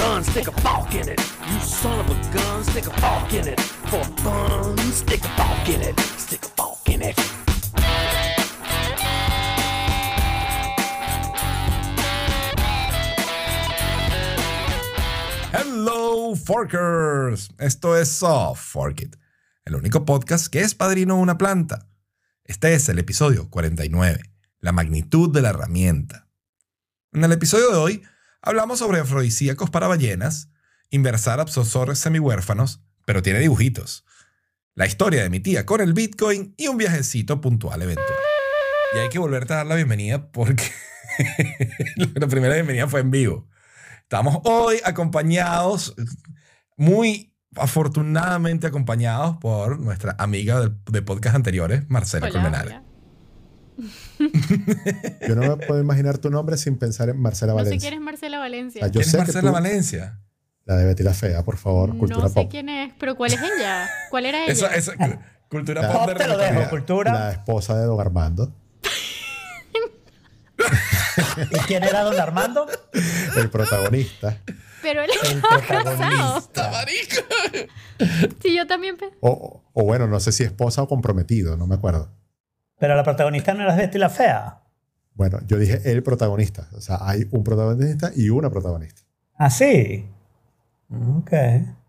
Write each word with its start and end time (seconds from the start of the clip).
gun, 0.00 0.22
a 0.22 0.96
in 0.96 1.08
it. 1.08 1.20
You 1.46 1.60
son 1.60 2.00
of 2.00 2.08
a 2.08 2.14
a 2.14 3.36
in 3.36 3.48
it. 3.48 3.60
A 3.92 4.00
in 5.68 5.80
it. 5.82 6.00
Stick 6.16 6.44
a 6.58 6.90
in 6.90 7.02
it. 7.02 7.16
Hello, 15.52 16.34
Forkers. 16.34 17.50
Esto 17.58 17.96
es 17.96 18.08
Soft 18.08 18.62
Fork 18.62 19.02
It, 19.02 19.16
el 19.64 19.74
único 19.74 20.04
podcast 20.04 20.46
que 20.46 20.60
es 20.60 20.74
padrino 20.74 21.16
de 21.16 21.20
una 21.20 21.36
planta. 21.36 21.88
Este 22.44 22.72
es 22.74 22.88
el 22.88 22.98
episodio 22.98 23.50
49, 23.50 24.20
la 24.60 24.72
magnitud 24.72 25.30
de 25.30 25.42
la 25.42 25.50
herramienta. 25.50 26.26
En 27.12 27.24
el 27.24 27.32
episodio 27.32 27.70
de 27.70 27.76
hoy 27.76 28.02
hablamos 28.42 28.78
sobre 28.78 29.00
afrodisíacos 29.00 29.70
para 29.70 29.88
ballenas, 29.88 30.50
inversar 30.90 31.40
absorbores 31.40 31.98
semihuérfanos, 31.98 32.82
pero 33.04 33.22
tiene 33.22 33.38
dibujitos, 33.40 34.04
la 34.74 34.86
historia 34.86 35.22
de 35.22 35.30
mi 35.30 35.40
tía 35.40 35.66
con 35.66 35.80
el 35.80 35.92
Bitcoin 35.92 36.54
y 36.56 36.68
un 36.68 36.76
viajecito 36.76 37.40
puntual 37.40 37.82
eventual. 37.82 38.18
Y 38.94 38.98
hay 38.98 39.08
que 39.08 39.18
volverte 39.18 39.52
a 39.52 39.56
dar 39.56 39.66
la 39.66 39.74
bienvenida 39.76 40.30
porque 40.30 40.64
la 42.14 42.26
primera 42.26 42.54
bienvenida 42.54 42.88
fue 42.88 43.00
en 43.00 43.10
vivo. 43.10 43.48
Estamos 44.02 44.38
hoy 44.44 44.78
acompañados, 44.84 45.94
muy 46.76 47.34
afortunadamente 47.56 48.66
acompañados 48.66 49.36
por 49.38 49.78
nuestra 49.78 50.16
amiga 50.18 50.60
de, 50.60 50.72
de 50.90 51.02
podcast 51.02 51.36
anteriores, 51.36 51.88
Marcela 51.88 52.30
Colmenares. 52.30 52.89
Yo 55.28 55.34
no 55.36 55.56
me 55.56 55.66
puedo 55.66 55.80
imaginar 55.80 56.18
tu 56.18 56.30
nombre 56.30 56.56
sin 56.56 56.76
pensar 56.78 57.08
en 57.08 57.20
Marcela 57.20 57.52
No 57.52 57.58
sé 57.60 57.64
Valencia. 57.64 57.88
quién 57.90 58.00
es 58.00 58.04
Marcela 58.04 58.38
Valencia. 58.38 58.82
Ah, 58.84 58.88
yo 58.88 58.92
¿Quién 59.00 59.04
es 59.06 59.10
que 59.12 59.18
Marcela 59.18 59.40
tú- 59.48 59.52
Valencia? 59.52 60.18
La 60.66 60.76
de 60.76 60.84
Betty 60.86 61.02
la 61.02 61.14
Fea, 61.14 61.42
por 61.44 61.56
favor, 61.56 61.96
cultura 61.96 62.22
no 62.22 62.28
sé 62.28 62.34
pop. 62.34 62.48
quién 62.50 62.68
es, 62.68 62.92
pero 63.00 63.16
¿cuál 63.16 63.32
es 63.32 63.40
ella? 63.40 63.88
¿Cuál 64.10 64.26
era 64.26 64.44
ella? 64.44 64.52
Eso, 64.52 64.68
eso, 64.70 64.92
cultura 65.48 65.82
La- 65.82 65.92
pop 65.92 66.08
de 66.08 66.14
te 66.14 66.28
lo 66.28 66.36
dejo, 66.36 66.50
repente. 66.52 66.70
cultura. 66.70 67.12
La 67.12 67.30
esposa 67.32 67.76
de 67.78 67.86
Don 67.86 68.00
Armando, 68.00 68.54
¿Y 71.50 71.58
quién 71.66 71.82
era 71.82 72.02
don 72.02 72.18
Armando? 72.20 72.66
el 73.36 73.50
protagonista. 73.50 74.38
Pero 74.82 75.02
él 75.02 75.10
El 75.24 75.36
estaba 75.36 75.60
casado. 75.60 76.46
protagonista. 76.52 76.70
marico! 76.70 78.36
Sí, 78.42 78.56
yo 78.56 78.66
también. 78.66 78.96
O, 79.20 79.30
o- 79.30 79.64
o 79.72 79.84
bueno, 79.84 80.06
no 80.06 80.20
sé 80.20 80.32
si 80.32 80.42
esposa 80.44 80.82
o 80.82 80.88
comprometido, 80.88 81.56
no 81.56 81.66
me 81.66 81.74
acuerdo. 81.74 82.12
Pero 82.80 82.96
la 82.96 83.04
protagonista 83.04 83.54
no 83.54 83.62
era 83.62 83.76
Betty 83.76 83.98
la 83.98 84.08
Fea. 84.10 84.62
Bueno, 85.14 85.38
yo 85.46 85.58
dije 85.58 85.80
el 85.92 86.02
protagonista. 86.02 86.68
O 86.72 86.80
sea, 86.80 86.98
hay 87.02 87.26
un 87.30 87.44
protagonista 87.44 88.10
y 88.16 88.30
una 88.30 88.50
protagonista. 88.50 89.02
Ah, 89.36 89.50
sí. 89.50 90.08
Ok. 90.90 91.32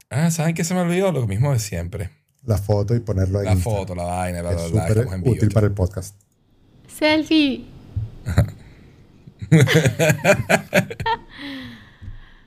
Ah, 0.09 0.29
¿saben 0.29 0.53
qué 0.53 0.63
se 0.63 0.73
me 0.73 0.81
olvidó? 0.81 1.11
Lo 1.11 1.25
mismo 1.27 1.51
de 1.53 1.59
siempre. 1.59 2.11
La 2.43 2.57
foto 2.57 2.93
y 2.95 2.99
ponerlo 2.99 3.39
en 3.39 3.45
La 3.45 3.53
Instagram. 3.53 3.79
foto, 3.81 3.95
la 3.95 4.03
vaina, 4.03 4.41
bla, 4.41 4.51
Es 4.51 4.71
bla, 4.71 4.85
bla. 4.85 4.87
súper 4.87 5.13
en 5.13 5.23
vivo, 5.23 5.35
útil 5.35 5.49
para 5.51 5.67
el 5.67 5.73
podcast. 5.73 6.15
Selfie. 6.87 7.65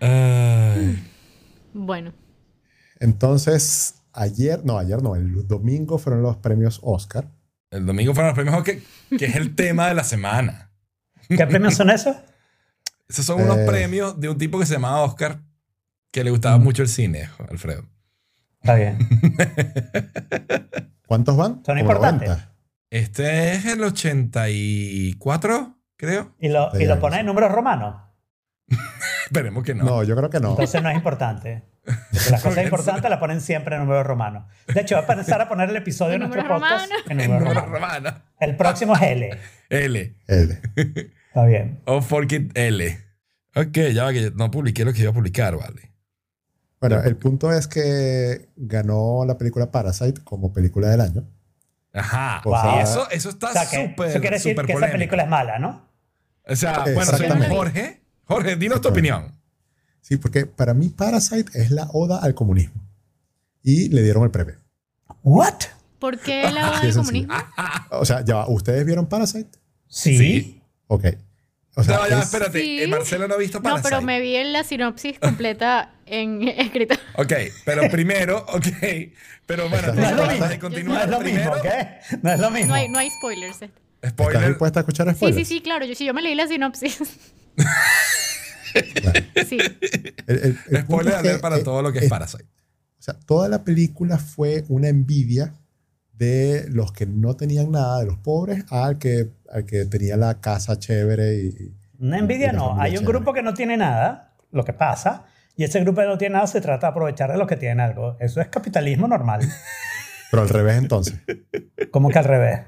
Ay. 0.00 1.02
Bueno, 1.72 2.12
Entonces, 3.00 3.94
ayer, 4.12 4.64
no, 4.64 4.78
ayer 4.78 5.02
no, 5.02 5.16
el 5.16 5.46
domingo 5.48 5.98
fueron 5.98 6.22
los 6.22 6.36
premios 6.36 6.80
Oscar. 6.82 7.28
El 7.74 7.86
domingo 7.86 8.14
fueron 8.14 8.28
los 8.28 8.34
premios 8.36 8.62
que, 8.64 8.82
que 9.18 9.24
es 9.26 9.36
el 9.36 9.54
tema 9.54 9.88
de 9.88 9.94
la 9.94 10.04
semana. 10.04 10.70
¿Qué 11.28 11.46
premios 11.46 11.74
son 11.74 11.90
esos? 11.90 12.16
Esos 13.08 13.24
son 13.26 13.42
unos 13.42 13.58
Eh. 13.58 13.66
premios 13.66 14.18
de 14.20 14.28
un 14.28 14.38
tipo 14.38 14.58
que 14.58 14.66
se 14.66 14.74
llamaba 14.74 15.02
Oscar, 15.02 15.40
que 16.10 16.24
le 16.24 16.30
gustaba 16.30 16.58
Mm. 16.58 16.62
mucho 16.62 16.82
el 16.82 16.88
cine, 16.88 17.28
Alfredo. 17.50 17.84
Está 18.60 18.74
bien. 18.76 18.98
¿Cuántos 21.06 21.36
van? 21.36 21.62
Son 21.64 21.78
importantes. 21.78 22.28
90. 22.28 22.50
Este 22.90 23.52
es 23.54 23.66
el 23.66 23.82
84, 23.82 25.76
creo. 25.96 26.34
¿Y 26.38 26.48
lo, 26.48 26.70
y 26.78 26.84
lo 26.84 26.92
algo 26.92 27.00
pones 27.02 27.20
en 27.20 27.26
números 27.26 27.50
romanos? 27.52 27.96
Esperemos 29.26 29.64
que 29.64 29.74
no. 29.74 29.84
No, 29.84 30.02
yo 30.04 30.16
creo 30.16 30.30
que 30.30 30.40
no. 30.40 30.50
Entonces 30.50 30.82
no 30.82 30.88
es 30.90 30.96
importante. 30.96 31.62
Porque 31.84 32.30
las 32.30 32.42
cosas 32.42 32.64
importantes 32.64 33.10
las 33.10 33.18
ponen 33.18 33.40
siempre 33.40 33.76
en 33.76 33.82
números 33.82 34.06
romanos. 34.06 34.44
De 34.72 34.80
hecho, 34.80 34.96
voy 34.96 35.04
a 35.08 35.12
empezar 35.12 35.40
a 35.40 35.48
poner 35.48 35.68
el 35.70 35.76
episodio 35.76 36.10
de 36.10 36.14
En 36.16 36.20
nuestro 36.30 36.42
números 36.42 36.60
podcast 36.60 36.90
romanos. 36.90 37.10
en 37.10 37.20
En 37.20 37.30
números 37.30 37.54
número 37.54 37.72
romanos. 37.74 38.12
romano. 38.12 38.22
El 38.40 38.56
próximo 38.56 38.94
es 38.96 39.02
L. 39.02 39.38
L. 39.68 40.14
L. 40.26 40.60
Está 41.28 41.44
bien. 41.46 41.80
O 41.84 42.00
Forkit 42.00 42.56
L. 42.56 42.98
Ok, 43.56 43.78
ya 43.92 44.04
va 44.04 44.12
que 44.12 44.32
no 44.34 44.50
publiqué 44.50 44.84
lo 44.84 44.92
que 44.92 45.02
iba 45.02 45.10
a 45.10 45.14
publicar, 45.14 45.56
vale. 45.56 45.92
Bueno, 46.80 47.00
el 47.02 47.16
punto 47.16 47.52
es 47.52 47.66
que 47.68 48.48
ganó 48.56 49.24
la 49.26 49.38
película 49.38 49.70
Parasite 49.70 50.22
como 50.22 50.52
película 50.52 50.88
del 50.88 51.00
año. 51.00 51.24
Ajá. 51.92 52.42
O 52.44 52.60
sea- 52.60 52.82
eso, 52.82 53.10
eso 53.10 53.28
está 53.30 53.48
O 53.50 53.52
sea, 53.52 53.64
súper, 53.64 54.08
eso 54.10 54.20
quiere 54.20 54.36
decir 54.36 54.54
que 54.56 54.62
esa 54.62 54.72
polémico. 54.72 54.92
película 54.92 55.22
es 55.22 55.28
mala, 55.28 55.58
¿no? 55.58 55.88
O 56.46 56.56
sea, 56.56 56.80
bueno, 56.80 57.00
Exactamente. 57.00 57.44
según 57.44 57.56
Jorge, 57.56 58.00
Jorge, 58.24 58.56
dinos 58.56 58.80
tu 58.80 58.88
opinión. 58.88 59.32
Sí, 60.06 60.18
porque 60.18 60.44
para 60.44 60.74
mí 60.74 60.90
Parasite 60.90 61.50
es 61.58 61.70
la 61.70 61.88
oda 61.94 62.18
al 62.18 62.34
comunismo. 62.34 62.78
Y 63.62 63.88
le 63.88 64.02
dieron 64.02 64.22
el 64.24 64.30
premio. 64.30 64.56
¿What? 65.22 65.54
¿por 65.98 66.18
qué 66.18 66.50
la 66.52 66.70
oda 66.70 66.82
es 66.86 66.94
comunismo? 66.96 67.32
O 67.90 68.04
sea, 68.04 68.22
ya 68.22 68.34
va, 68.34 68.48
¿ustedes 68.50 68.84
vieron 68.84 69.06
Parasite? 69.06 69.48
Sí. 69.88 70.18
Sí. 70.18 70.62
Ok. 70.88 71.06
O 71.76 71.82
sea, 71.82 71.96
No, 71.96 72.06
ya, 72.08 72.18
es- 72.18 72.26
espérate. 72.26 72.60
Sí. 72.60 72.82
eh, 72.82 72.86
Marcelo 72.88 73.26
no 73.26 73.34
ha 73.34 73.38
visto 73.38 73.58
No, 73.58 73.62
Parasite. 73.62 73.88
pero 73.88 74.02
me 74.02 74.20
vi 74.20 74.36
en 74.36 74.52
la 74.52 74.62
sinopsis 74.64 75.18
completa 75.18 75.94
en 76.04 76.46
escrita. 76.48 76.98
Ok, 77.16 77.32
pero 77.64 77.88
primero, 77.90 78.44
ok. 78.50 78.66
Pero 79.46 79.70
bueno, 79.70 79.94
No 79.94 80.04
es 80.04 80.16
lo 80.16 80.26
mismo. 80.26 80.46
No 80.84 81.00
es 81.00 81.08
lo 81.08 81.18
primero, 81.20 81.52
mismo, 81.54 81.70
¿ok? 81.70 82.22
No 82.22 82.30
es 82.32 82.38
lo 82.40 82.50
mismo. 82.50 82.68
No 82.68 82.74
hay, 82.74 82.88
no 82.90 82.98
hay 82.98 83.10
spoilers. 83.10 83.62
eh. 83.62 83.70
¿Estás 84.02 84.12
spoiler. 84.26 84.48
dispuesta 84.48 84.80
a 84.80 84.82
escuchar 84.82 85.08
Sí, 85.08 85.14
spoilers? 85.16 85.48
sí, 85.48 85.54
sí, 85.54 85.60
claro. 85.62 85.86
Yo, 85.86 85.94
sí, 85.94 86.04
yo 86.04 86.12
me 86.12 86.20
leí 86.20 86.34
la 86.34 86.46
sinopsis. 86.46 86.98
Sí. 89.46 89.58
El, 90.26 90.36
el- 90.36 90.58
el 90.70 90.84
punto 90.86 91.10
Spoiler 91.10 91.22
que, 91.22 91.38
para 91.38 91.58
eh, 91.58 91.62
todo 91.62 91.82
lo 91.82 91.92
que 91.92 91.98
es 92.00 92.04
eh, 92.06 92.08
Parasite. 92.08 92.44
O 92.44 93.02
sea, 93.04 93.14
toda 93.26 93.48
la 93.48 93.64
película 93.64 94.18
fue 94.18 94.64
una 94.68 94.88
envidia 94.88 95.52
de 96.12 96.66
los 96.70 96.92
que 96.92 97.06
no 97.06 97.34
tenían 97.36 97.70
nada, 97.72 98.00
de 98.00 98.06
los 98.06 98.16
pobres, 98.18 98.64
al 98.70 98.98
que, 98.98 99.30
al 99.50 99.64
que 99.66 99.84
tenía 99.84 100.16
la 100.16 100.40
casa 100.40 100.78
chévere 100.78 101.34
y... 101.36 101.74
Una 101.98 102.18
envidia 102.18 102.52
no. 102.52 102.80
Hay 102.80 102.92
un 102.92 102.98
chévere. 103.00 103.18
grupo 103.18 103.32
que 103.32 103.42
no 103.42 103.52
tiene 103.54 103.76
nada, 103.76 104.34
lo 104.52 104.64
que 104.64 104.72
pasa, 104.72 105.24
y 105.56 105.64
ese 105.64 105.80
grupo 105.80 106.00
que 106.00 106.06
no 106.06 106.16
tiene 106.18 106.34
nada 106.34 106.46
se 106.46 106.60
trata 106.60 106.86
de 106.86 106.90
aprovechar 106.92 107.30
de 107.32 107.36
los 107.38 107.46
que 107.48 107.56
tienen 107.56 107.80
algo. 107.80 108.16
Eso 108.20 108.40
es 108.40 108.48
capitalismo 108.48 109.06
normal. 109.08 109.40
Pero 110.30 110.42
al 110.42 110.48
revés 110.48 110.76
entonces. 110.78 111.14
como 111.90 112.08
que 112.10 112.18
al 112.18 112.24
revés. 112.24 112.60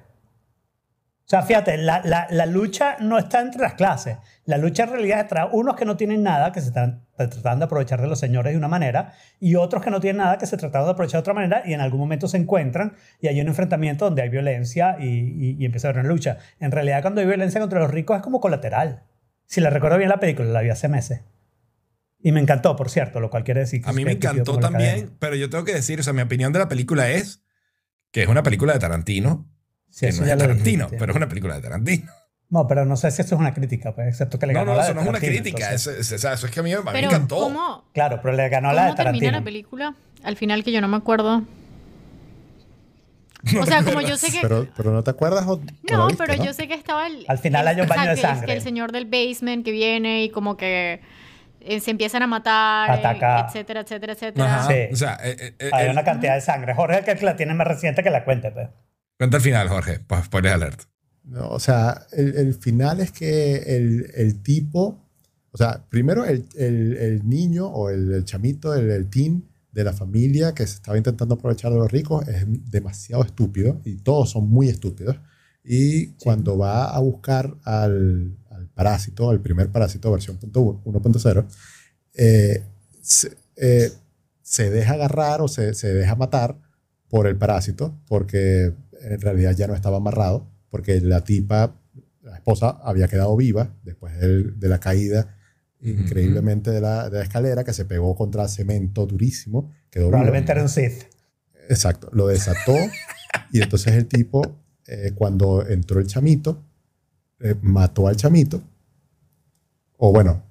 O 1.26 1.28
sea, 1.28 1.42
fíjate, 1.42 1.76
la, 1.76 2.02
la- 2.04 2.28
la 2.30 2.46
lucha 2.46 2.96
no 3.00 3.18
está 3.18 3.40
entre 3.40 3.60
las 3.60 3.74
clases. 3.74 4.16
La 4.44 4.58
lucha 4.58 4.84
en 4.84 4.90
realidad 4.90 5.18
es 5.18 5.22
entre 5.24 5.40
unos 5.50 5.74
que 5.74 5.84
no 5.84 5.96
tienen 5.96 6.22
nada, 6.22 6.52
que 6.52 6.60
se 6.60 6.68
están 6.68 7.04
tratando 7.16 7.58
de 7.58 7.64
aprovechar 7.64 8.00
de 8.00 8.06
los 8.06 8.20
señores 8.20 8.52
de 8.52 8.58
una 8.58 8.68
manera, 8.68 9.12
y 9.40 9.56
otros 9.56 9.82
que 9.82 9.90
no 9.90 9.98
tienen 10.00 10.18
nada, 10.18 10.38
que 10.38 10.46
se 10.46 10.56
tratan 10.56 10.84
de 10.84 10.90
aprovechar 10.92 11.18
de 11.18 11.22
otra 11.22 11.34
manera, 11.34 11.62
y 11.66 11.72
en 11.72 11.80
algún 11.80 11.98
momento 11.98 12.28
se 12.28 12.36
encuentran, 12.36 12.94
y 13.20 13.26
hay 13.26 13.40
un 13.40 13.48
enfrentamiento 13.48 14.04
donde 14.04 14.22
hay 14.22 14.28
violencia 14.28 14.98
y, 15.00 15.04
y- 15.06 15.56
y 15.58 15.64
empieza 15.64 15.88
a 15.88 15.90
haber 15.90 16.04
una 16.04 16.12
lucha. 16.14 16.38
En 16.60 16.70
realidad, 16.70 17.02
cuando 17.02 17.20
hay 17.20 17.26
violencia 17.26 17.60
contra 17.60 17.80
los 17.80 17.90
ricos 17.90 18.16
es 18.18 18.22
como 18.22 18.40
colateral. 18.40 19.02
Si 19.46 19.60
la 19.60 19.70
recuerdo 19.70 19.98
bien 19.98 20.10
la 20.10 20.20
película, 20.20 20.48
la 20.48 20.60
vi 20.60 20.70
hace 20.70 20.86
meses. 20.88 21.22
Y 22.20 22.30
me 22.30 22.38
encantó, 22.40 22.76
por 22.76 22.88
cierto, 22.88 23.18
lo 23.18 23.30
cual 23.30 23.42
quiere 23.42 23.60
decir 23.60 23.82
que 23.82 23.90
A 23.90 23.92
mí 23.92 24.04
me 24.04 24.12
encantó 24.12 24.52
también, 24.70 25.16
pero 25.18 25.34
yo 25.34 25.50
tengo 25.50 25.64
que 25.64 25.74
decir, 25.74 25.98
o 25.98 26.02
sea, 26.04 26.12
mi 26.12 26.22
opinión 26.22 26.52
de 26.52 26.60
la 26.60 26.68
película 26.68 27.10
es 27.10 27.42
que 28.12 28.22
es 28.22 28.28
una 28.28 28.44
película 28.44 28.72
de 28.72 28.78
Tarantino, 28.78 29.48
Sí, 29.96 30.04
que 30.04 30.10
eso 30.10 30.24
no 30.26 30.30
es 30.30 30.36
Tarantino, 30.38 30.88
pero 30.98 31.12
es 31.12 31.16
una 31.16 31.26
película 31.28 31.54
de 31.54 31.62
Tarantino. 31.62 32.12
No, 32.50 32.66
pero 32.68 32.84
no 32.84 32.96
sé 32.96 33.10
si 33.10 33.22
esto 33.22 33.34
es 33.34 33.40
una 33.40 33.54
crítica, 33.54 33.94
pues, 33.94 34.08
excepto 34.08 34.38
que 34.38 34.46
le 34.46 34.52
No, 34.52 34.60
ganó 34.60 34.72
no, 34.72 34.76
la 34.76 34.82
eso 34.82 34.90
de 34.90 34.94
no 34.96 35.00
es 35.00 35.08
una 35.08 35.18
Tarantino, 35.18 35.42
crítica, 35.42 35.64
entonces. 35.64 35.98
eso, 35.98 36.14
es- 36.16 36.24
eso 36.34 36.46
es 36.46 36.52
que 36.52 36.60
a 36.60 36.62
mí, 36.62 36.72
a 36.72 36.78
mí 36.80 36.84
me 36.84 36.92
Pero, 36.92 37.08
encantó. 37.08 37.36
¿cómo, 37.36 37.84
Claro, 37.94 38.20
pero 38.22 38.36
le 38.36 38.48
ganó 38.50 38.72
la 38.74 38.82
de 38.82 38.88
¿cómo 38.88 38.96
termina 38.96 39.12
Tarantino. 39.20 39.32
la 39.38 39.44
película? 39.44 39.94
Al 40.22 40.36
final 40.36 40.62
que 40.64 40.70
yo 40.72 40.80
no 40.82 40.88
me 40.88 40.96
acuerdo. 40.98 41.42
No 43.52 43.60
O 43.62 43.66
sea, 43.66 43.82
como 43.84 44.00
yo 44.00 44.16
sé 44.16 44.30
que... 44.32 44.40
Pero, 44.42 44.66
pero 44.76 44.90
no 44.92 45.02
te 45.04 45.10
acuerdas 45.10 45.44
o, 45.46 45.60
No, 45.90 46.06
viste, 46.08 46.24
pero 46.26 46.36
¿no? 46.36 46.44
yo 46.44 46.52
sé 46.52 46.66
que 46.68 46.74
estaba 46.74 47.06
el... 47.06 47.24
Al 47.28 47.38
final 47.38 47.62
el- 47.62 47.68
hay 47.76 47.80
un 47.80 47.88
baño 47.88 48.02
de 48.02 48.08
que 48.08 48.12
es 48.14 48.20
sangre. 48.20 48.46
que 48.46 48.52
el 48.52 48.60
señor 48.60 48.92
del 48.92 49.04
basement 49.06 49.64
que 49.64 49.70
viene 49.72 50.24
y 50.24 50.30
como 50.30 50.56
que 50.56 51.00
eh, 51.60 51.80
se 51.80 51.90
empiezan 51.90 52.22
a 52.22 52.26
matar, 52.26 52.90
eh, 52.90 52.92
Ataca. 52.94 53.46
etcétera, 53.46 53.80
etcétera, 53.80 54.12
etcétera. 54.14 54.54
Ajá, 54.56 54.68
Sí. 54.68 54.88
O 54.92 54.96
sea, 54.96 55.18
eh, 55.22 55.36
eh, 55.38 55.54
eh, 55.60 55.70
Hay 55.72 55.84
el- 55.86 55.92
una 55.92 56.04
cantidad 56.04 56.34
de 56.34 56.40
sangre. 56.40 56.74
Jorge 56.74 56.98
es 57.00 57.08
el 57.08 57.18
que 57.18 57.24
la 57.24 57.36
tiene 57.36 57.54
más 57.54 57.66
reciente 57.68 58.02
que 58.02 58.10
la 58.10 58.24
cuente, 58.24 58.50
pues. 58.50 58.68
Cuenta 59.18 59.36
el 59.38 59.42
final, 59.42 59.68
Jorge, 59.68 60.00
spoiler 60.24 60.52
alert. 60.52 60.82
No, 61.24 61.48
o 61.48 61.58
sea, 61.58 62.06
el, 62.12 62.36
el 62.36 62.54
final 62.54 63.00
es 63.00 63.10
que 63.10 63.56
el, 63.76 64.10
el 64.14 64.42
tipo, 64.42 65.04
o 65.50 65.56
sea, 65.56 65.84
primero 65.88 66.24
el, 66.24 66.46
el- 66.56 66.96
el 66.96 67.28
niño 67.28 67.66
o 67.66 67.90
el, 67.90 68.12
el 68.12 68.24
chamito, 68.24 68.74
el, 68.74 68.90
el 68.90 69.08
teen 69.10 69.44
de 69.72 69.84
la 69.84 69.92
familia 69.92 70.54
que 70.54 70.66
se 70.66 70.74
estaba 70.76 70.96
intentando 70.96 71.34
aprovechar 71.34 71.72
de 71.72 71.78
los 71.78 71.90
ricos 71.90 72.26
es 72.28 72.44
demasiado 72.70 73.24
estúpido 73.24 73.80
y 73.84 73.96
todos 73.96 74.30
son 74.30 74.48
muy 74.48 74.68
estúpidos. 74.68 75.16
Y 75.64 76.12
cuando 76.22 76.56
va 76.56 76.90
a 76.94 76.98
buscar 77.00 77.56
al, 77.64 78.36
al 78.50 78.68
parásito, 78.68 79.28
al 79.30 79.40
primer 79.40 79.68
parásito 79.70 80.12
versión 80.12 80.36
punto 80.38 80.60
uno- 80.60 80.82
1.0, 80.84 81.44
eh, 82.14 82.62
se, 83.02 83.36
eh, 83.56 83.90
se 84.42 84.70
deja 84.70 84.92
agarrar 84.94 85.40
o 85.42 85.48
se, 85.48 85.74
se 85.74 85.92
deja 85.92 86.14
matar 86.14 86.56
por 87.08 87.26
el 87.26 87.36
parásito, 87.36 87.94
porque 88.08 88.72
en 89.06 89.20
realidad 89.20 89.56
ya 89.56 89.66
no 89.66 89.74
estaba 89.74 89.98
amarrado, 89.98 90.48
porque 90.70 91.00
la 91.00 91.22
tipa, 91.24 91.80
la 92.22 92.36
esposa, 92.36 92.80
había 92.82 93.08
quedado 93.08 93.36
viva 93.36 93.74
después 93.84 94.12
de 94.18 94.68
la 94.68 94.78
caída 94.78 95.36
increíblemente 95.80 96.70
de 96.70 96.80
la, 96.80 97.08
de 97.08 97.18
la 97.18 97.22
escalera, 97.22 97.64
que 97.64 97.72
se 97.72 97.84
pegó 97.84 98.14
contra 98.16 98.48
cemento 98.48 99.06
durísimo, 99.06 99.72
quedó 99.90 100.06
viva. 100.06 100.18
Probablemente 100.18 100.52
era 100.52 100.62
un 100.62 100.68
Sith. 100.68 101.04
Exacto, 101.68 102.08
lo 102.12 102.26
desató 102.26 102.74
y 103.52 103.62
entonces 103.62 103.94
el 103.94 104.06
tipo, 104.06 104.42
eh, 104.86 105.12
cuando 105.14 105.66
entró 105.66 106.00
el 106.00 106.06
chamito, 106.06 106.64
eh, 107.40 107.54
mató 107.60 108.08
al 108.08 108.16
chamito, 108.16 108.62
o 109.98 110.12
bueno, 110.12 110.42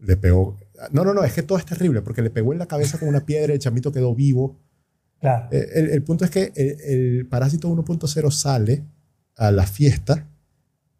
le 0.00 0.16
pegó... 0.16 0.58
No, 0.90 1.04
no, 1.04 1.14
no, 1.14 1.22
es 1.22 1.32
que 1.32 1.42
todo 1.42 1.58
es 1.58 1.64
terrible, 1.64 2.02
porque 2.02 2.22
le 2.22 2.30
pegó 2.30 2.52
en 2.52 2.58
la 2.58 2.66
cabeza 2.66 2.98
con 2.98 3.08
una 3.08 3.24
piedra, 3.24 3.52
el 3.52 3.60
chamito 3.60 3.92
quedó 3.92 4.14
vivo. 4.14 4.58
Claro. 5.22 5.48
Eh, 5.52 5.66
el, 5.76 5.88
el 5.90 6.02
punto 6.02 6.24
es 6.26 6.30
que 6.30 6.52
el, 6.54 6.80
el 7.18 7.26
parásito 7.26 7.68
1.0 7.70 8.30
sale 8.30 8.84
a 9.36 9.50
la 9.50 9.64
fiesta 9.66 10.26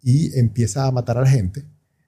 y 0.00 0.38
empieza 0.38 0.86
a 0.86 0.90
matar 0.92 1.19
a 1.19 1.22
la 1.22 1.28
gente, 1.28 1.64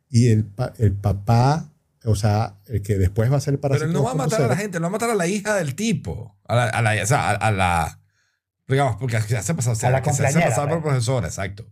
y 0.08 0.28
el, 0.28 0.46
el 0.78 0.93
papá, 0.93 1.70
o 2.05 2.14
sea, 2.16 2.55
el 2.66 2.81
que 2.82 2.96
después 2.99 3.31
va 3.31 3.37
a 3.37 3.40
ser 3.40 3.55
el 3.55 3.61
Pero 3.61 3.72
parásito 3.75 3.87
él 3.88 3.93
no 3.93 4.05
va 4.05 4.12
a 4.12 4.14
matar 4.14 4.40
a 4.43 4.46
la 4.49 4.55
2.0, 4.55 4.58
gente, 4.58 4.76
él 4.78 4.84
va 4.84 4.88
a 4.88 4.90
matar 4.90 5.11
a 5.11 5.14
la 5.14 5.26
hija 5.26 5.55
del 5.56 5.75
tipo. 5.75 6.37
A 6.46 6.55
la, 6.55 6.64
a 6.69 6.82
la, 6.82 7.02
o 7.02 7.06
sea, 7.06 7.31
a, 7.31 7.34
a 7.34 7.50
la. 7.52 8.00
Digamos, 8.66 8.96
porque 8.96 9.20
se 9.20 9.37
hace 9.37 9.55
pasar, 9.55 9.72
o 9.72 9.76
sea, 9.76 9.88
A 9.90 9.93
la 9.93 10.02
que 10.02 10.12
se 10.12 10.25
hace 10.26 10.40
pasar 10.40 10.69
por 10.69 10.81
pues. 10.81 10.93
profesora, 10.93 11.26
exacto. 11.26 11.66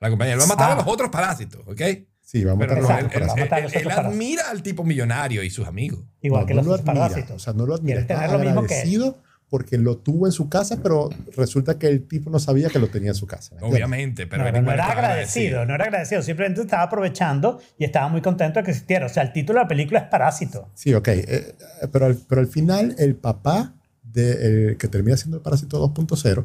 La 0.00 0.08
compañera. 0.10 0.34
Él 0.34 0.40
va 0.40 0.44
a 0.44 0.48
matar 0.48 0.70
Ah. 0.70 0.72
a 0.74 0.76
los 0.76 0.86
otros 0.86 1.10
parásitos, 1.10 1.62
¿ok? 1.66 1.80
Sí, 2.20 2.44
va 2.44 2.52
a 2.52 2.54
matar 2.54 2.76
Pero 2.76 2.88
a 2.88 2.90
los 2.92 3.00
él, 3.00 3.06
otros 3.06 3.22
él- 3.22 3.48
parásitos. 3.48 3.72
él- 3.74 3.78
él 3.80 3.84
parásitos. 3.88 4.12
admira 4.14 4.50
al 4.50 4.62
tipo 4.62 4.84
millonario 4.84 5.42
y 5.42 5.50
sus 5.50 5.66
amigos. 5.66 6.00
Igual 6.20 6.42
No, 6.42 6.46
que 6.46 6.54
no 6.54 6.58
los 6.62 6.66
lo 6.66 6.74
admira, 6.74 6.94
parásitos. 6.94 7.36
O 7.36 7.38
sea, 7.38 7.52
no 7.54 7.66
lo 7.66 7.74
admira. 7.74 8.00
Está 8.00 8.14
tener 8.16 8.30
lo 8.32 8.38
mismo 8.38 8.62
que 8.62 8.74
él. 8.74 8.80
agradecido 8.80 9.18
porque 9.50 9.78
lo 9.78 9.96
tuvo 9.98 10.26
en 10.26 10.32
su 10.32 10.48
casa, 10.48 10.80
pero 10.82 11.08
resulta 11.36 11.78
que 11.78 11.86
el 11.86 12.06
tipo 12.06 12.28
no 12.30 12.38
sabía 12.38 12.68
que 12.68 12.78
lo 12.78 12.88
tenía 12.88 13.10
en 13.10 13.14
su 13.14 13.26
casa. 13.26 13.56
Obviamente, 13.62 14.26
pero 14.26 14.44
no, 14.44 14.52
no, 14.52 14.62
no 14.62 14.72
era 14.72 14.86
agradecido, 14.90 15.64
no 15.64 15.74
era 15.74 15.84
agradecido, 15.84 16.20
simplemente 16.22 16.60
estaba 16.60 16.82
aprovechando 16.82 17.58
y 17.78 17.84
estaba 17.84 18.08
muy 18.08 18.20
contento 18.20 18.58
de 18.60 18.64
que 18.64 18.72
existiera. 18.72 19.06
O 19.06 19.08
sea, 19.08 19.22
el 19.22 19.32
título 19.32 19.58
de 19.58 19.64
la 19.64 19.68
película 19.68 20.00
es 20.00 20.04
Parásito. 20.06 20.70
Sí, 20.74 20.92
ok. 20.92 21.08
eh, 21.08 21.24
eh, 21.28 21.54
pero, 21.90 22.06
al, 22.06 22.16
pero 22.28 22.40
al 22.42 22.46
final, 22.46 22.94
el 22.98 23.16
papá 23.16 23.74
de, 24.02 24.68
el 24.70 24.76
que 24.76 24.88
termina 24.88 25.16
siendo 25.16 25.38
el 25.38 25.42
parásito 25.42 25.82
2.0 25.94 26.44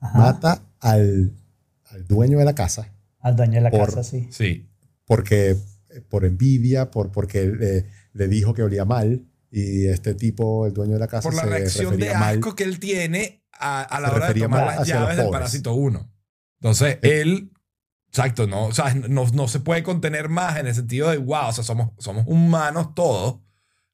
Ajá. 0.00 0.18
mata 0.18 0.62
al, 0.80 1.32
al 1.90 2.06
dueño 2.06 2.38
de 2.38 2.44
la 2.44 2.54
casa 2.54 2.92
Al 3.20 3.34
dueño 3.36 3.54
de 3.54 3.60
la 3.62 3.70
Por- 3.70 3.86
casa, 3.86 4.02
sí. 4.04 4.28
Sí. 4.30 4.68
porque 5.04 5.56
por 6.08 6.24
envidia, 6.24 6.90
por, 6.90 7.10
porque 7.10 7.46
le, 7.46 7.86
le 8.12 8.28
dijo 8.28 8.54
que 8.54 8.62
olía 8.62 8.84
mal 8.84 9.24
y 9.50 9.86
este 9.86 10.14
tipo, 10.14 10.66
el 10.66 10.72
dueño 10.72 10.94
de 10.94 10.98
la 11.00 11.08
casa, 11.08 11.28
Por 11.28 11.34
la 11.34 11.42
se 11.42 11.48
reacción 11.48 11.90
de 11.92 12.06
refería 12.06 12.18
mal. 12.18 12.34
asco 12.36 12.54
que 12.54 12.64
él 12.64 12.78
tiene 12.80 13.42
a, 13.52 13.82
a 13.82 14.00
la 14.00 14.12
hora 14.12 14.32
de 14.32 14.40
tomar 14.40 14.66
las 14.78 14.86
llaves 14.88 15.16
del 15.16 15.30
parásito 15.30 15.74
1. 15.74 16.10
Entonces, 16.60 16.98
él, 17.02 17.52
exacto, 18.08 18.46
no, 18.46 18.66
o 18.66 18.72
sea, 18.72 18.94
no, 18.94 19.26
no 19.32 19.48
se 19.48 19.60
puede 19.60 19.82
contener 19.82 20.28
más 20.28 20.58
en 20.58 20.66
el 20.66 20.74
sentido 20.74 21.10
de, 21.10 21.18
wow, 21.18 21.48
o 21.48 21.52
sea, 21.52 21.64
somos, 21.64 21.90
somos 21.98 22.24
humanos 22.26 22.94
todos. 22.94 23.40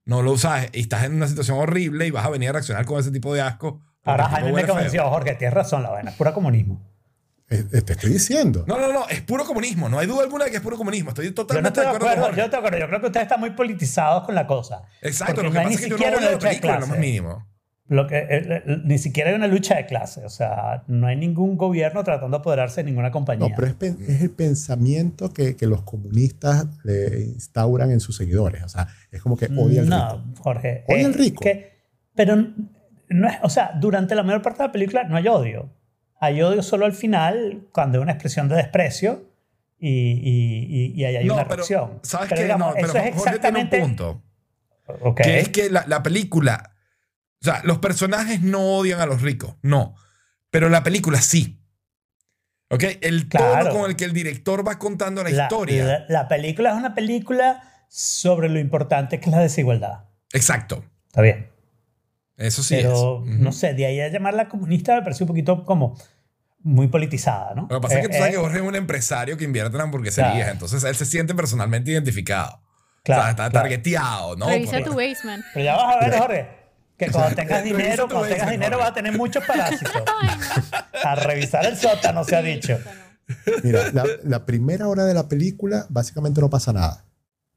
No 0.05 0.23
lo 0.23 0.37
sabes, 0.37 0.71
y 0.73 0.81
estás 0.81 1.05
en 1.05 1.15
una 1.15 1.29
situación 1.29 1.59
horrible 1.59 2.07
y 2.07 2.11
vas 2.11 2.27
a 2.27 2.31
venir 2.31 2.49
a 2.49 2.53
reaccionar 2.53 2.85
con 2.85 2.99
ese 2.99 3.13
tipo 3.13 3.33
de 3.35 3.41
asco. 3.41 3.81
Ahora 4.03 4.29
Jaime 4.31 4.53
me 4.53 4.67
convenció, 4.67 5.09
Jorge, 5.09 5.37
tienes 5.37 5.55
razón, 5.55 5.85
la 5.85 5.91
vaina, 5.91 6.11
es 6.11 6.17
pura 6.17 6.35
comunismo. 6.35 6.81
Eh, 7.53 7.65
eh, 7.73 7.83
te 7.83 7.93
estoy 7.93 8.13
diciendo. 8.13 8.65
No, 8.67 8.79
no, 8.79 8.93
no, 8.93 9.09
es 9.09 9.21
puro 9.23 9.45
comunismo. 9.45 9.89
No 9.89 9.99
hay 9.99 10.07
duda 10.07 10.23
alguna 10.23 10.45
de 10.47 10.51
que 10.51 10.57
es 10.57 10.63
puro 10.63 10.77
comunismo. 10.77 11.11
Estoy 11.11 11.27
Yo 11.27 11.31
no 11.31 11.35
totalmente 11.35 11.81
de 11.81 11.87
acuerdo, 11.87 12.07
acuerdo, 12.09 12.27
con 12.29 12.37
yo 12.37 12.49
de 12.49 12.57
acuerdo. 12.57 12.79
Yo 12.79 12.87
creo 12.89 13.01
que 13.01 13.07
ustedes 13.07 13.25
están 13.25 13.41
muy 13.41 13.51
politizados 13.51 14.25
con 14.25 14.35
la 14.35 14.47
cosa. 14.47 14.83
Exacto, 15.03 15.35
Porque 15.35 15.43
lo 15.43 15.49
no 15.49 15.53
que 15.53 15.59
hay 15.59 15.65
pasa 15.67 15.69
ni 15.69 15.75
es 15.75 15.81
que 15.83 15.89
yo 15.91 16.11
no 16.11 16.17
una 16.19 16.27
la 16.27 16.33
lucha 16.33 16.47
de 16.49 16.51
película, 16.51 16.73
lo 16.75 16.81
más 16.81 16.87
clase. 16.89 17.01
mínimo. 17.01 17.47
Lo 17.89 18.07
que, 18.07 18.17
eh, 18.17 18.27
eh, 18.31 18.63
ni 18.85 18.97
siquiera 18.97 19.31
hay 19.31 19.37
una 19.37 19.49
lucha 19.49 19.75
de 19.77 19.85
clase. 19.85 20.25
O 20.25 20.31
sea, 20.31 20.85
no 20.87 21.07
hay 21.09 21.17
ningún 21.17 21.59
gobierno 21.59 22.03
tratando 22.05 22.39
de 22.39 22.41
apoderarse 22.41 22.81
de 22.83 22.85
ninguna 22.85 23.11
compañía. 23.11 23.49
No, 23.49 23.55
pero 23.55 23.67
es, 23.69 24.23
el 24.23 24.31
pensamiento 24.31 25.33
que, 25.33 25.57
que 25.57 25.67
los 25.67 25.83
comunistas 25.83 26.67
le 26.85 27.21
instauran 27.25 27.91
en 27.91 28.01
sus 28.01 28.17
seguidores. 28.17 28.63
O 28.63 28.69
sea, 28.69 28.89
es 29.11 29.21
como 29.21 29.37
que 29.37 29.47
odia 29.47 29.81
al 29.83 29.87
rico. 29.89 29.97
No, 29.97 30.35
Jorge. 30.39 30.85
Odia 30.89 31.07
al 31.07 31.15
rico. 31.15 31.41
que- 31.43 31.73
pero 32.15 32.37
no 33.09 33.29
es, 33.29 33.35
o 33.43 33.51
sea, 33.51 33.73
durante 33.79 34.15
la 34.15 34.23
mayor 34.23 34.41
parte 34.43 34.63
de 34.63 34.69
la 34.69 34.73
película 34.73 35.05
no 35.05 35.17
hay 35.17 35.29
odio. 35.29 35.71
Hay 36.25 36.41
odio 36.41 36.63
solo 36.63 36.87
al 36.87 36.93
final, 36.93 37.67
cuando 37.73 37.99
hay 37.99 38.03
una 38.03 38.13
expresión 38.13 38.49
de 38.49 38.55
desprecio 38.57 39.29
y, 39.79 39.89
y, 39.91 40.67
y- 40.71 40.93
y 41.01 41.05
ahí 41.05 41.17
hay 41.17 41.25
no, 41.27 41.35
una 41.35 41.45
pero, 41.45 41.57
reacción. 41.57 41.99
¿sabes 42.03 42.29
pero 42.29 42.37
qué? 42.39 42.43
digamos, 42.45 42.69
no, 42.69 42.75
pero 42.75 42.87
eso 42.87 42.99
es 42.99 43.15
Jorge 43.17 43.39
tiene 43.41 43.59
un 43.59 43.67
exactamente. 43.67 43.81
punto. 43.81 44.23
Ok. 45.01 45.21
Que 45.23 45.41
es 45.41 45.49
que 45.49 45.69
la, 45.71 45.85
la 45.89 46.03
película, 46.03 46.75
o 47.41 47.45
sea, 47.45 47.61
los 47.65 47.79
personajes 47.79 48.41
no 48.41 48.61
odian 48.77 49.01
a 49.01 49.07
los 49.07 49.21
ricos, 49.23 49.57
no. 49.63 49.97
Pero 50.51 50.69
la 50.69 50.83
película 50.85 51.21
sí. 51.21 51.59
¿Ok? 52.71 52.85
El 53.01 53.29
tono 53.29 53.45
Claro. 53.45 53.71
con 53.73 53.91
el 53.91 53.97
que 53.97 54.05
el 54.05 54.13
director 54.13 54.67
va 54.67 54.79
contando 54.79 55.23
la, 55.25 55.31
la, 55.31 55.43
historia. 55.45 55.85
la- 55.85 56.05
la 56.09 56.29
película 56.29 56.71
es 56.71 56.77
una 56.77 56.95
película 56.95 57.63
sobre 57.89 58.49
lo 58.49 58.59
importante 58.61 59.19
que 59.21 59.27
es 59.29 59.33
la 59.35 59.43
desigualdad. 59.43 60.05
Exacto. 60.33 60.85
Está 61.09 61.21
bien. 61.21 61.51
Eso 62.37 62.63
sí 62.63 62.77
pero 62.77 62.93
es. 62.93 63.01
Ujú. 63.35 63.43
no 63.43 63.53
sé, 63.53 63.75
de 63.75 63.85
ahí 63.87 64.01
a 64.01 64.09
llamarla 64.09 64.49
comunista 64.49 64.95
me 64.95 65.03
parece 65.03 65.25
un 65.25 65.29
poquito 65.29 65.65
como 65.65 65.99
muy 66.65 66.89
politizada, 66.89 67.55
¿no? 67.55 67.63
Lo 67.71 67.81
que 67.81 67.81
pasa 67.81 67.95
es 67.99 68.01
que 68.01 68.07
Eh, 68.07 68.09
tú 68.11 68.15
sabes 68.19 68.29
eh, 68.31 68.37
que 68.37 68.41
Jorge 68.43 68.57
es 68.59 68.63
un 68.63 68.75
empresario 68.75 69.37
que 69.37 69.45
invierte 69.45 69.77
en 69.77 69.83
hamburgueserías, 69.83 70.35
Claro. 70.35 70.53
entonces 70.53 70.85
él 70.85 70.95
se 70.95 71.05
siente 71.07 71.35
personalmente 71.35 71.91
identificado. 71.91 72.61
Claro, 73.05 73.21
o 73.21 73.25
sea, 73.25 73.31
está 73.33 73.51
claro. 73.51 73.65
targeteado, 73.65 74.37
¿no? 74.37 74.47
Revisa 74.49 74.79
Por- 74.79 74.85
tu 74.85 74.95
basement. 74.95 75.45
Pero 75.55 75.65
ya 75.65 75.77
vas 75.77 75.97
a 75.97 76.01
ver, 76.09 76.19
Jorge, 76.19 76.49
que 76.97 77.11
cuando 77.11 77.35
tengas 77.35 77.65
dinero, 77.65 78.07
cuando 78.09 78.29
tengas 78.29 78.39
basement, 78.47 78.51
dinero 78.53 78.77
Jorge. 78.77 78.83
vas 78.83 78.91
a 78.91 78.95
tener 78.95 79.13
muchos 79.19 79.45
parásitos. 79.45 79.93
A 81.05 81.15
revisar 81.17 81.67
el 81.67 81.77
sótano, 81.77 82.23
se 82.23 82.37
ha 82.37 82.43
dicho. 82.43 82.79
Mira, 83.65 83.91
la, 83.93 84.05
la 84.25 84.45
primera 84.47 84.87
hora 84.89 85.05
de 85.05 85.15
la 85.15 85.29
película 85.29 85.87
básicamente 85.89 86.41
no 86.41 86.49
pasa 86.51 86.73
nada. 86.73 87.05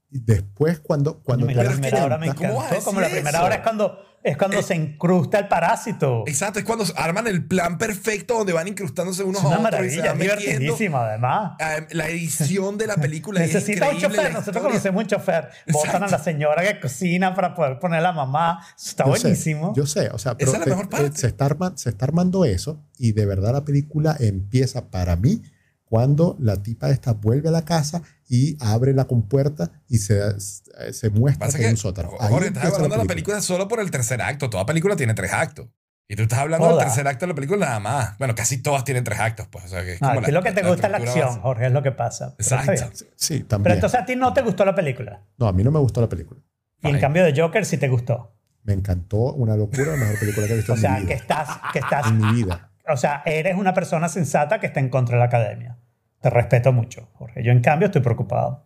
Y 0.10 0.20
después 0.22 0.80
cuando, 0.80 1.22
cuando 1.22 1.46
Coño, 1.46 1.62
la 1.64 1.70
primera 1.72 2.06
hora 2.06 2.18
me 2.18 2.28
cuenta- 2.28 2.48
¿Cómo 2.48 2.60
vas 2.60 2.66
a 2.66 2.70
encantó. 2.70 2.86
Como 2.86 3.02
la 3.02 3.10
primera 3.10 3.38
eso? 3.38 3.46
hora 3.46 3.56
es 3.56 3.62
cuando, 3.62 4.05
es 4.26 4.38
cuando 4.38 4.58
Eh, 4.60 4.64
se 4.64 4.76
incrusta 4.76 5.38
el 5.40 5.48
parásito. 5.48 6.24
Exacto, 6.26 6.60
es 6.60 6.66
cuando 6.66 6.84
arman 6.98 7.28
el 7.28 7.46
plan 7.46 7.78
perfecto 7.78 8.34
donde 8.40 8.54
van 8.54 8.68
incrustándose 8.68 9.24
unos 9.24 9.42
Es 9.42 9.46
una 9.46 9.56
a 9.56 9.60
otros 9.60 9.72
maravilla, 9.74 10.12
es 10.14 10.20
divertidísimo 10.20 10.98
además. 10.98 11.52
Ah, 11.62 11.78
La 11.92 12.10
edición 12.10 12.78
de 12.78 12.88
la 12.88 12.96
película 12.96 13.44
es 13.44 13.54
Necesita 13.54 13.88
un 13.90 13.96
increíble. 13.96 14.18
chofer, 14.18 14.34
nosotros 14.34 14.56
historia- 14.56 14.70
conocemos 14.70 15.02
un 15.04 15.08
chofer. 15.08 15.50
Votan 15.72 16.04
a 16.04 16.08
la 16.08 16.20
señora 16.20 16.64
que 16.64 16.80
cocina 16.80 17.34
para 17.36 17.54
poder 17.54 17.80
poner 17.80 18.00
a 18.00 18.04
la 18.04 18.12
mamá. 18.14 18.60
Está 18.78 19.06
Yo 19.06 19.16
sé, 19.16 19.22
buenísimo. 19.22 19.74
Yo 19.76 19.86
sé, 19.86 20.10
o 20.10 20.18
sea, 20.18 20.36
pero 20.36 20.52
Esa 20.52 20.60
es 20.62 20.68
la 20.68 20.76
mejor 20.76 20.90
parte. 20.90 21.08
eh, 21.08 21.12
se, 21.14 21.28
está 21.28 21.46
arma- 21.46 21.74
se 21.78 21.90
está 21.90 22.06
armando 22.06 22.46
eso 22.46 22.84
y 22.98 23.12
de 23.12 23.26
verdad 23.26 23.54
la 23.54 23.64
película 23.64 24.16
empieza 24.20 24.90
para 24.90 25.16
mí 25.16 25.44
cuando 25.86 26.36
la 26.40 26.62
tipa 26.64 26.90
esta 26.90 27.14
vuelve 27.14 27.50
a 27.50 27.52
la 27.52 27.64
casa 27.64 28.02
y 28.28 28.58
abre 28.60 28.94
la 28.94 29.06
compuerta 29.06 29.72
y 29.88 30.00
se, 30.00 30.20
se 30.40 31.10
muestra 31.10 31.48
Pasa 31.48 31.58
que 31.58 31.66
que, 31.66 31.70
un 31.72 31.78
sótano. 31.78 32.12
Ahí 32.20 32.30
Jorge, 32.30 32.48
estás 32.48 32.66
hablando 32.74 32.96
de 32.96 33.04
la 33.04 33.08
película 33.08 33.42
solo 33.42 33.68
por 33.68 33.80
el 33.80 33.92
tercer 33.92 34.22
acto. 34.22 34.50
Toda 34.50 34.66
película 34.66 34.96
tiene 34.96 35.14
tres 35.14 35.32
actos. 35.34 35.68
Y 36.08 36.16
tú 36.16 36.22
estás 36.24 36.38
hablando 36.40 36.68
Toda. 36.68 36.78
del 36.80 36.86
tercer 36.88 37.08
acto 37.08 37.26
de 37.26 37.30
la 37.30 37.36
película 37.36 37.66
nada 37.66 37.80
más. 37.80 38.18
Bueno, 38.20 38.36
casi 38.36 38.62
todas 38.62 38.84
tienen 38.84 39.04
tres 39.04 39.20
actos, 39.20 39.48
pues. 39.48 39.66
O 39.66 39.68
sea, 39.70 39.84
que 39.84 39.94
es 39.94 39.98
Ah, 40.04 40.10
como 40.10 40.20
a 40.20 40.24
ti 40.24 40.32
la- 40.32 40.40
lo 40.40 40.44
que 40.44 40.52
te 40.52 40.62
la 40.62 40.70
gusta 40.70 40.86
es 40.88 40.92
la 40.92 40.98
acción, 40.98 41.28
base. 41.30 41.40
Jorge, 41.42 41.66
es 41.66 41.72
lo 41.72 41.82
que 41.84 41.92
pasa. 41.92 42.36
Pero 42.38 42.62
Exacto. 42.62 43.06
Sí, 43.16 43.36
Pero 43.38 43.48
también. 43.48 43.76
entonces 43.76 44.00
a 44.00 44.06
ti 44.06 44.16
no 44.16 44.32
te 44.34 44.42
gustó 44.44 44.66
la 44.66 44.76
película. 44.76 45.24
No, 45.38 45.48
a 45.48 45.54
mí 45.54 45.64
no 45.64 45.72
me 45.72 45.80
gustó 45.80 46.02
la 46.02 46.10
película. 46.10 46.40
Y 46.84 46.90
en 46.90 47.00
cambio 47.00 47.24
de 47.24 47.34
Joker 47.40 47.66
sí 47.66 47.78
te 47.78 47.88
gustó. 47.88 48.36
Me 48.64 48.74
encantó, 48.74 49.34
una 49.34 49.56
locura, 49.56 49.92
la 49.92 49.98
mejor 49.98 50.20
película 50.20 50.46
que 50.48 50.54
he 50.54 50.58
visto 50.58 50.72
O 50.74 50.76
en 50.76 50.82
sea, 50.82 50.92
mi 50.94 51.00
que 51.02 51.06
vida. 51.06 51.16
estás, 51.16 51.50
que 51.74 51.80
estás, 51.80 52.08
En 52.08 52.18
mi 52.20 52.34
vida. 52.34 52.72
o 52.88 52.98
sea, 52.98 53.24
eres 53.26 53.56
una 53.56 53.74
persona 53.74 54.08
sensata 54.10 54.60
que 54.60 54.68
está 54.68 54.80
en 54.80 54.90
contra 54.90 55.16
de 55.16 55.20
la 55.20 55.26
academia. 55.26 55.78
Te 56.26 56.32
respeto 56.32 56.74
mucho, 56.74 57.08
Jorge. 57.14 57.44
Yo 57.44 57.52
en 57.52 57.62
cambio 57.62 57.86
estoy 57.86 58.02
preocupado. 58.02 58.64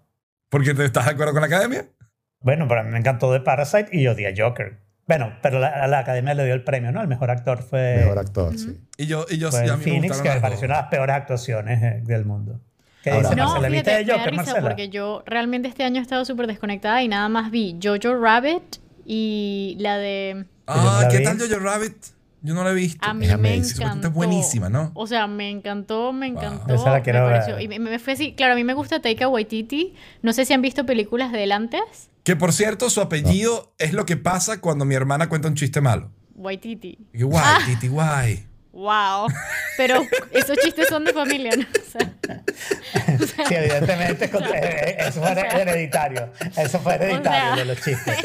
¿Porque 0.47 0.73
te 0.73 0.85
estás 0.85 1.03
de 1.07 1.11
acuerdo 1.11 1.33
con 1.33 1.41
la 1.41 1.47
academia? 1.47 1.87
Bueno, 2.39 2.69
pero 2.69 2.79
a 2.79 2.83
mí 2.85 2.89
me 2.91 2.99
encantó 2.99 3.33
de 3.33 3.41
Parasite 3.41 3.89
y 3.91 4.07
odié 4.07 4.29
a 4.29 4.33
Joker. 4.33 4.79
Bueno, 5.09 5.33
pero 5.41 5.59
la, 5.59 5.67
a 5.67 5.87
la 5.87 5.99
academia 5.99 6.33
le 6.35 6.45
dio 6.45 6.53
el 6.53 6.63
premio, 6.63 6.93
¿no? 6.93 7.01
El 7.01 7.09
mejor 7.09 7.29
actor 7.31 7.61
fue, 7.61 7.97
Mejor 7.97 8.17
actor, 8.19 8.57
sí. 8.57 8.79
Y 8.95 9.07
yo, 9.07 9.25
y 9.29 9.39
yo 9.39 9.51
fue 9.51 9.65
sí, 9.65 9.69
a 9.69 9.73
el 9.73 9.79
mí 9.79 9.83
me 9.85 9.91
Phoenix, 9.91 10.07
gustaron 10.13 10.23
que 10.23 10.35
me 10.35 10.41
pareció 10.41 10.65
una 10.67 10.75
de 10.75 10.81
las 10.83 10.89
peores 10.89 11.15
actuaciones 11.17 11.83
eh, 11.83 12.01
del 12.05 12.23
mundo. 12.23 12.61
¿Qué 13.03 13.09
Ahora- 13.11 13.23
dice 13.23 13.35
No, 13.35 13.43
Marcela? 13.47 13.67
¿Viste 13.67 13.83
fíjate, 13.91 13.97
de 13.99 14.05
me 14.05 14.13
Joker, 14.19 14.31
risa 14.31 14.43
Marcela? 14.43 14.61
porque 14.69 14.87
yo 14.89 15.23
realmente 15.25 15.67
este 15.67 15.83
año 15.83 15.99
he 15.99 16.01
estado 16.01 16.23
súper 16.23 16.47
desconectada 16.47 17.03
y 17.03 17.09
nada 17.09 17.27
más 17.27 17.51
vi 17.51 17.77
Jojo 17.83 18.15
Rabbit 18.17 18.77
y 19.05 19.75
la 19.81 19.97
de... 19.97 20.45
Ah, 20.65 21.09
¿qué 21.11 21.19
tal 21.19 21.37
Jojo 21.37 21.59
Rabbit? 21.59 21.97
Yo 22.41 22.53
no 22.53 22.63
la 22.63 22.72
he 22.72 22.74
visto. 22.74 23.05
A 23.05 23.13
mí 23.13 23.25
Es 23.27 23.38
me 23.38 23.55
encantó. 23.55 24.08
es 24.08 24.13
buenísima, 24.13 24.69
¿no? 24.69 24.91
O 24.93 25.08
sea, 25.08 25.27
me 25.27 25.50
encantó, 25.50 26.13
me 26.13 26.27
encantó. 26.27 26.74
Esa 26.74 26.91
la 26.91 27.01
quiero 27.03 27.25
me 27.25 27.31
pareció- 27.34 27.55
ver. 27.55 27.63
Y 27.63 27.67
me, 27.67 27.79
me 27.79 28.00
fue 28.00 28.13
así. 28.13 28.34
Claro, 28.34 28.53
a 28.53 28.55
mí 28.55 28.63
me 28.63 28.74
gusta 28.74 29.01
Taika 29.01 29.27
Waititi. 29.27 29.93
No 30.22 30.31
sé 30.34 30.46
si 30.46 30.53
han 30.53 30.62
visto 30.62 30.86
películas 30.86 31.31
de 31.34 31.43
él 31.43 31.51
antes. 31.51 31.81
Que 32.24 32.36
por 32.36 32.53
cierto, 32.53 32.89
su 32.89 33.01
apellido 33.01 33.74
es 33.77 33.91
lo 33.93 34.05
que 34.05 34.15
pasa 34.17 34.62
cuando 34.62 34.86
mi 34.86 34.96
hermana 34.96 35.27
cuenta 35.29 35.48
un 35.50 35.55
chiste 35.55 35.81
malo. 35.81 36.12
Waititi. 36.36 36.98
Y 37.13 37.17
que, 37.17 37.24
guay, 37.25 37.43
Ah. 37.46 37.60
titi, 37.65 37.88
guay. 37.89 38.46
Wow. 38.72 39.27
Pero 39.75 40.01
esos 40.31 40.55
chistes 40.60 40.88
son 40.88 41.03
de 41.03 41.12
familia, 41.12 41.51
¿no? 41.58 41.63
O 41.63 41.89
sea, 41.89 43.46
Sí, 43.48 43.55
evidentemente 43.55 44.25
eh, 44.53 44.98
eso 45.00 45.19
fue 45.19 45.31
hereditario. 45.31 46.29
Eso 46.55 46.79
fue 46.79 46.93
hereditario 46.96 47.29
sea, 47.31 47.55
de 47.58 47.65
los 47.65 47.81
chistes. 47.81 48.17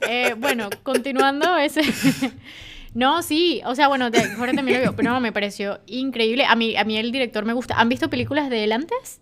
Eh, 0.06 0.34
bueno, 0.36 0.68
continuando 0.82 1.56
ese. 1.56 1.80
No, 2.94 3.22
sí, 3.22 3.60
o 3.66 3.74
sea, 3.74 3.88
bueno, 3.88 4.10
de, 4.10 4.20
Jorge 4.36 4.54
también 4.54 4.78
lo 4.78 4.82
vio, 4.84 4.96
pero 4.96 5.10
no, 5.12 5.20
me 5.20 5.32
pareció 5.32 5.80
increíble. 5.86 6.44
A 6.46 6.54
mí, 6.56 6.76
a 6.76 6.84
mí 6.84 6.96
el 6.96 7.10
director 7.12 7.44
me 7.44 7.52
gusta. 7.52 7.74
¿Han 7.80 7.88
visto 7.88 8.08
películas 8.08 8.48
de 8.50 8.64
él 8.64 8.72
antes? 8.72 9.20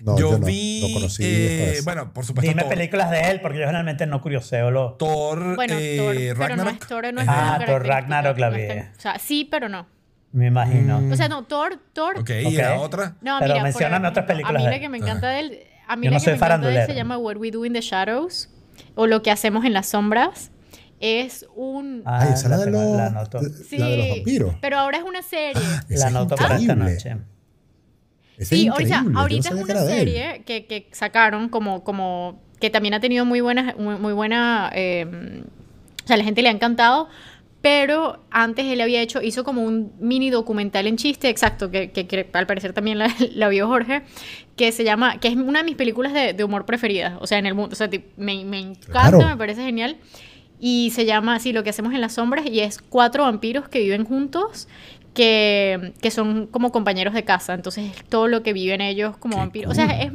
No, 0.00 0.18
yo, 0.18 0.32
yo, 0.32 0.38
no, 0.38 0.46
vi. 0.46 0.80
lo 0.82 0.92
conocí 0.92 1.22
eh, 1.24 1.80
bueno, 1.84 2.12
por 2.12 2.26
supuesto, 2.26 2.50
Dime 2.50 2.62
Thor. 2.62 2.74
películas 2.74 3.10
de 3.10 3.30
él, 3.30 3.40
porque 3.40 3.58
yo 3.60 3.64
generalmente 3.64 4.06
no 4.06 4.20
curioseo 4.20 4.70
lo. 4.70 4.92
Thor, 4.94 5.54
Bueno, 5.56 5.74
eh, 5.78 5.96
Thor, 5.96 6.14
pero 6.38 6.56
no 6.56 6.64
Ragnarok. 6.64 6.82
es 6.82 6.88
Thor, 6.88 7.14
no 7.14 7.20
es 7.22 7.28
Ah, 7.28 7.32
Thor 7.32 7.46
característica, 7.66 7.78
Ragnarok 7.94 8.38
la 8.38 8.50
no 8.50 8.56
vi. 8.56 8.62
está- 8.62 8.92
O 8.96 9.00
sea, 9.00 9.18
sí, 9.18 9.48
pero 9.50 9.68
no. 9.70 9.86
Me 10.32 10.48
imagino. 10.48 11.00
Mm. 11.00 11.12
O 11.12 11.16
sea, 11.16 11.28
no, 11.28 11.44
Thor, 11.44 11.78
Thor. 11.92 12.18
Ok, 12.18 12.30
y 12.30 12.50
la 12.56 12.78
otra. 12.80 13.16
No, 13.22 13.36
Pero 13.38 13.54
mira, 13.54 13.54
por 13.54 13.62
mencióname 13.62 14.08
otras 14.08 14.26
películas 14.26 14.62
A 14.62 14.64
mí 14.66 14.70
la 14.70 14.80
que 14.80 14.88
me 14.88 14.98
encanta 14.98 15.28
de 15.28 15.40
él, 15.40 15.58
a 15.86 15.96
mí 15.96 16.06
Yo 16.06 16.10
la 16.10 16.16
no 16.16 16.20
que 16.20 16.24
soy 16.24 16.32
me 16.32 16.36
encanta 16.36 16.66
de 16.68 16.76
él 16.80 16.86
se 16.86 16.94
llama 16.94 17.16
What 17.16 17.36
We 17.36 17.50
Do 17.52 17.64
in 17.64 17.72
the 17.72 17.80
Shadows 17.80 18.50
o 18.96 19.06
Lo 19.06 19.22
que 19.22 19.30
hacemos 19.30 19.64
en 19.64 19.72
las 19.72 19.86
sombras. 19.88 20.50
Es 21.06 21.44
un 21.54 22.02
Ah, 22.06 22.20
Ay, 22.22 22.32
esa 22.32 22.44
es 22.44 22.50
la, 22.50 22.56
de 22.58 22.70
los, 22.70 22.96
la 22.96 23.06
anoto. 23.08 23.40
de- 23.40 23.50
sí, 23.50 23.76
la 23.76 23.88
de 23.88 23.96
los 23.98 24.08
vampiros. 24.08 24.54
pero 24.62 24.78
ahora 24.78 24.96
es 24.98 25.04
una 25.04 25.20
serie. 25.22 25.60
Esa 25.60 25.84
La 25.88 25.94
es 25.96 26.04
anoto 26.04 26.34
para 26.36 26.56
esta 26.56 26.74
noche. 26.74 27.16
Sí, 28.38 28.66
es 28.66 28.66
no 28.68 29.18
ahorita 29.20 29.48
sabía 29.50 29.62
es 29.62 29.70
una 29.70 29.84
serie 29.84 30.42
que, 30.46 30.66
que 30.66 30.88
sacaron 30.92 31.48
como, 31.50 31.84
como 31.84 32.42
que 32.58 32.70
también 32.70 32.94
ha 32.94 33.00
tenido 33.00 33.24
muy 33.24 33.40
buena, 33.40 33.74
muy, 33.78 33.96
muy 33.96 34.12
buena, 34.12 34.70
eh, 34.74 35.42
o 36.02 36.06
sea, 36.06 36.14
a 36.14 36.16
la 36.16 36.24
gente 36.24 36.42
le 36.42 36.48
ha 36.48 36.52
encantado, 36.52 37.08
pero 37.60 38.24
antes 38.30 38.64
él 38.66 38.80
había 38.80 39.00
hecho, 39.02 39.22
hizo 39.22 39.44
como 39.44 39.62
un 39.62 39.92
mini 40.00 40.30
documental 40.30 40.86
en 40.86 40.96
chiste, 40.96 41.28
exacto, 41.28 41.70
que, 41.70 41.92
que- 41.92 42.06
que 42.08 42.28
al 42.32 42.46
parecer 42.46 42.72
también 42.72 42.98
la, 42.98 43.08
la 43.34 43.48
vio 43.48 43.68
Jorge, 43.68 44.02
que 44.56 44.72
se 44.72 44.82
llama, 44.84 45.20
que 45.20 45.28
es 45.28 45.36
una 45.36 45.60
de 45.60 45.64
mis 45.66 45.76
películas 45.76 46.12
de, 46.12 46.32
de 46.32 46.42
humor 46.44 46.64
preferidas, 46.66 47.14
o 47.20 47.26
sea, 47.26 47.38
en 47.38 47.46
el 47.46 47.54
mundo, 47.54 47.74
o 47.74 47.76
sea, 47.76 47.88
me, 48.16 48.44
me 48.44 48.58
encanta, 48.58 49.10
Claro. 49.10 49.28
me 49.28 49.36
parece 49.36 49.62
genial. 49.62 49.96
Y 50.66 50.92
se 50.94 51.04
llama 51.04 51.34
así, 51.34 51.52
lo 51.52 51.62
que 51.62 51.68
hacemos 51.68 51.92
en 51.92 52.00
las 52.00 52.14
sombras, 52.14 52.46
y 52.46 52.60
es 52.60 52.78
cuatro 52.80 53.24
vampiros 53.24 53.68
que 53.68 53.80
viven 53.80 54.04
juntos, 54.06 54.66
que, 55.12 55.92
que 56.00 56.10
son 56.10 56.46
como 56.46 56.72
compañeros 56.72 57.12
de 57.12 57.22
casa. 57.22 57.52
Entonces, 57.52 57.94
es 57.94 58.04
todo 58.06 58.28
lo 58.28 58.42
que 58.42 58.54
viven 58.54 58.80
ellos 58.80 59.14
como 59.18 59.34
Qué 59.34 59.40
vampiros. 59.40 59.72
O 59.72 59.74
sea, 59.74 60.00
es, 60.00 60.10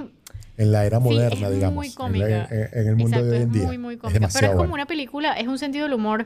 En 0.58 0.72
la 0.72 0.86
era 0.86 0.98
sí, 0.98 1.04
moderna, 1.04 1.48
es 1.50 1.54
digamos. 1.54 1.76
muy 1.76 1.86
en 1.88 1.92
la- 1.92 1.96
cómica. 1.98 2.48
En, 2.50 2.80
en 2.82 2.88
el 2.88 2.96
mundo 2.96 3.18
Exacto, 3.18 3.26
de 3.26 3.38
hoy 3.38 3.44
en 3.44 3.48
es 3.50 3.54
día. 3.54 3.64
muy, 3.68 3.78
muy 3.78 3.94
es 3.94 4.00
cómica. 4.02 4.28
Pero 4.34 4.46
es 4.48 4.52
como 4.54 4.58
bueno. 4.58 4.74
una 4.74 4.86
película, 4.88 5.34
es 5.34 5.48
un 5.48 5.60
sentido 5.60 5.84
del 5.86 5.94
humor 5.94 6.26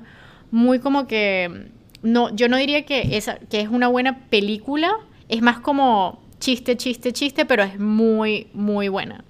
muy 0.51 0.79
como 0.79 1.05
que... 1.05 1.71
No, 2.01 2.33
yo 2.33 2.47
no 2.47 2.55
diría 2.55 2.85
que, 2.85 3.17
esa, 3.17 3.35
que 3.49 3.59
es 3.59 3.67
una 3.67 3.89
buena 3.89 4.25
película, 4.29 4.91
es 5.27 5.41
más 5.41 5.59
como 5.59 6.23
chiste, 6.39 6.77
chiste, 6.77 7.11
chiste, 7.11 7.45
pero 7.45 7.63
es 7.63 7.77
muy, 7.77 8.47
muy 8.53 8.87
buena. 8.87 9.25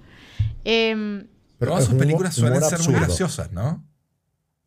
Em, 0.64 1.26
Pero 1.58 1.72
Todas 1.72 1.82
es 1.84 1.90
sus 1.90 1.98
películas 1.98 2.34
suelen 2.34 2.62
ser 2.62 2.78
muy 2.88 2.94
graciosas, 3.00 3.50
¿no? 3.52 3.84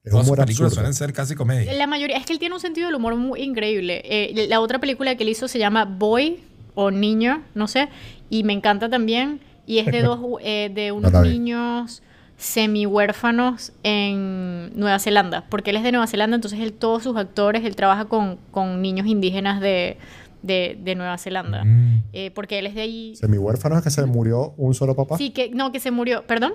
Es 0.07 0.11
Todas 0.11 0.25
sus 0.25 0.31
humor 0.35 0.45
películas 0.45 0.71
absurdo. 0.71 0.75
suelen 0.75 0.93
ser 0.93 1.13
casi 1.13 1.35
comedia. 1.35 1.73
La 1.73 1.87
mayoría, 1.87 2.17
es 2.17 2.25
que 2.25 2.33
él 2.33 2.39
tiene 2.39 2.55
un 2.55 2.61
sentido 2.61 2.87
del 2.87 2.95
humor 2.95 3.15
muy 3.15 3.41
increíble. 3.41 4.01
Eh, 4.05 4.47
la 4.49 4.59
otra 4.59 4.79
película 4.79 5.15
que 5.15 5.23
él 5.23 5.29
hizo 5.29 5.47
se 5.47 5.59
llama 5.59 5.85
Boy 5.85 6.39
o 6.75 6.91
Niño, 6.91 7.43
no 7.55 7.67
sé, 7.67 7.89
y 8.29 8.43
me 8.43 8.53
encanta 8.53 8.89
también. 8.89 9.39
Y 9.65 9.79
es 9.79 9.85
de 9.87 10.01
dos, 10.03 10.19
eh, 10.41 10.69
de 10.73 10.91
unos 10.91 11.11
vi. 11.21 11.29
niños 11.29 12.01
semi 12.37 12.85
huérfanos 12.85 13.71
en 13.83 14.71
Nueva 14.79 14.99
Zelanda, 14.99 15.45
porque 15.49 15.71
él 15.71 15.77
es 15.77 15.83
de 15.83 15.91
Nueva 15.91 16.05
Zelanda, 16.07 16.35
entonces 16.35 16.59
él, 16.59 16.71
todos 16.71 17.01
sus 17.03 17.17
actores, 17.17 17.65
él 17.65 17.75
trabaja 17.75 18.05
con, 18.05 18.37
con 18.51 18.79
niños 18.81 19.07
indígenas 19.07 19.59
de, 19.59 19.97
de, 20.43 20.77
de 20.83 20.95
Nueva 20.95 21.17
Zelanda, 21.17 21.63
Mm. 21.65 22.03
Eh, 22.13 22.31
porque 22.35 22.59
él 22.59 22.67
es 22.67 22.75
de 22.75 22.81
ahí. 22.81 23.15
Semi 23.15 23.37
huérfano 23.39 23.75
es 23.77 23.83
que 23.83 23.89
se 23.89 24.05
murió 24.05 24.53
un 24.57 24.73
solo 24.75 24.95
papá. 24.95 25.17
Sí, 25.17 25.31
que, 25.31 25.49
no, 25.49 25.71
que 25.71 25.79
se 25.79 25.89
murió, 25.91 26.23
perdón. 26.27 26.53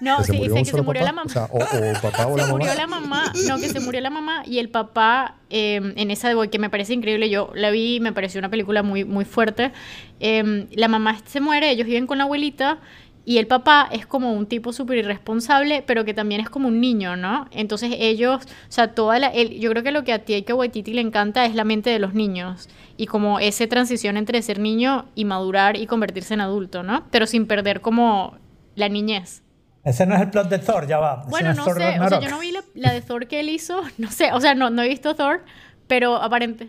No, 0.00 0.22
sí, 0.22 0.32
dice 0.32 0.54
que 0.54 0.64
se 0.64 0.82
murió 0.82 1.02
papá. 1.02 1.04
la 1.04 1.12
mamá. 1.12 1.26
O 1.26 1.28
sea, 1.28 1.44
o, 1.50 1.58
o 1.58 2.00
papá 2.02 2.26
o 2.26 2.36
la 2.36 2.44
se 2.44 2.48
mamá. 2.52 2.58
murió 2.58 2.74
la 2.74 2.86
mamá, 2.86 3.32
no, 3.48 3.56
que 3.58 3.68
se 3.68 3.80
murió 3.80 4.00
la 4.00 4.10
mamá 4.10 4.42
y 4.46 4.58
el 4.58 4.68
papá 4.68 5.36
eh, 5.50 5.80
en 5.96 6.10
esa 6.10 6.28
de 6.28 6.34
Boy, 6.34 6.48
que 6.48 6.58
me 6.58 6.70
parece 6.70 6.94
increíble, 6.94 7.28
yo 7.30 7.50
la 7.54 7.70
vi 7.70 7.96
y 7.96 8.00
me 8.00 8.12
pareció 8.12 8.38
una 8.38 8.48
película 8.48 8.82
muy, 8.82 9.04
muy 9.04 9.24
fuerte. 9.24 9.72
Eh, 10.20 10.66
la 10.74 10.88
mamá 10.88 11.18
se 11.26 11.40
muere, 11.40 11.70
ellos 11.70 11.86
viven 11.86 12.06
con 12.06 12.18
la 12.18 12.24
abuelita 12.24 12.78
y 13.24 13.36
el 13.36 13.46
papá 13.46 13.88
es 13.92 14.06
como 14.06 14.32
un 14.32 14.46
tipo 14.46 14.72
súper 14.72 14.98
irresponsable, 14.98 15.84
pero 15.86 16.04
que 16.06 16.14
también 16.14 16.40
es 16.40 16.48
como 16.48 16.68
un 16.68 16.80
niño, 16.80 17.14
¿no? 17.16 17.46
Entonces 17.50 17.92
ellos, 17.98 18.44
o 18.44 18.72
sea, 18.72 18.94
toda 18.94 19.18
la, 19.18 19.26
el- 19.28 19.58
yo 19.60 19.68
creo 19.70 19.82
que 19.82 19.90
lo 19.92 20.02
que 20.04 20.14
a 20.14 20.24
Taika 20.24 20.54
Waititi 20.54 20.94
le 20.94 21.02
encanta 21.02 21.44
es 21.44 21.54
la 21.54 21.64
mente 21.64 21.90
de 21.90 21.98
los 21.98 22.14
niños 22.14 22.70
y 22.96 23.04
como 23.06 23.38
esa 23.38 23.66
transición 23.66 24.16
entre 24.16 24.40
ser 24.40 24.58
niño 24.60 25.06
y 25.14 25.24
madurar 25.26 25.76
y 25.76 25.86
convertirse 25.86 26.32
en 26.34 26.40
adulto, 26.40 26.82
¿no? 26.82 27.04
Pero 27.10 27.26
sin 27.26 27.46
perder 27.46 27.80
como 27.82 28.36
la 28.76 28.88
niñez. 28.88 29.42
Ese 29.84 30.06
no 30.06 30.14
es 30.14 30.20
el 30.20 30.30
plot 30.30 30.48
de 30.48 30.58
Thor, 30.58 30.86
ya 30.86 30.98
va. 30.98 31.20
Ese 31.20 31.30
Bueno, 31.30 31.54
no 31.54 31.64
Thor 31.64 31.78
sé, 31.78 32.00
o 32.00 32.08
sea, 32.08 32.20
yo 32.20 32.28
no 32.28 32.38
vi 32.40 32.52
la, 32.52 32.60
la 32.74 32.92
de 32.92 33.00
Thor 33.00 33.26
que 33.26 33.40
él 33.40 33.48
hizo, 33.48 33.82
no 33.98 34.10
sé, 34.10 34.32
o 34.32 34.40
sea, 34.40 34.54
no, 34.54 34.70
no 34.70 34.82
he 34.82 34.88
visto 34.88 35.14
Thor, 35.14 35.44
pero 35.86 36.16
aparente. 36.16 36.68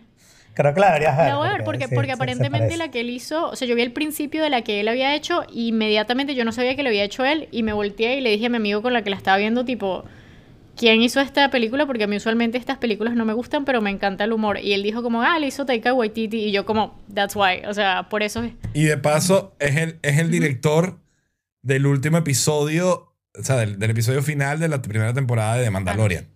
Creo 0.54 0.74
que 0.74 0.80
la 0.82 0.88
deberías 0.88 1.18
ver. 1.18 1.28
La 1.28 1.38
voy 1.38 1.48
a 1.48 1.54
ver 1.54 1.64
porque, 1.64 1.88
sí, 1.88 1.96
porque 1.96 2.10
se 2.10 2.14
aparentemente 2.14 2.76
la 2.76 2.92
que 2.92 3.02
él 3.02 3.10
hizo, 3.10 3.50
o 3.50 3.56
sea, 3.56 3.68
yo 3.68 3.76
vi 3.76 3.82
el 3.82 3.94
principio 3.94 4.44
de 4.44 4.50
la 4.50 4.62
que 4.62 4.82
él 4.82 4.88
había 4.90 5.16
hecho 5.16 5.44
y 5.52 5.70
inmediatamente 5.70 6.36
yo 6.36 6.44
no 6.44 6.52
sabía 6.52 6.76
que 6.76 6.84
lo 6.84 6.90
había 6.90 7.04
hecho 7.04 7.24
él 7.24 7.48
y 7.52 7.64
me 7.64 7.72
volteé 7.72 8.18
y 8.18 8.22
le 8.22 8.32
dije 8.32 8.48
a 8.48 8.50
mi 8.50 8.58
amigo 8.58 8.82
con 8.82 8.92
la 8.92 9.02
que 9.02 9.10
la 9.10 9.16
estaba 9.16 9.38
viendo, 9.38 9.64
tipo, 9.64 10.04
¿quién 10.76 11.02
hizo 11.02 11.22
esta 11.22 11.50
película? 11.50 11.86
Porque 11.86 12.06
a 12.06 12.08
mí 12.08 12.18
usualmente 12.18 12.58
estas 12.58 12.78
películas 12.78 13.14
no 13.14 13.24
me 13.24 13.34
gustan, 13.34 13.64
pero 13.64 13.82
me 13.82 13.90
encanta 13.90 14.26
el 14.26 14.34
humor. 14.34 14.60
Y 14.60 14.74
él 14.74 14.84
dijo 14.84 15.02
como, 15.02 15.22
ah, 15.22 15.40
le 15.40 15.48
hizo 15.48 15.66
Taika 15.66 15.94
Waititi 15.94 16.46
y 16.46 16.52
yo 16.52 16.66
como, 16.66 17.00
that's 17.14 17.36
why, 17.36 17.64
o 17.66 17.74
sea, 17.74 18.10
por 18.10 18.22
eso 18.22 18.44
es... 18.44 18.52
Y 18.74 18.84
de 18.84 18.98
paso, 18.98 19.56
es 19.60 19.78
el, 19.78 20.00
es 20.02 20.18
el 20.18 20.30
director 20.30 21.00
del 21.70 21.86
último 21.86 22.18
episodio, 22.18 23.16
o 23.40 23.44
sea, 23.44 23.56
del, 23.56 23.80
del 23.80 23.92
episodio 23.92 24.22
final 24.22 24.60
de 24.60 24.68
la 24.68 24.82
primera 24.82 25.14
temporada 25.14 25.56
de 25.56 25.64
The 25.64 25.72
Mandalorian. 25.72 26.28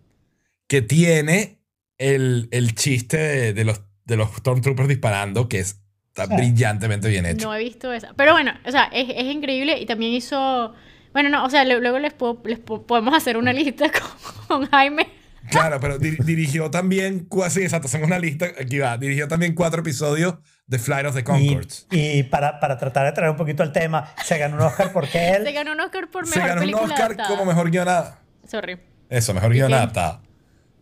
Que 0.67 0.81
tiene 0.81 1.59
el, 1.97 2.47
el 2.51 2.73
chiste 2.75 3.17
de, 3.17 3.53
de 3.53 3.65
los, 3.65 3.81
de 4.05 4.15
los 4.15 4.29
Stormtroopers 4.37 4.87
disparando, 4.87 5.49
que 5.49 5.59
es, 5.59 5.81
está 6.07 6.27
Sí. 6.27 6.35
brillantemente 6.35 7.09
bien 7.09 7.25
hecho. 7.25 7.47
No 7.49 7.55
he 7.55 7.59
visto 7.63 7.91
esa. 7.91 8.13
Pero 8.13 8.31
bueno, 8.31 8.53
o 8.65 8.71
sea, 8.71 8.85
es, 8.93 9.09
es 9.09 9.25
increíble 9.25 9.79
y 9.79 9.85
también 9.85 10.13
hizo... 10.13 10.73
Bueno, 11.11 11.29
no, 11.29 11.45
o 11.45 11.49
sea, 11.49 11.63
luego 11.65 11.99
les, 11.99 12.13
puedo- 12.13 12.41
les 12.45 12.57
po- 12.59 12.87
podemos 12.87 13.13
hacer 13.13 13.37
una 13.37 13.53
lista 13.53 13.91
con, 14.47 14.61
con 14.61 14.69
Jaime. 14.71 15.09
Claro, 15.51 15.79
pero 15.79 15.99
di- 15.99 16.15
dirigió 16.23 16.71
también, 16.71 17.27
sí, 17.49 17.61
exacto, 17.61 17.87
hacemos 17.87 18.07
una 18.07 18.17
lista, 18.17 18.45
aquí 18.59 18.79
va, 18.79 18.97
dirigió 18.97 19.27
también 19.27 19.53
cuatro 19.53 19.81
episodios 19.81 20.35
de 20.67 20.79
Flight 20.79 21.05
of 21.05 21.13
the 21.13 21.22
Y, 21.22 21.24
Conchords. 21.24 21.88
y 21.91 22.24
para, 22.24 22.60
para 22.60 22.77
tratar 22.77 23.05
de 23.05 23.12
traer 23.12 23.32
un 23.32 23.38
poquito 23.38 23.63
el 23.63 23.72
tema, 23.72 24.13
se 24.24 24.38
ganó 24.38 24.55
un 24.55 24.62
Oscar 24.62 24.91
porque 24.93 25.12
Se 25.20 25.36
él. 25.36 25.53
ganó 25.53 25.74
un 25.74 25.79
Oscar 25.82 26.10
por 26.10 26.25
Se 26.27 26.36
mejor 26.36 26.50
ganó 26.50 26.62
un 26.62 26.65
película 26.67 26.86
Oscar 26.93 27.05
adaptada. 27.05 27.29
como 27.29 27.46
mejor 27.46 27.70
guion 27.72 27.88
adaptado. 27.88 28.17
Sorry. 28.48 28.79
Eso, 29.10 29.34
mejor 29.34 29.51
guion 29.53 29.67
qué? 29.70 29.75
adaptado. 29.75 30.22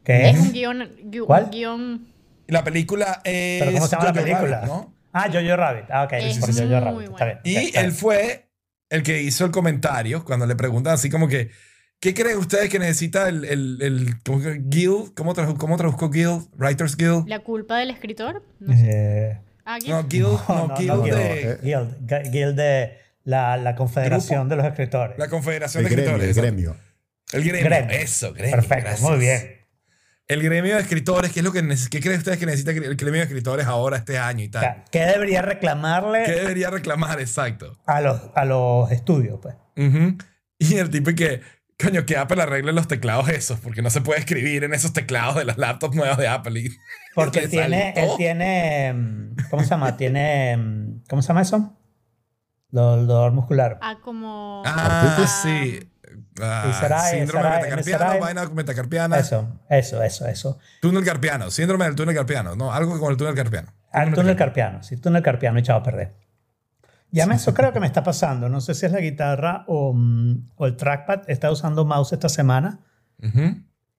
¿Qué 0.03 0.29
Es 0.29 0.35
es? 0.35 0.41
un 0.41 0.51
guion... 0.53 0.79
gui- 1.11 1.25
¿Cuál? 1.25 1.43
Un 1.45 1.51
guion... 1.51 2.07
Y 2.47 2.51
la 2.53 2.63
película 2.63 3.21
es... 3.23 3.59
¿Pero 3.61 3.71
cómo 3.73 3.87
se 3.87 3.95
llama 3.95 4.05
la 4.05 4.13
película? 4.13 4.51
Rabbit, 4.61 4.67
¿no? 4.67 4.93
Ah, 5.13 5.27
Jojo 5.31 5.55
Rabbit. 5.55 5.85
Ah, 5.91 6.03
ok. 6.03 6.13
Es 6.13 6.37
por 6.39 6.53
Jojo 6.53 6.79
Rabbit. 6.79 6.93
buena. 6.93 7.11
Está 7.11 7.25
bien. 7.25 7.39
Y 7.43 7.55
está 7.65 7.79
él 7.81 7.85
bien. 7.87 7.95
fue 7.97 8.49
el 8.89 9.03
que 9.03 9.21
hizo 9.21 9.45
el 9.45 9.51
comentario 9.51 10.23
cuando 10.25 10.45
le 10.45 10.55
preguntan 10.55 10.93
así 10.93 11.09
como 11.09 11.27
que, 11.27 11.49
¿qué 11.99 12.13
creen 12.13 12.37
ustedes 12.37 12.69
que 12.69 12.79
necesita 12.79 13.27
el, 13.29 13.45
el, 13.45 13.77
el 13.81 14.21
¿cómo 14.23 14.41
que- 14.41 14.61
Guild? 14.63 15.13
¿Cómo, 15.15 15.33
¿Cómo 15.57 15.77
traduzco 15.77 16.09
Guild? 16.09 16.47
Writers 16.57 16.95
Guild. 16.97 17.27
La 17.27 17.39
culpa 17.39 17.77
del 17.77 17.89
escritor. 17.91 18.43
No 18.59 18.73
sé. 18.75 18.89
Eh, 18.89 19.41
Ah. 19.75 19.79
No, 19.87 20.07
Guild, 20.07 20.39
no, 20.47 20.67
no, 20.67 20.75
Guild 20.77 20.87
no, 20.93 21.01
de 21.03 21.59
Guild. 21.61 21.61
Guild, 21.61 22.07
Gu- 22.09 22.31
Guild 22.31 22.55
de 22.55 22.97
la, 23.23 23.57
la 23.57 23.75
Confederación 23.75 24.49
de 24.49 24.55
los 24.55 24.65
Escritores. 24.65 25.17
la 25.17 25.27
Confederación 25.29 25.83
El 25.83 25.89
de 25.89 25.95
gremio, 25.95 26.15
Escritores. 26.17 26.37
el 26.37 26.43
gremio. 26.43 26.75
El 27.33 27.43
gremio. 27.43 27.65
Gremio. 27.69 27.95
Eso, 27.97 28.33
gremio. 28.33 28.55
Perfecto, 28.55 28.83
gracias. 28.89 29.09
muy 29.09 29.19
bien. 29.19 29.57
El 30.27 30.43
gremio 30.43 30.75
de 30.75 30.81
escritores, 30.81 31.31
¿qué 31.31 31.39
es 31.41 31.43
lo 31.43 31.51
que 31.51 31.61
¿Qué 31.89 31.99
creen 31.99 32.17
ustedes 32.19 32.37
que 32.37 32.45
necesita 32.45 32.71
el 32.71 32.95
gremio 32.95 33.19
de 33.19 33.25
escritores 33.25 33.65
ahora, 33.65 33.97
este 33.97 34.17
año 34.17 34.43
y 34.43 34.47
O 34.47 34.51
tal? 34.51 34.61
sea, 34.61 34.85
¿Qué 34.89 34.99
debería 35.05 35.41
reclamarle 35.41 36.23
¿Qué 36.25 36.31
debería 36.31 36.69
reclamar? 36.69 37.19
Exacto. 37.19 37.77
a 37.85 37.99
los, 37.99 38.21
a 38.33 38.45
los 38.45 38.89
estudios? 38.91 39.39
Pues? 39.41 39.55
Y 40.57 40.75
el 40.77 40.89
tipo 40.89 41.11
que, 41.15 41.41
coño, 41.81 42.05
que 42.05 42.17
Apple 42.17 42.41
arregle 42.41 42.71
los 42.73 42.87
teclados 42.87 43.29
esos, 43.29 43.59
porque 43.59 43.81
no 43.81 43.89
se 43.89 44.01
puede 44.01 44.19
escribir 44.19 44.63
en 44.63 44.73
esos 44.73 44.93
teclados 44.93 45.35
de 45.35 45.45
las 45.45 45.57
laptops 45.57 45.95
nuevas 45.95 46.17
de 46.17 46.27
Apple. 46.27 46.59
Y- 46.59 46.69
Porque 47.15 47.39
él 47.39 47.49
tiene, 47.49 47.93
él 47.97 48.09
tiene, 48.17 48.93
mm, 48.93 49.35
¿cómo 49.49 49.63
se 49.63 49.69
llama? 49.69 49.97
Tiene, 49.97 50.55
mm, 50.57 51.03
¿cómo 51.09 51.21
se 51.21 51.27
llama 51.27 51.41
eso? 51.41 51.77
Dolor, 52.69 53.05
dolor 53.05 53.31
muscular. 53.33 53.77
Ah, 53.81 53.97
como... 54.01 54.63
Ah, 54.65 55.09
Artritis. 55.11 55.31
sí. 55.43 55.87
Ah, 56.41 56.67
Y 56.69 56.73
será- 56.73 57.01
síndrome 57.09 57.43
será- 57.43 57.55
metacarpiano, 57.59 58.05
será- 58.11 58.19
vaina 58.19 58.45
metacarpiana. 58.49 59.17
Eso, 59.19 59.59
eso, 59.69 60.01
eso, 60.01 60.25
eso. 60.27 60.59
Túnel 60.81 61.03
carpiano, 61.03 61.51
síndrome 61.51 61.83
del 61.85 61.95
túnel 61.95 62.15
carpiano. 62.15 62.55
No, 62.55 62.71
algo 62.71 62.97
con 62.99 63.11
el 63.11 63.17
túnel 63.17 63.35
carpiano. 63.35 63.73
Al 63.91 64.13
túnel 64.13 64.37
carpiano, 64.37 64.81
sí, 64.83 64.95
túnel 64.97 65.21
carpiano 65.21 65.59
echado 65.59 65.79
a 65.79 65.83
perder. 65.83 66.15
Ya 67.11 67.25
me, 67.27 67.35
eso 67.35 67.53
creo 67.53 67.73
que 67.73 67.79
me 67.79 67.87
está 67.87 68.03
pasando. 68.03 68.47
No 68.49 68.61
sé 68.61 68.73
si 68.73 68.85
es 68.85 68.91
la 68.91 68.99
guitarra 69.01 69.65
o, 69.67 69.93
mm, 69.93 70.51
o 70.55 70.65
el 70.65 70.75
trackpad. 70.77 71.23
He 71.27 71.33
estado 71.33 71.53
usando 71.53 71.83
mouse 71.85 72.13
esta 72.13 72.29
semana 72.29 72.79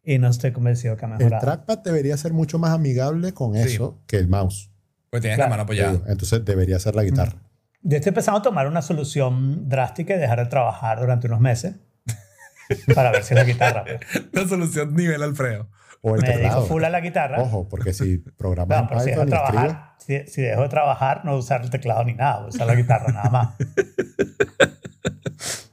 y 0.04 0.18
no 0.18 0.28
estoy 0.28 0.52
convencido 0.52 0.96
que 0.96 1.04
ha 1.04 1.08
El 1.08 1.18
mejorado. 1.18 1.40
trackpad 1.42 1.78
debería 1.78 2.16
ser 2.16 2.32
mucho 2.32 2.58
más 2.58 2.72
amigable 2.72 3.32
con 3.34 3.54
Sí. 3.54 3.60
eso 3.74 4.00
que 4.06 4.16
el 4.16 4.28
mouse. 4.28 4.70
Pues 5.10 5.20
tienes 5.20 5.36
Claro. 5.36 5.50
la 5.50 5.56
mano 5.56 5.62
apoyada. 5.64 6.00
Entonces 6.08 6.44
debería 6.44 6.78
ser 6.78 6.94
la 6.96 7.04
guitarra. 7.04 7.34
Yo 7.82 7.96
estoy 7.96 8.10
empezando 8.10 8.38
a 8.38 8.42
tomar 8.42 8.66
una 8.66 8.80
solución 8.80 9.68
drástica 9.68 10.14
y 10.14 10.18
dejar 10.18 10.38
de 10.38 10.46
trabajar 10.46 11.00
durante 11.00 11.26
unos 11.26 11.40
meses 11.40 11.74
para 12.94 13.10
ver 13.10 13.22
si 13.24 13.34
la 13.34 13.44
guitarra. 13.44 13.84
pues. 13.84 14.00
La 14.32 14.48
solución 14.48 14.94
nivel 14.94 15.22
Alfredo. 15.22 15.68
O 16.04 16.16
el 16.16 16.22
Me 16.22 16.28
dedico 16.28 16.42
teclado. 16.48 16.66
full 16.66 16.84
a 16.84 16.90
la 16.90 17.00
guitarra. 17.00 17.40
Ojo, 17.40 17.68
porque 17.68 17.92
si 17.92 18.18
programas 18.36 18.76
No, 18.76 18.82
en 18.82 18.88
pero 18.88 19.00
si 19.00 19.10
dejo, 19.10 19.26
trabajar, 19.26 19.94
si, 19.98 20.18
si 20.26 20.42
dejo 20.42 20.62
de 20.62 20.68
trabajar, 20.68 21.24
no 21.24 21.36
usar 21.36 21.62
el 21.62 21.70
teclado 21.70 22.04
ni 22.04 22.14
nada, 22.14 22.46
usar 22.46 22.66
la 22.66 22.74
guitarra 22.74 23.12
nada 23.12 23.30
más. 23.30 23.54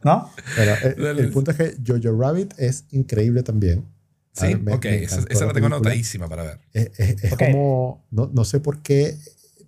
¿No? 0.04 0.32
Pero 0.56 0.74
eh, 0.76 0.96
el 1.20 1.30
punto 1.32 1.52
es 1.52 1.58
que 1.58 1.74
Jojo 1.86 2.18
Rabbit 2.18 2.54
es 2.58 2.86
increíble 2.92 3.44
también. 3.44 3.86
Sí, 4.34 4.48
ver, 4.48 4.60
me- 4.62 4.74
ok, 4.74 4.86
me 4.86 5.04
esa, 5.04 5.46
la 5.46 5.54
tengo 5.54 5.68
anotadísima 5.68 6.28
para 6.30 6.44
ver. 6.44 6.60
Es, 6.74 6.92
es- 7.00 7.24
es 7.24 7.34
Ok. 7.34 7.40
como, 7.40 8.06
no, 8.12 8.30
no 8.34 8.46
sé 8.46 8.60
por 8.60 8.82
qué 8.82 9.18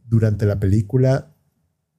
durante 0.05 0.45
la 0.45 0.59
película 0.59 1.31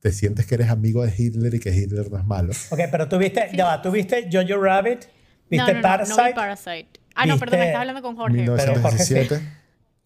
te 0.01 0.13
sientes 0.13 0.47
que 0.47 0.55
eres 0.55 0.71
amigo 0.71 1.05
de 1.05 1.13
Hitler 1.17 1.55
y 1.55 1.61
que 1.61 1.75
Hitler 1.77 2.11
no 2.11 2.19
es 2.19 2.25
malo. 2.25 2.53
Ok, 2.71 2.81
pero 2.91 3.09
tú 3.09 3.19
viste, 3.19 3.51
ya 3.55 3.67
va, 3.67 3.83
tú 3.83 3.91
viste 3.91 4.29
Jojo 4.33 4.61
Rabbit, 4.63 5.05
viste 5.51 5.73
no, 5.73 5.79
no, 5.79 5.83
Parasite. 5.83 6.17
no 6.23 6.27
vi 6.29 6.35
Parasite. 6.35 6.89
Ah, 7.15 7.27
no, 7.27 7.39
perdón, 7.39 7.59
¿Viste 7.61 7.67
estás 7.69 7.81
hablando 7.81 8.03
con 8.03 8.17
Jorge. 8.17 8.39
Pero 8.39 8.81
Jorge 8.81 8.99
sí. 9.05 9.15
1917. 9.15 9.41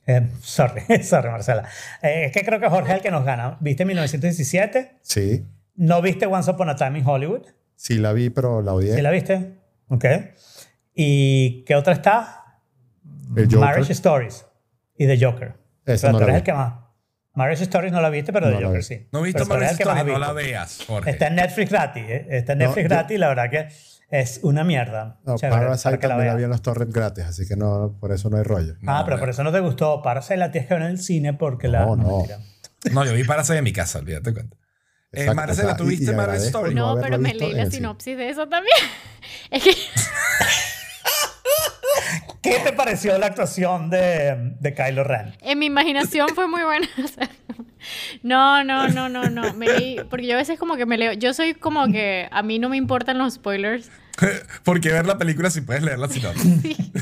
Eh, 0.08 0.24
sorry, 0.40 0.82
sorry, 1.02 1.30
Marcela. 1.30 1.68
Eh, 2.00 2.26
es 2.26 2.32
que 2.32 2.44
creo 2.44 2.60
que 2.60 2.68
Jorge 2.68 2.90
es 2.92 2.96
el 2.98 3.02
que 3.02 3.10
nos 3.10 3.24
gana. 3.24 3.56
¿Viste 3.58 3.84
1917? 3.84 4.98
Sí, 5.02 5.44
¿No 5.74 6.00
viste 6.00 6.26
Once 6.26 6.48
Upon 6.48 6.68
a 6.68 6.76
Time 6.76 7.00
in 7.00 7.04
Hollywood? 7.04 7.42
sí 7.74 7.94
la 7.98 8.12
vi, 8.12 8.30
pero 8.30 8.62
la 8.62 8.72
odié. 8.72 8.94
¿Sí 8.94 9.02
la 9.02 9.10
viste? 9.10 9.54
Ok. 9.88 10.04
¿Y 10.94 11.64
qué 11.64 11.74
otra 11.74 11.92
está? 11.94 12.60
El 13.36 13.44
Joker. 13.46 13.58
Marriage 13.58 13.92
Stories 13.92 14.46
y 14.96 15.06
The 15.06 15.18
Joker. 15.24 15.54
Esa 15.84 16.08
Pero 16.08 16.12
no 16.12 16.18
tú 16.18 16.24
la 16.24 16.24
eres 16.24 16.34
vi. 16.34 16.38
el 16.38 16.42
que 16.44 16.52
más. 16.52 16.74
Marriage 17.34 17.62
Stories 17.64 17.92
no 17.92 18.00
la 18.00 18.08
viste, 18.10 18.32
pero 18.32 18.46
No 18.50 18.58
The 18.58 18.64
Joker 18.64 18.78
vi. 18.78 18.82
sí. 18.84 19.06
No 19.12 19.22
viste 19.22 19.44
Marriage 19.44 19.72
el 19.72 19.78
que 19.78 19.84
más 19.86 19.96
Story, 19.96 20.12
no 20.12 20.18
la 20.20 20.32
veas, 20.32 20.84
Jorge. 20.86 21.10
Está 21.10 21.26
en 21.26 21.34
Netflix 21.34 21.70
gratis. 21.70 22.04
¿eh? 22.06 22.26
Está 22.30 22.52
en 22.52 22.58
No, 22.60 22.64
Netflix 22.66 22.84
yo- 22.84 22.88
gratis 22.88 23.14
y 23.14 23.18
la 23.18 23.28
verdad 23.28 23.50
que 23.50 23.68
es 24.08 24.40
una 24.42 24.62
mierda. 24.64 25.18
No, 25.24 25.36
Chévere, 25.36 25.60
Parasite 25.62 25.98
para 25.98 26.08
también 26.08 26.28
la 26.28 26.34
vi 26.36 26.44
en 26.44 26.50
los 26.50 26.62
torrents 26.62 26.94
gratis, 26.94 27.24
así 27.24 27.46
que 27.46 27.56
no, 27.56 27.96
por 28.00 28.12
eso 28.12 28.30
no 28.30 28.36
hay 28.36 28.42
rollo. 28.44 28.74
Ah, 28.86 28.98
No, 29.00 29.04
pero 29.04 29.16
no. 29.16 29.20
por 29.20 29.30
eso 29.30 29.42
no 29.44 29.52
te 29.52 29.60
gustó. 29.60 30.00
Parasite 30.02 30.36
la 30.36 30.50
tienes 30.50 30.68
que 30.68 30.74
ver 30.74 30.82
en 30.84 30.90
el 30.90 30.98
cine 30.98 31.34
porque 31.34 31.68
la... 31.68 31.84
No, 31.86 31.96
no. 31.96 32.22
No, 32.92 33.04
yo 33.04 33.12
vi 33.14 33.24
Parasite 33.24 33.58
en 33.58 33.64
mi 33.64 33.72
casa, 33.72 33.98
olvídate 33.98 34.32
cuenta. 34.32 34.56
Eh, 35.12 35.32
Marcela, 35.34 35.68
o 35.68 35.70
sea, 35.70 35.76
¿tú 35.76 35.84
y- 35.84 35.88
viste 35.90 36.04
y 36.12 36.14
Marriage 36.14 36.22
agradezco 36.48 36.58
Story? 36.58 36.74
no 36.74 36.98
pero 37.00 37.18
me 37.18 37.32
leí 37.34 37.52
la 37.54 37.70
sinopsis 37.70 38.16
de 38.16 38.28
eso 38.28 38.48
también. 38.48 38.76
Es 39.50 39.62
que 39.64 39.70
¿Qué 42.42 42.58
te 42.64 42.72
pareció 42.72 43.16
la 43.18 43.26
actuación 43.26 43.90
de, 43.90 44.54
de 44.60 44.74
Kylo 44.74 45.04
Ren? 45.04 45.34
en 45.40 45.58
mi 45.58 45.66
imaginación 45.66 46.28
fue 46.34 46.46
muy 46.48 46.62
buena. 46.62 46.88
no, 48.22 48.64
no, 48.64 48.88
no, 48.88 49.08
no, 49.08 49.28
no. 49.30 49.52
Me 49.54 49.66
leí, 49.66 49.96
porque 50.10 50.26
yo 50.26 50.34
a 50.34 50.38
veces 50.38 50.58
como 50.58 50.76
que 50.76 50.86
me 50.86 50.98
leo. 50.98 51.12
Yo 51.12 51.34
soy 51.34 51.54
como 51.54 51.86
que 51.90 52.28
a 52.30 52.42
mí 52.42 52.58
no 52.58 52.68
me 52.68 52.76
importan 52.76 53.18
los 53.18 53.34
spoilers. 53.34 53.90
Porque 54.64 54.90
ver 54.90 55.04
la 55.06 55.18
película 55.18 55.50
si 55.50 55.60
puedes 55.60 55.82
leer 55.82 55.98
la 55.98 56.08
sinopsis. 56.08 56.62
Sí. 56.62 56.76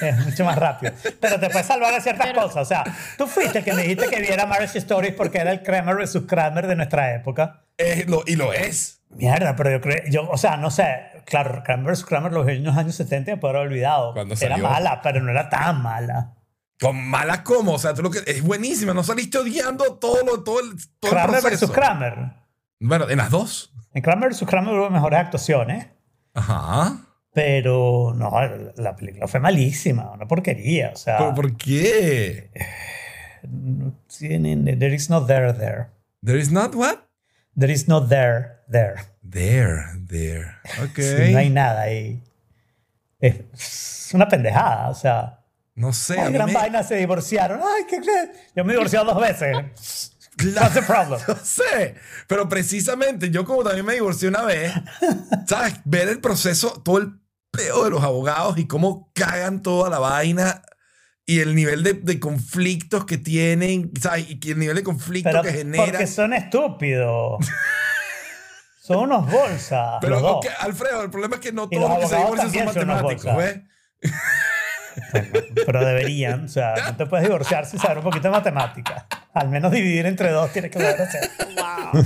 Es 0.00 0.18
mucho 0.24 0.44
más 0.46 0.56
rápido. 0.56 0.92
Pero 1.20 1.38
te 1.38 1.50
puedes 1.50 1.66
salvar 1.66 1.92
de 1.94 2.00
ciertas 2.00 2.32
cosas. 2.32 2.56
O 2.56 2.64
sea, 2.64 2.82
tú 3.18 3.26
fuiste 3.26 3.58
el 3.58 3.64
que 3.64 3.74
me 3.74 3.82
dijiste 3.82 4.06
que 4.08 4.20
viera 4.20 4.46
Marriage 4.46 4.78
Stories 4.78 5.12
porque 5.14 5.38
era 5.38 5.52
el 5.52 5.62
Kramer 5.62 5.94
versus 5.94 6.24
Kramer 6.26 6.66
de 6.66 6.74
nuestra 6.74 7.14
época. 7.14 7.64
Eh, 7.76 8.04
lo- 8.08 8.24
y 8.26 8.36
lo 8.36 8.52
es. 8.54 9.02
Mierda, 9.16 9.54
pero 9.56 9.70
yo 9.70 9.80
creo, 9.80 10.02
yo, 10.10 10.28
o 10.30 10.36
sea, 10.36 10.56
no 10.56 10.70
sé, 10.70 10.86
claro, 11.24 11.62
Kramer 11.64 11.92
vs. 11.92 12.04
Kramer 12.04 12.32
los 12.32 12.44
vi 12.46 12.54
en 12.56 12.64
los 12.64 12.76
años 12.76 12.94
70 12.96 13.32
me 13.32 13.36
puedo 13.38 13.54
haber 13.56 13.68
olvidado. 13.68 14.12
Cuando 14.14 14.34
Era 14.34 14.56
salió. 14.56 14.68
mala, 14.68 15.00
pero 15.02 15.20
no 15.22 15.30
era 15.30 15.48
tan 15.48 15.82
mala. 15.82 16.34
Con 16.80 16.96
mala 17.08 17.44
como, 17.44 17.72
o 17.74 17.78
sea, 17.78 17.94
tú 17.94 18.02
lo 18.02 18.10
que 18.10 18.18
es 18.26 18.42
buenísima, 18.42 18.92
no 18.94 19.02
saliste 19.04 19.38
odiando 19.38 19.94
todo 19.98 20.24
lo 20.24 20.42
todo 20.42 20.60
el, 20.60 20.76
todo 21.00 21.12
Kramer 21.12 21.40
vs. 21.42 21.70
Kramer. 21.70 22.14
Bueno, 22.80 23.08
en 23.08 23.18
las 23.18 23.30
dos. 23.30 23.72
En 23.94 24.02
Kramer 24.02 24.30
vs. 24.30 24.44
Kramer 24.46 24.74
hubo 24.74 24.90
mejores 24.90 25.20
actuaciones, 25.20 25.86
Ajá. 26.34 26.96
pero 27.32 28.12
no, 28.16 28.32
la 28.76 28.96
película 28.96 29.28
fue 29.28 29.38
malísima, 29.38 30.10
una 30.10 30.26
porquería. 30.26 30.90
O 30.92 30.96
sea, 30.96 31.18
¿Pero 31.18 31.34
por 31.34 31.56
qué? 31.56 32.50
tienen- 34.18 34.64
there 34.78 34.94
is 34.94 35.08
no 35.10 35.24
there 35.24 35.52
there. 35.52 35.88
There 36.22 36.38
is 36.38 36.50
not 36.50 36.74
what? 36.74 37.03
There 37.56 37.72
is 37.72 37.86
no 37.88 38.06
there 38.06 38.54
there. 38.70 38.96
There, 39.22 39.84
there. 40.08 40.56
Ok. 40.82 40.96
Sí, 40.96 41.32
no 41.32 41.38
hay 41.38 41.50
nada 41.50 41.82
ahí. 41.82 42.22
Es, 43.20 44.10
una 44.12 44.28
pendejada, 44.28 44.90
o 44.90 44.94
sea. 44.94 45.40
No 45.74 45.92
sé. 45.92 46.18
Ay, 46.18 46.32
gran 46.32 46.46
me- 46.46 46.54
vaina, 46.54 46.82
se 46.82 46.96
divorciaron. 46.96 47.60
Ay, 47.60 47.84
qué 47.88 48.00
crees. 48.00 48.30
Yo 48.54 48.64
me 48.64 48.72
he 48.72 48.76
divorciado 48.76 49.06
dos 49.12 49.20
veces. 49.20 50.10
Claro, 50.36 50.60
What's 50.62 50.74
the 50.74 50.82
problem? 50.82 51.20
No 51.28 51.36
sé, 51.36 51.94
pero 52.26 52.48
precisamente 52.48 53.30
yo 53.30 53.44
como 53.44 53.62
también 53.62 53.86
me 53.86 53.94
divorcié 53.94 54.28
una 54.28 54.42
vez, 54.42 54.72
¿sabes? 55.46 55.74
Ver 55.84 56.08
el 56.08 56.20
proceso, 56.20 56.82
todo 56.84 56.98
el 56.98 57.20
peo 57.52 57.84
de 57.84 57.90
los 57.90 58.02
abogados 58.02 58.58
y 58.58 58.66
cómo 58.66 59.10
cagan 59.14 59.62
toda 59.62 59.88
la 59.90 60.00
vaina 60.00 60.62
y 61.26 61.40
el 61.40 61.54
nivel 61.54 61.82
de, 61.82 61.94
de 61.94 62.20
conflictos 62.20 63.06
que 63.06 63.16
tienen, 63.16 63.90
¿sabes? 64.00 64.26
Y 64.28 64.50
el 64.50 64.58
nivel 64.58 64.76
de 64.76 64.82
conflicto 64.82 65.30
Pero 65.30 65.42
que 65.42 65.52
genera. 65.52 65.84
porque 65.84 66.06
son 66.06 66.34
estúpidos. 66.34 67.44
son 68.82 68.98
unos 68.98 69.30
bolsas. 69.30 69.98
Pero, 70.00 70.20
los 70.20 70.22
dos. 70.22 70.46
Alfredo, 70.58 71.02
el 71.02 71.10
problema 71.10 71.36
es 71.36 71.40
que 71.40 71.52
no 71.52 71.68
Y 71.70 71.76
todos 71.76 71.88
los 71.88 72.00
los 72.00 72.10
que 72.10 72.16
se 72.16 72.22
divorcian 72.22 72.74
son 72.74 72.86
matemáticos. 72.86 73.36
¿ves? 73.36 73.60
Pero 75.66 75.84
deberían. 75.84 76.44
O 76.44 76.48
sea, 76.48 76.74
no 76.74 76.96
te 76.96 77.06
puedes 77.06 77.26
divorciar 77.26 77.64
sin 77.66 77.80
saber 77.80 77.98
un 77.98 78.04
poquito 78.04 78.28
de 78.28 78.32
matemática. 78.32 79.06
Al 79.32 79.48
menos 79.48 79.72
dividir 79.72 80.06
entre 80.06 80.30
dos 80.30 80.52
tienes 80.52 80.70
que 80.70 80.78
saber 80.78 81.00
hacer. 81.00 81.30
Wow. 81.56 82.04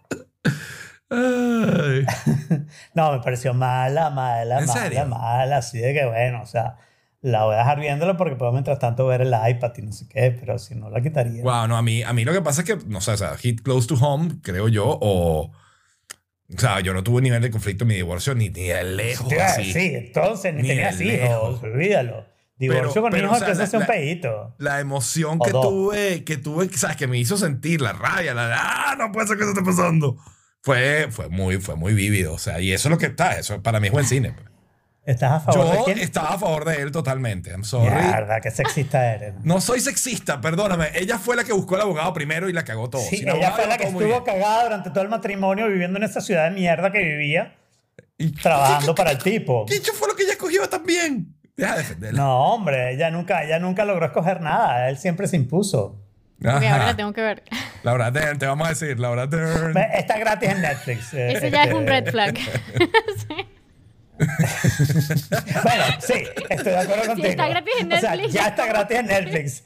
Ay. 1.10 2.04
No, 2.94 3.12
me 3.12 3.20
pareció 3.20 3.52
mala, 3.54 4.10
mala, 4.10 4.60
¿En 4.60 4.66
mala, 4.66 4.80
serio? 4.80 5.06
mala. 5.06 5.56
Así 5.58 5.78
de 5.78 5.92
que 5.92 6.06
bueno, 6.06 6.42
o 6.42 6.46
sea, 6.46 6.76
la 7.20 7.44
voy 7.44 7.54
a 7.54 7.58
dejar 7.58 7.80
viéndola 7.80 8.16
porque 8.16 8.36
puedo 8.36 8.52
mientras 8.52 8.78
tanto 8.78 9.06
ver 9.06 9.22
el 9.22 9.34
iPad 9.48 9.72
y 9.76 9.82
no 9.82 9.92
sé 9.92 10.06
qué, 10.08 10.30
pero 10.38 10.58
si 10.58 10.74
no 10.74 10.88
la 10.90 11.00
quitaría. 11.00 11.42
Wow, 11.42 11.66
no, 11.68 11.76
a 11.76 11.82
mí, 11.82 12.02
a 12.02 12.12
mí 12.12 12.24
lo 12.24 12.32
que 12.32 12.40
pasa 12.42 12.62
es 12.62 12.66
que, 12.66 12.78
no 12.86 13.00
sé, 13.00 13.12
o 13.12 13.16
sea, 13.16 13.36
hit 13.36 13.62
close 13.62 13.86
to 13.88 13.94
home, 13.94 14.36
creo 14.42 14.68
yo, 14.68 14.86
o... 15.00 15.50
O 16.52 16.58
sea, 16.58 16.80
yo 16.80 16.92
no 16.92 17.04
tuve 17.04 17.22
nivel 17.22 17.40
de 17.42 17.50
conflicto 17.50 17.84
en 17.84 17.88
mi 17.88 17.94
divorcio 17.94 18.34
ni, 18.34 18.48
ni 18.50 18.66
de 18.68 18.82
lejos 18.82 19.32
a 19.34 19.46
así. 19.46 19.72
decir, 19.72 19.96
entonces 20.06 20.52
ni, 20.52 20.62
Ni 20.62 20.68
tenías 20.68 21.00
hijos, 21.00 21.62
olvídalo. 21.62 22.26
Divorcio 22.56 22.90
Pero- 22.94 23.02
con 23.02 23.10
pero, 23.12 23.24
hijos 23.26 23.36
o 23.36 23.44
sea, 23.44 23.54
a 23.54 23.54
la- 23.56 23.66
ser 23.66 23.80
un 23.80 23.86
pedito. 23.86 24.54
La 24.58 24.80
emoción 24.80 25.38
O 25.40 25.44
que 25.44 25.50
dos. 25.52 25.62
tuve, 25.68 26.24
que 26.24 26.36
tuve, 26.38 26.68
sabes, 26.76 26.96
que 26.96 27.06
me 27.06 27.18
hizo 27.18 27.36
sentir 27.36 27.80
la 27.80 27.92
rabia, 27.92 28.34
la 28.34 28.50
ah, 28.52 28.96
no 28.98 29.12
puede 29.12 29.28
ser 29.28 29.36
que 29.36 29.44
eso 29.44 29.52
esté 29.52 29.62
pasando. 29.64 30.16
Fue, 30.62 31.08
fue 31.10 31.28
muy, 31.28 31.58
fue 31.58 31.74
muy 31.76 31.94
vívido, 31.94 32.34
o 32.34 32.38
sea, 32.38 32.60
y 32.60 32.72
eso 32.72 32.88
es 32.88 32.90
lo 32.90 32.98
que 32.98 33.06
está, 33.06 33.38
eso 33.38 33.62
para 33.62 33.80
mí 33.80 33.86
es 33.86 33.92
buen 33.92 34.04
cine. 34.06 34.32
pues. 34.32 34.46
¿Estás 35.06 35.32
a 35.32 35.40
favor 35.40 35.70
de 35.70 35.76
Yo 35.78 35.84
quién? 35.86 35.98
estaba 35.98 36.34
a 36.34 36.38
favor 36.38 36.64
de 36.66 36.82
él 36.82 36.92
totalmente, 36.92 37.50
I'm 37.50 37.64
sorry. 37.64 37.90
Mierda, 37.90 38.40
qué 38.42 38.50
sexista 38.50 39.14
eres. 39.14 39.34
No 39.42 39.60
soy 39.62 39.80
sexista, 39.80 40.40
perdóname. 40.42 40.88
Ella 40.94 41.18
fue 41.18 41.34
la 41.34 41.44
que 41.44 41.54
buscó 41.54 41.76
al 41.76 41.80
abogado 41.80 42.12
primero 42.12 42.48
y 42.50 42.52
la 42.52 42.64
cagó 42.64 42.90
todo. 42.90 43.00
Sí, 43.02 43.16
Sin 43.16 43.28
ella 43.28 43.32
abogado 43.48 43.56
fue 43.56 43.66
la 43.66 43.78
que 43.78 43.84
estuvo 43.84 44.22
cagada 44.24 44.64
durante 44.64 44.90
todo 44.90 45.02
el 45.02 45.08
matrimonio 45.08 45.66
viviendo 45.68 45.96
en 45.98 46.04
esa 46.04 46.20
ciudad 46.20 46.44
de 46.50 46.54
mierda 46.54 46.92
que 46.92 46.98
vivía, 47.02 47.56
Y- 48.18 48.32
trabajando 48.32 48.94
para 48.94 49.12
el 49.12 49.18
tipo. 49.18 49.64
¿Qué 49.64 49.76
hecho 49.76 49.94
fue 49.94 50.06
lo 50.08 50.14
que 50.14 50.24
ella 50.24 50.32
escogió 50.32 50.68
también? 50.68 51.34
Deja 51.56 51.72
de 51.72 51.78
defenderla. 51.78 52.20
No, 52.22 52.52
hombre, 52.54 52.92
ella 52.92 53.10
nunca, 53.10 53.42
ella 53.42 53.58
nunca 53.58 53.86
logró 53.86 54.04
escoger 54.04 54.42
nada. 54.42 54.90
Él 54.90 54.98
siempre 54.98 55.26
se 55.26 55.36
impuso. 55.36 55.98
Ok, 56.40 56.46
ahora 56.64 56.86
la 56.86 56.96
tengo 56.96 57.12
que 57.12 57.20
ver. 57.20 57.42
Laura 57.82 58.10
Dern, 58.10 58.38
te 58.38 58.46
vamos 58.46 58.66
a 58.66 58.70
decir, 58.70 58.98
Laura 58.98 59.26
Dern. 59.26 59.76
Está 59.94 60.18
gratis 60.18 60.48
en 60.50 60.60
Netflix. 60.62 61.12
eh, 61.14 61.32
Ese 61.32 61.50
ya 61.50 61.64
es 61.64 61.74
un 61.74 61.80
este, 61.88 61.90
red 61.90 62.10
flag. 62.10 62.34
Bueno, 64.20 65.84
sí, 66.00 66.12
estoy 66.50 66.72
de 66.72 66.78
acuerdo 66.78 67.06
contigo. 67.06 67.28
está 67.28 67.48
gratis 67.48 67.72
en 67.80 67.92
O 67.92 67.98
sea, 67.98 68.10
Netflix. 68.10 68.32
ya 68.34 68.46
está 68.48 68.66
gratis 68.66 68.98
en 68.98 69.06
Netflix. 69.06 69.64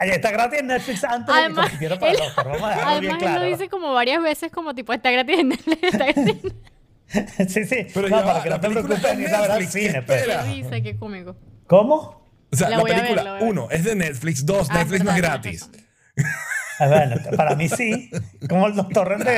Está 0.00 0.30
gratis 0.32 0.58
en 0.60 0.66
Netflix 0.66 1.04
antes 1.04 1.26
de 1.26 1.32
que 1.32 1.38
Además, 1.38 1.70
para 2.00 2.10
él, 2.10 2.16
el 2.16 2.22
Oscar. 2.22 2.46
Vamos 2.48 2.62
a 2.62 2.68
dejarlo 2.70 3.00
bien 3.00 3.12
además 3.12 3.36
él 3.36 3.40
lo 3.42 3.46
dice 3.56 3.68
como 3.68 3.92
varias 3.92 4.20
veces, 4.22 4.50
como 4.50 4.74
tipo, 4.74 4.92
está 4.92 5.10
gratis 5.12 5.38
en 5.38 5.48
Netflix, 5.50 5.82
está 5.84 5.98
gratis 5.98 6.16
en 6.16 6.24
Netflix. 6.26 6.54
Sí, 7.48 7.64
sí. 7.66 7.86
Pero 7.92 8.08
no, 8.08 8.20
ya 8.20 8.24
para 8.24 8.42
que 8.42 8.48
la 8.48 8.56
no 8.56 8.60
te 8.62 8.70
preocupes 8.70 9.04
es 9.04 9.18
ni 9.18 9.24
al 9.26 9.42
Netflix, 9.42 9.72
cine. 9.72 9.92
¿qué 9.92 10.02
pues. 10.02 10.20
espera? 10.22 10.42
Qué 10.44 10.48
risa, 10.50 10.80
qué 10.80 10.96
cómico. 10.96 11.36
¿Cómo? 11.66 12.26
O 12.50 12.56
sea, 12.56 12.70
La 12.70 12.78
la, 12.78 12.82
ver, 12.84 12.94
película, 12.96 13.22
la 13.22 13.34
uno, 13.44 13.68
es 13.70 13.84
de 13.84 13.94
Netflix. 13.94 14.44
Dos, 14.46 14.68
Ah, 14.70 14.78
Netflix 14.78 15.04
no 15.04 15.10
es 15.10 15.16
verdad, 15.16 15.30
gratis. 15.42 15.70
Tienes 16.14 16.32
Ah, 16.80 16.86
Bueno, 16.88 17.16
para 17.36 17.54
mí 17.54 17.68
sí. 17.68 18.10
Como 18.48 18.66
el 18.66 18.74
doctor 18.74 19.18
de, 19.22 19.34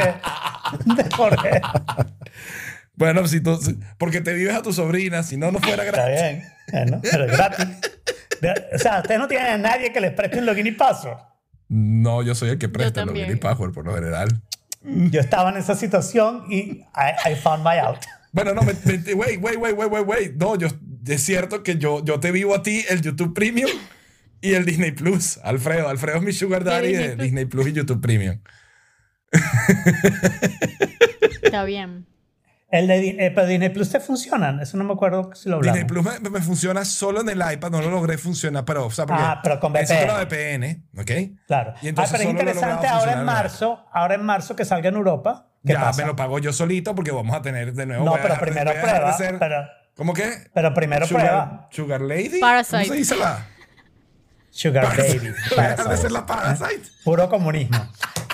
de 0.95 1.11
Jorge. 1.17 1.61
Bueno, 2.97 3.27
si 3.27 3.41
tú, 3.41 3.59
porque 3.99 4.21
te 4.21 4.33
vives 4.35 4.55
a 4.55 4.63
tu 4.63 4.73
sobrina, 4.73 5.23
si 5.23 5.37
no, 5.37 5.51
no 5.51 5.59
fuera 5.59 5.85
Está 5.85 6.07
gratis. 6.09 6.21
bien. 6.21 6.45
Bueno, 6.73 7.01
pero 7.03 7.25
es 7.25 7.33
gratis. 7.33 7.67
O 8.75 8.79
sea, 8.79 9.01
ustedes 9.01 9.19
no 9.19 9.27
tienen 9.29 9.47
a 9.49 9.59
nadie 9.59 9.93
que 9.93 10.01
les 10.01 10.13
preste 10.13 10.39
un 10.39 10.47
login 10.47 10.67
y 10.67 10.73
paso. 10.73 11.17
No, 11.69 12.23
yo 12.23 12.35
soy 12.35 12.51
el 12.51 12.59
que 12.59 12.69
presta 12.69 13.01
el 13.03 13.09
login 13.09 13.31
y 13.33 13.37
password 13.37 13.73
por 13.73 13.85
lo 13.85 13.95
general. 13.95 14.29
Yo 14.83 15.21
estaba 15.21 15.51
en 15.51 15.57
esa 15.57 15.75
situación 15.75 16.45
y 16.51 16.61
I, 16.95 17.33
I 17.33 17.35
found 17.35 17.65
my 17.65 17.79
out. 17.79 17.99
Bueno, 18.33 18.53
no, 18.55 18.63
wait, 18.63 18.79
wait, 19.17 19.41
wait, 19.41 19.59
wait, 19.59 19.77
wait, 19.77 20.07
wait. 20.07 20.33
No, 20.35 20.57
yo, 20.57 20.69
es 21.07 21.23
cierto 21.23 21.63
que 21.63 21.77
yo, 21.79 22.05
yo 22.05 22.21
te 22.21 22.33
vivo 22.33 22.55
a 22.55 22.63
ti 22.63 22.85
el 22.89 23.01
YouTube 23.01 23.33
Premium 23.35 23.71
Y 24.45 24.55
el 24.55 24.65
Disney 24.65 24.93
Plus, 24.93 25.39
Alfredo. 25.43 25.89
Alfredo 25.89 26.19
es 26.19 26.23
mi 26.23 26.33
sugar 26.33 26.65
daddy 26.65 26.89
Disney 26.89 27.07
de 27.09 27.15
Plus. 27.17 27.25
Disney 27.25 27.45
Plus 27.47 27.67
y 27.69 27.73
YouTube 27.73 28.01
Premium. 28.01 28.41
Está 31.43 31.65
bien. 31.65 32.07
El 32.71 32.89
de 32.89 33.09
eh, 33.11 33.31
pero 33.33 33.47
Disney 33.47 33.69
Plus 33.69 33.91
te 33.91 34.01
funcionan. 34.01 34.59
Eso 34.61 34.77
no 34.77 34.83
me 34.85 34.95
acuerdo 34.95 35.31
si 35.35 35.49
lo 35.49 35.57
hablamos. 35.57 35.77
Disney 35.79 35.89
Plus 36.03 36.21
me, 36.23 36.31
me 36.31 36.41
funciona 36.41 36.85
solo 36.85 37.21
en 37.21 37.29
el 37.29 37.39
iPad, 37.53 37.71
no 37.71 37.81
lo 37.81 37.91
logré 37.91 38.19
funcionar, 38.19 38.65
pero, 38.65 38.87
o 38.87 38.91
sea, 38.91 39.07
porque 39.07 39.23
Ah, 39.25 39.41
pero 39.43 39.61
con 39.61 39.73
la 39.73 39.81
VPN. 39.81 40.25
VPN, 40.25 41.01
¿ok? 41.01 41.11
Claro. 41.47 41.75
Y 41.83 41.89
entonces 41.89 42.15
ah, 42.15 42.19
pero 42.19 42.29
es 42.31 42.35
interesante 42.41 42.87
ahora 42.89 43.13
en 43.13 43.25
marzo, 43.25 43.85
ahora 43.93 44.15
en 44.17 44.25
marzo 44.25 44.57
que 44.57 44.65
salga 44.65 44.89
en 44.89 44.97
Europa. 44.97 45.49
¿Qué 45.65 45.73
Ya 45.73 45.81
pasa? 45.81 46.03
me 46.03 46.09
lo 46.09 46.17
pago 46.17 46.39
yo 46.41 46.53
solito 46.53 46.95
porque 46.95 47.13
vamos 47.13 47.35
a 47.37 47.43
tener 47.43 47.73
de 47.75 47.87
nuevo. 47.87 48.05
no, 48.05 48.11
voy 48.11 48.21
a 48.21 48.23
pero 48.23 48.35
de- 48.35 48.41
primero 48.41 48.71
voy 48.73 48.79
a 48.79 48.83
dejar 48.83 48.93
de 48.95 49.01
prueba. 49.01 49.17
ser- 49.17 49.39
Pero, 49.39 49.57
¿Cómo 49.97 50.13
que? 50.13 50.31
pero 50.53 50.75
primero 50.75 51.07
Sugar, 51.07 51.25
prueba. 51.27 51.69
Sugar 51.71 52.01
Lady. 52.01 52.41
Parasite. 52.41 52.77
¿Cómo 52.83 52.93
se 52.93 52.99
dice 52.99 53.17
la? 53.17 53.47
Sugar 54.55 54.85
Parasite. 54.85 55.19
Baby. 55.19 55.35
Dejar 55.51 55.71
de 55.71 55.77
Parasite. 55.77 55.97
ser 56.03 56.13
la 56.13 56.27
Parasite. 56.27 56.83
Puro 57.05 57.29
comunismo. 57.29 57.77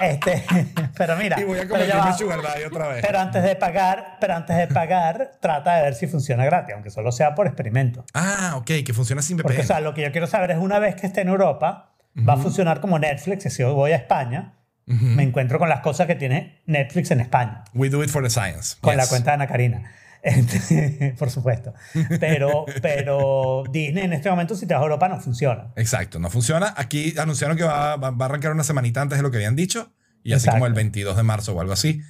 Este, 0.02 0.44
pero 0.96 1.16
mira. 1.16 1.40
Y 1.40 1.44
voy 1.44 1.58
a 1.58 1.62
pero, 1.68 2.12
Sugar 2.16 2.42
Daddy 2.42 2.64
otra 2.64 2.88
vez. 2.88 3.04
Pero 3.06 3.18
antes 3.20 3.42
de 3.42 3.56
pagar, 3.56 4.16
pero 4.20 4.34
antes 4.34 4.56
de 4.56 4.66
pagar, 4.66 5.38
trata 5.40 5.76
de 5.76 5.82
ver 5.82 5.94
si 5.94 6.06
funciona 6.06 6.44
gratis, 6.44 6.74
aunque 6.74 6.90
solo 6.90 7.10
sea 7.12 7.34
por 7.34 7.46
experimento. 7.46 8.04
Ah, 8.14 8.54
ok, 8.56 8.70
que 8.84 8.92
funciona 8.94 9.22
sin 9.22 9.36
VPN. 9.36 9.42
Porque, 9.42 9.60
o 9.62 9.64
sea, 9.64 9.80
lo 9.80 9.94
que 9.94 10.02
yo 10.02 10.12
quiero 10.12 10.26
saber 10.26 10.50
es 10.52 10.58
una 10.58 10.78
vez 10.78 10.94
que 10.94 11.06
esté 11.06 11.22
en 11.22 11.28
Europa, 11.28 11.92
va 12.28 12.34
a 12.34 12.36
funcionar 12.36 12.80
como 12.80 12.98
Netflix, 12.98 13.44
si 13.52 13.62
yo 13.62 13.74
voy 13.74 13.92
a 13.92 13.96
España, 13.96 14.54
me 14.86 15.22
encuentro 15.22 15.58
con 15.58 15.68
las 15.68 15.80
cosas 15.80 16.06
que 16.06 16.16
tiene 16.16 16.62
Netflix 16.66 17.10
en 17.12 17.20
España, 17.20 17.62
We 17.74 17.88
do 17.90 18.02
it 18.02 18.10
for 18.10 18.22
the 18.22 18.30
science. 18.30 18.76
con 18.80 18.96
la 18.96 19.02
Yes. 19.04 19.10
cuenta 19.10 19.30
de 19.30 19.34
Ana 19.34 19.46
Karina. 19.46 19.92
Este, 20.22 21.14
por 21.18 21.30
supuesto. 21.30 21.72
Pero, 22.18 22.66
pero 22.82 23.64
Disney 23.70 24.04
en 24.04 24.12
este 24.12 24.30
momento, 24.30 24.54
si 24.54 24.66
te 24.66 24.74
vas 24.74 24.80
a 24.80 24.84
Europa, 24.84 25.08
no 25.08 25.20
funciona. 25.20 25.72
Exacto, 25.76 26.18
no 26.18 26.30
funciona. 26.30 26.74
Aquí 26.76 27.14
anunciaron 27.18 27.56
que 27.56 27.64
va, 27.64 27.96
va- 27.96 28.08
a 28.08 28.24
arrancar 28.26 28.52
una 28.52 28.64
semanita 28.64 29.00
antes 29.00 29.18
de 29.18 29.22
lo 29.22 29.30
que 29.30 29.38
habían 29.38 29.56
dicho. 29.56 29.92
Y 30.22 30.32
así 30.32 30.42
Exacto. 30.44 30.56
como 30.56 30.66
el 30.66 30.74
22 30.74 31.16
de 31.16 31.22
marzo 31.22 31.54
o 31.54 31.60
algo 31.60 31.72
así. 31.72 32.02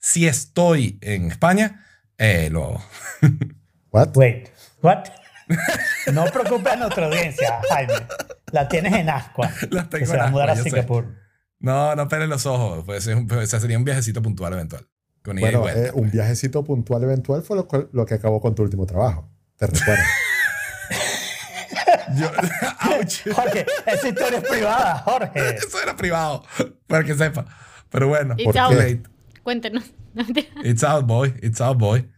Si 0.00 0.26
estoy 0.26 0.98
en 1.02 1.30
España, 1.30 1.84
eh, 2.16 2.48
lo... 2.50 2.80
What? 3.90 4.16
Wait, 4.16 4.48
what? 4.82 5.04
No 6.12 6.24
preocupes 6.26 6.72
a 6.72 6.76
nuestra 6.76 7.06
audiencia, 7.06 7.60
Jaime. 7.70 7.94
La 8.52 8.68
tienes 8.68 8.92
en 8.94 9.08
Ascua. 9.10 9.50
La 9.70 9.88
tengo 9.88 10.00
que 10.00 10.06
se 10.06 10.12
en 10.14 10.20
va 10.20 10.26
a 10.26 10.30
mudar 10.30 10.50
a 10.50 10.52
Ascua, 10.52 10.64
yo 10.64 10.70
sé. 10.70 10.70
Singapur. 10.76 11.14
No, 11.60 11.96
no 11.96 12.06
pelen 12.08 12.28
los 12.30 12.46
ojos. 12.46 12.84
Pues, 12.84 13.06
es 13.06 13.14
un- 13.16 13.30
o 13.30 13.46
sea, 13.46 13.58
sería 13.60 13.76
un 13.78 13.84
viajecito 13.84 14.22
puntual 14.22 14.52
eventual. 14.52 14.86
Con 15.28 15.38
ida 15.38 15.48
y 15.48 15.50
Bueno, 15.52 15.60
vuelta, 15.60 15.80
eh, 15.88 15.90
un 15.94 16.00
pues. 16.02 16.12
viajecito 16.12 16.64
puntual 16.64 17.02
eventual 17.04 17.42
fue 17.42 17.56
lo, 17.92 18.06
que 18.06 18.14
acabó 18.14 18.40
con 18.40 18.54
tu 18.54 18.62
último 18.62 18.86
trabajo. 18.86 19.30
¿Te 19.56 19.66
recuerdas? 19.66 20.06
Yo- 22.16 22.30
Ouch. 22.98 23.28
Jorge, 23.34 23.66
esa 23.86 24.08
historia 24.08 24.38
es 24.38 24.48
privada, 24.48 24.98
Jorge. 25.00 25.48
Eso 25.56 25.82
era 25.82 25.94
privado, 25.96 26.42
para 26.86 27.04
que 27.04 27.14
sepa. 27.14 27.44
Pero 27.90 28.08
bueno, 28.08 28.34
It's 28.38 28.44
¿Por 28.44 28.58
out. 28.58 28.70
qué? 28.70 28.76
late. 28.76 29.02
Cuéntenos. 29.42 29.84
It's 30.64 30.82
out, 30.82 31.06
boy. 31.06 31.34
It's 31.42 31.60
out, 31.60 31.78
boy. 31.78 32.10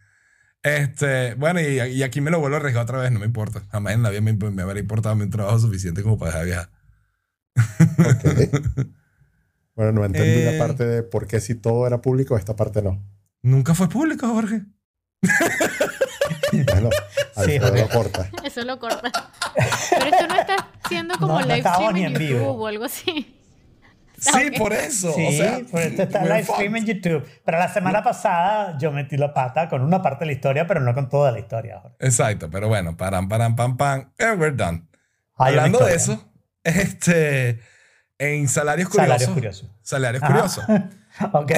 Este, 0.62 1.34
bueno, 1.34 1.60
y, 1.60 1.80
y 1.80 2.02
aquí 2.02 2.20
me 2.20 2.30
lo 2.30 2.38
vuelvo 2.38 2.56
a 2.56 2.60
arriesgar 2.60 2.82
otra 2.84 2.98
vez, 2.98 3.10
no 3.12 3.18
me 3.18 3.26
importa. 3.26 3.62
Jamás 3.72 3.94
en 3.94 4.02
la 4.02 4.10
vida 4.10 4.20
me, 4.20 4.32
me 4.32 4.62
habrá 4.62 4.78
importado 4.78 5.14
un 5.16 5.30
trabajo 5.30 5.58
suficiente 5.58 6.02
como 6.02 6.18
para 6.18 6.42
dejar 6.44 6.44
de 6.44 6.50
viajar. 6.50 6.70
Ok. 8.78 8.90
Bueno, 9.80 9.92
no 9.92 10.04
entendí 10.04 10.42
Eh. 10.42 10.52
la 10.52 10.62
parte 10.62 10.84
de 10.86 11.02
por 11.02 11.26
qué 11.26 11.40
si 11.40 11.54
todo 11.54 11.86
era 11.86 12.02
público, 12.02 12.36
esta 12.36 12.54
parte 12.54 12.82
no. 12.82 13.02
Nunca 13.40 13.72
fue 13.74 13.88
público, 13.88 14.26
Jorge. 14.28 14.60
Bueno, 16.52 16.90
Sí, 17.44 17.58
ok. 17.58 17.76
lo 17.78 17.88
corta. 17.88 18.28
Eso 18.44 18.62
lo 18.64 18.78
corta. 18.78 19.10
Pero 19.90 20.04
esto 20.04 20.26
no 20.26 20.34
está 20.34 20.68
siendo 20.88 21.14
como 21.16 21.34
No, 21.34 21.40
no 21.40 21.46
live 21.46 21.60
stream 21.70 21.96
en 21.96 22.04
en 22.04 22.12
YouTube 22.12 22.28
vivo. 22.28 22.50
o 22.52 22.66
algo 22.66 22.84
así. 22.84 23.36
Sí, 24.18 24.50
por 24.58 24.74
eso. 24.74 25.14
Sí, 25.14 25.26
o 25.28 25.32
sea, 25.32 25.60
por 25.70 25.80
esto 25.80 26.02
está 26.02 26.22
live 26.24 26.42
stream 26.44 26.76
en 26.76 26.84
YouTube. 26.84 27.26
Pero 27.42 27.56
la 27.58 27.72
semana 27.72 28.02
pasada 28.02 28.76
yo 28.78 28.92
metí 28.92 29.16
la 29.16 29.32
pata 29.32 29.66
con 29.70 29.80
una 29.80 30.02
parte 30.02 30.20
de 30.20 30.26
la 30.26 30.32
historia, 30.32 30.66
pero 30.66 30.80
no 30.80 30.92
con 30.92 31.08
toda 31.08 31.32
la 31.32 31.38
historia. 31.38 31.78
Jorge. 31.80 31.96
Exacto, 32.00 32.50
pero 32.50 32.68
bueno, 32.68 32.98
param, 32.98 33.30
param, 33.30 33.56
pam, 33.56 33.78
pam. 33.78 34.12
And 34.18 34.38
we're 34.38 34.54
done. 34.54 34.86
Hay 35.38 35.54
Hablando 35.56 35.82
de 35.86 35.94
eso, 35.94 36.22
este, 36.64 37.60
en 38.20 38.48
salarios 38.48 38.88
curiosos. 38.88 39.08
Salarios 39.08 39.34
curiosos. 39.34 39.70
Salarios 39.82 40.22
Ajá. 40.22 40.32
curiosos. 40.32 40.64
Ok. 41.32 41.52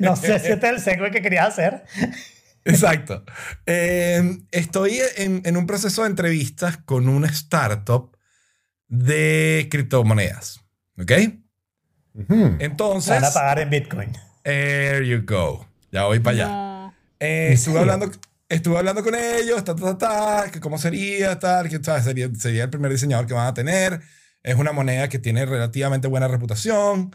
No 0.00 0.16
sé 0.16 0.38
si 0.40 0.48
este 0.48 0.66
es 0.66 0.72
el 0.72 0.80
segue 0.80 1.10
que 1.10 1.20
querías 1.20 1.48
hacer. 1.48 1.84
Exacto. 2.64 3.22
Eh, 3.66 4.38
estoy 4.50 4.98
en, 5.18 5.42
en 5.44 5.56
un 5.58 5.66
proceso 5.66 6.02
de 6.02 6.08
entrevistas 6.08 6.78
con 6.78 7.06
una 7.08 7.28
startup 7.28 8.16
de 8.88 9.68
criptomonedas. 9.70 10.64
¿Ok? 10.98 11.12
Entonces, 12.58 13.20
Van 13.20 13.24
a 13.24 13.30
pagar 13.30 13.58
en 13.58 13.70
Bitcoin. 13.70 14.12
there 14.42 15.06
you 15.06 15.22
go. 15.26 15.68
Ya 15.92 16.04
voy 16.06 16.20
para 16.20 16.36
allá. 16.36 16.48
No. 16.48 16.94
Eh, 17.20 17.48
¿En 17.48 17.52
estuve, 17.52 17.78
hablando, 17.78 18.10
estuve 18.48 18.78
hablando 18.78 19.04
con 19.04 19.14
ellos, 19.14 19.62
ta, 19.64 19.74
ta, 19.76 19.96
ta, 19.96 19.98
ta, 19.98 20.50
que 20.50 20.60
cómo 20.60 20.78
sería, 20.78 21.38
tal, 21.38 21.68
que 21.68 21.78
sería, 22.02 22.28
sería 22.34 22.64
el 22.64 22.70
primer 22.70 22.90
diseñador 22.90 23.26
que 23.26 23.34
van 23.34 23.48
a 23.48 23.54
tener. 23.54 24.00
Es 24.46 24.54
una 24.54 24.70
moneda 24.70 25.08
que 25.08 25.18
tiene 25.18 25.44
relativamente 25.44 26.06
buena 26.06 26.28
reputación. 26.28 27.10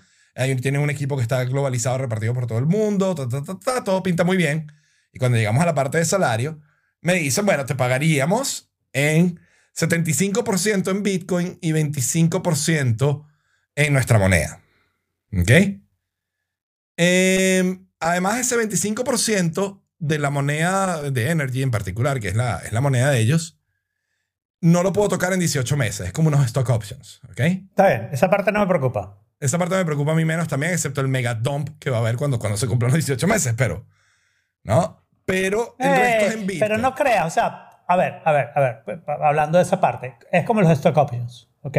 Tiene 0.62 0.80
un 0.80 0.90
equipo 0.90 1.16
que 1.16 1.24
está 1.24 1.42
globalizado, 1.46 1.98
repartido 1.98 2.34
por 2.34 2.46
todo 2.46 2.60
el 2.60 2.66
mundo, 2.66 3.16
ta, 3.16 3.30
ta, 3.30 3.58
ta, 3.58 3.84
todo 3.86 4.04
pinta 4.04 4.26
muy 4.26 4.36
bien. 4.36 4.70
Y 5.14 5.20
cuando 5.20 5.38
llegamos 5.38 5.64
a 5.64 5.66
la 5.66 5.74
parte 5.74 5.98
de 5.98 6.04
salario, 6.04 6.60
me 7.00 7.14
dicen, 7.14 7.46
bueno, 7.46 7.66
te 7.66 7.74
pagaríamos 7.74 8.70
en 8.92 9.40
75% 9.74 10.92
en 10.92 11.04
Bitcoin 11.04 11.58
y 11.62 11.72
25% 11.72 13.26
en 13.76 13.94
nuestra 13.94 14.20
moneda. 14.20 14.62
¿Ok? 15.32 15.52
Eh, 16.98 17.80
además, 18.02 18.40
ese 18.40 18.58
25% 18.58 19.82
de 20.00 20.20
la 20.20 20.30
moneda 20.32 21.10
de 21.10 21.30
Energy 21.30 21.64
en 21.64 21.72
particular, 21.72 22.20
que 22.20 22.28
es 22.28 22.36
la, 22.36 22.58
es 22.58 22.74
la 22.74 22.82
moneda 22.82 23.10
de 23.10 23.22
ellos, 23.22 23.61
no 24.62 24.84
lo 24.84 24.94
puedo 24.94 25.10
tocar 25.10 25.34
en 25.34 25.40
18 25.40 25.76
meses. 25.78 26.08
Es 26.08 26.14
como 26.14 26.28
unos 26.30 26.46
stock 26.46 26.70
options. 26.70 27.20
¿Ok? 27.30 27.40
Está 27.40 27.88
bien, 27.88 28.10
esa 28.12 28.30
parte 28.30 28.52
no 28.52 28.60
me 28.60 28.68
preocupa. 28.68 29.18
Esa 29.40 29.58
parte 29.58 29.76
me 29.76 29.86
preocupa 29.86 30.12
a 30.12 30.16
mí 30.16 30.24
menos 30.24 30.48
también, 30.48 30.72
excepto 30.72 31.02
el 31.02 31.08
mega 31.08 31.34
dump 31.34 31.70
que 31.80 31.90
va 31.90 31.98
a 31.98 32.00
haber 32.02 32.16
cuando, 32.16 32.38
cuando 32.40 32.58
se 32.58 32.68
cumplan 32.68 32.92
los 32.92 32.98
18 33.06 33.28
meses, 33.28 33.54
pero. 33.58 33.86
¿No? 34.64 35.04
Pero 35.26 35.76
el 35.80 35.90
resto 35.90 36.26
es 36.28 36.34
en 36.34 36.40
Eh, 36.40 36.42
Bitcoin. 36.46 36.60
pero 36.60 36.78
no 36.78 36.94
creas, 36.94 37.26
o 37.26 37.30
sea, 37.30 37.70
a 37.88 37.96
ver, 37.96 38.22
a 38.24 38.32
ver, 38.32 38.50
a 38.56 38.60
ver, 38.60 39.04
hablando 39.22 39.58
de 39.58 39.64
esa 39.64 39.80
parte, 39.82 40.16
es 40.32 40.46
como 40.46 40.62
los 40.62 40.72
stock 40.72 40.96
options, 40.98 41.50
¿ok? 41.62 41.78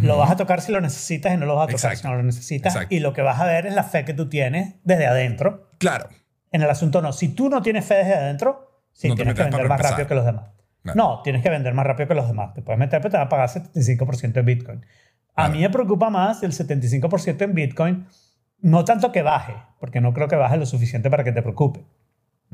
Lo 0.00 0.16
vas 0.16 0.30
a 0.30 0.36
tocar 0.36 0.62
si 0.62 0.72
lo 0.72 0.80
necesitas 0.80 1.34
y 1.34 1.36
no 1.36 1.44
lo 1.44 1.54
vas 1.54 1.64
a 1.64 1.66
tocar 1.72 1.92
Exacto. 1.92 1.98
si 1.98 2.08
no 2.08 2.14
lo 2.16 2.22
necesitas. 2.22 2.74
Exacto. 2.74 2.94
Y 2.94 3.00
lo 3.00 3.12
que 3.12 3.20
vas 3.20 3.38
a 3.38 3.44
ver 3.44 3.66
es 3.66 3.74
la 3.74 3.84
fe 3.84 4.06
que 4.06 4.14
tú 4.14 4.26
tienes 4.30 4.76
desde 4.84 5.06
adentro. 5.06 5.70
Claro. 5.78 6.08
En 6.50 6.62
el 6.62 6.70
asunto 6.70 7.02
no. 7.02 7.12
Si 7.12 7.28
tú 7.28 7.50
no 7.50 7.60
tienes 7.60 7.84
fe 7.84 7.96
desde 7.96 8.14
adentro, 8.14 8.86
sí 8.94 9.08
No 9.08 9.16
tienes 9.16 9.34
que 9.34 9.42
vender 9.42 9.68
más 9.68 9.78
rápido 9.82 10.08
que 10.08 10.14
los 10.14 10.24
demás. 10.24 10.46
No. 10.84 10.94
No. 10.94 11.20
tienes 11.22 11.42
que 11.42 11.50
vender 11.50 11.74
más 11.74 11.86
rápido 11.86 12.08
que 12.08 12.14
los 12.14 12.26
demás. 12.26 12.54
Te 12.54 12.62
puedes 12.62 12.78
meter, 12.78 13.00
pero 13.00 13.10
te 13.10 13.16
van 13.16 13.26
a 13.26 13.28
pagar 13.28 13.48
75% 13.48 14.38
en 14.38 14.44
Bitcoin. 14.44 14.86
A 15.34 15.48
mí 15.48 15.60
me 15.60 15.70
preocupa 15.70 16.10
más 16.10 16.42
el 16.42 16.52
75% 16.52 17.42
en 17.42 17.54
Bitcoin. 17.54 18.06
No 18.58 18.84
tanto 18.84 19.10
que 19.12 19.22
baje, 19.22 19.54
porque 19.80 20.00
no 20.00 20.12
creo 20.12 20.28
que 20.28 20.36
baje 20.36 20.56
lo 20.56 20.66
suficiente 20.66 21.10
para 21.10 21.24
que 21.24 21.32
te 21.32 21.42
preocupe. 21.42 21.84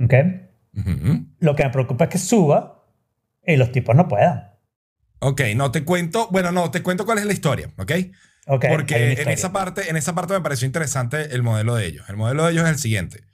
¿Ok? 0.02 0.14
Lo 1.40 1.56
que 1.56 1.64
me 1.64 1.70
preocupa 1.70 2.04
es 2.04 2.10
que 2.10 2.18
suba 2.18 2.84
y 3.44 3.56
los 3.56 3.72
tipos 3.72 3.96
no 3.96 4.08
puedan. 4.08 4.52
Ok, 5.20 5.42
no 5.56 5.70
te 5.70 5.84
cuento. 5.84 6.28
Bueno, 6.30 6.52
no, 6.52 6.70
te 6.70 6.82
cuento 6.82 7.04
cuál 7.04 7.18
es 7.18 7.24
la 7.24 7.32
historia, 7.32 7.72
¿ok? 7.76 7.92
¿Ok? 8.46 8.64
Hay 8.64 8.70
una 8.70 8.76
Porque 8.76 9.12
en 9.12 9.28
esa, 9.28 9.52
parte, 9.52 9.90
en 9.90 9.96
esa 9.96 10.14
parte 10.14 10.34
me 10.34 10.40
pareció 10.40 10.66
interesante 10.66 11.34
el 11.34 11.42
modelo 11.42 11.74
de 11.74 11.86
ellos. 11.86 12.08
El 12.08 12.16
modelo 12.16 12.44
de 12.44 12.52
ellos 12.52 12.64
es 12.64 12.70
el 12.70 12.78
siguiente. 12.78 13.24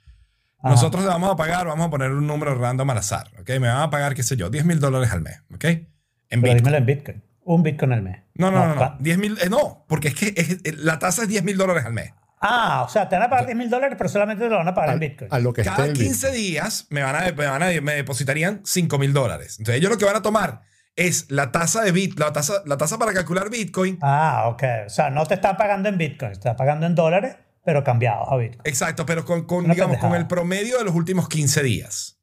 Ajá. 0.65 0.73
Nosotros 0.75 1.03
le 1.03 1.09
vamos 1.09 1.31
a 1.31 1.35
pagar, 1.35 1.67
vamos 1.67 1.87
a 1.87 1.89
poner 1.89 2.11
un 2.11 2.25
número 2.27 2.55
random 2.55 2.89
al 2.89 2.97
azar, 2.97 3.27
¿ok? 3.39 3.49
Me 3.59 3.67
van 3.67 3.81
a 3.81 3.89
pagar, 3.89 4.15
qué 4.15 4.23
sé 4.23 4.35
yo, 4.35 4.49
10 4.49 4.65
mil 4.65 4.79
dólares 4.79 5.11
al 5.11 5.21
mes, 5.21 5.41
¿ok? 5.53 5.63
En 5.65 5.87
Pero 6.29 6.41
Bitcoin. 6.41 6.57
dímelo 6.57 6.77
en 6.77 6.85
Bitcoin. 6.85 7.23
Un 7.43 7.61
Bitcoin 7.63 7.93
al 7.93 8.01
mes. 8.01 8.17
No, 8.33 8.49
no, 8.51 8.59
no, 8.59 8.67
no. 8.69 8.75
¿cuánto? 8.75 9.03
10 9.03 9.17
mil, 9.19 9.37
eh, 9.41 9.49
no, 9.49 9.85
porque 9.87 10.07
es 10.09 10.15
que 10.15 10.33
es- 10.35 10.51
eh, 10.63 10.73
la 10.77 10.97
tasa 10.97 11.21
es 11.23 11.27
10 11.27 11.43
mil 11.43 11.55
dólares 11.57 11.85
al 11.85 11.93
mes. 11.93 12.11
Ah, 12.41 12.83
o 12.85 12.89
sea, 12.89 13.07
te 13.07 13.15
van 13.15 13.25
a 13.25 13.29
pagar 13.29 13.45
10 13.45 13.57
mil 13.57 13.69
dólares, 13.69 13.95
pero 13.97 14.09
solamente 14.09 14.43
te 14.43 14.49
lo 14.49 14.57
van 14.57 14.67
a 14.67 14.73
pagar 14.73 14.93
en 14.95 14.99
Bitcoin. 14.99 15.29
a 15.33 15.39
lo 15.39 15.53
que 15.53 15.61
esté 15.61 15.73
Cada 15.73 15.87
en 15.87 15.93
15 15.93 16.27
Bitcoin. 16.27 16.33
días 16.43 16.87
me 16.89 17.01
van 17.03 17.15
a, 17.15 17.19
me, 17.21 17.31
van 17.45 17.63
a- 17.63 17.81
me 17.81 17.93
depositarían 17.93 18.61
5 18.65 18.97
mil 18.97 19.13
dólares. 19.13 19.57
Entonces 19.59 19.79
ellos 19.79 19.91
lo 19.91 19.97
que 19.97 20.05
van 20.05 20.15
a 20.15 20.21
tomar 20.21 20.61
es 20.95 21.29
la 21.29 21.51
tasa 21.51 21.81
de 21.83 21.91
bit, 21.91 22.17
la 22.19 22.33
tasa, 22.33 22.61
la 22.65 22.77
tasa 22.77 22.97
para 22.97 23.13
calcular 23.13 23.49
Bitcoin. 23.49 23.99
Ah, 24.01 24.45
ok. 24.47 24.63
O 24.87 24.89
sea, 24.89 25.09
no 25.11 25.25
te 25.25 25.35
está 25.35 25.57
pagando 25.57 25.89
en 25.89 25.97
Bitcoin, 25.97 26.31
te 26.31 26.37
está 26.39 26.55
pagando 26.55 26.85
en 26.87 26.95
dólares, 26.95 27.35
pero 27.65 27.83
cambiados 27.83 28.27
a 28.31 28.37
Bitcoin. 28.37 28.61
Exacto, 28.63 29.05
pero 29.05 29.25
con, 29.25 29.45
con, 29.45 29.67
digamos, 29.69 29.97
con 29.97 30.13
el 30.15 30.27
promedio 30.27 30.77
de 30.77 30.85
los 30.85 30.95
últimos 30.95 31.27
15 31.27 31.63
días. 31.63 32.19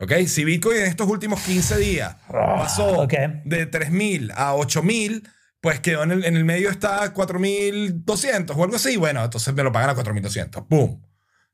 ¿Ok? 0.00 0.12
Si 0.26 0.44
Bitcoin 0.44 0.78
en 0.78 0.86
estos 0.86 1.06
últimos 1.08 1.40
15 1.42 1.76
días 1.76 2.16
pasó 2.28 3.02
ok. 3.02 3.12
de 3.44 3.70
3.000 3.70 4.32
a 4.34 4.54
8.000, 4.54 5.28
pues 5.60 5.80
quedó 5.80 6.04
en 6.04 6.12
el, 6.12 6.24
en 6.24 6.36
el 6.36 6.44
medio 6.44 6.70
está 6.70 7.12
4.200 7.12 8.56
o 8.56 8.64
algo 8.64 8.76
así. 8.76 8.96
Bueno, 8.96 9.22
entonces 9.24 9.52
me 9.54 9.62
lo 9.62 9.72
pagan 9.72 9.90
a 9.90 9.94
4.200. 9.96 10.66
¡Pum! 10.66 11.02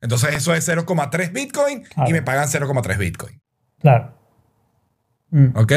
Entonces 0.01 0.35
eso 0.35 0.53
es 0.53 0.67
0,3 0.69 1.31
Bitcoin 1.33 1.79
y 1.81 1.83
Claro. 1.85 2.11
me 2.11 2.21
pagan 2.21 2.47
0,3 2.47 2.97
Bitcoin. 2.97 3.41
Claro. 3.79 4.15
Mm. 5.31 5.57
¿Ok? 5.57 5.71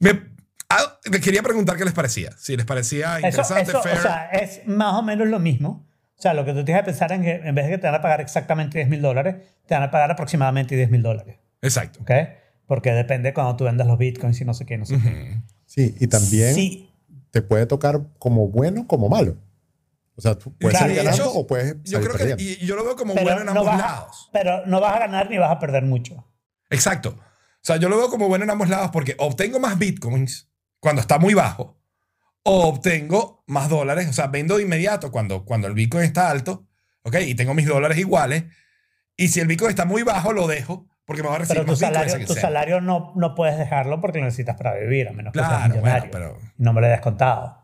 Me- 0.00 0.34
Ah, 0.68 0.98
les 1.04 1.20
quería 1.20 1.42
preguntar 1.42 1.76
qué 1.76 1.84
les 1.84 1.92
parecía. 1.94 2.32
Si 2.36 2.56
les 2.56 2.66
parecía 2.66 3.18
Eso, 3.18 3.28
interesante, 3.28 3.70
eso, 3.70 3.82
fair. 3.82 3.98
o 3.98 4.02
sea, 4.02 4.30
es 4.30 4.66
más 4.66 4.94
o 4.94 5.02
menos 5.02 5.28
lo 5.28 5.38
mismo. 5.38 5.86
O 6.18 6.22
sea, 6.22 6.32
lo 6.34 6.44
que 6.44 6.52
tú 6.52 6.64
tienes 6.64 6.82
que 6.82 6.86
pensar 6.86 7.12
en 7.12 7.22
que 7.22 7.32
en 7.34 7.54
vez 7.54 7.66
de 7.66 7.72
que 7.72 7.78
te 7.78 7.86
van 7.86 7.96
a 7.96 8.00
pagar 8.00 8.20
exactamente 8.20 8.78
10 8.78 8.88
mil 8.88 9.02
dólares, 9.02 9.36
te 9.66 9.74
van 9.74 9.82
a 9.82 9.90
pagar 9.90 10.10
aproximadamente 10.10 10.76
10 10.76 10.90
mil 10.90 11.02
dólares. 11.02 11.36
Exacto. 11.60 12.00
¿Ok? 12.02 12.10
Porque 12.66 12.92
depende 12.92 13.34
cuando 13.34 13.56
tú 13.56 13.64
vendas 13.64 13.86
los 13.86 13.98
bitcoins 13.98 14.40
y 14.40 14.44
no 14.44 14.54
sé 14.54 14.64
qué, 14.64 14.78
no 14.78 14.86
sé 14.86 14.98
qué. 15.00 15.08
Ujú. 15.08 15.42
Sí, 15.66 15.94
y 16.00 16.06
también 16.06 16.54
Sí, 16.54 16.90
te 17.30 17.42
puede 17.42 17.66
tocar 17.66 18.00
como 18.18 18.48
bueno 18.48 18.86
como 18.86 19.08
malo. 19.08 19.36
O 20.16 20.20
sea, 20.22 20.36
tú 20.38 20.54
puedes 20.56 20.78
Claro, 20.78 20.84
salir 20.86 20.96
de 20.98 21.04
ganando 21.04 21.24
hecho, 21.24 21.32
o 21.34 21.46
puedes 21.46 21.74
Yo 21.82 21.98
salir 21.98 22.06
creo 22.08 22.12
que 22.18 22.24
perdiendo. 22.36 22.62
y 22.62 22.66
yo 22.66 22.76
lo 22.76 22.84
veo 22.84 22.94
como 22.96 23.14
pero 23.14 23.24
bueno 23.26 23.40
en 23.40 23.46
no, 23.46 23.50
ambos 23.52 23.66
vas, 23.66 23.78
lados. 23.78 24.26
a- 24.28 24.32
pero 24.32 24.66
no 24.66 24.80
vas 24.80 24.94
a 24.94 24.98
ganar 25.00 25.28
ni 25.28 25.38
vas 25.38 25.50
a 25.50 25.58
perder 25.58 25.82
mucho. 25.82 26.24
Exacto. 26.70 27.10
O 27.18 27.66
sea, 27.66 27.76
yo 27.76 27.88
lo 27.88 27.96
veo 27.96 28.08
como 28.08 28.28
bueno 28.28 28.44
en 28.44 28.50
ambos 28.50 28.68
lados 28.68 28.90
porque 28.92 29.16
obtengo 29.18 29.58
más 29.58 29.76
bitcoins 29.78 30.48
cuando 30.78 31.00
está 31.00 31.18
muy 31.18 31.34
bajo 31.34 31.76
obtengo 32.44 33.42
más 33.46 33.68
dólares. 33.68 34.08
O 34.08 34.12
sea, 34.12 34.28
vendo 34.28 34.56
de 34.56 34.62
inmediato 34.64 35.10
cuando, 35.10 35.44
cuando 35.44 35.66
el 35.66 35.74
bitcoin 35.74 36.04
está 36.04 36.30
alto, 36.30 36.66
¿ok? 37.02 37.16
Y 37.26 37.34
tengo 37.34 37.54
mis 37.54 37.66
dólares 37.66 37.98
iguales. 37.98 38.44
Y 39.16 39.28
si 39.28 39.40
el 39.40 39.46
bitcoin 39.46 39.70
está 39.70 39.84
muy 39.84 40.02
bajo, 40.02 40.32
lo 40.32 40.46
dejo 40.46 40.88
porque 41.06 41.22
me 41.22 41.28
va 41.28 41.36
a 41.36 41.38
recibir 41.38 41.58
Pero 41.62 41.66
tu 41.66 41.70
más 41.72 41.78
salario, 41.80 42.18
que 42.18 42.24
tu 42.26 42.32
sea. 42.32 42.42
salario 42.42 42.80
no, 42.80 43.12
no 43.16 43.34
puedes 43.34 43.58
dejarlo 43.58 44.00
porque 44.00 44.18
lo 44.20 44.24
necesitas 44.24 44.56
para 44.56 44.74
vivir, 44.74 45.08
a 45.08 45.12
menos 45.12 45.32
que 45.32 45.38
seas 45.38 45.48
Claro, 45.50 45.62
bueno, 45.74 45.82
millonario. 45.82 46.10
pero... 46.10 46.38
Y 46.58 46.62
no 46.62 46.72
me 46.72 46.80
lo 46.80 46.86
hayas 46.86 47.00
contado. 47.00 47.60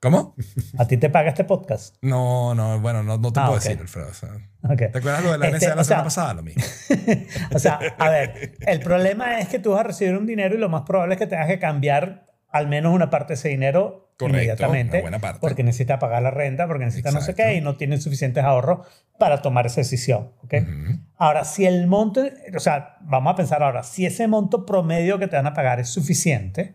¿Cómo? 0.00 0.34
¿A 0.78 0.86
ti 0.86 0.96
te 0.96 1.10
paga 1.10 1.28
este 1.30 1.44
podcast? 1.44 1.96
No, 2.02 2.54
no, 2.54 2.80
bueno, 2.80 3.02
no, 3.02 3.18
no 3.18 3.32
te 3.32 3.40
Ah, 3.40 3.46
puedo 3.46 3.58
ok. 3.58 3.64
decir, 3.64 3.80
Alfredo. 3.80 4.08
o 4.08 4.14
sea, 4.14 4.30
Ok. 4.62 4.76
¿Te 4.78 4.98
acuerdas 4.98 5.22
lo 5.24 5.32
de 5.32 5.38
la 5.38 5.46
Este, 5.48 5.58
NSA 5.66 5.74
la 5.74 5.80
o 5.80 5.84
sea, 5.84 5.84
semana 5.84 6.04
pasada? 6.04 6.34
Lo 6.34 6.42
mismo. 6.42 6.62
O 7.54 7.58
sea, 7.58 7.78
a 7.98 8.08
ver, 8.10 8.56
el 8.60 8.80
problema 8.80 9.38
es 9.40 9.48
que 9.48 9.58
tú 9.58 9.72
vas 9.72 9.80
a 9.80 9.84
recibir 9.84 10.16
un 10.16 10.26
dinero 10.26 10.54
y 10.54 10.58
lo 10.58 10.68
más 10.68 10.82
probable 10.82 11.14
es 11.14 11.18
que 11.18 11.26
tengas 11.26 11.46
que 11.46 11.58
cambiar 11.58 12.26
al 12.48 12.68
menos 12.68 12.94
una 12.94 13.10
parte 13.10 13.28
de 13.28 13.34
ese 13.34 13.48
dinero 13.50 14.07
Correcto, 14.18 14.36
inmediatamente. 14.36 14.96
una 14.96 15.02
buena 15.02 15.18
parte. 15.20 15.38
Porque 15.40 15.62
necesita 15.62 16.00
pagar 16.00 16.22
la 16.22 16.32
renta, 16.32 16.66
porque 16.66 16.84
necesita 16.84 17.12
no 17.12 17.20
sé 17.20 17.36
qué 17.36 17.54
y 17.54 17.60
no 17.60 17.76
tiene 17.76 17.98
suficientes 17.98 18.42
ahorros 18.42 18.86
para 19.16 19.42
tomar 19.42 19.66
esa 19.66 19.80
decisión. 19.80 20.32
¿ok? 20.42 20.54
Ujú. 20.62 21.00
Ahora, 21.16 21.44
si 21.44 21.66
el 21.66 21.86
monto, 21.86 22.24
o 22.54 22.60
sea, 22.60 22.96
vamos 23.02 23.32
a 23.32 23.36
pensar 23.36 23.62
ahora, 23.62 23.84
si 23.84 24.06
ese 24.06 24.26
monto 24.26 24.66
promedio 24.66 25.20
que 25.20 25.28
te 25.28 25.36
van 25.36 25.46
a 25.46 25.54
pagar 25.54 25.78
es 25.78 25.88
suficiente, 25.88 26.74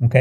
¿ok? 0.00 0.14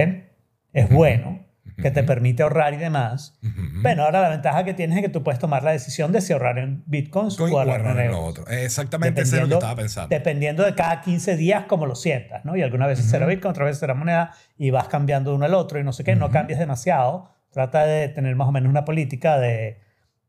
Es 0.73 0.89
bueno, 0.89 1.45
que 1.81 1.91
te 1.91 2.03
permite 2.03 2.43
ahorrar 2.43 2.73
y 2.73 2.77
demás. 2.77 3.38
Ujú. 3.43 3.81
Bueno, 3.81 4.03
ahora 4.03 4.21
la 4.21 4.29
ventaja 4.29 4.63
que 4.63 4.73
tienes 4.73 4.97
es 4.97 5.03
que 5.03 5.09
tú 5.09 5.23
puedes 5.23 5.39
tomar 5.39 5.63
la 5.63 5.71
decisión 5.71 6.12
de 6.12 6.21
si 6.21 6.33
ahorrar 6.33 6.59
en 6.59 6.83
bitcoins 6.86 7.36
Coin 7.36 7.53
o 7.53 7.59
ahorrar 7.59 7.97
en 7.97 8.05
en 8.05 8.12
lo 8.12 8.23
otro. 8.23 8.47
Exactamente, 8.47 9.21
eso 9.21 9.36
es 9.36 9.41
lo 9.43 9.47
que 9.47 9.53
estaba 9.55 9.75
pensando. 9.75 10.09
dependiendo 10.09 10.63
de 10.63 10.75
cada 10.75 11.01
15 11.01 11.36
días 11.38 11.65
como 11.65 11.86
lo 11.86 11.95
sientas, 11.95 12.45
¿no? 12.45 12.55
Y 12.55 12.62
algunas 12.62 12.88
veces 12.88 13.05
será 13.05 13.25
Bitcoin, 13.25 13.51
otras 13.51 13.67
veces 13.67 13.79
será 13.79 13.93
moneda 13.93 14.33
y 14.57 14.69
vas 14.69 14.88
cambiando 14.88 15.31
de 15.31 15.38
uno 15.38 15.45
al 15.45 15.53
otro 15.53 15.79
y 15.79 15.83
no 15.83 15.93
sé 15.93 16.03
qué, 16.03 16.15
no 16.15 16.29
cambies 16.29 16.59
demasiado. 16.59 17.29
Trata 17.51 17.86
de 17.86 18.09
tener 18.09 18.36
más 18.36 18.47
o 18.47 18.51
menos 18.51 18.69
una 18.69 18.86
política 18.86 19.39
de 19.39 19.79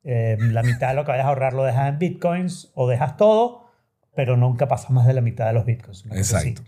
eh, 0.05 0.37
la 0.39 0.63
mitad 0.63 0.89
de 0.89 0.95
lo 0.95 1.05
que 1.05 1.13
vayas 1.13 1.27
a 1.27 1.31
ahorrar 1.31 1.55
lo 1.55 1.65
dejas 1.65 1.89
en 1.89 1.99
Bitcoins 1.99 2.71
o 2.75 2.89
dejas 2.89 3.17
todo, 3.17 3.71
pero 4.15 4.37
nunca 4.37 4.69
pasas 4.69 4.91
más 4.91 5.07
de 5.07 5.15
la 5.15 5.21
mitad 5.21 5.47
de 5.47 5.55
los 5.55 5.65
Bitcoins. 5.65 6.05
así. 6.07 6.19
Exacto. 6.19 6.63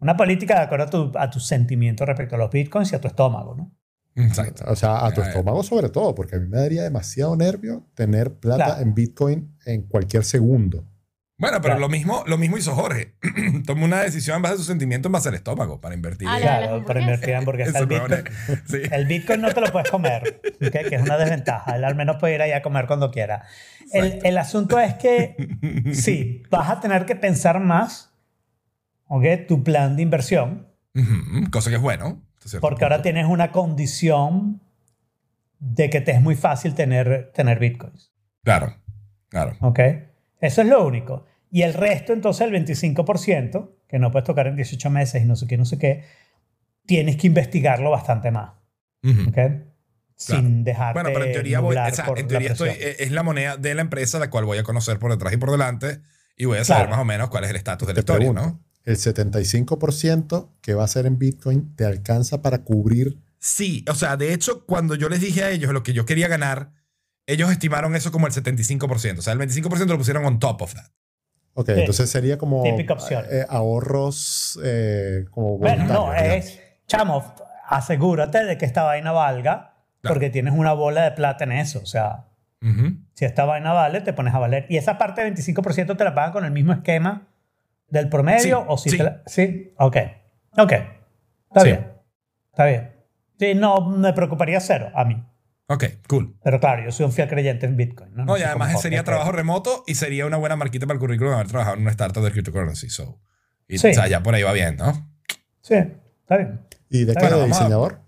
Una 0.00 0.16
política 0.16 0.54
de 0.54 0.60
acuerdo 0.60 0.86
a 0.86 0.90
tu, 0.90 1.12
a 1.18 1.28
tu 1.28 1.40
sentimiento 1.40 2.06
respecto 2.06 2.36
a 2.36 2.38
los 2.38 2.50
Bitcoins 2.50 2.92
y 2.92 2.94
a 2.94 3.00
tu 3.00 3.08
estómago, 3.08 3.56
¿no? 3.56 3.72
Exacto. 4.18 4.64
O 4.66 4.76
sea, 4.76 5.06
a 5.06 5.12
tu 5.12 5.20
estómago 5.22 5.62
sobre 5.62 5.88
todo, 5.88 6.14
porque 6.14 6.36
a 6.36 6.38
mí 6.38 6.46
me 6.48 6.58
daría 6.58 6.82
demasiado 6.82 7.36
nervio 7.36 7.86
tener 7.94 8.34
plata 8.34 8.64
Claro. 8.64 8.82
en 8.82 8.94
Bitcoin 8.94 9.56
en 9.66 9.82
cualquier 9.82 10.24
segundo. 10.24 10.84
Bueno, 11.40 11.58
pero 11.58 11.74
Claro. 11.74 11.80
lo 11.82 11.88
mismo, 11.88 12.24
lo 12.26 12.36
mismo 12.36 12.56
hizo 12.58 12.74
Jorge. 12.74 13.14
Tomó 13.66 13.84
una 13.84 14.00
decisión 14.02 14.36
en 14.36 14.42
base 14.42 14.54
a 14.56 14.58
su 14.58 14.64
sentimiento, 14.64 15.06
en 15.06 15.12
base 15.12 15.28
al 15.28 15.36
estómago, 15.36 15.80
para 15.80 15.94
invertir. 15.94 16.26
Ah, 16.28 16.38
Claro, 16.40 16.84
para 16.84 17.00
invertir. 17.00 17.34
Eso 17.60 17.78
El 17.78 17.86
Bitcoin, 17.86 18.24
sí. 18.66 18.78
El 18.90 19.06
Bitcoin 19.06 19.40
no 19.42 19.52
te 19.52 19.60
lo 19.60 19.70
puedes 19.70 19.88
comer, 19.88 20.40
¿ok? 20.60 20.72
que 20.88 20.96
es 20.96 21.00
una 21.02 21.16
desventaja. 21.16 21.76
Él 21.76 21.84
al 21.84 21.94
menos 21.94 22.16
puede 22.18 22.34
ir 22.34 22.42
ahí 22.42 22.50
a 22.50 22.60
comer 22.60 22.86
cuando 22.88 23.12
quiera. 23.12 23.44
El, 23.92 24.18
el 24.24 24.36
asunto 24.36 24.80
es 24.80 24.94
que 24.94 25.36
sí, 25.92 26.42
vas 26.50 26.68
a 26.70 26.80
tener 26.80 27.06
que 27.06 27.14
pensar 27.14 27.60
más, 27.60 28.10
¿ok? 29.06 29.24
Tu 29.46 29.62
plan 29.62 29.94
de 29.94 30.02
inversión, 30.02 30.66
Ujú, 30.96 31.50
Cosa 31.52 31.70
que 31.70 31.76
es 31.76 31.82
bueno. 31.82 32.20
Porque 32.60 32.84
ahora 32.84 33.02
tienes 33.02 33.26
una 33.26 33.50
condición 33.52 34.60
de 35.58 35.90
que 35.90 36.00
te 36.00 36.12
es 36.12 36.20
muy 36.20 36.36
fácil 36.36 36.74
tener, 36.74 37.32
tener 37.34 37.58
Bitcoins, 37.58 38.12
Claro, 38.44 38.76
claro. 39.28 39.56
¿ok? 39.60 39.80
Eso 40.40 40.62
es 40.62 40.68
lo 40.68 40.86
único. 40.86 41.26
Y 41.50 41.62
el 41.62 41.74
resto, 41.74 42.12
entonces, 42.12 42.46
el 42.46 42.52
25%, 42.52 43.70
que 43.88 43.98
no 43.98 44.10
puedes 44.10 44.26
tocar 44.26 44.46
en 44.46 44.56
18 44.56 44.88
meses 44.90 45.22
y 45.22 45.26
no 45.26 45.34
sé 45.36 45.46
qué, 45.46 45.56
no 45.56 45.64
sé 45.64 45.78
qué, 45.78 46.04
tienes 46.86 47.16
que 47.16 47.26
investigarlo 47.26 47.90
bastante 47.90 48.30
más, 48.30 48.52
Ujú. 49.02 49.30
¿ok? 49.30 49.38
Sin 50.14 50.64
dejarte 50.64 51.00
Bueno, 51.00 51.10
pero 51.12 51.26
en 51.26 51.32
teoría, 51.32 51.60
voy, 51.60 51.76
o 51.76 51.94
sea, 51.94 52.04
en 52.06 52.14
la 52.22 52.26
teoría 52.26 52.50
estoy, 52.52 52.70
presión. 52.70 52.90
eh, 52.90 52.96
es 53.00 53.10
la 53.12 53.22
moneda 53.22 53.56
de 53.56 53.74
la 53.74 53.82
empresa 53.82 54.18
la 54.18 54.30
cual 54.30 54.44
voy 54.44 54.58
a 54.58 54.62
conocer 54.64 54.98
por 54.98 55.10
detrás 55.12 55.32
y 55.32 55.36
por 55.36 55.50
delante 55.50 56.00
y 56.36 56.44
voy 56.46 56.58
a 56.58 56.64
saber 56.64 56.82
Claro. 56.86 56.90
más 56.96 57.00
o 57.02 57.04
menos 57.04 57.28
cuál 57.30 57.44
es 57.44 57.50
el 57.50 57.56
estatus 57.56 57.86
de 57.88 57.94
la 57.94 58.00
historia, 58.00 58.18
pregunto, 58.32 58.42
¿no? 58.42 58.64
El 58.88 58.96
75% 58.96 60.48
que 60.60 60.74
va 60.74 60.84
a 60.84 60.88
ser 60.88 61.06
en 61.06 61.18
Bitcoin 61.18 61.74
te 61.76 61.84
alcanza 61.84 62.42
para 62.42 62.58
cubrir. 62.64 63.18
Sí, 63.38 63.84
o 63.90 63.94
sea, 63.94 64.16
de 64.16 64.32
hecho, 64.32 64.64
cuando 64.66 64.94
yo 64.94 65.08
les 65.08 65.20
dije 65.20 65.44
a 65.44 65.50
ellos 65.50 65.72
lo 65.72 65.82
que 65.82 65.92
yo 65.92 66.04
quería 66.06 66.28
ganar, 66.28 66.70
ellos 67.26 67.50
estimaron 67.50 67.94
eso 67.94 68.10
como 68.10 68.26
el 68.26 68.32
75%. 68.32 69.18
O 69.18 69.22
sea, 69.22 69.32
el 69.34 69.38
25% 69.38 69.86
lo 69.86 69.98
pusieron 69.98 70.24
on 70.24 70.38
top 70.38 70.62
of 70.62 70.74
that. 70.74 70.86
Ok, 71.54 71.66
Sí. 71.66 71.80
entonces 71.80 72.08
sería 72.10 72.38
como 72.38 72.62
Típica 72.62 72.94
opción. 72.94 73.24
eh, 73.30 73.44
ahorros 73.48 74.58
eh, 74.64 75.24
como 75.30 75.58
Bueno, 75.58 75.86
no, 75.86 76.14
es, 76.14 76.58
chamo, 76.86 77.34
asegúrate 77.68 78.44
de 78.44 78.56
que 78.58 78.64
esta 78.64 78.84
vaina 78.84 79.12
valga, 79.12 79.74
Claro. 80.00 80.14
porque 80.14 80.30
tienes 80.30 80.54
una 80.54 80.72
bola 80.72 81.02
de 81.04 81.10
plata 81.12 81.44
en 81.44 81.52
eso. 81.52 81.80
O 81.82 81.86
sea, 81.86 82.24
Ujú. 82.62 82.96
si 83.14 83.24
esta 83.24 83.44
vaina 83.44 83.72
vale, 83.72 84.00
te 84.00 84.12
pones 84.12 84.34
a 84.34 84.38
valer. 84.38 84.66
Y 84.68 84.76
esa 84.76 84.96
parte 84.98 85.20
de 85.20 85.26
25% 85.26 85.96
te 85.96 86.04
la 86.04 86.14
pagan 86.14 86.32
con 86.32 86.44
el 86.44 86.52
mismo 86.52 86.72
esquema 86.72 87.27
del 87.88 88.08
promedio, 88.08 88.58
Sí, 88.60 88.64
o 88.68 88.78
si 88.78 88.90
sí. 88.90 88.96
te 88.98 89.04
la- 89.04 89.22
Sí, 89.26 89.72
ok. 89.78 89.96
Ok. 90.58 90.72
Está 90.72 91.60
Sí. 91.60 91.66
bien. 91.66 91.92
Está 92.52 92.64
bien. 92.66 92.92
Sí, 93.38 93.54
no 93.54 93.88
me 93.88 94.12
preocuparía 94.12 94.60
cero 94.60 94.90
a 94.94 95.04
mí. 95.04 95.24
Ok, 95.70 95.84
cool. 96.08 96.36
Pero 96.42 96.58
claro, 96.60 96.82
yo 96.84 96.90
soy 96.90 97.04
un 97.06 97.12
fiel 97.12 97.28
creyente 97.28 97.66
en 97.66 97.76
Bitcoin. 97.76 98.14
No, 98.14 98.38
y 98.38 98.42
además 98.42 98.80
sería 98.80 99.04
trabajo 99.04 99.32
remoto 99.32 99.84
y 99.86 99.94
sería 99.96 100.24
una 100.26 100.38
buena 100.38 100.56
marquita 100.56 100.86
para 100.86 100.94
el 100.94 101.00
currículum 101.00 101.34
haber 101.34 101.46
trabajado 101.48 101.76
en 101.76 101.82
una 101.82 101.90
startup 101.90 102.24
de 102.24 102.30
cryptocurrency. 102.32 102.88
So. 102.88 103.20
Y, 103.68 103.76
Sí. 103.78 103.88
O 103.88 103.94
sea, 103.94 104.08
ya 104.08 104.22
por 104.22 104.34
ahí 104.34 104.42
va 104.42 104.52
bien, 104.52 104.76
¿no? 104.76 105.10
Sí, 105.60 105.74
está 105.74 106.38
bien. 106.38 106.60
¿Y 106.88 107.04
de 107.04 107.12
qué? 107.14 107.20
Bueno, 107.20 107.36
¿De 107.38 107.42
a- 107.44 107.46
diseñador? 107.48 108.00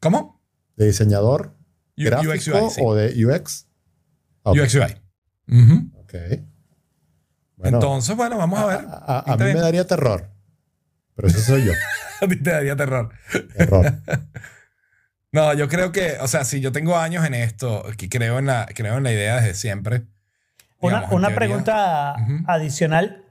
¿Cómo? 0.00 0.42
¿De 0.76 0.86
diseñador 0.86 1.54
U- 1.96 2.02
gráfico 2.04 2.32
UX 2.32 2.48
UI, 2.48 2.70
sí. 2.70 2.80
o 2.84 2.94
de 2.96 3.24
UX? 3.26 3.68
Ok, 4.42 4.56
UX 4.60 4.74
UI. 4.74 4.96
Ujú. 5.62 6.00
ok. 6.00 6.14
Bueno, 7.58 7.76
Entonces, 7.78 8.16
bueno, 8.16 8.38
vamos 8.38 8.58
a 8.60 8.66
ver. 8.66 8.80
a, 8.88 9.18
a- 9.18 9.18
a 9.32 9.36
mí 9.36 9.44
me 9.44 9.50
bien. 9.50 9.60
daría 9.60 9.86
terror. 9.86 10.30
Pero 11.14 11.28
eso 11.28 11.40
soy 11.40 11.64
yo. 11.66 11.72
A 12.20 12.26
ti 12.26 12.36
te 12.42 12.50
daría 12.50 12.74
terror. 12.76 13.10
Terror. 13.56 13.94
No, 15.30 15.52
yo 15.52 15.68
creo 15.68 15.92
que, 15.92 16.16
o 16.22 16.26
sea, 16.26 16.44
si 16.46 16.60
yo 16.60 16.72
tengo 16.72 16.96
años 16.96 17.22
en 17.26 17.34
esto, 17.34 17.84
que 17.98 18.08
creo 18.08 18.38
en 18.38 18.46
la, 18.46 18.66
creo 18.74 18.96
en 18.96 19.02
la 19.04 19.12
idea 19.12 19.36
desde 19.36 19.52
siempre. 19.54 20.04
Una, 20.80 20.96
digamos, 21.00 21.12
una 21.16 21.34
pregunta 21.34 22.16
Ujú. 22.22 22.44
adicional. 22.46 23.24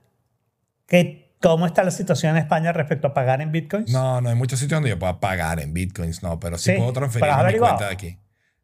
¿qué, 0.85 1.35
¿Cómo 1.41 1.65
está 1.65 1.83
la 1.83 1.89
situación 1.91 2.35
en 2.37 2.43
España 2.43 2.71
respecto 2.71 3.07
a 3.07 3.13
pagar 3.15 3.41
en 3.41 3.51
bitcoins? 3.51 3.91
No, 3.91 4.21
no 4.21 4.29
hay 4.29 4.35
muchos 4.35 4.59
sitios 4.59 4.77
donde 4.77 4.89
yo 4.91 4.99
pueda 4.99 5.19
pagar 5.19 5.59
en 5.59 5.73
bitcoins, 5.73 6.21
no, 6.21 6.39
pero 6.39 6.57
sí, 6.59 6.71
Sí, 6.73 6.77
puedo 6.77 6.93
transferir 6.93 7.27
mi 7.27 7.33
averiguado. 7.33 7.75
cuenta 7.77 7.87
de 7.87 7.93
aquí. 7.93 8.19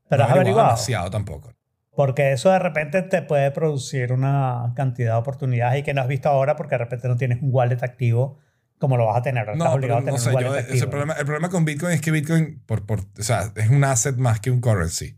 Pero 0.10 0.22
No 0.24 0.28
has 0.30 0.36
averiguado. 0.36 0.68
demasiado 0.70 1.10
tampoco. 1.10 1.54
Porque 1.96 2.32
eso 2.32 2.52
de 2.52 2.60
repente 2.60 3.02
te 3.04 3.22
puede 3.22 3.52
producir 3.52 4.14
una 4.14 4.74
cantidad 4.76 5.14
de 5.14 5.20
oportunidades 5.20 5.80
y 5.80 5.84
que 5.84 5.94
no 5.94 6.02
has 6.02 6.08
visto 6.08 6.30
ahora 6.30 6.56
porque 6.56 6.76
de 6.76 6.80
repente 6.80 7.08
no 7.08 7.18
tienes 7.18 7.42
un 7.42 7.50
wallet 7.52 7.84
activo 7.84 8.40
como 8.80 8.98
lo 8.98 9.06
vas 9.06 9.18
a 9.18 9.22
tener. 9.22 9.46
No, 9.48 9.54
estás 9.54 9.78
pero 9.80 10.18
sé, 10.18 10.30
un 10.32 10.42
yo, 10.42 10.58
ese 10.58 10.88
problema, 10.88 11.14
el 11.14 11.26
problema 11.26 11.50
con 11.50 11.64
Bitcoin 11.64 11.94
es 11.94 12.02
que 12.02 12.12
Bitcoin, 12.12 12.62
por, 12.66 12.86
por, 12.86 13.00
o 13.00 13.24
sea, 13.24 13.52
es 13.56 13.70
un 13.70 13.84
asset 13.86 14.18
más 14.18 14.42
que 14.42 14.52
un 14.52 14.60
currency. 14.60 15.18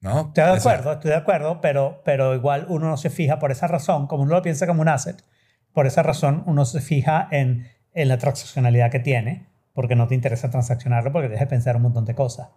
¿No? 0.00 0.28
Estoy 0.28 0.44
de 0.44 0.60
sea, 0.60 0.72
acuerdo, 0.72 0.92
estoy 0.92 1.10
de 1.10 1.16
acuerdo, 1.16 1.60
pero, 1.60 2.00
pero 2.06 2.34
igual 2.34 2.64
uno 2.70 2.88
no 2.88 2.96
se 2.96 3.10
fija 3.10 3.38
por 3.38 3.52
esa 3.52 3.66
razón, 3.66 4.06
como 4.06 4.22
uno 4.22 4.34
lo 4.34 4.40
piensa 4.40 4.66
como 4.66 4.80
un 4.80 4.88
asset, 4.88 5.22
por 5.74 5.86
esa 5.86 6.02
razón 6.02 6.42
uno 6.46 6.64
se 6.64 6.80
fija 6.80 7.28
en, 7.30 7.68
en 7.92 8.08
la 8.08 8.16
transaccionalidad 8.16 8.90
que 8.90 9.00
tiene, 9.00 9.46
porque 9.74 9.96
no 9.96 10.06
te 10.08 10.14
interesa 10.14 10.48
transaccionarlo, 10.48 11.12
porque 11.12 11.28
tienes 11.28 11.44
que 11.44 11.50
pensar 11.50 11.76
un 11.76 11.82
montón 11.82 12.06
de 12.06 12.14
cosas. 12.14 12.48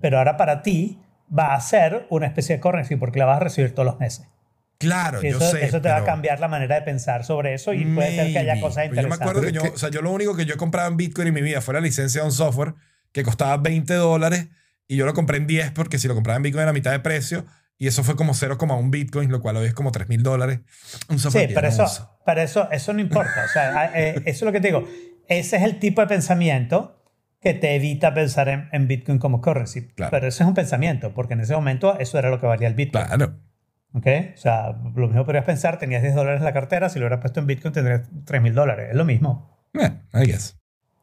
Pero 0.00 0.18
ahora 0.18 0.36
para 0.36 0.62
ti 0.62 0.98
va 1.36 1.54
a 1.54 1.60
ser 1.60 2.06
una 2.10 2.26
especie 2.26 2.56
de 2.56 2.60
currency 2.60 2.96
porque 2.96 3.18
la 3.18 3.26
vas 3.26 3.36
a 3.36 3.44
recibir 3.44 3.72
todos 3.74 3.86
los 3.86 3.98
meses. 4.00 4.26
Claro, 4.78 5.20
Y 5.22 5.30
yo 5.30 5.36
eso, 5.36 5.50
sé. 5.50 5.64
eso 5.66 5.80
te 5.82 5.88
va 5.88 5.96
a 5.96 5.98
pero- 5.98 6.06
cambiar 6.06 6.40
la 6.40 6.48
manera 6.48 6.74
de 6.76 6.82
pensar 6.82 7.24
sobre 7.24 7.52
eso 7.54 7.74
y 7.74 7.84
puede 7.84 8.14
ser 8.16 8.32
que 8.32 8.38
haya 8.38 8.52
Maybe. 8.54 8.60
cosas 8.66 8.84
Pero 8.88 9.02
Yo 9.02 9.08
me 9.08 9.14
interesantes. 9.14 9.28
acuerdo 9.28 9.46
que 9.46 9.52
yo, 9.52 9.62
Pero 9.62 9.74
o 9.74 9.78
sea, 9.78 9.90
yo 9.90 10.00
lo 10.02 10.10
único 10.10 10.34
que 10.36 10.46
yo 10.46 10.56
compraba 10.56 10.88
en 10.88 10.96
Bitcoin 10.96 11.28
en 11.28 11.34
mi 11.34 11.42
vida 11.42 11.60
fue 11.60 11.74
la 11.74 11.80
licencia 11.80 12.22
de 12.22 12.26
un 12.26 12.32
software 12.32 12.74
que 13.12 13.22
costaba 13.22 13.56
20 13.58 13.92
dólares 13.94 14.48
y 14.88 14.96
yo 14.96 15.04
lo 15.06 15.12
compré 15.12 15.36
en 15.36 15.46
10 15.46 15.72
porque 15.72 15.98
si 15.98 16.08
lo 16.08 16.14
compraba 16.14 16.38
en 16.38 16.42
Bitcoin 16.44 16.62
era 16.62 16.72
mitad 16.72 16.92
de 16.92 17.00
precio 17.00 17.44
y 17.76 17.88
eso 17.88 18.02
fue 18.04 18.16
como 18.16 18.32
0,1 18.34 18.90
Bitcoin, 18.90 19.30
lo 19.30 19.40
cual 19.42 19.56
hoy 19.58 19.66
es 19.66 19.74
como 19.74 19.92
3 19.92 20.08
mil 20.08 20.22
dólares. 20.22 20.60
Un 21.10 21.18
software 21.18 21.48
Sí, 21.48 21.54
pero 21.54 21.68
no 21.68 21.72
eso, 21.74 21.84
uso. 21.84 22.18
pero 22.24 22.40
eso, 22.40 22.70
eso 22.70 22.92
no 22.94 23.00
importa. 23.00 23.44
O 23.44 23.48
sea, 23.52 23.84
eh, 23.94 24.14
eso 24.16 24.22
es 24.26 24.42
lo 24.42 24.52
que 24.52 24.60
te 24.60 24.68
digo. 24.68 24.88
Ese 25.28 25.56
es 25.58 25.62
el 25.62 25.78
tipo 25.78 26.00
de 26.00 26.06
pensamiento 26.06 26.99
que 27.40 27.54
te 27.54 27.74
evita 27.74 28.12
pensar 28.14 28.48
en, 28.48 28.68
en 28.72 28.86
Bitcoin 28.86 29.18
como 29.18 29.40
currency. 29.40 29.88
Claro. 29.88 30.10
Pero 30.10 30.26
ese 30.28 30.42
es 30.42 30.48
un 30.48 30.54
pensamiento, 30.54 31.12
porque 31.14 31.34
en 31.34 31.40
ese 31.40 31.54
momento 31.54 31.98
eso 31.98 32.18
era 32.18 32.30
lo 32.30 32.38
que 32.40 32.46
valía 32.46 32.68
el 32.68 32.74
Bitcoin. 32.74 33.04
Claro. 33.06 33.34
¿Ok? 33.92 34.06
O 34.34 34.36
sea, 34.36 34.78
lo 34.94 35.08
mismo 35.08 35.24
podrías 35.24 35.44
pensar, 35.44 35.78
tenías 35.78 36.02
10 36.02 36.14
dólares 36.14 36.38
en 36.40 36.44
la 36.44 36.52
cartera, 36.52 36.88
si 36.90 36.98
lo 36.98 37.06
hubieras 37.06 37.20
puesto 37.20 37.40
en 37.40 37.46
Bitcoin 37.46 37.72
tendrías 37.74 38.02
3 38.24 38.42
mil 38.42 38.54
dólares. 38.54 38.88
Es 38.90 38.96
lo 38.96 39.04
mismo. 39.04 39.68
Eh, 39.74 39.90
I 40.14 40.26
guess. 40.26 40.56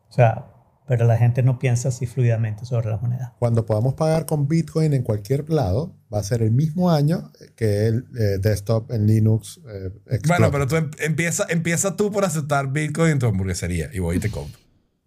O 0.09 0.13
sea, 0.13 0.45
pero 0.87 1.05
la 1.05 1.17
gente 1.17 1.43
no 1.43 1.59
piensa 1.59 1.89
así 1.89 2.05
fluidamente 2.05 2.63
sobre 2.65 2.89
las 2.89 3.01
monedas. 3.01 3.33
Cuando 3.39 3.65
podamos 3.65 3.95
pagar 3.95 4.25
con 4.25 4.47
Bitcoin 4.47 4.93
en 4.93 5.03
cualquier 5.03 5.49
lado, 5.49 5.97
va 6.13 6.19
a 6.19 6.23
ser 6.23 6.41
el 6.41 6.51
mismo 6.51 6.89
año 6.91 7.29
que 7.57 7.87
el 7.87 8.05
eh, 8.17 8.37
desktop 8.39 8.91
en 8.93 9.05
Linux. 9.05 9.59
eh, 9.67 10.19
Bueno, 10.27 10.49
pero 10.49 10.65
tú 10.65 10.77
em- 10.77 10.91
empieza, 10.99 11.45
empieza 11.49 11.97
tú 11.97 12.09
por 12.09 12.23
aceptar 12.23 12.71
Bitcoin 12.71 13.11
en 13.13 13.19
tu 13.19 13.25
hamburguesería 13.25 13.89
y 13.91 13.99
voy 13.99 14.15
y 14.15 14.19
te 14.21 14.31
compro. 14.31 14.57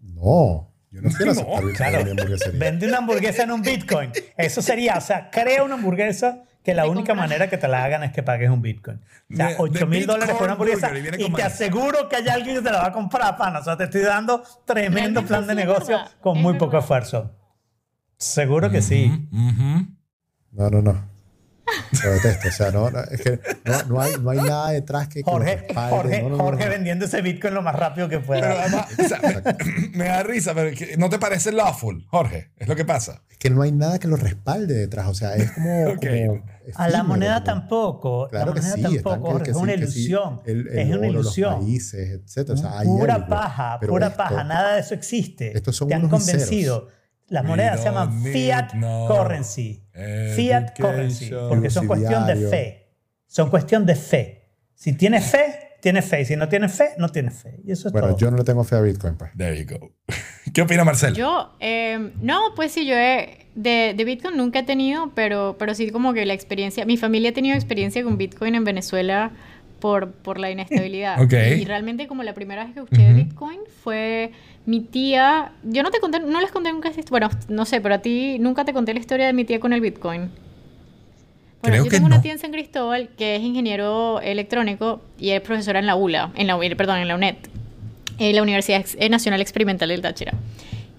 No, 0.01 0.70
yo 0.90 1.03
no 1.03 1.11
quiero 1.11 1.35
No, 1.35 1.40
aceptar 1.40 1.64
Bitcoin 1.64 1.74
claro. 1.90 2.11
hamburguesería. 2.11 2.59
Vende 2.61 2.87
una 2.88 2.98
hamburguesa 2.98 3.42
en 3.44 3.50
un 3.53 3.62
Bitcoin. 3.62 4.12
Eso 4.37 4.62
sería, 4.62 4.96
o 4.96 5.00
sea, 5.00 5.31
crea 5.31 5.62
una 5.62 5.74
hamburguesa 5.74 6.42
que 6.62 6.74
la 6.74 6.87
única 6.87 7.14
manera 7.14 7.48
que 7.48 7.57
te 7.57 7.66
la 7.68 7.83
hagan 7.85 8.03
es 8.03 8.12
que 8.12 8.22
pagues 8.22 8.50
un 8.50 8.61
Bitcoin. 8.61 9.00
O 9.33 9.37
sea, 9.37 9.48
De- 9.48 9.55
8 9.59 9.87
mil 9.87 10.07
dólares 10.07 10.35
por 10.35 10.42
una 10.44 10.53
hamburguesa 10.53 10.90
y 11.18 11.33
te 11.33 11.42
aseguro 11.42 12.09
que 12.09 12.16
hay 12.16 12.29
alguien 12.29 12.57
que 12.57 12.62
te 12.62 12.70
la 12.70 12.79
va 12.83 12.87
a 12.88 12.92
comprar, 12.92 13.37
pana. 13.37 13.61
O 13.61 13.64
sea, 13.64 13.76
te 13.76 13.85
estoy 13.85 14.03
dando 14.03 14.42
tremendo 14.66 15.24
plan 15.24 15.46
de 15.46 15.55
negocio 15.55 15.98
con 16.20 16.40
muy 16.40 16.55
poco 16.59 16.79
esfuerzo. 16.79 17.35
Seguro 18.18 18.70
que 18.70 18.83
sí. 18.83 19.26
No, 20.53 20.68
no, 20.70 20.83
no. 20.83 21.10
Lo 22.05 22.11
detesto. 22.13 22.49
O 22.49 22.53
sea, 22.53 22.71
no, 22.71 22.91
no, 22.91 23.01
es 23.01 23.21
que 23.21 23.41
no, 23.65 23.83
no 23.85 24.01
hay, 24.01 24.13
no 24.21 24.31
hay 24.31 24.39
nada 24.39 24.71
detrás 24.71 25.09
que, 25.09 25.23
Jorge. 25.23 25.67
Jorge, 25.75 26.23
No, 26.23 26.29
no, 26.31 26.37
no, 26.37 26.43
Jorge 26.45 26.65
no. 26.65 26.71
vendiendo 26.71 27.05
ese 27.05 27.21
Bitcoin 27.23 27.55
lo 27.55 27.63
más 27.63 27.75
rápido 27.77 28.09
que 28.09 28.19
Pero 28.19 28.27
pueda. 28.27 28.63
además, 28.63 28.87
o 28.99 29.09
sea, 29.09 29.21
me 29.93 30.05
da 30.05 30.23
risa, 30.23 30.55
pero 30.55 30.71
no 30.99 31.09
te 31.11 31.19
parece 31.19 31.53
lawful, 31.53 32.07
Jorge. 32.09 32.51
Es 32.57 32.69
lo 32.69 32.77
que 32.77 32.85
pasa. 32.85 33.23
Es 33.31 33.39
que 33.39 33.51
no 33.51 33.63
hay 33.63 33.73
nada 33.73 33.99
que 33.99 34.09
lo 34.09 34.17
respalde 34.17 34.75
detrás. 34.75 35.09
O 35.09 35.15
sea, 35.15 35.35
es 35.37 35.51
como. 35.53 35.95
A 36.77 36.89
la 36.89 37.03
moneda 37.03 37.35
como- 37.37 37.45
tampoco. 37.47 38.29
Claro 38.29 38.55
la 38.55 38.61
que 38.61 38.67
moneda 38.69 38.89
sí. 38.89 38.95
tampoco, 39.03 39.23
que- 39.25 39.31
Jorge, 39.33 39.45
que 39.45 39.51
es 39.51 39.57
una 39.57 39.73
sí, 39.73 39.79
ilusión. 39.79 40.41
el- 40.47 40.69
el 40.69 40.79
es 40.79 40.97
una 40.97 41.07
ilusión. 41.09 41.51
Los 41.55 41.61
países, 41.65 42.21
etcétera. 42.23 42.55
O 42.55 42.63
sea, 42.63 42.79
hay 42.79 42.87
Pura 42.87 43.15
algo. 43.15 43.29
paja, 43.29 43.81
pura 43.81 44.07
esto- 44.09 44.17
paja, 44.19 44.45
nada 44.45 44.75
de 44.75 44.81
eso 44.81 44.95
existe. 44.95 45.57
estos 45.57 45.75
son 45.75 45.89
Te 45.89 45.95
han 45.95 46.05
unos 46.05 46.21
convencido. 46.21 46.89
Las 47.31 47.45
monedas 47.45 47.79
se 47.81 47.87
llaman 47.87 48.23
fiat 48.23 48.75
no 48.75 49.07
currency. 49.09 49.83
Fiat 50.37 50.77
currency. 50.77 51.31
Porque 51.49 51.71
son 51.71 51.87
cuestión 51.87 52.27
de 52.27 52.37
fe. 52.37 52.87
Son 53.27 53.49
cuestión 53.49 53.87
de 53.87 53.95
fe. 53.95 54.49
Si 54.75 54.93
tienes 54.95 55.25
fe, 55.31 55.77
tienes 55.81 56.05
fe. 56.05 56.23
Y 56.23 56.25
si 56.25 56.37
no 56.37 56.49
tienes 56.49 56.73
fe, 56.73 56.90
no 56.99 57.09
tienes 57.09 57.35
fe. 57.43 57.61
Y 57.64 57.71
eso 57.73 57.88
es 57.88 57.93
Bueno, 57.93 58.09
todo. 58.09 58.19
yo 58.19 58.31
no 58.31 58.37
le 58.38 58.45
tengo 58.45 58.64
fe 58.64 58.77
a 58.77 58.81
Bitcoin, 58.81 59.14
pues. 59.16 59.31
There 59.37 59.57
you 59.57 59.66
go. 59.79 59.93
¿Qué 60.53 60.62
opina 60.62 60.85
Marcelo? 60.85 61.14
Yo, 61.14 61.53
eh, 61.61 62.12
no, 62.21 62.40
pues 62.57 62.73
sí, 62.73 62.85
yo 62.87 62.97
he, 62.97 63.47
de, 63.55 63.95
de 63.97 64.05
Bitcoin 64.05 64.37
nunca 64.37 64.61
he 64.61 64.62
tenido, 64.64 65.12
pero, 65.14 65.57
pero 65.59 65.75
sí 65.75 65.90
como 65.90 66.12
que 66.12 66.27
la 66.27 66.35
experiencia, 66.35 66.85
mi 66.85 66.97
familia 66.97 67.31
ha 67.31 67.35
tenido 67.35 67.55
experiencia 67.55 68.03
con 68.03 68.19
Bitcoin 68.19 68.57
en 68.57 68.64
Venezuela 68.64 69.31
por, 69.79 70.12
por 70.12 70.38
la 70.40 70.51
inestabilidad. 70.51 71.21
Ok. 71.23 71.35
Y 71.59 71.64
realmente 71.64 72.09
como 72.09 72.23
la 72.25 72.35
primera 72.35 72.64
vez 72.64 72.75
que 72.75 72.81
escuché 72.81 73.03
de 73.03 73.12
Bitcoin 73.14 73.61
fue 73.85 74.33
mi 74.66 74.81
tía, 74.81 75.53
yo 75.62 75.83
no 75.83 75.90
te 75.90 76.01
conté, 76.01 76.20
no 76.20 76.40
les 76.40 76.51
conté 76.51 76.73
nunca 76.73 76.88
esta 76.88 77.01
historia, 77.01 77.29
bueno, 77.29 77.44
no 77.49 77.64
sé, 77.64 77.81
pero 77.81 77.94
a 77.94 77.99
ti 77.99 78.38
nunca 78.38 78.64
te 78.64 78.73
conté 78.73 78.94
la 78.94 79.01
historia 79.01 79.27
de 79.27 79.33
mi 79.33 79.44
tía 79.44 79.61
con 79.61 79.73
el 79.73 79.81
Bitcoin. 79.81 80.31
Bueno, 81.62 81.75
Creo 81.75 81.77
yo 81.77 81.85
que 81.85 81.90
tengo 81.90 82.09
no. 82.09 82.14
una 82.14 82.23
tía 82.23 82.33
en 82.33 82.38
San 82.38 82.53
Cristóbal 82.53 83.11
que 83.18 83.37
es 83.37 83.42
ingeniero 83.42 84.20
electrónico 84.20 85.03
y 85.18 85.31
es 85.31 85.40
profesora 85.40 85.79
en 85.79 85.87
la 85.87 85.96
ULA, 85.96 86.33
en 86.37 86.46
la, 86.46 86.59
perdón, 86.77 86.99
en 86.99 87.09
la 87.09 87.14
UNED, 87.14 87.37
en 88.18 88.37
la 88.37 88.42
Universidad 88.42 88.85
eh, 88.99 89.09
Nacional 89.09 89.40
Experimental 89.40 89.88
del 89.88 90.01
Táchira. 90.01 90.33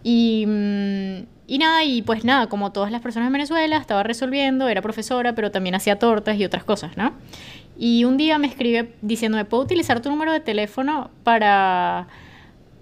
Y, 0.04 0.46
mm, 0.48 1.26
y 1.48 1.58
nada, 1.58 1.84
y 1.84 2.02
pues 2.02 2.24
nada, 2.24 2.48
como 2.48 2.72
todas 2.72 2.92
las 2.92 3.02
personas 3.02 3.28
en 3.28 3.34
Venezuela, 3.34 3.78
estaba 3.78 4.04
resolviendo, 4.04 4.70
era 4.70 4.82
profesora, 4.82 5.34
pero 5.34 5.52
también 5.52 5.76
hacía 5.76 5.98
tortas 5.98 6.38
y 6.38 6.46
otras 6.46 6.64
cosas, 6.64 6.96
¿no? 6.96 7.14
Y 7.78 8.04
un 8.04 8.18
día 8.18 8.38
me 8.38 8.48
escribe 8.48 8.94
diciéndome, 9.02 9.46
¿puedo 9.46 9.64
utilizar 9.64 10.02
tu 10.02 10.10
número 10.10 10.32
de 10.32 10.40
teléfono 10.40 11.10
para, 11.24 12.08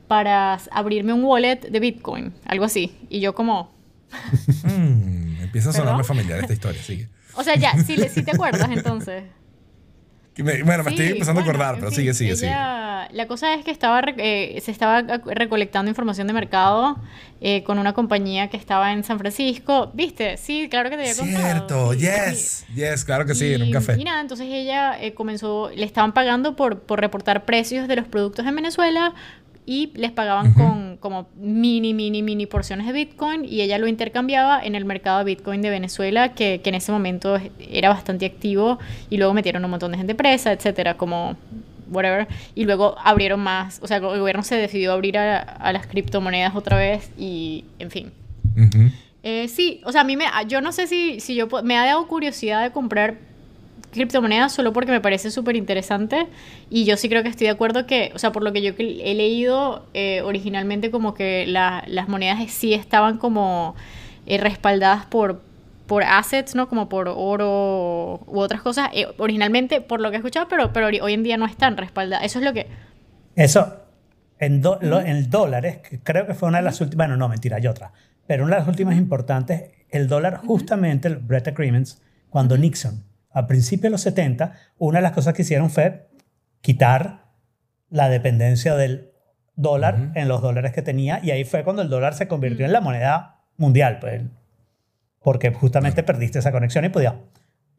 para 0.09 0.59
abrirme 0.71 1.13
un 1.13 1.23
wallet 1.23 1.61
de 1.69 1.79
Bitcoin? 1.79 2.33
Algo 2.45 2.65
así. 2.65 2.91
Y 3.09 3.21
yo 3.21 3.33
como, 3.33 3.71
Mm, 4.63 5.41
empieza 5.43 5.69
a 5.69 5.73
sonarme 5.73 6.03
familiar 6.03 6.39
esta 6.39 6.51
historia, 6.53 6.81
sigue. 6.81 7.07
o 7.35 7.43
sea, 7.43 7.55
ya, 7.55 7.77
sí, 7.83 7.95
le- 7.95 8.09
sí 8.09 8.23
te 8.23 8.31
acuerdas 8.31 8.67
entonces. 8.71 9.23
Me- 10.37 10.63
Bueno, 10.63 10.83
me 10.83 10.91
Sí, 10.91 10.95
estoy 10.95 11.11
empezando 11.11 11.41
bueno, 11.41 11.51
a 11.51 11.53
acordar, 11.65 11.75
pero 11.79 11.91
fin, 11.91 11.97
sigue, 11.97 12.13
sigue, 12.13 12.35
sigue. 12.37 12.47
ella- 12.47 13.09
La 13.11 13.27
cosa 13.27 13.53
es 13.55 13.63
que 13.65 13.71
estaba 13.71 14.01
eh, 14.17 14.59
se 14.63 14.71
estaba 14.71 15.01
recolectando 15.01 15.89
información 15.89 16.27
de 16.27 16.33
mercado 16.33 16.97
eh, 17.41 17.63
con 17.63 17.77
una 17.79 17.93
compañía 17.93 18.49
que 18.49 18.55
estaba 18.57 18.93
en 18.93 19.03
San 19.03 19.19
Francisco. 19.19 19.91
¿Viste? 19.93 20.37
Sí, 20.37 20.67
claro 20.69 20.89
que 20.89 20.95
te 20.95 21.01
había 21.03 21.15
contado. 21.15 21.43
Cierto, 21.43 21.93
yes, 21.93 22.65
yes, 22.73 23.03
claro 23.05 23.25
que 23.25 23.35
sí, 23.35 23.47
y, 23.47 23.53
en 23.55 23.63
un 23.63 23.71
café. 23.71 23.95
Y 23.99 24.03
nada, 24.05 24.21
entonces 24.21 24.47
ella 24.49 25.01
eh, 25.01 25.13
comenzó, 25.13 25.69
le 25.75 25.85
estaban 25.85 26.13
pagando 26.13 26.55
por, 26.55 26.79
por 26.81 26.99
reportar 27.01 27.43
precios 27.45 27.87
de 27.87 27.95
los 27.97 28.07
productos 28.07 28.45
en 28.45 28.55
Venezuela 28.55 29.13
y 29.69 29.91
les 29.93 30.11
pagaban 30.11 30.55
con 30.55 30.97
como 30.97 31.29
mini, 31.35 31.93
mini, 31.93 32.23
mini 32.23 32.47
porciones 32.47 32.87
de 32.87 32.91
Bitcoin 32.91 33.45
y 33.45 33.61
ella 33.61 33.77
lo 33.77 33.87
intercambiaba 33.87 34.59
en 34.63 34.73
el 34.73 34.83
mercado 34.83 35.19
de 35.19 35.25
Bitcoin 35.25 35.61
de 35.61 35.69
Venezuela, 35.69 36.33
que, 36.33 36.59
que 36.63 36.69
en 36.69 36.75
ese 36.75 36.91
momento 36.91 37.37
era 37.59 37.89
bastante 37.89 38.25
activo 38.25 38.79
y 39.11 39.17
luego 39.17 39.35
metieron 39.35 39.63
un 39.63 39.69
montón 39.69 39.91
de 39.91 39.99
gente 39.99 40.15
presa, 40.15 40.53
etcétera, 40.53 40.97
como 40.97 41.37
whatever. 41.91 42.27
Y 42.55 42.65
luego 42.65 42.95
abrieron 42.97 43.41
más, 43.41 43.79
o 43.83 43.85
sea, 43.85 43.97
el 43.97 44.19
gobierno 44.19 44.41
se 44.41 44.55
decidió 44.55 44.91
abrir 44.91 45.19
a, 45.19 45.37
a 45.37 45.71
las 45.71 45.85
criptomonedas 45.85 46.55
otra 46.55 46.75
vez 46.75 47.11
y, 47.15 47.65
en 47.77 47.91
fin. 47.91 48.11
Eh, 49.21 49.47
sí, 49.49 49.81
o 49.85 49.91
sea, 49.91 50.01
a 50.01 50.03
mí 50.03 50.17
me, 50.17 50.25
yo 50.47 50.61
no 50.61 50.71
sé 50.71 50.87
si, 50.87 51.19
si 51.19 51.35
yo 51.35 51.47
me 51.63 51.77
ha 51.77 51.85
dado 51.85 52.07
curiosidad 52.07 52.63
de 52.63 52.71
comprar 52.71 53.28
criptomonedas 53.91 54.53
solo 54.53 54.73
porque 54.73 54.91
me 54.91 55.01
parece 55.01 55.31
súper 55.31 55.55
interesante 55.55 56.27
y 56.69 56.85
yo 56.85 56.97
sí 56.97 57.09
creo 57.09 57.23
que 57.23 57.29
estoy 57.29 57.45
de 57.47 57.51
acuerdo 57.51 57.85
que, 57.87 58.11
o 58.15 58.19
sea, 58.19 58.31
por 58.31 58.43
lo 58.43 58.53
que 58.53 58.61
yo 58.61 58.73
he 58.77 59.13
leído 59.15 59.85
eh, 59.93 60.21
originalmente 60.21 60.91
como 60.91 61.13
que 61.13 61.45
la- 61.47 61.83
las 61.87 62.07
monedas 62.09 62.39
sí 62.51 62.73
estaban 62.73 63.17
como 63.17 63.75
eh, 64.25 64.37
respaldadas 64.37 65.05
por 65.05 65.41
por 65.87 66.03
assets, 66.03 66.53
¿no? 66.53 66.69
Como 66.69 66.87
por 66.87 67.07
oro 67.09 68.19
u 68.27 68.39
otras 68.39 68.61
cosas, 68.61 68.89
eh, 68.93 69.07
originalmente 69.17 69.81
por 69.81 69.99
lo 70.01 70.11
que 70.11 70.17
he 70.17 70.19
escuchado, 70.19 70.47
pero, 70.47 70.71
pero 70.71 70.85
hoy 70.87 71.13
en 71.13 71.23
día 71.23 71.35
no 71.35 71.47
están 71.47 71.77
respaldadas. 71.77 72.25
Eso 72.25 72.37
es 72.37 72.45
lo 72.45 72.53
que... 72.53 72.67
Eso, 73.35 73.85
en, 74.39 74.61
do- 74.61 74.79
lo- 74.81 75.01
en 75.01 75.29
dólares, 75.29 75.79
creo 76.03 76.25
que 76.27 76.33
fue 76.33 76.49
una 76.49 76.59
de 76.59 76.63
las 76.65 76.81
últimas, 76.81 77.07
bueno, 77.07 77.17
no, 77.17 77.29
mentira, 77.29 77.57
hay 77.57 77.67
otra, 77.67 77.93
pero 78.27 78.43
una 78.45 78.55
de 78.55 78.61
las 78.61 78.67
últimas 78.69 78.97
importantes, 78.97 79.71
el 79.89 80.07
dólar, 80.07 80.37
justamente, 80.37 81.07
el 81.07 81.17
Bretton 81.17 81.53
Agreements, 81.53 82.01
cuando 82.29 82.57
Nixon, 82.57 83.03
a 83.31 83.47
principios 83.47 83.83
de 83.83 83.89
los 83.91 84.01
70, 84.01 84.53
una 84.77 84.99
de 84.99 85.03
las 85.03 85.11
cosas 85.11 85.33
que 85.33 85.43
hicieron 85.43 85.69
fue 85.69 86.09
quitar 86.61 87.29
la 87.89 88.09
dependencia 88.09 88.75
del 88.75 89.11
dólar 89.55 90.11
en 90.15 90.27
los 90.27 90.41
dólares 90.41 90.71
que 90.71 90.81
tenía, 90.81 91.19
y 91.23 91.31
ahí 91.31 91.43
fue 91.43 91.63
cuando 91.63 91.81
el 91.81 91.89
dólar 91.89 92.13
se 92.13 92.27
convirtió 92.27 92.65
en 92.65 92.71
la 92.71 92.81
moneda 92.81 93.41
mundial, 93.57 93.99
pues, 93.99 94.23
porque 95.21 95.51
justamente 95.51 96.01
perdiste 96.03 96.39
esa 96.39 96.51
conexión 96.51 96.85
y 96.85 96.89
podías 96.89 97.15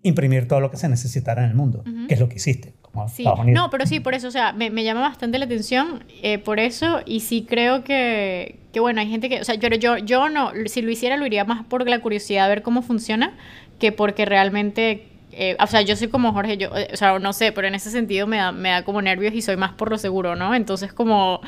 imprimir 0.03 0.49
todo 0.49 0.61
lo 0.61 0.71
que 0.71 0.77
se 0.77 0.89
necesitara 0.89 1.43
en 1.45 1.51
el 1.51 1.57
mundo, 1.57 1.85
que 2.09 2.15
es 2.15 2.21
lo 2.21 2.29
que 2.29 2.37
hiciste, 2.37 2.75
como 2.81 3.09
Sí, 3.09 3.25
no, 3.47 3.71
pero 3.71 3.87
sí, 3.87 4.01
por 4.01 4.15
eso, 4.15 4.29
o 4.29 4.31
sea, 4.31 4.53
me, 4.53 4.71
me 4.71 4.85
llama 4.85 5.01
bastante 5.01 5.39
la 5.39 5.45
atención 5.45 6.05
eh, 6.23 6.39
por 6.39 6.59
eso 6.59 7.01
y 7.05 7.21
sí 7.21 7.47
creo 7.49 7.85
que, 7.85 8.61
que, 8.73 8.81
bueno, 8.81 9.01
hay 9.01 9.11
gente 9.11 9.29
que, 9.29 9.41
o 9.41 9.45
sea, 9.45 9.57
pero 9.61 9.77
yo, 9.77 9.99
yo 9.99 10.29
no, 10.29 10.53
si 10.67 10.81
lo 10.81 10.91
hiciera 10.91 11.17
lo 11.17 11.27
iría 11.27 11.45
más 11.45 11.65
por 11.65 11.89
la 11.89 12.01
curiosidad 12.01 12.45
de 12.45 12.49
ver 12.57 12.63
cómo 12.63 12.83
funciona 12.83 13.37
que 13.79 13.93
porque 13.93 14.25
realmente, 14.25 15.09
eh, 15.33 15.57
o 15.61 15.67
sea, 15.67 15.83
yo 15.83 15.97
soy 15.97 16.09
como 16.09 16.33
Jorge, 16.33 16.57
yo, 16.57 16.77
eh, 16.77 16.89
o 16.93 16.97
sea, 16.97 17.19
no 17.19 17.33
sé, 17.33 17.53
pero 17.53 17.69
en 17.69 17.75
ese 17.75 17.91
sentido 17.91 18.27
me 18.27 18.39
da, 18.39 18.53
me 18.53 18.71
da 18.71 18.85
como 18.85 19.03
nervios 19.03 19.35
y 19.35 19.43
soy 19.43 19.57
más 19.57 19.73
por 19.73 19.91
lo 19.91 19.99
seguro, 19.99 20.37
¿no? 20.37 20.55
Entonces 20.55 20.93
como, 20.93 21.41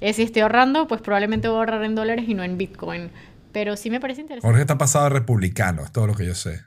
eh, 0.00 0.12
si 0.12 0.22
estoy 0.22 0.42
ahorrando, 0.42 0.86
pues 0.88 1.00
probablemente 1.00 1.48
voy 1.48 1.56
a 1.56 1.58
ahorrar 1.60 1.84
en 1.84 1.94
dólares 1.94 2.24
y 2.28 2.34
no 2.34 2.42
en 2.44 2.58
Bitcoin. 2.58 3.10
Pero 3.52 3.76
sí 3.76 3.90
me 3.90 4.00
parece 4.00 4.20
interesante. 4.20 4.46
Jorge 4.46 4.60
está 4.60 4.78
pasado 4.78 5.04
de 5.04 5.10
republicano, 5.10 5.82
es 5.82 5.92
todo 5.92 6.06
lo 6.06 6.14
que 6.14 6.26
yo 6.26 6.34
sé. 6.34 6.60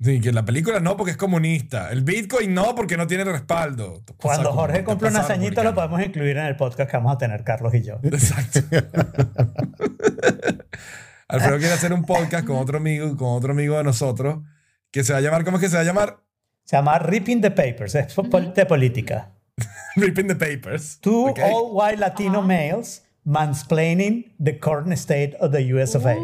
Sí, 0.00 0.20
que 0.20 0.30
la 0.30 0.44
película 0.44 0.78
no 0.78 0.96
porque 0.96 1.10
es 1.10 1.16
comunista. 1.16 1.90
El 1.90 2.04
Bitcoin 2.04 2.54
no 2.54 2.76
porque 2.76 2.96
no 2.96 3.08
tiene 3.08 3.24
respaldo. 3.24 4.04
Cuando 4.16 4.52
Jorge 4.52 4.84
compre 4.84 5.08
una 5.08 5.20
hazañita 5.20 5.64
lo 5.64 5.74
podemos 5.74 6.00
incluir 6.00 6.36
en 6.36 6.46
el 6.46 6.54
podcast 6.54 6.88
que 6.88 6.96
vamos 6.96 7.14
a 7.14 7.18
tener 7.18 7.42
Carlos 7.42 7.74
y 7.74 7.82
yo. 7.82 7.98
Exacto. 8.04 8.60
Alfredo 11.28 11.58
quiere 11.58 11.74
hacer 11.74 11.92
un 11.92 12.04
podcast 12.04 12.46
con 12.46 12.56
otro 12.56 12.78
amigo, 12.78 13.16
con 13.16 13.36
otro 13.36 13.52
amigo 13.52 13.76
de 13.76 13.84
nosotros, 13.84 14.44
que 14.90 15.04
se 15.04 15.12
va 15.12 15.18
a 15.18 15.22
llamar, 15.22 15.44
¿cómo 15.44 15.56
es 15.56 15.62
que 15.62 15.68
se 15.68 15.76
va 15.76 15.82
a 15.82 15.84
llamar? 15.84 16.20
Se 16.64 16.76
llama 16.76 16.98
Ripping 16.98 17.40
the 17.40 17.50
Papers, 17.50 17.94
es 17.94 18.14
de 18.54 18.66
política. 18.66 19.32
Ripping 19.96 20.28
the 20.28 20.36
Papers. 20.36 20.98
Two 21.00 21.34
all 21.42 21.70
white 21.72 21.98
Latino 21.98 22.42
males 22.42 23.02
mansplaining 23.24 24.32
the 24.38 24.58
current 24.58 24.96
state 24.98 25.34
of 25.40 25.52
the 25.52 25.62
US 25.74 25.94
of 25.94 26.06
A. 26.06 26.16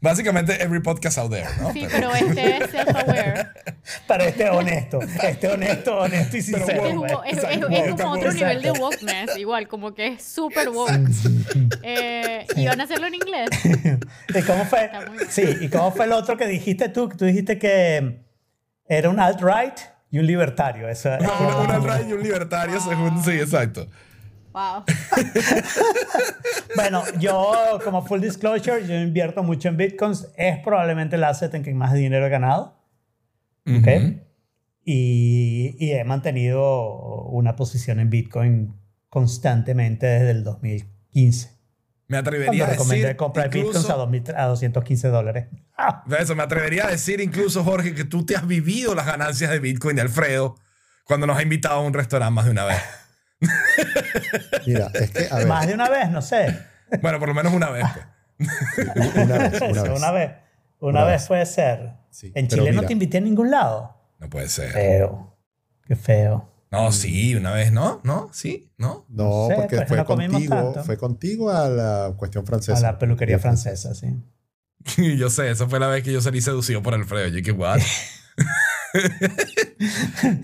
Básicamente, 0.00 0.60
every 0.62 0.80
podcast 0.80 1.18
out 1.18 1.30
there, 1.30 1.46
¿no? 1.60 1.72
Sí, 1.72 1.86
pero 1.90 2.12
este 2.14 2.56
es 2.64 2.70
self-aware. 2.72 3.48
Pero 4.06 4.24
este 4.24 4.44
es 4.44 4.50
honesto. 4.50 5.00
Este 5.00 5.46
es 5.48 5.52
honesto, 5.54 5.98
honesto 5.98 6.36
y 6.36 6.42
Pero 6.42 6.66
sincero. 6.66 7.04
Es, 7.24 7.32
es- 7.32 7.38
es- 7.38 7.44
Exacto, 7.44 7.68
es 7.68 7.90
como 7.94 8.12
otro 8.12 8.22
woke. 8.28 8.34
nivel 8.34 8.62
de 8.62 8.68
Exacto. 8.68 8.84
wokeness, 8.84 9.36
igual, 9.38 9.68
como 9.68 9.94
que 9.94 10.06
es 10.08 10.22
súper 10.24 10.68
woke. 10.68 11.10
Eh, 11.82 12.46
¿Y 12.56 12.66
van 12.66 12.80
a 12.80 12.84
hacerlo 12.84 13.06
en 13.08 13.14
inglés? 13.14 13.48
¿Y 14.34 14.42
cómo 14.42 14.64
fue? 14.66 14.90
Sí, 15.28 15.56
¿y 15.60 15.68
cómo 15.68 15.90
fue 15.92 16.04
el 16.04 16.12
otro 16.12 16.36
que 16.36 16.46
dijiste 16.46 16.88
tú? 16.90 17.08
Tú 17.08 17.24
dijiste 17.24 17.58
que 17.58 18.20
era 18.86 19.10
un 19.10 19.18
alt-right 19.18 19.74
y 20.10 20.18
un 20.18 20.26
libertario. 20.26 20.88
Eso, 20.88 21.08
Una, 21.18 21.58
una 21.58 21.74
alt-right 21.76 22.08
y 22.08 22.12
un 22.12 22.22
libertario, 22.22 22.80
según. 22.80 23.22
Sí, 23.24 23.32
exacto. 23.32 23.88
Wow. 24.52 24.84
Bueno, 26.74 27.02
yo 27.18 27.80
como 27.84 28.04
full 28.04 28.20
disclosure, 28.20 28.86
yo 28.86 28.94
invierto 28.94 29.42
mucho 29.42 29.68
en 29.68 29.76
bitcoins. 29.76 30.28
Es 30.36 30.58
probablemente 30.64 31.16
el 31.16 31.24
asset 31.24 31.52
en 31.54 31.62
que 31.62 31.74
más 31.74 31.92
dinero 31.92 32.26
he 32.26 32.30
ganado. 32.30 32.78
¿ok? 33.66 33.86
Ujú. 33.86 34.20
y, 34.84 35.76
y 35.78 35.92
he 35.92 36.02
mantenido 36.04 37.24
una 37.28 37.54
posición 37.54 38.00
en 38.00 38.10
bitcoin 38.10 38.74
constantemente 39.08 40.06
desde 40.06 40.30
el 40.30 40.42
2015. 40.44 41.50
Me 42.08 42.16
Cuando 42.16 42.30
atrevería 42.30 42.64
a 42.64 42.70
recomendé 42.70 43.02
decir. 43.04 43.16
comprar 43.16 43.50
bitcoins 43.50 43.76
a, 43.76 43.78
Incluso, 43.80 43.98
2000 43.98 44.34
a 44.36 44.46
215 44.46 45.08
dólares. 45.08 45.46
Ah, 45.76 46.04
eso, 46.18 46.34
me 46.34 46.42
atrevería 46.42 46.86
a 46.86 46.90
decir 46.90 47.20
incluso, 47.20 47.62
Jorge, 47.64 47.94
que 47.94 48.04
tú 48.04 48.24
te 48.26 48.34
has 48.36 48.46
vivido 48.46 48.94
las 48.94 49.06
ganancias 49.06 49.50
de 49.50 49.58
Bitcoin 49.60 49.96
de 49.96 50.02
Alfredo 50.02 50.56
cuando 51.04 51.26
nos 51.26 51.36
ha 51.38 51.42
invitado 51.42 51.76
a 51.76 51.80
un 51.82 51.92
restaurante 51.94 52.34
más 52.34 52.44
de 52.46 52.50
una 52.50 52.64
vez. 52.64 52.78
Mira, 54.66 54.90
es 54.94 55.10
que, 55.10 55.28
a 55.30 55.36
ver, 55.38 55.46
Más 55.46 55.66
de 55.66 55.74
una 55.74 55.88
vez, 55.88 56.10
no 56.10 56.22
sé. 56.22 56.58
Bueno, 57.00 57.18
por 57.18 57.28
lo 57.28 57.34
menos 57.34 57.52
una 57.52 57.70
vez. 57.70 57.84
pues. 57.94 58.46
una 59.16 59.38
vez, 59.38 59.60
una 59.62 59.72
vez. 59.82 59.90
Una 59.98 60.10
vez, 60.12 60.30
una 60.80 60.90
Una 60.90 61.04
vez 61.04 61.20
vez. 61.20 61.28
puede 61.28 61.46
ser. 61.46 61.92
Sí, 62.10 62.30
en 62.34 62.48
Chile 62.48 62.72
no 62.72 62.82
te 62.82 62.92
invité 62.92 63.18
a 63.18 63.20
ningún 63.22 63.50
lado. 63.50 63.96
No 64.18 64.28
puede 64.28 64.48
ser. 64.48 64.70
Feo. 64.72 65.36
Qué 65.86 65.96
feo. 65.96 66.48
No, 66.70 66.90
sí, 66.92 67.34
una 67.34 67.52
vez, 67.52 67.70
¿no? 67.72 68.00
¿No? 68.02 68.30
¿Sí? 68.32 68.72
¿no? 68.78 69.04
No, 69.10 69.46
sé, 69.48 69.54
porque 69.56 69.76
pues, 69.76 69.88
fue 69.88 69.96
no 69.98 70.04
contigo, 70.06 70.54
tanto. 70.56 70.84
fue 70.84 70.96
contigo 70.96 71.50
a 71.50 71.68
la 71.68 72.14
cuestión 72.16 72.46
francesa. 72.46 72.78
A 72.78 72.92
la 72.92 72.98
peluquería 72.98 73.38
francesa, 73.38 73.94
sí. 73.94 74.06
yo 75.18 75.28
sé, 75.30 75.50
esa 75.50 75.68
fue 75.68 75.78
la 75.78 75.88
vez 75.88 76.02
que 76.02 76.12
yo 76.12 76.20
salí 76.20 76.40
seducido 76.40 76.82
por 76.82 76.94
Alfredo. 76.94 77.28
Yo 77.28 77.42
que 77.42 77.52
what? 77.52 77.78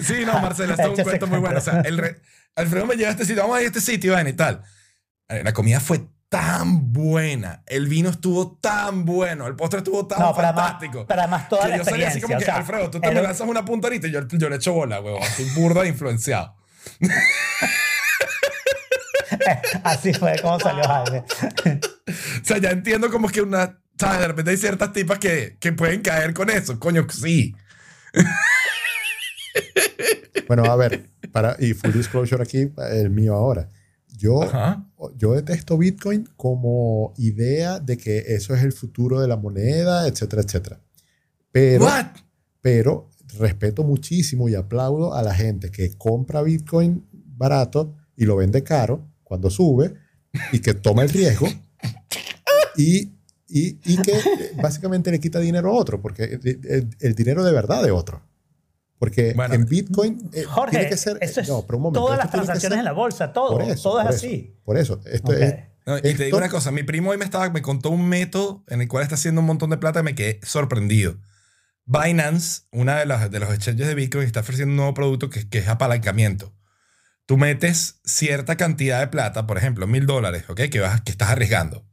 sí, 0.01 0.25
no, 0.27 0.35
Marcela, 0.41 0.75
esto 0.75 0.93
es 0.93 0.99
un 0.99 1.05
cuento 1.05 1.27
muy 1.27 1.39
bueno. 1.39 1.59
O 1.59 1.63
sea, 1.63 1.81
el 1.81 1.99
re- 1.99 2.19
Alfredo 2.57 2.87
me 2.87 2.97
lleva 2.97 3.09
a 3.09 3.13
este 3.13 3.25
sitio, 3.25 3.43
vamos 3.43 3.59
a 3.59 3.61
ir 3.61 3.67
a 3.67 3.69
este 3.69 3.81
sitio, 3.81 4.17
ven 4.17 4.29
y 4.29 4.33
tal. 4.33 4.63
La 5.29 5.53
comida 5.53 5.79
fue 5.81 6.01
tan 6.29 6.93
buena, 6.93 7.63
el 7.67 7.87
vino 7.87 8.11
estuvo 8.11 8.59
tan 8.61 9.05
bueno, 9.05 9.47
el 9.47 9.55
postre 9.57 9.79
estuvo 9.79 10.07
tan 10.07 10.19
No, 10.19 10.29
además, 10.31 10.55
fantástico. 10.55 11.07
pero 11.07 11.23
además 11.23 11.49
toda 11.49 11.63
que 11.65 11.69
la 11.69 11.77
yo 11.79 11.85
salí 11.85 12.05
así 12.05 12.21
como 12.21 12.35
o 12.35 12.39
que, 12.39 12.45
sea, 12.45 12.57
Alfredo, 12.57 12.91
tú 12.91 13.01
te 13.01 13.09
el- 13.09 13.15
me 13.15 13.23
lanzas 13.23 13.49
una 13.49 13.65
puntarita 13.65 14.09
y 14.09 14.11
yo, 14.11 14.27
yo 14.29 14.49
le 14.51 14.57
echo 14.57 14.73
bola, 14.75 15.01
huevón. 15.01 15.23
Estoy 15.23 15.47
burda 15.55 15.83
de 15.83 15.89
influenciado. 15.89 16.55
Así 19.85 20.13
fue 20.15 20.37
como 20.43 20.59
salió 20.61 20.83
Jaime. 20.85 21.25
O 22.09 22.45
sea, 22.45 22.57
ya 22.59 22.71
entiendo 22.71 23.11
como 23.11 23.29
que 23.29 23.43
una... 23.43 23.79
¿sabes? 23.99 24.21
De 24.21 24.29
repente 24.29 24.51
hay 24.53 24.57
ciertas 24.57 24.93
tipas 24.95 25.19
que, 25.19 25.59
que 25.61 25.73
pueden 25.73 26.01
caer 26.01 26.33
con 26.33 26.49
eso. 26.49 26.79
Coño, 26.81 27.07
sí. 27.11 27.55
Bueno, 30.47 30.65
a 30.65 30.75
ver, 30.77 31.11
para, 31.41 31.57
y 31.59 31.75
full 31.75 31.93
disclosure 31.93 32.43
aquí, 32.43 32.71
el 32.91 33.11
mío 33.11 33.35
ahora. 33.35 33.69
Yo, 34.17 34.43
Ajá. 34.43 34.85
yo 35.17 35.35
detesto 35.35 35.79
Bitcoin 35.79 36.29
como 36.37 37.13
idea 37.19 37.79
de 37.79 37.97
que 37.97 38.19
eso 38.35 38.55
es 38.55 38.63
el 38.63 38.73
futuro 38.73 39.21
de 39.21 39.29
la 39.29 39.37
moneda, 39.37 40.09
etcétera, 40.09 40.43
etcétera. 40.43 40.81
Pero, 41.53 41.85
What? 41.85 42.07
pero 42.61 43.11
respeto 43.39 43.85
muchísimo 43.85 44.49
y 44.49 44.55
aplaudo 44.55 45.15
a 45.15 45.23
la 45.23 45.35
gente 45.35 45.71
que 45.71 45.97
compra 45.97 46.43
Bitcoin 46.43 47.07
barato 47.13 47.95
y 48.17 48.25
lo 48.25 48.35
vende 48.37 48.63
caro 48.65 49.07
cuando 49.23 49.51
sube 49.51 49.95
y 50.53 50.59
que 50.61 50.75
toma 50.75 51.03
el 51.03 51.11
riesgo 51.11 51.47
y, 52.77 53.13
y, 53.49 53.79
y 53.85 54.03
que 54.03 54.15
básicamente 54.61 55.11
le 55.11 55.21
quita 55.21 55.39
dinero 55.41 55.71
a 55.71 55.73
otro, 55.75 56.01
porque 56.01 56.25
el, 56.25 56.61
el- 56.69 56.89
el 57.01 57.15
dinero 57.15 57.45
de 57.45 57.53
verdad 57.53 57.83
de 57.83 57.91
otro. 57.91 58.23
Porque 58.99 59.33
Bueno. 59.35 59.55
en 59.55 59.65
Bitcoin 59.67 60.31
eh, 60.33 60.43
Jorge, 60.45 60.71
tiene 60.77 60.89
que 60.91 60.97
ser... 60.97 61.19
eso 61.21 61.41
es 61.41 61.49
no, 61.49 61.65
pero 61.65 61.77
un 61.79 61.83
momento, 61.85 62.01
todas 62.01 62.19
las 62.19 62.31
transacciones 62.31 62.71
ser- 62.77 62.79
en 62.81 62.85
la 62.85 62.93
bolsa, 62.93 63.33
todo, 63.33 63.53
por 63.53 63.63
eso, 63.63 63.83
todo 63.91 64.01
es 64.01 64.07
por 64.07 64.15
así. 64.15 64.51
Eso, 64.53 64.63
por 64.65 64.77
eso, 64.79 65.01
esto 65.07 65.33
Ok. 65.33 65.39
es... 65.39 65.55
No, 65.87 65.97
y 65.99 66.03
te 66.03 66.09
Esto- 66.11 66.25
digo 66.25 66.37
una 66.37 66.49
cosa, 66.51 66.71
mi 66.71 66.83
primo 66.83 67.11
hoy 67.11 67.17
me, 67.17 67.25
estaba, 67.25 67.49
me 67.51 67.63
contó 67.63 67.91
un 67.91 68.09
método 68.09 68.65
en 68.69 68.81
el 68.83 68.89
cual 68.89 69.03
está 69.05 69.15
haciendo 69.15 69.41
un 69.41 69.47
montón 69.47 69.71
de 69.71 69.79
plata 69.79 70.01
y 70.01 70.03
me 70.03 70.15
quedé 70.15 70.41
sorprendido. 70.43 71.17
Binance, 71.87 72.63
una 72.73 72.99
de 72.99 73.07
las 73.07 73.31
de 73.31 73.39
los 73.41 73.53
exchanges 73.55 73.87
de 73.87 73.95
Bitcoin, 73.95 74.25
está 74.27 74.41
ofreciendo 74.41 74.73
un 74.73 74.77
nuevo 74.77 74.93
producto 74.95 75.31
que, 75.31 75.49
que 75.49 75.59
es 75.59 75.69
apalancamiento. 75.69 76.53
Tú 77.25 77.39
metes 77.39 78.01
cierta 78.05 78.57
cantidad 78.57 79.01
de 79.01 79.07
plata, 79.09 79.47
por 79.47 79.57
ejemplo, 79.59 79.87
mil 79.87 80.07
dólares, 80.07 80.45
¿ok? 80.49 80.63
Que, 80.71 80.81
vas, 80.81 81.01
que 81.03 81.11
estás 81.13 81.31
arriesgando. 81.31 81.87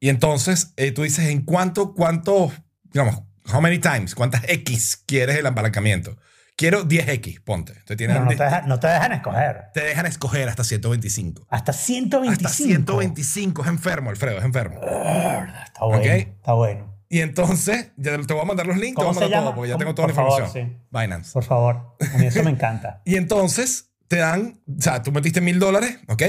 Y 0.00 0.08
entonces 0.08 0.72
eh, 0.76 0.92
tú 0.92 1.02
dices, 1.02 1.26
¿en 1.28 1.42
cuánto, 1.42 1.92
cuánto, 1.94 2.50
digamos, 2.84 3.22
how 3.50 3.60
many 3.60 3.78
times, 3.78 4.14
cuántas 4.14 4.42
X 4.48 5.02
quieres 5.06 5.36
el 5.36 5.46
apalancamiento? 5.46 6.16
Quiero 6.54 6.84
10X, 6.86 7.42
ponte. 7.42 7.72
Te, 7.86 7.96
tienen- 7.96 8.16
Pero 8.18 8.24
no 8.30 8.36
te, 8.36 8.44
deja- 8.44 8.62
no 8.66 8.78
te 8.78 8.86
dejan 8.86 9.12
escoger. 9.12 9.64
te 9.72 9.80
dejan 9.84 10.04
escoger 10.06 10.48
hasta 10.50 10.64
125. 10.64 11.46
Hasta 11.48 11.72
125. 11.72 12.46
Hasta 12.46 12.48
125 12.64 13.62
es 13.62 13.68
enfermo, 13.68 14.10
Alfredo, 14.10 14.38
es 14.38 14.44
enfermo. 14.44 14.78
Está 14.82 15.84
bueno. 15.84 15.98
Ok. 16.00 16.06
Está 16.06 16.52
bueno. 16.52 16.92
Y 17.08 17.20
entonces, 17.20 17.92
ya 17.96 18.18
te 18.18 18.32
voy 18.32 18.42
a 18.42 18.46
mandar 18.46 18.66
los 18.66 18.76
links, 18.76 18.96
te 18.98 19.04
voy 19.04 19.14
¿Cómo 19.14 19.18
a 19.18 19.22
mandar 19.22 19.40
todo, 19.44 19.54
porque 19.54 19.70
ya 19.70 19.76
tengo 19.78 19.94
toda 19.94 20.08
la 20.08 20.14
Por 20.14 20.24
favor, 20.24 20.42
información. 20.42 20.82
Binance. 20.90 21.32
Por 21.32 21.44
favor. 21.44 21.96
A 22.14 22.18
mí 22.18 22.26
eso 22.26 22.42
me 22.42 22.50
encanta. 22.50 23.02
Y 23.04 23.16
entonces 23.16 23.90
te 24.08 24.16
dan, 24.16 24.60
o 24.66 24.80
sea, 24.80 25.02
tú 25.02 25.10
metiste 25.12 25.40
mil 25.40 25.58
dólares, 25.58 25.98
¿ok? 26.08 26.22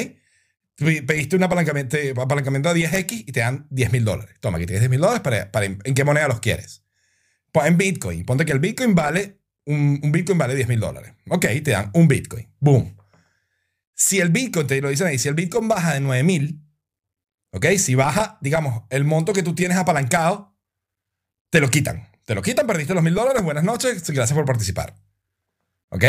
Pediste 0.75 1.35
un 1.35 1.43
apalancamiento, 1.43 1.97
apalancamiento 2.21 2.69
a 2.69 2.73
10X 2.73 3.25
y 3.27 3.31
te 3.31 3.41
dan 3.41 3.67
10 3.69 3.91
mil 3.91 4.03
dólares. 4.03 4.35
Toma, 4.39 4.57
aquí 4.57 4.65
tienes 4.65 4.81
10 4.81 4.89
mil 4.89 4.99
dólares 4.99 5.21
para, 5.21 5.51
para 5.51 5.65
en 5.67 5.93
qué 5.93 6.03
moneda 6.03 6.27
los 6.27 6.39
quieres. 6.39 6.83
Pues 7.53 7.67
en 7.67 7.77
Bitcoin. 7.77 8.25
Ponte 8.25 8.45
que 8.45 8.51
el 8.51 8.59
Bitcoin 8.59 8.95
vale, 8.95 9.39
un, 9.65 10.01
Bitcoin 10.11 10.39
vale 10.39 10.55
10 10.55 10.67
mil 10.67 10.79
dólares. 10.79 11.13
Ok, 11.29 11.45
te 11.63 11.71
dan 11.71 11.91
un 11.93 12.07
Bitcoin. 12.07 12.51
Boom. 12.59 12.97
Si 13.93 14.19
el 14.19 14.29
Bitcoin, 14.29 14.65
te 14.65 14.81
lo 14.81 14.89
dicen 14.89 15.05
ahí, 15.05 15.19
si 15.19 15.27
el 15.27 15.35
Bitcoin 15.35 15.67
baja 15.67 15.93
de 15.93 15.99
9 15.99 16.23
mil, 16.23 16.65
ok, 17.51 17.67
si 17.77 17.93
baja, 17.93 18.39
digamos, 18.41 18.83
el 18.89 19.03
monto 19.03 19.33
que 19.33 19.43
tú 19.43 19.53
tienes 19.53 19.77
apalancado, 19.77 20.57
te 21.51 21.61
lo 21.61 21.69
quitan. 21.69 22.09
Te 22.25 22.33
lo 22.33 22.41
quitan, 22.41 22.65
perdiste 22.65 22.95
los 22.95 23.03
mil 23.03 23.13
dólares, 23.13 23.43
buenas 23.43 23.63
noches, 23.63 24.09
gracias 24.09 24.35
por 24.35 24.45
participar. 24.45 24.95
¿Ok? 25.89 26.05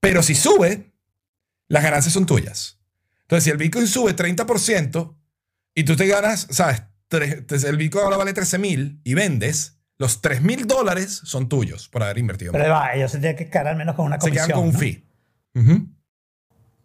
Pero 0.00 0.24
si 0.24 0.34
sube, 0.34 0.92
las 1.68 1.84
ganancias 1.84 2.12
son 2.12 2.26
tuyas. 2.26 2.80
Entonces, 3.22 3.44
si 3.44 3.50
el 3.50 3.58
Bitcoin 3.58 3.86
sube 3.86 4.16
30% 4.16 5.16
y 5.74 5.84
tú 5.84 5.94
te 5.94 6.08
ganas, 6.08 6.48
¿sabes? 6.50 6.82
El 7.10 7.76
Bitcoin 7.76 8.04
ahora 8.04 8.16
vale 8.16 8.32
13 8.32 8.58
mil 8.58 9.00
y 9.04 9.14
vendes, 9.14 9.77
los 9.98 10.20
3 10.20 10.42
mil 10.42 10.66
dólares 10.66 11.20
son 11.24 11.48
tuyos 11.48 11.88
por 11.88 12.02
haber 12.02 12.18
invertido. 12.18 12.52
Pero 12.52 12.70
va, 12.70 12.94
ellos 12.94 13.10
se 13.10 13.18
tienen 13.18 13.36
que 13.36 13.50
quedar 13.50 13.68
al 13.68 13.76
menos 13.76 13.94
con 13.96 14.06
una 14.06 14.16
Se 14.16 14.20
comisión. 14.20 14.46
quedan 14.46 14.58
con 14.58 14.68
un 14.68 14.72
¿no? 14.74 14.78
fee. 14.78 15.04
Ujú. 15.54 15.88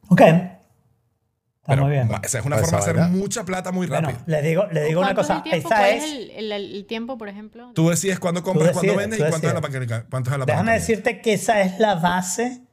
Ok. 0.09 0.21
Está 0.21 1.75
Pero 1.75 1.83
muy 1.83 1.91
bien. 1.91 2.11
va, 2.11 2.19
esa 2.23 2.39
es 2.39 2.45
una 2.45 2.57
forma 2.57 2.77
de 2.83 2.91
hacer 2.91 2.97
mucha 3.11 3.45
plata 3.45 3.71
muy 3.71 3.87
Bueno, 3.87 4.09
rápido. 4.09 4.23
le 4.27 4.41
digo, 4.41 4.65
le 4.71 4.83
digo 4.83 4.99
una 4.99 5.13
¿Cuánto 5.13 5.21
es 5.21 5.27
cosa. 5.27 5.37
el 5.37 5.43
tiempo? 5.43 5.67
Esa 5.69 5.77
¿Cuál 5.77 5.89
es. 5.93 6.03
el, 6.03 6.51
el- 6.51 6.75
el 6.75 6.85
tiempo, 6.87 7.17
por 7.17 7.29
ejemplo? 7.29 7.71
Tú 7.73 7.89
decides 7.89 8.19
cuándo 8.19 8.43
compras, 8.43 8.69
Tú 8.71 8.79
cuándo 8.79 8.91
decides, 8.93 9.09
vendes 9.09 9.19
y 9.19 9.21
cuánto 9.31 9.47
es, 9.47 9.53
la, 9.53 9.61
decides. 9.61 9.87
paquete- 9.87 10.09
cuánto 10.09 10.29
es 10.29 10.35
el 10.35 10.45
Déjame 10.45 10.73
decirte 10.73 11.21
que 11.21 11.33
esa 11.33 11.61
es 11.61 11.79
la 11.79 11.95
base 11.95 12.63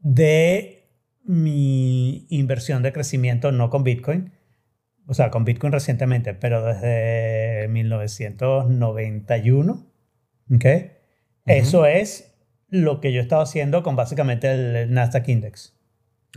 de 0.00 0.90
mi 1.24 2.26
inversión 2.28 2.82
de 2.82 2.92
crecimiento, 2.92 3.50
no 3.52 3.70
con 3.70 3.82
Bitcoin. 3.84 4.32
O 5.10 5.14
sea, 5.14 5.30
con 5.30 5.44
Bitcoin 5.46 5.72
recientemente, 5.72 6.34
pero 6.34 6.62
desde 6.64 7.66
1991. 7.68 9.86
¿Ok? 10.54 10.64
Eso 11.46 11.86
es 11.86 12.34
lo 12.68 13.00
que 13.00 13.12
yo 13.12 13.20
he 13.20 13.22
estado 13.22 13.42
haciendo 13.42 13.82
con 13.82 13.96
básicamente 13.96 14.50
el 14.52 14.92
Nasdaq 14.92 15.28
Index. 15.28 15.74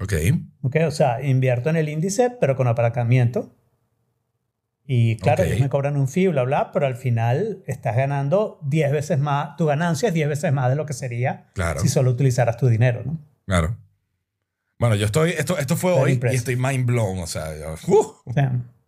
Ok. 0.01 0.13
¿Ok? 0.61 0.77
O 0.87 0.91
sea, 0.91 1.21
invierto 1.21 1.69
en 1.69 1.75
el 1.75 1.89
índice, 1.89 2.29
pero 2.39 2.55
con 2.55 2.67
apalancamiento. 2.67 3.53
Y 4.85 5.17
claro, 5.17 5.43
Ok. 5.43 5.49
ellos 5.49 5.59
me 5.61 5.69
cobran 5.69 5.97
un 5.97 6.07
fee, 6.07 6.27
bla, 6.29 6.43
bla, 6.43 6.71
pero 6.71 6.85
al 6.85 6.95
final 6.95 7.63
estás 7.67 7.95
ganando 7.95 8.59
10 8.63 8.91
veces 8.91 9.19
más, 9.19 9.55
tu 9.57 9.65
ganancia 9.65 10.07
es 10.09 10.13
10 10.13 10.29
veces 10.29 10.51
más 10.53 10.69
de 10.69 10.75
lo 10.75 10.85
que 10.85 10.93
sería 10.93 11.49
Claro. 11.53 11.79
si 11.81 11.87
solo 11.89 12.11
utilizaras 12.11 12.57
tu 12.57 12.67
dinero, 12.67 13.01
¿no? 13.05 13.19
Claro. 13.45 13.77
Bueno, 14.81 14.95
yo 14.95 15.05
estoy, 15.05 15.29
esto, 15.37 15.57
esto 15.59 15.77
fue 15.77 15.91
Very 15.91 16.03
hoy 16.03 16.09
y 16.09 16.13
impressive. 16.15 16.37
estoy 16.39 16.55
mind 16.55 16.85
blown, 16.87 17.19
o 17.19 17.27
sea, 17.27 17.55
yo- 17.55 17.75
¡uh! 17.87 18.15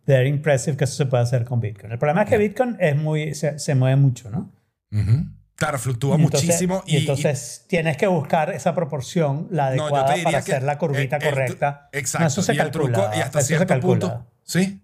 Very 0.06 0.28
impressive 0.28 0.76
que 0.76 0.84
eso 0.84 0.94
se 0.96 1.06
puede 1.06 1.22
hacer 1.22 1.44
con 1.44 1.60
Bitcoin. 1.60 1.92
El 1.92 1.98
problema 1.98 2.24
es 2.24 2.28
que 2.28 2.36
Bitcoin 2.36 2.76
es 2.80 2.96
muy, 2.96 3.32
se, 3.34 3.58
se 3.60 3.74
mueve 3.76 3.94
mucho, 3.96 4.28
¿no? 4.28 4.52
Ujú. 4.92 5.24
Claro, 5.54 5.78
fluctúa 5.78 6.18
Y 6.18 6.22
entonces- 6.24 6.48
muchísimo 6.48 6.82
Y, 6.84 6.96
y, 6.96 6.98
entonces 6.98 7.64
tienes 7.68 7.96
que 7.96 8.08
buscar 8.08 8.50
esa 8.50 8.74
proporción, 8.74 9.46
la 9.52 9.66
No, 9.76 9.84
adecuada 9.84 10.08
diría 10.10 10.24
para 10.24 10.38
hacer 10.38 10.62
la 10.64 10.78
curvita 10.78 11.16
el- 11.18 11.22
el- 11.22 11.28
correcta. 11.30 11.88
exacto. 11.92 12.24
No, 12.24 12.26
eso 12.26 12.42
se 12.42 12.52
y 12.54 12.56
el 12.58 12.62
calcula. 12.64 12.92
truco, 12.92 13.16
y 13.16 13.20
hasta 13.20 13.38
eso 13.38 13.46
se 13.46 13.46
cierto 13.54 13.66
calcula. 13.68 14.00
punto. 14.00 14.26
Sí. 14.42 14.80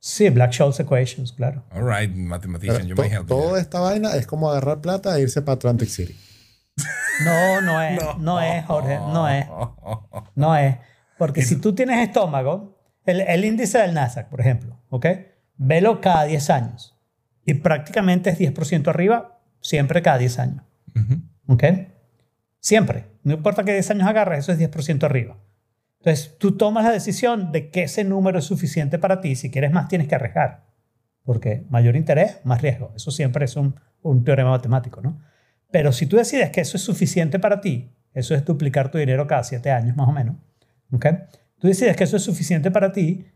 Sí, 0.00 0.30
Black 0.30 0.52
Scholes 0.52 0.80
Equations, 0.80 1.32
claro. 1.32 1.62
All 1.70 1.86
right, 1.88 2.12
mathematician, 2.12 2.76
Pero 2.78 2.88
you 2.88 2.94
to- 2.96 3.02
may 3.02 3.10
help 3.12 3.28
toda 3.28 3.60
esta 3.60 3.78
vaina 3.78 4.16
es 4.16 4.26
como 4.26 4.50
agarrar 4.50 4.80
plata 4.80 5.16
e 5.16 5.22
irse 5.22 5.42
para 5.42 5.54
Atlantic 5.54 5.88
City. 5.90 6.16
No, 7.24 7.60
no 7.60 7.82
es, 7.82 8.00
no, 8.18 8.40
es, 8.40 8.64
Jorge, 8.64 8.98
no 8.98 9.28
es, 9.28 9.46
no 10.34 10.56
es. 10.56 10.76
Porque 11.18 11.42
si 11.42 11.56
tú 11.56 11.74
tienes 11.74 11.98
estómago, 12.06 12.78
el, 13.04 13.20
el 13.20 13.44
índice 13.44 13.78
del 13.78 13.94
Nasdaq, 13.94 14.28
por 14.28 14.40
ejemplo, 14.40 14.80
¿ok? 14.88 15.06
Velo 15.56 16.00
cada 16.00 16.24
10 16.24 16.50
años 16.50 16.98
y 17.44 17.54
prácticamente 17.54 18.30
es 18.30 18.38
10% 18.38 18.88
arriba 18.88 19.40
siempre 19.60 20.02
cada 20.02 20.18
10 20.18 20.38
años. 20.38 20.64
¿ok? 21.46 21.64
Siempre. 22.60 23.06
No 23.22 23.34
importa 23.34 23.64
que 23.64 23.72
10 23.72 23.90
años 23.90 24.08
agarres, 24.08 24.40
eso 24.40 24.52
es 24.52 24.58
10% 24.58 25.04
arriba. 25.04 25.36
Entonces, 25.98 26.38
tú 26.38 26.56
tomas 26.56 26.84
la 26.84 26.92
decisión 26.92 27.52
de 27.52 27.70
que 27.70 27.82
ese 27.82 28.04
número 28.04 28.38
es 28.38 28.44
suficiente 28.46 28.98
para 28.98 29.20
ti. 29.20 29.34
Si 29.36 29.50
quieres 29.50 29.72
más, 29.72 29.88
tienes 29.88 30.08
que 30.08 30.14
arriesgar. 30.14 30.64
Porque 31.24 31.66
mayor 31.68 31.96
interés, 31.96 32.38
más 32.44 32.62
riesgo. 32.62 32.92
Eso 32.96 33.10
siempre 33.10 33.44
es 33.44 33.56
un, 33.56 33.78
un 34.00 34.24
teorema 34.24 34.50
matemático, 34.50 35.02
¿no? 35.02 35.20
Pero 35.70 35.92
si 35.92 36.06
tú 36.06 36.16
decides 36.16 36.50
que 36.50 36.60
eso 36.60 36.76
es 36.76 36.82
suficiente 36.82 37.38
para 37.38 37.60
ti, 37.60 37.92
eso 38.12 38.34
es 38.34 38.44
duplicar 38.44 38.90
tu 38.90 38.98
dinero 38.98 39.26
cada 39.26 39.44
7 39.44 39.70
años 39.70 39.96
más 39.96 40.08
o 40.08 40.12
menos, 40.12 40.36
¿ok? 40.92 41.06
Tú 41.58 41.68
decides 41.68 41.96
que 41.96 42.04
eso 42.04 42.16
es 42.16 42.22
suficiente 42.22 42.70
para 42.70 42.92
ti, 42.92 43.26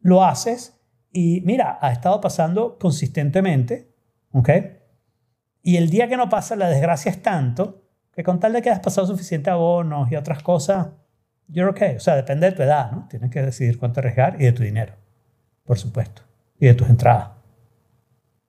lo 0.00 0.24
haces 0.24 0.80
y 1.12 1.42
mira, 1.44 1.78
ha 1.80 1.92
estado 1.92 2.20
pasando 2.20 2.78
consistentemente, 2.78 3.94
¿ok? 4.32 4.50
Y 5.62 5.76
el 5.76 5.90
día 5.90 6.08
que 6.08 6.16
no 6.16 6.28
pasa, 6.28 6.56
la 6.56 6.68
desgracia 6.68 7.10
es 7.10 7.22
tanto 7.22 7.82
que 8.12 8.22
con 8.22 8.40
tal 8.40 8.52
de 8.52 8.62
que 8.62 8.70
hayas 8.70 8.80
pasado 8.80 9.06
suficiente 9.06 9.50
abonos 9.50 10.10
y 10.10 10.16
otras 10.16 10.42
cosas, 10.42 10.88
you're 11.48 11.70
okay. 11.70 11.96
O 11.96 12.00
sea, 12.00 12.16
depende 12.16 12.50
de 12.50 12.56
tu 12.56 12.62
edad, 12.62 12.90
¿no? 12.90 13.06
Tienes 13.08 13.30
que 13.30 13.42
decidir 13.42 13.78
cuánto 13.78 14.00
arriesgar 14.00 14.40
y 14.40 14.44
de 14.44 14.52
tu 14.52 14.62
dinero, 14.62 14.94
por 15.64 15.78
supuesto, 15.78 16.22
y 16.58 16.66
de 16.66 16.74
tus 16.74 16.88
entradas, 16.88 17.30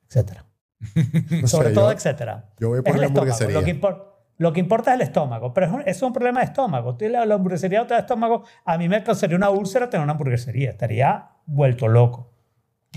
etcétera. 0.08 0.47
No 1.42 1.48
Sobre 1.48 1.70
sé, 1.70 1.74
todo, 1.76 1.92
yo- 1.92 1.98
etcétera. 1.98 2.46
yo 2.60 2.70
voy 2.70 2.80
Es 2.80 2.84
por 2.84 2.96
el 2.96 3.02
la 3.02 3.08
estómago. 3.08 3.32
hamburguesería. 3.32 3.60
Lo 3.60 3.66
que, 3.66 3.80
impor- 3.82 4.04
lo 4.38 4.54
que 4.54 4.60
importa 4.60 4.92
es 4.92 4.96
el 4.96 5.02
estómago, 5.02 5.54
pero 5.54 5.66
es 5.68 5.74
un, 5.74 5.84
es 5.86 6.02
un 6.02 6.14
problema 6.14 6.40
de 6.42 6.46
estómago. 6.46 6.96
Tú 6.98 7.08
la, 7.10 7.26
la 7.26 7.36
hamburguesería 7.36 7.80
no 7.80 7.88
te 7.88 7.94
da 7.96 8.02
estómago. 8.02 8.44
A 8.66 8.78
mí 8.78 8.88
me 8.88 9.04
causaría 9.04 9.36
una 9.36 9.50
úlcera 9.50 9.90
tener 9.90 10.04
una 10.04 10.14
hamburguesería. 10.14 10.70
Estaría 10.72 11.30
vuelto 11.46 11.88
loco. 11.88 12.34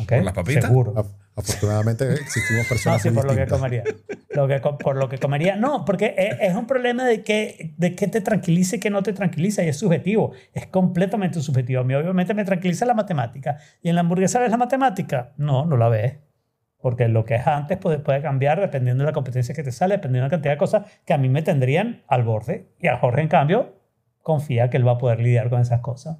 ¿Ok? 0.00 0.08
¿Por 0.08 0.22
las 0.24 0.34
papitas? 0.34 0.64
Seguro. 0.64 0.94
Af- 0.94 1.16
Afortunadamente 1.36 2.12
existimos 2.12 2.64
No, 2.64 2.68
personas 2.68 3.00
sí, 3.00 3.08
muy 3.08 3.16
por 3.22 3.26
lo 3.26 3.34
que 3.36 3.46
comería. 3.46 3.84
Lo 4.30 4.46
que, 4.46 4.60
co- 4.60 4.76
por 4.76 4.96
lo 4.96 5.08
que 5.08 5.16
comería. 5.16 5.56
No, 5.56 5.84
porque 5.86 6.14
es, 6.18 6.36
es 6.50 6.54
un 6.54 6.66
problema 6.66 7.04
de 7.06 7.22
que, 7.22 7.72
de 7.78 7.94
que 7.94 8.08
te 8.08 8.20
tranquiliza 8.20 8.76
y 8.76 8.80
que 8.80 8.90
no 8.90 9.02
te 9.02 9.14
tranquiliza 9.14 9.62
y 9.62 9.68
es 9.68 9.78
subjetivo. 9.78 10.32
Es 10.52 10.66
completamente 10.66 11.40
subjetivo. 11.40 11.80
A 11.80 11.84
mí 11.84 11.94
obviamente 11.94 12.34
me 12.34 12.44
tranquiliza 12.44 12.84
la 12.84 12.92
matemática. 12.94 13.56
¿Y 13.80 13.88
en 13.88 13.94
la 13.94 14.02
hamburguesa 14.02 14.38
ves 14.38 14.50
la 14.50 14.58
matemática? 14.58 15.32
No, 15.38 15.64
no 15.64 15.76
la 15.78 15.88
ves. 15.88 16.16
Porque 16.82 17.08
lo 17.08 17.24
que 17.24 17.34
es 17.36 17.46
antes 17.46 17.76
puede, 17.78 17.98
puede 17.98 18.22
cambiar 18.22 18.58
dependiendo 18.60 19.04
de 19.04 19.10
la 19.10 19.12
competencia 19.12 19.54
que 19.54 19.62
te 19.62 19.72
sale, 19.72 19.96
dependiendo 19.96 20.24
de 20.24 20.28
la 20.28 20.30
cantidad 20.30 20.54
de 20.54 20.58
cosas 20.58 20.86
que 21.04 21.12
a 21.12 21.18
mí 21.18 21.28
me 21.28 21.42
tendrían 21.42 22.02
al 22.08 22.22
borde. 22.24 22.72
Y 22.80 22.88
a 22.88 22.96
Jorge, 22.98 23.20
en 23.20 23.28
cambio, 23.28 23.76
confía 24.22 24.70
que 24.70 24.76
él 24.78 24.86
va 24.86 24.92
a 24.92 24.98
poder 24.98 25.20
lidiar 25.20 25.50
con 25.50 25.60
esas 25.60 25.80
cosas. 25.80 26.16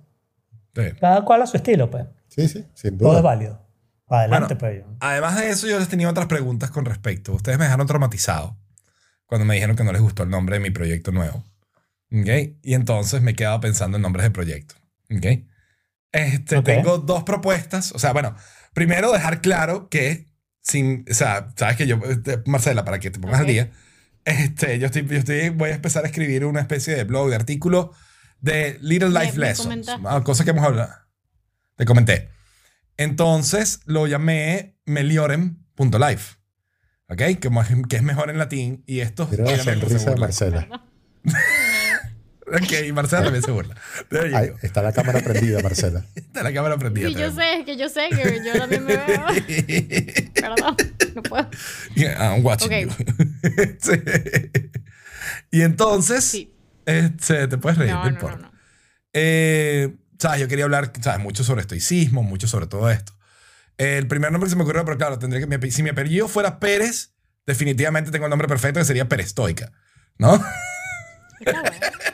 Sí. 0.74 0.82
Cada 1.00 1.22
cual 1.24 1.42
a 1.42 1.46
su 1.46 1.56
estilo, 1.56 1.90
pues. 1.90 2.06
Sí, 2.28 2.46
sí, 2.48 2.64
sin 2.74 2.98
Todo 2.98 3.08
es 3.08 3.14
duda. 3.14 3.22
válido. 3.22 3.66
Adelante, 4.08 4.54
Bueno, 4.54 4.84
pues. 4.86 4.96
Además 5.00 5.36
de 5.38 5.50
eso, 5.50 5.66
yo 5.66 5.78
les 5.78 5.88
tenía 5.88 6.08
otras 6.11 6.26
preguntas 6.26 6.70
con 6.70 6.84
respecto. 6.84 7.32
Ustedes 7.32 7.58
me 7.58 7.64
dejaron 7.64 7.86
traumatizado 7.86 8.56
cuando 9.26 9.44
me 9.46 9.54
dijeron 9.54 9.76
que 9.76 9.84
no 9.84 9.92
les 9.92 10.02
gustó 10.02 10.24
el 10.24 10.30
nombre 10.30 10.56
de 10.56 10.61
mi 10.61 10.70
proyecto 10.70 11.12
nuevo. 11.12 11.44
¿Ok? 12.12 12.28
Y 12.62 12.74
entonces 12.74 13.22
me 13.22 13.34
quedaba 13.34 13.61
pensando 13.61 13.96
en 13.96 14.02
nombres 14.02 14.24
de 14.24 14.30
proyecto. 14.32 14.74
¿Ok? 15.16 15.44
Este, 16.12 16.56
Ok. 16.58 16.64
Tengo 16.64 16.98
dos 16.98 17.22
propuestas. 17.22 17.92
O 17.92 17.98
sea, 18.00 18.12
bueno, 18.12 18.34
primero 18.74 19.12
dejar 19.12 19.40
claro 19.40 19.88
que, 19.88 20.26
sin, 20.62 21.04
o 21.11 21.14
sea, 21.14 21.52
sabes 21.56 21.76
que 21.76 21.86
yo, 21.86 21.98
este, 22.08 22.42
Marcela, 22.46 22.84
para 22.84 22.98
que 22.98 23.11
te 23.11 23.18
pongas 23.18 23.40
Ok. 23.40 23.46
al 23.46 23.52
día, 23.52 23.70
este, 24.24 24.78
yo, 24.78 24.86
estoy, 24.86 25.06
yo 25.06 25.16
estoy, 25.16 25.48
voy 25.50 25.70
a 25.70 25.74
empezar 25.74 26.04
a 26.04 26.08
escribir 26.08 26.44
una 26.44 26.61
especie 26.61 26.94
de 26.94 27.04
blog, 27.04 27.30
de 27.30 27.36
artículo 27.36 27.92
de 28.40 28.78
Little 28.82 29.08
Me- 29.11 29.20
Life 29.24 29.38
me 29.38 29.46
Lessons. 29.46 29.66
comentaste. 29.66 30.02
ah, 30.08 30.22
Cosas 30.24 30.44
que 30.44 30.50
hemos 30.50 30.64
hablado. 30.64 30.92
Te 31.76 31.84
comenté. 31.84 32.28
Entonces 32.96 33.80
lo 33.86 34.06
llamé 34.06 34.76
meliorem.life. 34.84 36.36
¿Ok? 37.08 37.16
Que, 37.16 37.50
que 37.88 37.96
es 37.96 38.02
mejor 38.02 38.30
en 38.30 38.38
latín. 38.38 38.84
Y 38.86 39.00
esto. 39.00 39.26
Mira 39.30 39.44
la 39.44 39.58
sonrisa 39.64 40.11
de. 40.11 40.16
Marcela. 40.16 40.84
Ok, 42.53 42.72
y 42.86 42.92
Marcela 42.92 43.22
también 43.24 43.42
se 43.44 43.51
burla. 43.51 43.74
Go. 44.11 44.18
está 44.62 44.82
la 44.82 44.92
cámara 44.92 45.20
prendida, 45.20 45.61
Marcela. 45.62 46.05
Está 46.14 46.42
la 46.42 46.53
cámara 46.53 46.76
prendida. 46.78 47.09
Sí, 47.09 47.14
yo 47.14 47.30
sé, 47.32 47.62
que 47.64 47.76
yo 47.76 47.88
sé 47.88 48.09
que 48.11 48.40
yo 48.44 48.53
también 48.59 48.84
me 48.84 48.96
veo. 48.96 49.26
Perdón, 50.34 50.76
no 51.14 51.22
puedo. 51.22 51.51
Yeah, 51.94 52.34
I'm 52.34 52.44
watching 52.44 52.88
Ok. 52.88 52.96
you. 52.96 53.05
Sí. 53.80 53.92
Y 55.51 55.62
entonces, 55.62 56.24
Sí. 56.24 56.53
este, 56.86 57.46
te 57.48 57.59
puedes 57.59 57.78
reír, 57.78 57.92
no, 57.92 57.98
No, 57.98 58.05
no, 58.05 58.11
importa. 58.11 58.36
no, 58.36 58.42
no. 58.42 58.53
Eh, 59.12 59.96
sabes, 60.18 60.40
yo 60.40 60.48
quería 60.48 60.64
hablar, 60.64 60.92
sabes, 61.01 61.20
mucho 61.20 61.44
sobre 61.44 61.62
estoicismo, 61.62 62.22
mucho 62.22 62.46
sobre 62.48 62.66
todo 62.66 62.90
esto. 62.90 63.12
El 63.78 64.07
primer 64.07 64.30
nombre 64.32 64.46
que 64.46 64.51
se 64.51 64.57
me 64.57 64.62
ocurrió, 64.62 64.84
pero 64.84 64.98
claro, 64.98 65.18
tendría 65.18 65.46
que 65.46 65.70
si 65.70 65.82
mi 65.82 65.90
apellido 65.90 66.28
fuera 66.28 66.61
Pérez, 66.61 67.12
definitivamente 67.46 68.11
tengo 68.11 68.26
el 68.26 68.30
nombre 68.30 68.46
perfecto 68.48 68.78
que 68.80 68.84
sería 68.84 69.09
Perestoica, 69.09 69.72
¿no? 70.18 70.42
Bueno. 71.45 71.62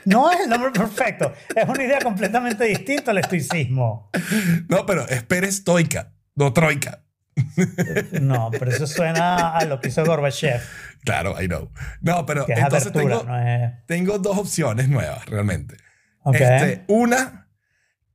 No 0.05 0.31
es 0.31 0.41
el 0.41 0.49
nombre 0.51 0.71
perfecto. 0.71 1.33
Es 1.55 1.69
una 1.69 1.83
idea 1.83 1.99
completamente 2.01 2.65
distinta 2.65 3.11
al 3.11 3.19
estoicismo. 3.19 4.11
No, 4.69 4.87
pero 4.87 5.07
es 5.09 5.23
Perestoica, 5.25 6.13
no 6.35 6.53
Troika. 6.53 7.03
No, 8.21 8.51
pero 8.51 8.71
eso 8.71 8.87
suena 8.87 9.57
a 9.57 9.65
lo 9.65 9.81
que 9.81 9.89
hizo 9.89 10.05
Gorbachev, 10.05 10.61
Claro, 11.05 11.41
I 11.41 11.47
know. 11.47 11.71
No, 12.01 12.25
pero 12.25 12.47
que 12.47 12.53
es 12.55 12.59
entonces 12.59 12.89
apertura, 12.89 13.19
tengo, 13.19 13.31
no 13.33 13.39
es... 13.39 13.73
tengo 13.87 14.19
dos 14.19 14.39
opciones 14.39 14.89
nuevas, 14.89 15.27
realmente. 15.27 15.77
Ok. 16.23 16.37
Este, 16.37 16.85
una 16.89 17.49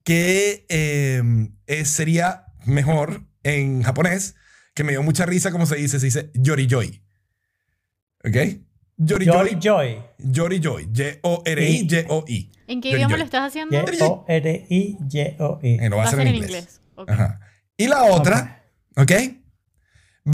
que 0.03 0.65
eh, 0.69 1.21
es- 1.67 1.89
sería 1.89 2.45
mejor 2.65 3.21
en 3.43 3.83
japonés, 3.83 4.35
que 4.73 4.83
me 4.83 4.91
dio 4.93 5.03
mucha 5.03 5.25
risa 5.25 5.51
como 5.51 5.65
se 5.65 5.75
dice, 5.75 5.99
se 5.99 6.05
dice 6.07 6.31
Yoriyoi. 6.33 7.03
¿Ok? 8.23 8.35
Joy 9.03 9.25
Yoriyoi. 9.25 9.59
Joy. 9.59 10.01
Yoriyoi. 10.19 10.89
Y-O-R-I-Y-O-I. 10.93 12.51
¿En 12.67 12.81
qué 12.81 12.91
Yo- 12.91 12.97
idioma 12.97 13.11
yo- 13.13 13.17
lo 13.17 13.23
estás 13.23 13.47
haciendo? 13.47 13.75
Y-O-R-I-Y-O-I. 13.75 15.69
Eh, 15.79 15.89
no 15.89 15.97
va 15.97 16.03
Va 16.03 16.07
a 16.09 16.11
ser 16.11 16.19
en 16.27 16.35
inglés. 16.35 16.81
Ok. 16.95 17.09
Ajá. 17.09 17.39
Y 17.77 17.87
la 17.87 18.03
otra, 18.03 18.63
¿ok? 18.95 19.11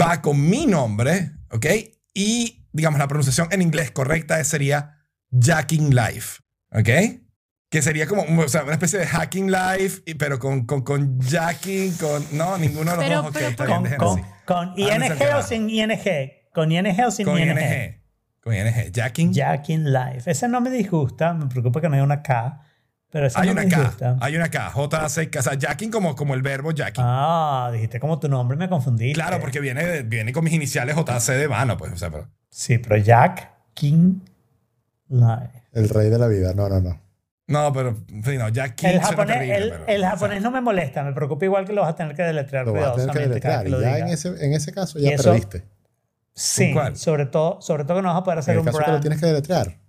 Va 0.00 0.20
con 0.20 0.48
mi 0.48 0.66
nombre, 0.66 1.30
¿ok? 1.50 1.66
Y, 2.14 2.66
digamos, 2.72 2.98
la 2.98 3.08
pronunciación 3.08 3.48
en 3.52 3.62
inglés 3.62 3.90
correcta 3.90 4.42
sería 4.44 4.98
Jacking 5.30 5.94
Life, 5.94 6.40
¿ok? 6.72 6.88
Que 7.70 7.82
sería 7.82 8.06
como 8.06 8.22
o 8.42 8.48
sea, 8.48 8.64
una 8.64 8.72
especie 8.72 8.98
de 8.98 9.06
hacking 9.06 9.50
life, 9.50 10.02
pero 10.18 10.38
con, 10.38 10.64
con, 10.66 10.82
con 10.82 11.18
jacking, 11.20 11.92
con... 11.94 12.24
No, 12.32 12.56
ninguno 12.58 12.92
de 12.92 12.96
los 12.96 13.06
Pero- 13.06 13.22
dos, 13.22 13.30
pero- 13.32 13.48
está 13.48 13.64
pero- 13.66 13.80
bien, 13.82 13.96
Con, 13.96 14.08
con, 14.08 14.20
así. 14.20 14.28
con 14.46 14.68
Ah, 14.68 14.98
no 14.98 15.04
ING 15.06 15.34
o 15.36 15.42
sin 15.42 15.70
ING. 15.70 15.90
Con 16.54 16.72
ING 16.72 17.04
o 17.06 17.10
sin 17.10 17.26
Con 17.26 17.38
ING. 17.38 17.48
ING. 17.50 17.98
Con 18.42 18.54
ING. 18.54 18.92
Jacking. 18.92 19.32
Jack 19.32 19.68
in 19.70 19.92
Life. 19.92 20.30
Ese 20.30 20.48
no 20.48 20.60
me 20.60 20.70
disgusta. 20.70 21.34
Me 21.34 21.46
preocupa 21.46 21.80
que 21.80 21.88
no 21.88 21.94
haya 21.94 22.04
una 22.04 22.22
K. 22.22 22.60
Pero 23.10 23.26
ese 23.26 23.38
Hay 23.40 23.46
no 23.46 23.52
una 23.52 23.62
me 23.62 23.68
K. 23.68 23.76
disgusta. 23.78 24.16
Hay 24.20 24.36
una 24.36 24.48
K. 24.50 24.72
O 24.74 25.08
sea, 25.08 25.54
jacking 25.58 25.90
como, 25.90 26.14
como 26.14 26.34
el 26.34 26.42
verbo 26.42 26.72
jacking. 26.72 27.04
Ah, 27.06 27.70
dijiste 27.72 27.98
como 28.00 28.18
tu 28.18 28.28
nombre, 28.28 28.56
me 28.56 28.68
confundí. 28.68 29.12
Claro, 29.12 29.40
porque 29.40 29.60
viene, 29.60 30.02
viene 30.02 30.32
con 30.32 30.44
mis 30.44 30.52
iniciales 30.52 30.94
JC 30.96 31.32
de 31.32 31.48
mano, 31.48 31.76
pues. 31.76 31.92
O 31.92 31.96
sea, 31.96 32.10
pero... 32.10 32.28
Sí, 32.50 32.78
pero 32.78 32.96
Jack 32.98 33.50
King 33.74 34.20
Life. 35.08 35.62
El 35.72 35.88
rey 35.88 36.10
de 36.10 36.18
la 36.18 36.26
vida. 36.28 36.52
No, 36.54 36.68
no, 36.68 36.80
no. 36.80 37.00
No, 37.46 37.72
pero, 37.72 37.96
sí, 38.24 38.36
no, 38.36 38.50
jacking 38.50 38.88
El 38.90 38.94
suena 38.96 39.06
japonés, 39.08 39.34
terrible, 39.38 39.56
el, 39.56 39.70
pero, 39.70 39.86
el 39.86 39.96
o 39.96 40.00
sea, 40.00 40.10
japonés 40.10 40.42
no 40.42 40.50
me 40.50 40.60
molesta, 40.60 41.02
me 41.02 41.12
preocupa 41.14 41.46
igual 41.46 41.64
que 41.64 41.72
lo 41.72 41.80
vas 41.80 41.92
a 41.92 41.96
tener 41.96 42.14
que 42.14 42.22
deletrear 42.22 42.66
Lo 42.66 42.74
vas 42.74 42.88
a 42.88 42.92
tener 42.94 43.06
que 43.32 43.40
cada 43.40 43.62
deletrear. 43.62 43.62
que 43.62 43.68
Y 43.68 43.72
lo 43.72 43.80
ya 43.80 43.94
diga. 43.94 44.06
en 44.06 44.12
ese, 44.12 44.44
en 44.44 44.52
ese 44.52 44.70
caso 44.72 44.98
ya 44.98 45.12
eso- 45.12 45.30
perdiste. 45.32 45.64
Sí, 46.38 46.72
¿Cuál? 46.72 46.96
sobre 46.96 47.26
todo, 47.26 47.60
sobre 47.60 47.84
todo 47.84 47.96
que 47.96 48.02
no 48.02 48.08
vas 48.10 48.18
a 48.20 48.24
poder 48.24 48.38
hacer 48.38 48.52
En 48.54 48.56
el 48.56 48.60
un 48.60 48.66
caso 48.66 48.78
que 48.78 48.82
lo 48.84 48.88
brand. 48.92 49.02
tienes 49.02 49.20
que 49.20 49.26
deletrear. 49.26 49.80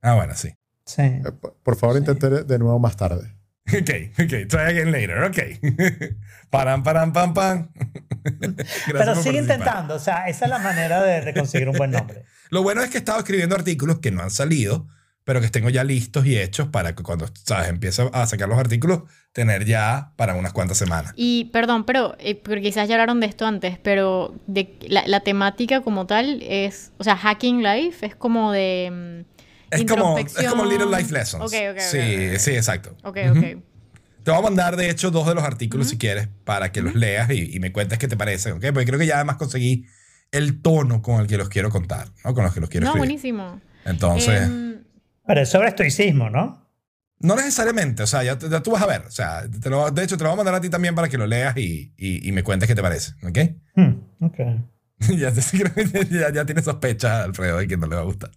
Ah, 0.00 0.14
bueno, 0.14 0.34
sí. 0.34 0.48
Sí. 0.86 1.02
Eh, 1.02 1.22
Por 1.40 1.54
por 1.62 1.76
favor, 1.76 1.96
intente 1.98 2.28
de 2.44 2.58
nuevo 2.58 2.78
más 2.78 2.96
tarde. 2.96 3.36
Ok, 3.70 3.90
ok. 4.18 4.48
Try 4.48 4.60
again 4.60 4.90
later. 4.90 5.22
Ok. 5.22 5.38
Param, 6.50 6.82
param, 6.82 7.12
pam, 7.12 7.32
pam. 7.34 7.70
Pero 8.92 9.14
sigue 9.14 9.38
intentando, 9.38 9.94
o 9.94 9.98
sea, 9.98 10.26
esa 10.28 10.46
es 10.46 10.50
la 10.50 10.58
manera 10.58 11.02
de, 11.02 11.20
de 11.20 11.34
conseguir 11.34 11.68
un 11.68 11.76
buen 11.76 11.90
nombre. 11.92 12.24
Lo 12.50 12.62
bueno 12.64 12.82
es 12.82 12.90
que 12.90 12.96
he 12.96 13.00
estado 13.00 13.18
escribiendo 13.20 13.54
artículos 13.54 14.00
que 14.00 14.10
no 14.10 14.22
han 14.22 14.30
salido, 14.30 14.88
pero 15.24 15.40
que 15.40 15.48
tengo 15.48 15.68
ya 15.70 15.84
listos 15.84 16.26
y 16.26 16.38
hechos 16.38 16.68
para 16.68 16.94
que 16.94 17.02
cuando, 17.02 17.28
¿sabes? 17.44 17.68
Empiezo 17.68 18.10
a 18.14 18.26
sacar 18.26 18.48
los 18.48 18.58
artículos, 18.58 19.02
tener 19.32 19.64
ya 19.64 20.12
para 20.16 20.34
unas 20.34 20.52
cuantas 20.52 20.78
semanas. 20.78 21.12
Y 21.16 21.46
perdón, 21.52 21.84
pero 21.84 22.16
eh, 22.18 22.34
porque 22.34 22.62
quizás 22.62 22.88
ya 22.88 22.94
hablaron 22.96 23.20
de 23.20 23.26
esto 23.26 23.46
antes, 23.46 23.78
pero 23.78 24.34
de 24.46 24.76
la, 24.88 25.04
la 25.06 25.20
temática 25.20 25.82
como 25.82 26.06
tal 26.06 26.42
es, 26.42 26.92
o 26.98 27.04
sea, 27.04 27.16
Hacking 27.16 27.62
Life 27.62 28.04
es 28.06 28.16
como 28.16 28.50
de 28.50 29.24
mm, 29.70 29.74
Es 29.74 29.84
como, 29.84 30.18
es 30.18 30.34
como. 30.48 30.64
Little 30.64 30.86
Life 30.96 31.12
Lessons. 31.12 31.44
Ok, 31.44 31.52
ok, 31.70 31.76
ok, 31.76 31.80
sí, 31.80 31.98
ok. 32.32 32.38
sí, 32.38 32.50
exacto. 32.52 32.96
Ok, 33.04 33.18
Ujú. 33.30 33.38
ok. 33.38 33.44
Te 34.24 34.30
voy 34.32 34.40
a 34.40 34.42
mandar, 34.42 34.76
de 34.76 34.90
hecho, 34.90 35.10
dos 35.10 35.26
de 35.26 35.34
los 35.34 35.44
artículos 35.44 35.88
si 35.88 35.96
quieres 35.96 36.28
para 36.44 36.72
que 36.72 36.82
los 36.82 36.94
leas 36.94 37.30
y, 37.30 37.54
y 37.56 37.58
me 37.60 37.72
cuentes 37.72 37.98
qué 37.98 38.06
te 38.08 38.16
parecen, 38.18 38.52
¿ok? 38.54 38.66
Porque 38.72 38.84
creo 38.84 38.98
que 38.98 39.06
ya 39.06 39.14
además 39.16 39.36
conseguí 39.36 39.86
el 40.30 40.60
tono 40.60 41.00
con 41.02 41.20
el 41.20 41.26
que 41.26 41.38
los 41.38 41.48
quiero 41.48 41.70
contar, 41.70 42.08
¿no? 42.24 42.34
Con 42.34 42.44
los 42.44 42.52
que 42.52 42.60
los 42.60 42.68
quiero 42.68 42.84
No, 42.84 42.90
escribir. 42.90 43.08
buenísimo. 43.08 43.60
Entonces, 43.86 44.42
Em, 44.42 44.69
Pero 45.30 45.42
es 45.42 45.48
sobre 45.48 45.68
estoicismo, 45.68 46.28
¿no? 46.28 46.66
no 47.22 47.36
necesariamente, 47.36 48.02
o 48.02 48.06
sea, 48.06 48.24
ya, 48.24 48.36
ya 48.38 48.62
tú 48.62 48.70
vas 48.72 48.82
a 48.82 48.86
ver. 48.86 49.02
O 49.06 49.10
sea, 49.10 49.42
te 49.62 49.68
lo- 49.70 49.90
de 49.90 50.02
hecho, 50.04 50.16
te 50.16 50.24
lo 50.24 50.30
voy 50.30 50.34
a 50.34 50.36
mandar 50.38 50.54
a 50.54 50.60
ti 50.60 50.70
también 50.70 50.94
para 50.94 51.08
que 51.08 51.18
lo 51.18 51.26
leas 51.26 51.54
y, 51.56 51.92
y- 51.98 52.26
y 52.28 52.32
me 52.32 52.42
cuentes 52.42 52.66
qué 52.66 52.74
te 52.74 52.80
parece, 52.82 53.12
¿ok? 53.22 53.38
Hmm, 53.76 54.24
ok. 54.24 54.38
ya, 55.20 55.30
ya, 55.30 56.32
ya 56.32 56.44
tienes 56.46 56.64
sospechas, 56.64 57.24
Alfredo, 57.26 57.58
de 57.58 57.68
que 57.68 57.76
no 57.76 57.86
le 57.86 57.94
va 57.96 58.00
a 58.02 58.04
gustar. 58.04 58.30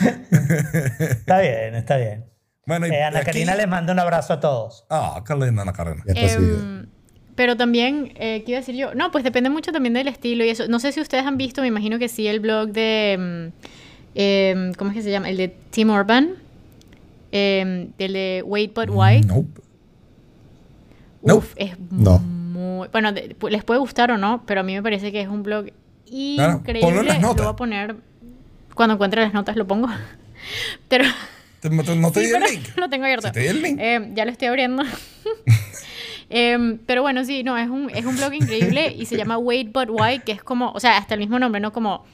Está 0.30 1.40
bien, 1.40 1.74
está 1.74 1.96
bien. 1.96 2.24
Bueno, 2.66 2.86
y 2.86 2.90
Eh, 2.90 3.02
Ana 3.02 3.18
aquí- 3.18 3.26
Karina 3.26 3.54
les 3.54 3.68
manda 3.68 3.92
un 3.92 3.98
abrazo 3.98 4.32
a 4.34 4.40
todos. 4.40 4.86
Ah, 4.90 5.22
qué 5.26 5.34
linda 5.34 5.62
Ana 5.62 5.72
Karina. 5.72 6.02
Em, 6.06 6.86
pero 7.34 7.56
también, 7.56 8.12
eh, 8.16 8.42
¿qué 8.44 8.52
iba 8.52 8.58
a 8.58 8.60
decir 8.60 8.74
yo? 8.76 8.94
No, 8.94 9.10
pues 9.10 9.24
depende 9.24 9.50
mucho 9.50 9.72
también 9.72 9.94
del 9.94 10.08
estilo 10.08 10.44
y 10.44 10.50
eso. 10.50 10.66
No 10.68 10.78
sé 10.80 10.92
si 10.92 11.00
ustedes 11.00 11.24
han 11.26 11.36
visto, 11.36 11.60
me 11.62 11.68
imagino 11.68 11.98
que 11.98 12.08
sí, 12.08 12.26
el 12.26 12.40
blog 12.40 12.70
de... 12.70 13.12
em, 13.12 13.52
em, 14.14 14.72
¿Cómo 14.74 14.90
es 14.90 14.96
que 14.96 15.02
se 15.02 15.10
llama? 15.10 15.28
El 15.30 15.36
de 15.36 15.48
Tim 15.70 15.90
Urban. 15.90 16.30
em, 17.32 17.88
el 17.98 18.12
de 18.12 18.42
Wait 18.44 18.74
But 18.74 18.88
Why. 18.90 19.20
Nope. 19.22 19.60
Nope. 21.22 21.38
Uf, 21.46 21.52
es 21.56 21.72
No. 21.90 22.18
muy... 22.18 22.88
Bueno, 22.88 23.10
les 23.12 23.64
puede 23.64 23.78
gustar 23.80 24.10
o 24.10 24.18
no, 24.18 24.42
pero 24.46 24.60
a 24.60 24.62
mí 24.64 24.74
me 24.74 24.82
parece 24.82 25.12
que 25.12 25.20
es 25.20 25.28
un 25.28 25.42
blog 25.42 25.66
Claro, 26.36 26.54
increíble. 26.58 26.88
en 27.00 27.06
las 27.06 27.22
Lo 27.22 27.34
voy 27.34 27.46
a 27.46 27.52
poner... 27.54 27.96
Cuando 28.74 28.94
encuentre 28.94 29.20
las 29.22 29.32
notas 29.34 29.54
lo 29.56 29.66
pongo. 29.66 29.88
Pero... 30.88 31.04
¿Te- 31.60 31.68
¿No 31.70 31.84
te, 31.84 31.94
no 31.94 32.10
te 32.10 32.20
Sí, 32.20 32.26
di 32.28 32.32
el 32.32 32.42
link? 32.42 32.68
Lo 32.76 32.88
tengo 32.88 33.04
abierto. 33.04 33.26
Si 33.28 33.32
te 33.34 33.40
di 33.40 33.46
el 33.48 33.60
link. 33.62 33.78
Eh, 33.80 34.10
ya 34.14 34.24
lo 34.24 34.30
estoy 34.32 34.48
abriendo. 34.48 34.82
Em, 36.32 36.78
pero 36.86 37.02
bueno, 37.02 37.24
sí, 37.24 37.42
no, 37.42 37.58
es 37.58 37.68
un, 37.68 37.90
es 37.90 38.04
un 38.06 38.16
blog 38.16 38.32
increíble 38.34 38.94
y 38.96 39.04
se 39.06 39.16
llama 39.16 39.36
Wait 39.36 39.72
But 39.72 39.88
Why, 39.90 40.20
que 40.20 40.30
es 40.30 40.42
como, 40.44 40.70
o 40.70 40.78
sea, 40.78 40.96
hasta 40.96 41.14
el 41.14 41.20
mismo 41.20 41.38
nombre, 41.40 41.60
¿no? 41.60 41.72
Como, 41.72 42.04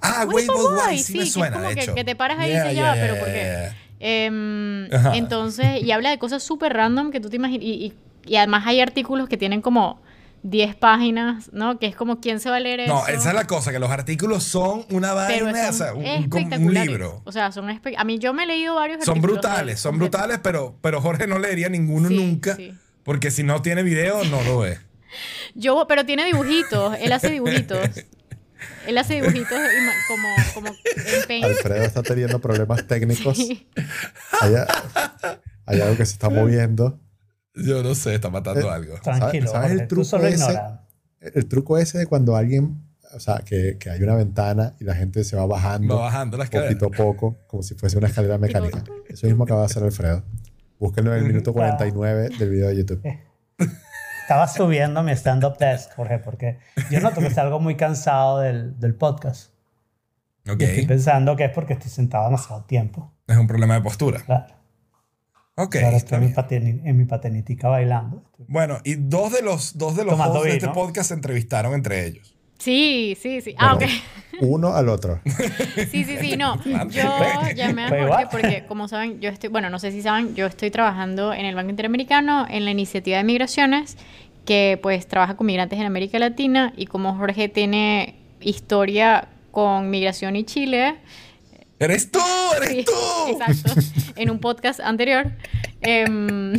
Ah, 0.00 0.26
Wait 0.26 0.48
Why, 0.48 0.98
sí, 0.98 1.12
me 1.14 1.18
que 1.20 1.24
es 1.24 1.32
suena, 1.32 1.56
como 1.56 1.68
de 1.68 1.74
que- 1.74 1.82
hecho. 1.82 1.94
que 1.94 2.04
te 2.04 2.16
paras 2.16 2.38
ahí 2.38 2.50
y 2.50 2.52
Yeah, 2.52 2.62
dices, 2.64 2.76
ya, 2.76 2.94
yeah, 2.94 3.02
pero 3.02 3.18
¿por 3.18 3.28
qué? 3.28 3.68
em, 4.00 4.88
entonces, 5.14 5.82
y 5.82 5.90
habla 5.92 6.10
de 6.10 6.18
cosas 6.18 6.42
súper 6.42 6.72
random 6.72 7.10
que 7.10 7.20
tú 7.20 7.28
te 7.28 7.36
imaginas, 7.36 7.64
y, 7.64 7.70
y, 7.86 7.94
y 8.26 8.36
además 8.36 8.64
hay 8.66 8.80
artículos 8.80 9.28
que 9.28 9.36
tienen 9.36 9.60
como 9.60 10.00
10 10.42 10.74
páginas, 10.74 11.50
¿no? 11.52 11.78
Que 11.78 11.86
es 11.86 11.94
como, 11.96 12.18
¿quién 12.20 12.40
se 12.40 12.48
va 12.48 12.56
a 12.56 12.60
leer 12.60 12.80
eso? 12.80 12.94
No, 12.94 13.06
esa 13.08 13.28
es 13.28 13.34
la 13.34 13.46
cosa, 13.46 13.72
que 13.72 13.78
los 13.78 13.90
artículos 13.90 14.42
son 14.42 14.86
una 14.90 15.12
vaina, 15.12 15.50
son 15.66 15.70
o 15.70 15.72
sea, 15.74 15.94
un, 15.94 16.64
un- 16.66 16.72
libro. 16.74 17.20
O 17.24 17.32
sea, 17.32 17.52
son 17.52 17.68
a 17.68 18.04
mí 18.04 18.18
yo 18.18 18.32
me 18.32 18.44
he 18.44 18.46
leído 18.46 18.74
varios 18.74 19.04
Son 19.04 19.18
artículos 19.18 19.34
brutales, 19.42 19.80
son 19.80 19.92
completos. 19.92 20.18
brutales, 20.18 20.40
pero, 20.42 20.76
pero 20.80 21.02
Jorge 21.02 21.26
no 21.26 21.38
leería 21.38 21.68
ninguno 21.68 22.08
Sí, 22.08 22.14
nunca, 22.16 22.56
sí. 22.56 22.72
porque 23.04 23.30
si 23.30 23.42
no 23.42 23.60
tiene 23.60 23.82
video, 23.82 24.24
no 24.24 24.42
lo 24.44 24.60
ve. 24.60 24.78
Yo, 25.54 25.84
pero 25.86 26.06
tiene 26.06 26.24
dibujitos, 26.24 26.96
él 27.00 27.12
hace 27.12 27.30
dibujitos. 27.30 27.78
Él 28.86 28.98
hace 28.98 29.14
dibujitos 29.14 29.58
como, 30.08 30.28
como 30.54 30.68
en 30.68 30.74
paint. 31.28 31.44
Alfredo 31.44 31.84
está 31.84 32.02
teniendo 32.02 32.40
problemas 32.40 32.86
técnicos. 32.86 33.36
Sí. 33.36 33.68
Hay, 34.40 34.54
hay 35.66 35.80
algo 35.80 35.96
que 35.96 36.06
se 36.06 36.12
está 36.14 36.28
moviendo. 36.30 36.98
Yo 37.54 37.82
no 37.82 37.94
sé, 37.94 38.14
está 38.14 38.30
matando 38.30 38.68
Eh, 38.68 38.72
algo. 38.72 38.94
Tranquilo, 39.02 39.50
¿Sabes 39.50 39.72
el 39.72 39.80
tú 39.82 39.86
truco 39.96 40.04
solo 40.04 40.26
ese? 40.26 40.36
ignora. 40.44 40.86
El 41.20 41.46
truco 41.46 41.78
ese 41.78 41.98
de 41.98 42.06
cuando 42.06 42.36
alguien, 42.36 42.82
o 43.14 43.20
sea, 43.20 43.38
que, 43.44 43.76
que 43.78 43.90
hay 43.90 44.02
una 44.02 44.14
ventana 44.14 44.74
y 44.80 44.84
la 44.84 44.94
gente 44.94 45.24
se 45.24 45.36
va 45.36 45.44
bajando 45.46 45.96
Va 45.96 46.02
bajando 46.04 46.38
la 46.38 46.44
escalera. 46.44 46.70
poquito 46.70 46.86
a 46.86 46.90
poco, 47.04 47.36
como 47.46 47.62
si 47.62 47.74
fuese 47.74 47.98
una 47.98 48.08
escalera 48.08 48.38
mecánica. 48.38 48.82
Eso 49.08 49.26
mismo 49.26 49.44
acaba 49.44 49.60
de 49.60 49.66
hacer 49.66 49.82
Alfredo. 49.82 50.24
Búsquenlo 50.78 51.12
en 51.14 51.18
el 51.24 51.26
minuto 51.28 51.52
49 51.52 52.30
del 52.38 52.50
video 52.50 52.68
de 52.68 52.76
YouTube. 52.76 53.02
Estaba 54.30 54.46
subiendo 54.46 55.02
mi 55.02 55.10
stand-up 55.10 55.58
desk, 55.58 55.90
Jorge, 55.96 56.20
porque 56.20 56.58
yo 56.88 57.00
noto 57.00 57.20
que 57.20 57.30
salgo 57.30 57.58
muy 57.58 57.76
cansado 57.76 58.38
del, 58.38 58.78
del 58.78 58.94
podcast. 58.94 59.52
Ok, 60.48 60.60
Y 60.60 60.64
estoy 60.66 60.86
pensando 60.86 61.34
que 61.34 61.46
es 61.46 61.50
porque 61.50 61.72
estoy 61.72 61.90
sentado 61.90 62.26
demasiado 62.26 62.62
tiempo. 62.62 63.12
es 63.26 63.36
un 63.36 63.48
problema 63.48 63.74
de 63.74 63.80
postura. 63.80 64.20
Claro. 64.20 64.54
Ok, 65.56 65.74
Ahora 65.82 65.96
estoy 65.96 66.32
en 66.50 66.64
mi, 66.64 66.88
en 66.88 67.08
patenitica 67.08 67.66
bailando. 67.66 68.22
Bueno, 68.46 68.78
y 68.84 68.94
dos 68.94 69.32
de 69.32 69.42
los, 69.42 69.76
dos 69.76 69.96
de 69.96 70.04
los 70.04 70.14
hosts 70.14 70.44
de 70.44 70.52
este 70.52 70.68
podcast 70.68 71.08
se 71.08 71.14
entrevistaron 71.14 71.74
entre 71.74 72.06
ellos. 72.06 72.38
Sí, 72.60 73.16
sí, 73.20 73.40
sí. 73.40 73.54
Ah, 73.58 73.74
ok. 73.74 73.80
Bueno, 73.80 74.54
Uno 74.54 74.74
al 74.74 74.88
otro. 74.88 75.20
Sí, 75.90 76.04
sí, 76.04 76.16
sí, 76.20 76.36
no. 76.36 76.62
Yo 76.90 77.02
llamé 77.56 77.84
a 77.84 77.88
Jorge 77.88 78.26
porque, 78.30 78.64
como 78.68 78.86
saben, 78.86 79.20
yo 79.20 79.30
estoy, 79.30 79.48
bueno, 79.50 79.70
no 79.70 79.78
sé 79.78 79.90
si 79.92 80.02
saben, 80.02 80.34
yo 80.34 80.46
estoy 80.46 80.70
trabajando 80.70 81.32
en 81.32 81.46
el 81.46 81.54
Banco 81.54 81.70
Interamericano 81.70 82.46
en 82.48 82.64
la 82.64 82.70
iniciativa 82.70 83.16
de 83.16 83.24
migraciones 83.24 83.96
que 84.44 84.78
pues 84.82 85.06
trabaja 85.06 85.36
con 85.36 85.46
migrantes 85.46 85.78
en 85.78 85.86
América 85.86 86.18
Latina 86.18 86.72
y 86.76 86.86
como 86.86 87.16
Jorge 87.16 87.48
tiene 87.48 88.14
historia 88.40 89.28
con 89.50 89.90
migración 89.90 90.36
y 90.36 90.44
Chile, 90.44 90.96
¡Eres 91.80 92.10
tú! 92.10 92.20
¡Eres 92.56 92.68
Sí, 92.70 92.84
tú! 92.84 93.32
Exacto. 93.32 93.80
En 94.16 94.30
un 94.30 94.38
podcast 94.38 94.80
anterior. 94.80 95.32
Em, 95.80 96.52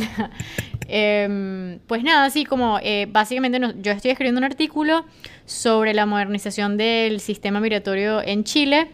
em, 0.92 1.78
pues 1.86 2.04
nada, 2.04 2.24
así 2.26 2.44
como 2.44 2.78
eh, 2.82 3.06
básicamente 3.10 3.58
yo 3.80 3.92
estoy 3.92 4.10
escribiendo 4.10 4.38
un 4.38 4.44
artículo 4.44 5.04
sobre 5.46 5.94
la 5.94 6.04
modernización 6.06 6.76
del 6.76 7.18
sistema 7.20 7.60
migratorio 7.60 8.20
en 8.22 8.44
Chile 8.44 8.88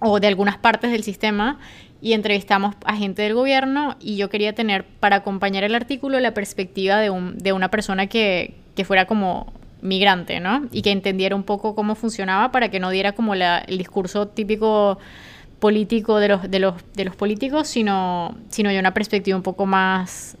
o 0.00 0.20
de 0.20 0.28
algunas 0.28 0.56
partes 0.56 0.90
del 0.92 1.02
sistema 1.02 1.58
y 2.00 2.12
entrevistamos 2.12 2.76
a 2.84 2.94
gente 2.96 3.22
del 3.22 3.34
gobierno 3.34 3.96
y 4.00 4.16
yo 4.16 4.28
quería 4.30 4.54
tener 4.54 4.84
para 5.00 5.16
acompañar 5.16 5.64
el 5.64 5.74
artículo 5.74 6.20
la 6.20 6.32
perspectiva 6.32 6.98
de, 6.98 7.10
un- 7.10 7.36
de 7.38 7.52
una 7.52 7.70
persona 7.70 8.06
que, 8.06 8.54
que 8.76 8.84
fuera 8.84 9.06
como 9.06 9.52
migrante, 9.82 10.38
¿no? 10.40 10.68
Y 10.70 10.82
que 10.82 10.90
entendiera 10.90 11.34
un 11.34 11.42
poco 11.42 11.74
cómo 11.74 11.94
funcionaba 11.94 12.52
para 12.52 12.70
que 12.70 12.78
no 12.80 12.90
diera 12.90 13.12
como 13.12 13.34
el 13.34 13.78
discurso 13.78 14.28
típico 14.28 14.98
político 15.58 16.18
de 16.18 16.28
los, 16.28 16.50
de 16.50 16.58
los, 16.58 16.74
de 16.94 17.04
los 17.04 17.16
políticos, 17.16 17.66
sino, 17.68 18.36
sino 18.50 18.70
ya 18.70 18.78
una 18.80 18.92
perspectiva 18.94 19.36
un 19.36 19.42
poco 19.42 19.64
más, 19.66 20.36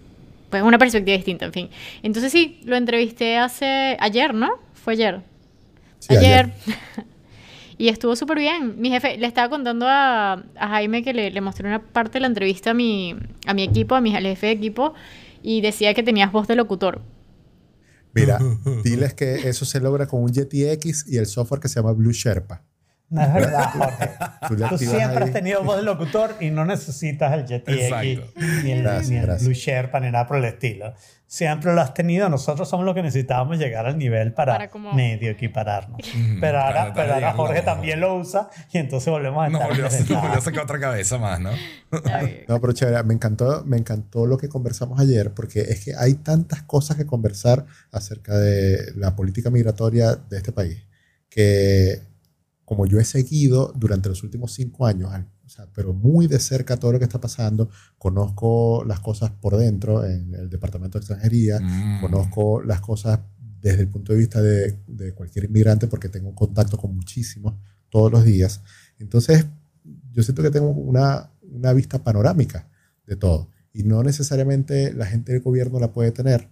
pues 0.50 0.62
una 0.62 0.78
perspectiva 0.78 1.16
distinta, 1.16 1.46
en 1.46 1.52
fin. 1.52 1.70
Entonces 2.02 2.32
sí, 2.32 2.60
lo 2.64 2.76
entrevisté 2.76 3.36
hace, 3.36 3.96
ayer, 4.00 4.34
¿no? 4.34 4.50
Fue 4.74 4.94
ayer. 4.94 5.22
Sí, 5.98 6.16
ayer. 6.16 6.52
y 7.78 7.88
estuvo 7.88 8.16
súper 8.16 8.38
bien. 8.38 8.80
Mi 8.80 8.90
jefe, 8.90 9.16
le 9.18 9.26
estaba 9.26 9.48
contando 9.48 9.86
a, 9.88 10.44
a 10.56 10.68
Jaime 10.68 11.02
que 11.02 11.12
le, 11.12 11.30
le 11.30 11.40
mostré 11.40 11.66
una 11.68 11.82
parte 11.82 12.14
de 12.14 12.20
la 12.20 12.26
entrevista 12.28 12.70
a 12.70 12.74
mi, 12.74 13.14
a 13.46 13.54
mi 13.54 13.64
equipo, 13.64 13.94
a 13.94 14.00
mi 14.00 14.14
al 14.14 14.24
jefe 14.24 14.46
de 14.46 14.52
equipo, 14.52 14.94
y 15.42 15.60
decía 15.60 15.94
que 15.94 16.02
tenías 16.02 16.32
voz 16.32 16.46
de 16.48 16.56
locutor. 16.56 17.02
Mira, 18.14 18.38
diles 18.84 19.14
que 19.14 19.48
eso 19.48 19.64
se 19.64 19.80
logra 19.80 20.06
con 20.06 20.22
un 20.22 20.32
Yeti 20.32 20.64
X 20.64 21.04
y 21.06 21.18
el 21.18 21.26
software 21.26 21.60
que 21.60 21.68
se 21.68 21.80
llama 21.80 21.92
Blue 21.92 22.12
Sherpa. 22.12 22.64
No 23.08 23.22
es 23.22 23.32
verdad, 23.34 23.70
Jorge. 23.78 24.10
Tú 24.48 24.56
Tú 24.70 24.78
siempre 24.78 25.18
ahí. 25.18 25.28
has 25.28 25.32
tenido 25.32 25.62
voz 25.62 25.76
de 25.76 25.82
locutor 25.84 26.34
y 26.40 26.50
no 26.50 26.64
necesitas 26.64 27.32
el 27.34 27.40
Exacto. 27.52 28.32
ni 28.64 28.72
el, 28.72 28.82
Gracias, 28.82 29.10
ni 29.10 29.16
el. 29.18 29.26
Blue 29.26 29.52
Sherpa, 29.52 30.00
ni 30.00 30.10
nada 30.10 30.26
por 30.26 30.38
el 30.38 30.44
estilo. 30.46 30.92
Siempre 31.28 31.72
lo 31.74 31.80
has 31.80 31.92
tenido. 31.94 32.28
Nosotros 32.28 32.68
somos 32.68 32.84
los 32.86 32.94
que 32.94 33.02
necesitábamos 33.02 33.58
llegar 33.58 33.86
al 33.86 33.96
nivel 33.98 34.32
para, 34.32 34.54
Para 34.54 34.68
como- 34.70 34.92
medio 34.92 35.30
equipararnos. 35.30 35.98
Ujú, 36.00 36.40
Pero 36.40 36.60
ahora, 36.60 36.92
pero 36.94 37.14
ahora 37.14 37.32
Jorge 37.32 37.62
también 37.62 38.00
lo 38.00 38.16
usa 38.16 38.48
y 38.72 38.78
entonces 38.78 39.08
volvemos 39.08 39.44
a 39.44 39.48
No 39.50 39.58
estar 39.58 39.70
en 39.70 39.82
volvió, 39.82 39.86
a- 39.98 40.00
no 40.16 40.20
volvió 40.22 40.38
a 40.38 40.42
sacar 40.42 40.62
otra 40.64 40.78
cabeza 40.80 41.18
más, 41.18 41.38
¿no? 41.40 41.50
No, 42.48 42.60
pero 42.60 42.72
chévere, 42.72 43.02
me 43.04 43.14
encantó, 43.14 43.64
me 43.64 43.76
encantó 43.76 44.26
lo 44.26 44.36
que 44.36 44.48
conversamos 44.48 44.98
ayer, 45.00 45.32
porque 45.32 45.60
es 45.60 45.84
que 45.84 45.94
hay 45.96 46.14
tantas 46.14 46.62
cosas 46.62 46.96
que 46.96 47.06
conversar 47.06 47.66
acerca 47.92 48.36
de 48.36 48.92
la 48.96 49.14
política 49.16 49.50
migratoria 49.50 50.14
de 50.16 50.36
este 50.36 50.52
país, 50.52 50.84
que 51.28 52.02
como 52.66 52.84
yo 52.84 52.98
he 53.00 53.04
seguido 53.04 53.72
durante 53.74 54.10
los 54.10 54.22
últimos 54.22 54.52
cinco 54.52 54.84
años, 54.86 55.10
o 55.44 55.48
sea, 55.48 55.66
pero 55.72 55.94
muy 55.94 56.26
de 56.26 56.38
cerca 56.40 56.76
todo 56.76 56.92
lo 56.92 56.98
que 56.98 57.04
está 57.04 57.20
pasando, 57.20 57.70
conozco 57.96 58.84
las 58.84 59.00
cosas 59.00 59.30
por 59.30 59.56
dentro 59.56 60.04
en 60.04 60.34
el 60.34 60.50
Departamento 60.50 60.98
de 60.98 61.02
Extranjería, 61.02 61.58
Mm. 61.60 62.00
conozco 62.02 62.60
las 62.62 62.80
cosas 62.80 63.20
desde 63.62 63.80
el 63.82 63.88
punto 63.88 64.12
de 64.12 64.18
vista 64.18 64.42
de, 64.42 64.78
de 64.86 65.12
cualquier 65.14 65.46
inmigrante 65.46 65.86
porque 65.86 66.08
tengo 66.10 66.34
contacto 66.34 66.76
con 66.76 66.94
muchísimos 66.94 67.54
todos 67.88 68.12
los 68.12 68.24
días. 68.24 68.60
Entonces, 68.98 69.46
yo 70.12 70.22
siento 70.22 70.42
que 70.42 70.50
tengo 70.50 70.68
una, 70.70 71.30
una 71.42 71.72
vista 71.72 72.02
panorámica 72.02 72.68
de 73.06 73.16
todo. 73.16 73.48
Y 73.72 73.82
no 73.84 74.02
necesariamente 74.02 74.92
la 74.92 75.06
gente 75.06 75.32
del 75.32 75.42
gobierno 75.42 75.78
la 75.78 75.92
puede 75.92 76.10
tener. 76.10 76.48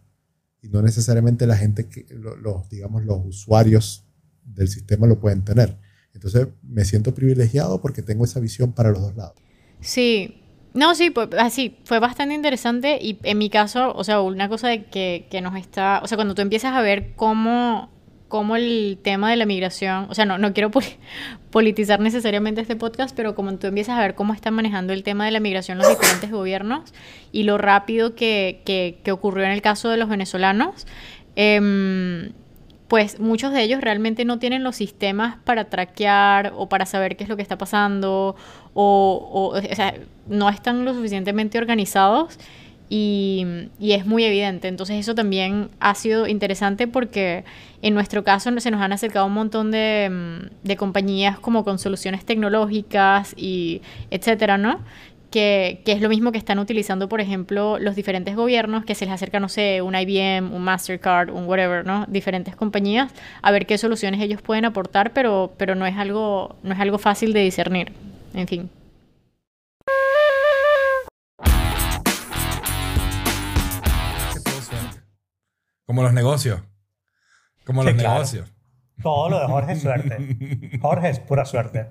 Y 0.62 0.68
no 0.68 0.82
necesariamente 0.82 1.46
la 1.46 1.56
gente, 1.56 1.86
que, 1.88 2.06
lo- 2.14 2.36
los, 2.36 2.68
digamos, 2.68 3.04
los 3.04 3.18
usuarios 3.24 4.04
del 4.44 4.68
sistema 4.68 5.06
lo 5.06 5.18
pueden 5.20 5.42
tener. 5.44 5.78
Entonces, 6.14 6.48
me 6.62 6.84
siento 6.84 7.14
privilegiado 7.14 7.80
porque 7.80 8.02
tengo 8.02 8.24
esa 8.24 8.40
visión 8.40 8.72
para 8.72 8.90
los 8.90 9.00
dos 9.02 9.16
lados. 9.16 9.34
Sí, 9.80 10.40
no, 10.72 10.94
sí, 10.94 11.10
pues 11.10 11.28
así, 11.38 11.76
fue 11.84 11.98
bastante 11.98 12.34
interesante 12.34 12.98
y 13.00 13.18
en 13.22 13.38
mi 13.38 13.50
caso, 13.50 13.92
o 13.94 14.02
sea, 14.04 14.20
una 14.20 14.48
cosa 14.48 14.68
de 14.68 14.84
que, 14.86 15.26
que 15.30 15.40
nos 15.40 15.56
está, 15.56 16.00
o 16.02 16.06
sea, 16.08 16.16
cuando 16.16 16.34
tú 16.34 16.42
empiezas 16.42 16.72
a 16.74 16.80
ver 16.80 17.12
cómo 17.16 17.92
cómo 18.26 18.56
el 18.56 18.98
tema 19.00 19.30
de 19.30 19.36
la 19.36 19.46
migración, 19.46 20.06
o 20.10 20.14
sea, 20.14 20.24
no, 20.24 20.38
no 20.38 20.52
quiero 20.54 20.70
poli- 20.72 20.96
politizar 21.52 22.00
necesariamente 22.00 22.60
este 22.60 22.74
podcast, 22.74 23.14
pero 23.14 23.36
como 23.36 23.54
tú 23.58 23.68
empiezas 23.68 23.96
a 23.96 24.00
ver 24.00 24.16
cómo 24.16 24.34
están 24.34 24.54
manejando 24.54 24.92
el 24.92 25.04
tema 25.04 25.24
de 25.26 25.30
la 25.30 25.38
migración 25.38 25.78
los 25.78 25.88
diferentes 25.88 26.32
gobiernos 26.32 26.92
y 27.30 27.44
lo 27.44 27.58
rápido 27.58 28.16
que, 28.16 28.62
que- 28.64 28.98
que 29.04 29.12
ocurrió 29.12 29.44
en 29.44 29.52
el 29.52 29.62
caso 29.62 29.88
de 29.88 29.98
los 29.98 30.08
venezolanos, 30.08 30.84
em, 31.36 32.32
pues 32.88 33.18
muchos 33.18 33.52
de 33.52 33.62
ellos 33.62 33.80
realmente 33.80 34.24
no 34.24 34.38
tienen 34.38 34.62
los 34.62 34.76
sistemas 34.76 35.36
para 35.44 35.64
traquear 35.66 36.52
o 36.56 36.68
para 36.68 36.86
saber 36.86 37.16
qué 37.16 37.24
es 37.24 37.30
lo 37.30 37.36
que 37.36 37.42
está 37.42 37.56
pasando 37.56 38.36
o, 38.74 39.28
o, 39.32 39.56
o 39.56 39.74
sea, 39.74 39.94
no 40.28 40.48
están 40.50 40.84
lo 40.84 40.92
suficientemente 40.94 41.58
organizados 41.58 42.38
y, 42.90 43.46
y 43.80 43.92
es 43.92 44.06
muy 44.06 44.24
evidente. 44.24 44.68
Entonces 44.68 44.96
eso 44.98 45.14
también 45.14 45.70
ha 45.80 45.94
sido 45.94 46.26
interesante 46.26 46.86
porque 46.86 47.44
en 47.82 47.94
nuestro 47.94 48.22
caso 48.24 48.50
se 48.60 48.70
nos 48.70 48.80
han 48.80 48.92
acercado 48.92 49.26
un 49.26 49.32
montón 49.32 49.70
de, 49.70 50.10
mm, 50.10 50.66
de 50.66 50.76
compañías 50.76 51.38
como 51.38 51.64
con 51.64 51.78
soluciones 51.78 52.24
tecnológicas 52.24 53.34
y 53.36 53.80
etcétera, 54.10 54.58
¿no? 54.58 54.80
Que, 55.34 55.82
que 55.84 55.90
es 55.90 56.00
lo 56.00 56.08
mismo 56.08 56.30
que 56.30 56.38
están 56.38 56.60
utilizando, 56.60 57.08
por 57.08 57.20
ejemplo, 57.20 57.80
los 57.80 57.96
diferentes 57.96 58.36
gobiernos, 58.36 58.84
que 58.84 58.94
se 58.94 59.04
les 59.04 59.12
acerca, 59.14 59.40
no 59.40 59.48
sé, 59.48 59.82
un 59.82 59.96
IBM, 59.96 60.54
un 60.54 60.62
Mastercard, 60.62 61.30
un 61.30 61.46
whatever, 61.48 61.84
¿no? 61.84 62.06
Diferentes 62.06 62.54
compañías, 62.54 63.12
a 63.42 63.50
ver 63.50 63.66
qué 63.66 63.76
soluciones 63.76 64.20
ellos 64.20 64.40
pueden 64.42 64.64
aportar, 64.64 65.12
pero, 65.12 65.52
pero 65.58 65.74
no, 65.74 65.86
es 65.86 65.96
algo, 65.96 66.54
no 66.62 66.72
es 66.72 66.78
algo 66.78 66.98
fácil 66.98 67.32
de 67.32 67.40
discernir. 67.40 67.90
En 68.32 68.46
fin. 68.46 68.70
Como 75.86 76.02
los 76.02 76.12
negocios. 76.12 76.60
Como 77.64 77.82
Sí, 77.82 77.88
los 77.88 77.96
claro. 77.98 78.14
negocios. 78.14 78.52
Todo 79.02 79.28
lo 79.30 79.40
de 79.40 79.46
Jorge 79.46 79.72
es 79.72 79.82
suerte. 79.82 80.78
Jorge 80.80 81.10
es 81.10 81.18
pura 81.20 81.44
suerte. 81.44 81.90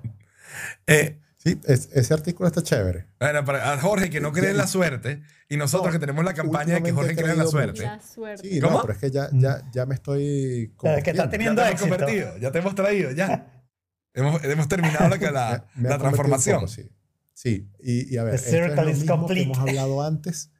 Eh, 0.87 1.19
Sí, 1.43 1.59
es- 1.65 1.89
ese 1.91 2.13
artículo 2.13 2.47
está 2.47 2.63
chévere. 2.63 3.07
bueno, 3.19 3.43
para 3.43 3.73
a 3.73 3.77
Jorge 3.77 4.09
que 4.09 4.21
no 4.21 4.31
cree 4.31 4.51
en 4.51 4.57
la 4.57 4.65
suerte 4.67 5.21
y 5.49 5.57
nosotros 5.57 5.87
No, 5.87 5.91
que 5.93 5.99
tenemos 5.99 6.23
la 6.23 6.33
campaña 6.33 6.75
de 6.75 6.83
que 6.83 6.91
Jorge 6.93 7.15
cree 7.15 7.31
en 7.31 7.37
la 7.37 7.47
suerte. 7.47 7.81
La 7.83 7.99
suerte. 7.99 8.47
Sí, 8.49 8.61
¿Cómo? 8.61 8.77
no, 8.77 8.81
pero 8.83 8.93
es 8.93 8.99
que 8.99 9.11
ya, 9.11 9.27
ya, 9.33 9.61
ya 9.73 9.85
me 9.85 9.95
estoy 9.95 10.73
Desde 10.81 11.03
que 11.03 11.11
está 11.11 11.23
convirtiendo. 11.23 11.23
Ya 11.23 11.29
teniendo 11.29 11.61
te 11.61 11.67
hemos 11.67 11.81
éxito. 11.81 11.97
convertido, 11.97 12.37
ya 12.37 12.51
te 12.51 12.59
hemos 12.59 12.75
traído, 12.75 13.11
ya. 13.11 13.47
hemos, 14.13 14.43
hemos 14.43 14.67
terminado 14.69 15.09
la, 15.09 15.17
la, 15.31 15.65
Me- 15.75 15.83
me 15.83 15.89
la 15.89 15.97
transformación. 15.97 16.55
poco, 16.59 16.67
sí. 16.69 16.89
Sí, 17.33 17.69
y, 17.81 18.13
y 18.13 18.17
a 18.17 18.23
ver, 18.23 18.35
The 18.39 18.45
esto 18.45 18.49
es 18.55 18.61
lo 18.61 18.67
circle 18.67 18.91
is 18.91 18.97
mismo 18.99 19.13
que 19.15 19.19
complete. 19.19 19.43
hemos 19.43 19.57
hablado 19.57 20.01
antes, 20.03 20.51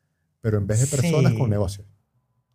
pero 0.41 0.57
en 0.57 0.67
vez 0.67 0.81
de 0.81 0.87
personas 0.87 1.31
Sí. 1.31 1.37
con 1.37 1.49
negocios. 1.49 1.87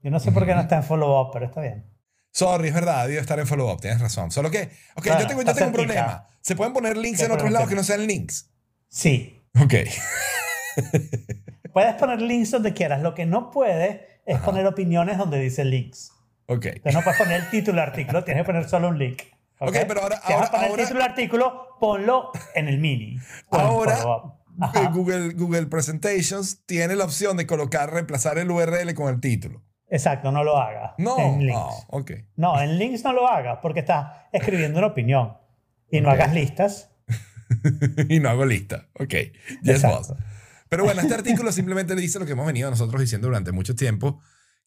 Yo 0.03 0.11
no 0.11 0.21
sé 0.21 0.33
por 0.33 0.45
qué 0.45 0.55
no 0.55 0.61
está 0.61 0.77
en 0.77 0.83
follow-up, 0.85 1.31
pero 1.33 1.47
está 1.47 1.61
bien. 1.63 1.87
Sorry, 2.33 2.69
es 2.69 2.75
verdad, 2.75 3.05
debió 3.07 3.21
estar 3.21 3.39
en 3.41 3.47
follow-up, 3.47 3.81
tienes 3.81 4.01
razón. 4.01 4.31
Solo 4.31 4.51
que, 4.51 4.71
ok, 4.95 5.03
Claro, 5.03 5.21
yo 5.23 5.27
tengo, 5.27 5.43
yo 5.43 5.55
tengo 5.55 5.67
un 5.69 5.73
problema. 5.73 6.29
¿Se 6.41 6.55
pueden 6.57 6.73
poner 6.73 6.97
links 6.97 7.19
¿Qué 7.21 7.27
en 7.27 7.33
otros 7.33 7.51
lados 7.51 7.69
que 7.69 7.75
no 7.75 7.83
sean 7.83 8.07
links? 8.07 8.51
Sí. 8.89 9.43
Ok. 9.61 9.75
Puedes 11.73 11.95
poner 11.95 12.21
links 12.23 12.51
donde 12.51 12.73
quieras. 12.73 13.03
Lo 13.03 13.15
que 13.15 13.27
no 13.27 13.51
puedes 13.51 14.01
es 14.25 14.37
Ajá. 14.37 14.45
poner 14.45 14.67
opiniones 14.67 15.19
donde 15.19 15.39
dice 15.41 15.65
links. 15.65 16.13
Ok. 16.47 16.67
Entonces 16.67 16.95
no 16.95 17.03
puedes 17.03 17.19
poner 17.19 17.41
el 17.43 17.51
título 17.51 17.81
del 17.81 17.89
artículo, 17.91 18.25
tienes 18.25 18.43
que 18.43 18.47
poner 18.47 18.69
solo 18.69 18.89
un 18.89 18.99
link. 18.99 19.23
Ok, 19.61 19.77
pero 19.89 20.03
ahora- 20.03 20.17
Si 20.25 20.33
vas 20.33 20.35
ahora- 20.35 20.47
a 20.47 20.51
poner 20.51 20.69
ahora- 20.71 20.83
el 20.83 20.87
título 20.89 21.03
del 21.03 21.11
artículo, 21.11 21.67
ponlo 21.81 22.31
en 22.55 22.69
el 22.69 22.79
mini. 22.79 23.19
Ahora, 23.51 23.99
eh. 24.75 24.89
Google, 24.93 25.35
Google 25.35 25.67
Presentations 25.67 26.65
tiene 26.65 26.95
la 26.97 27.05
opción 27.05 27.37
de 27.37 27.47
colocar, 27.47 27.93
reemplazar 27.93 28.39
el 28.39 28.51
URL 28.51 28.95
con 28.95 29.13
el 29.13 29.21
título. 29.21 29.63
Exacto, 29.91 30.31
no 30.33 30.45
lo 30.45 30.59
hagas. 30.59 30.93
No. 30.99 31.19
En 31.19 31.41
links. 31.41 31.57
Ah, 31.57 31.87
ok. 31.89 32.11
No, 32.37 32.61
en 32.61 32.79
links 32.79 33.05
no 33.05 33.13
lo 33.13 33.27
hagas 33.29 33.59
porque 33.63 33.81
estás 33.81 34.13
escribiendo 34.33 34.79
una 34.79 34.89
opinión. 34.89 35.35
Y 35.91 36.01
no 36.01 36.09
Ok. 36.09 36.15
hagas 36.15 36.35
listas. 36.35 36.91
y 38.09 38.21
no 38.21 38.29
hago 38.29 38.45
lista. 38.45 38.89
Ok. 38.99 39.15
Yes, 39.63 39.83
boss. 39.83 40.13
Pero 40.69 40.85
bueno, 40.85 41.01
este 41.01 41.15
artículo 41.15 41.51
simplemente 41.53 41.95
dice 41.97 42.19
lo 42.19 42.27
que 42.27 42.33
hemos 42.33 42.47
venido 42.47 42.69
nosotros 42.69 43.01
diciendo 43.01 43.29
durante 43.29 43.53
mucho 43.53 43.75
tiempo, 43.75 44.21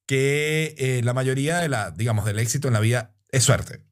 que 0.08 0.74
eh, 0.78 1.02
la 1.04 1.14
mayoría 1.14 1.60
de 1.60 1.70
la, 1.70 1.92
digamos, 1.92 2.26
del 2.26 2.40
éxito 2.40 2.68
en 2.68 2.74
la 2.74 2.80
vida 2.80 3.14
es 3.30 3.44
suerte. 3.44 3.84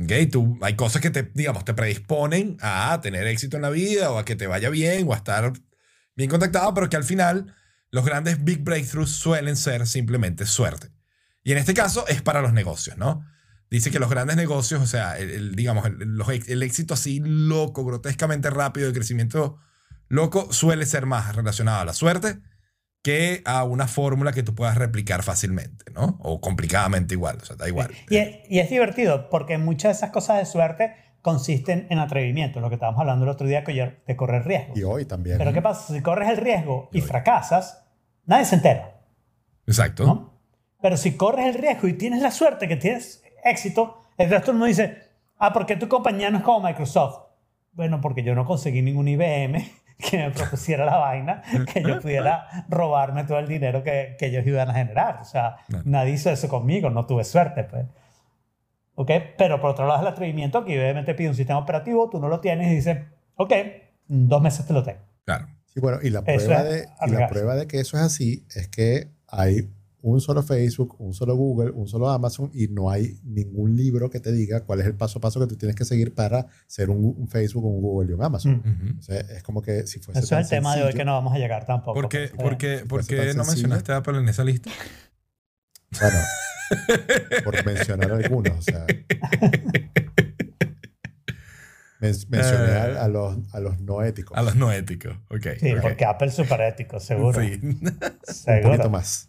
¿Ok? 0.00 0.12
Tú, 0.30 0.58
hay 0.62 0.76
cosas 0.76 1.02
que 1.02 1.10
te, 1.10 1.24
digamos, 1.34 1.64
te 1.64 1.74
predisponen 1.74 2.56
a 2.60 3.00
tener 3.00 3.26
éxito 3.26 3.56
en 3.56 3.62
la 3.62 3.70
vida 3.70 4.12
o 4.12 4.18
a 4.18 4.24
que 4.24 4.36
te 4.36 4.46
vaya 4.46 4.70
bien 4.70 5.06
o 5.08 5.12
a 5.12 5.16
estar 5.16 5.52
bien 6.14 6.30
contactado, 6.30 6.72
pero 6.74 6.88
que 6.88 6.96
al 6.96 7.04
final 7.04 7.54
los 7.94 8.04
grandes 8.04 8.42
big 8.44 8.64
breakthroughs 8.64 9.10
suelen 9.12 9.56
ser 9.56 9.86
simplemente 9.86 10.46
suerte. 10.46 10.88
Y 11.44 11.52
en 11.52 11.58
este 11.58 11.74
caso 11.74 12.06
es 12.08 12.22
para 12.22 12.40
los 12.42 12.52
negocios, 12.52 12.96
¿no? 12.98 13.24
Dice 13.70 13.90
que 13.90 13.98
los 13.98 14.10
grandes 14.10 14.36
negocios, 14.36 14.80
o 14.82 14.86
sea, 14.86 15.16
el, 15.18 15.30
el, 15.30 15.54
digamos, 15.54 15.86
el, 15.86 15.98
los- 15.98 16.28
el 16.28 16.62
éxito 16.62 16.94
así 16.94 17.20
loco, 17.24 17.84
grotescamente 17.84 18.50
rápido, 18.50 18.88
de 18.88 18.92
crecimiento 18.94 19.58
loco, 20.08 20.52
suele 20.52 20.86
ser 20.86 21.06
más 21.06 21.34
relacionado 21.36 21.80
a 21.80 21.84
la 21.84 21.92
suerte 21.92 22.38
que 23.02 23.42
a 23.44 23.64
una 23.64 23.86
fórmula 23.86 24.32
que 24.32 24.42
tú 24.42 24.54
puedas 24.54 24.76
replicar 24.76 25.22
fácilmente, 25.22 25.84
¿no? 25.92 26.16
O 26.20 26.40
complicadamente 26.40 27.14
igual, 27.14 27.38
o 27.42 27.44
sea, 27.44 27.54
da 27.56 27.68
igual. 27.68 27.90
Y 28.10 28.16
es, 28.16 28.36
y 28.48 28.58
es 28.60 28.70
divertido 28.70 29.28
porque 29.30 29.58
muchas 29.58 29.90
de 29.92 29.96
esas 29.98 30.10
cosas 30.10 30.38
de 30.38 30.46
suerte 30.46 30.94
consisten 31.20 31.86
en 31.90 31.98
atrevimiento, 31.98 32.60
lo 32.60 32.68
que 32.70 32.74
estábamos 32.76 33.00
hablando 33.00 33.24
el 33.24 33.30
otro 33.30 33.46
día 33.46 33.62
que- 33.62 34.02
de 34.06 34.16
correr 34.16 34.44
riesgos. 34.46 34.76
Y 34.78 34.82
hoy 34.82 35.04
también. 35.04 35.38
Pero 35.38 35.52
¿qué 35.52 35.62
pasa? 35.62 35.92
Si 35.92 36.00
corres 36.00 36.28
el 36.30 36.38
riesgo 36.38 36.88
y 36.92 37.00
fracasas, 37.02 37.83
nadie 38.26 38.44
se 38.44 38.56
entera. 38.56 39.00
Exacto. 39.66 40.04
¿no? 40.04 40.34
Pero 40.80 40.96
si 40.96 41.16
corres 41.16 41.46
el 41.46 41.60
riesgo 41.60 41.88
y 41.88 41.94
tienes 41.94 42.20
la 42.20 42.30
suerte 42.30 42.68
que 42.68 42.76
tienes 42.76 43.22
éxito, 43.42 44.02
el 44.18 44.30
resto 44.30 44.48
del 44.48 44.56
mundo 44.56 44.66
dice, 44.66 44.98
ah, 45.38 45.52
¿por 45.52 45.66
qué 45.66 45.76
tu 45.76 45.88
compañía 45.88 46.30
no 46.30 46.38
es 46.38 46.44
como 46.44 46.66
Microsoft? 46.66 47.20
Bueno, 47.72 48.00
porque 48.00 48.22
yo 48.22 48.34
no 48.34 48.44
conseguí 48.44 48.82
ningún 48.82 49.08
IBM 49.08 49.64
que 49.98 50.18
me 50.18 50.30
propusiera 50.30 50.84
la 50.84 50.96
vaina, 50.96 51.42
que 51.72 51.82
yo 51.82 52.00
pudiera 52.00 52.66
robarme 52.68 53.24
todo 53.24 53.38
el 53.38 53.48
dinero 53.48 53.82
que, 53.82 54.16
que 54.18 54.26
ellos 54.26 54.46
iban 54.46 54.70
a 54.70 54.74
generar. 54.74 55.20
O 55.20 55.24
sea, 55.24 55.56
nadie 55.84 56.12
hizo 56.12 56.30
eso 56.30 56.48
conmigo, 56.48 56.90
no 56.90 57.06
tuve 57.06 57.24
suerte, 57.24 57.64
pues. 57.64 57.86
¿Ok? 58.96 59.10
Pero 59.36 59.60
por 59.60 59.70
otro 59.70 59.86
lado 59.86 60.00
es 60.00 60.02
el 60.02 60.12
atrevimiento 60.12 60.64
que 60.64 60.74
IBM 60.74 61.04
te 61.04 61.14
pide 61.14 61.28
un 61.28 61.34
sistema 61.34 61.58
operativo, 61.58 62.08
tú 62.10 62.20
no 62.20 62.28
lo 62.28 62.40
tienes 62.40 62.70
y 62.70 62.76
dices, 62.76 62.98
ok, 63.36 63.52
dos 64.06 64.40
meses 64.40 64.66
te 64.66 64.72
lo 64.72 64.82
tengo. 64.82 65.00
Claro. 65.24 65.48
Sí, 65.74 65.80
bueno, 65.80 65.98
y 66.02 66.10
la, 66.10 66.22
prueba 66.22 66.62
de, 66.62 66.86
y 67.06 67.10
la 67.10 67.28
prueba 67.28 67.56
de 67.56 67.66
que 67.66 67.80
eso 67.80 67.96
es 67.96 68.02
así 68.04 68.46
es 68.54 68.68
que 68.68 69.10
hay 69.26 69.68
un 70.02 70.20
solo 70.20 70.42
Facebook, 70.42 70.96
un 71.00 71.14
solo 71.14 71.34
Google, 71.34 71.70
un 71.72 71.88
solo 71.88 72.10
Amazon 72.10 72.50
y 72.54 72.68
no 72.68 72.90
hay 72.90 73.18
ningún 73.24 73.74
libro 73.74 74.10
que 74.10 74.20
te 74.20 74.30
diga 74.32 74.60
cuál 74.60 74.80
es 74.80 74.86
el 74.86 74.94
paso 74.94 75.18
a 75.18 75.22
paso 75.22 75.40
que 75.40 75.46
tú 75.46 75.56
tienes 75.56 75.74
que 75.74 75.84
seguir 75.86 76.14
para 76.14 76.46
ser 76.66 76.90
un, 76.90 77.04
un 77.18 77.26
Facebook, 77.26 77.64
un 77.64 77.80
Google 77.80 78.10
y 78.10 78.14
un 78.14 78.22
Amazon. 78.22 78.62
Mm. 78.64 78.70
Ujú. 78.88 78.98
O 78.98 79.02
sea, 79.02 79.18
es 79.20 79.42
como 79.42 79.62
que 79.62 79.86
si 79.86 79.98
fuese 80.00 80.20
Eso 80.20 80.28
tan 80.28 80.40
es 80.42 80.46
el 80.52 80.58
tema 80.58 80.76
de 80.76 80.82
hoy 80.84 80.92
que 80.92 81.04
no 81.06 81.14
vamos 81.14 81.32
a 81.34 81.38
llegar 81.38 81.64
tampoco. 81.66 81.94
¿Por 81.94 82.08
qué, 82.10 82.28
pues, 82.28 82.42
por 82.42 82.52
eh, 82.52 82.56
qué- 82.58 82.78
por 82.86 83.00
Fuese 83.02 83.08
qué 83.08 83.16
tan 83.28 83.36
no 83.38 83.44
sencillo. 83.44 83.68
mencionaste 83.68 83.92
a 83.92 83.96
Apple 83.96 84.18
en 84.18 84.28
esa 84.28 84.44
lista? 84.44 84.70
Bueno, 86.00 86.18
por 87.44 87.64
mencionar 87.66 88.12
algunos, 88.12 88.58
o 88.58 88.62
sea. 88.62 88.86
Men- 92.04 92.16
mencioné 92.28 92.72
Eh. 92.72 92.98
a, 92.98 93.04
a 93.04 93.08
los, 93.08 93.36
a 93.54 93.60
los 93.60 93.80
no 93.80 94.02
éticos. 94.02 94.36
A 94.36 94.42
los 94.42 94.56
no 94.56 94.70
éticos. 94.72 95.16
Ok. 95.30 95.46
Sí, 95.60 95.72
ok. 95.74 95.80
porque 95.82 96.04
Apple 96.04 96.28
es 96.28 96.34
súper 96.34 96.60
ético, 96.62 97.00
seguro. 97.00 97.40
Sí. 97.40 97.58
un 97.62 97.80
seguro. 98.24 98.68
poquito 98.70 98.90
más. 98.90 99.28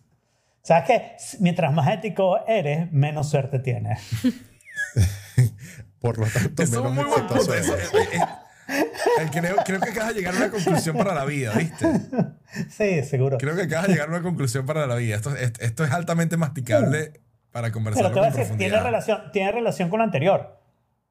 ¿Sabes 0.62 0.84
qué? 0.88 1.12
Mientras 1.42 1.72
más 1.74 1.88
ético 1.94 2.46
eres, 2.48 2.92
menos 2.92 3.30
suerte 3.30 3.60
tienes. 3.60 4.00
Por 6.00 6.18
lo 6.20 6.26
tanto, 6.28 6.62
Eso 6.64 6.72
es 6.72 6.78
un 6.86 6.96
menos 6.96 7.08
muy 7.12 7.20
exitoso 7.20 7.54
eres. 7.54 7.70
Eh, 7.94 8.20
eh, 9.22 9.28
creo, 9.32 9.56
creo 9.66 9.80
que 9.80 9.90
acabas 9.92 10.10
de 10.16 10.20
llegar 10.22 10.34
a 10.34 10.38
una 10.38 10.50
conclusión 10.52 10.98
para 10.98 11.14
la 11.14 11.26
vida, 11.26 11.54
¿viste? 11.54 11.86
Sí, 12.70 13.04
seguro. 13.04 13.38
Creo 13.38 13.56
que 13.56 13.64
acabas 13.64 13.88
de 13.88 13.94
llegar 13.94 14.08
a 14.08 14.12
una 14.12 14.22
conclusión 14.24 14.66
para 14.66 14.88
la 14.88 14.96
vida. 14.96 15.16
Esto, 15.16 15.36
es- 15.36 15.54
esto 15.60 15.84
es 15.84 15.92
altamente 15.92 16.36
masticable 16.38 17.22
para 17.52 17.68
Pero 17.68 17.74
conversarlo 17.74 18.10
te 18.12 18.20
voy 18.20 18.28
a 18.28 18.32
con 18.32 18.40
decir, 18.40 18.58
tiene 18.58 18.72
profundidad. 18.74 18.84
relación, 18.84 19.32
tiene 19.32 19.52
relación 19.52 19.90
con 19.90 20.00
lo 20.00 20.04
anterior. 20.06 20.60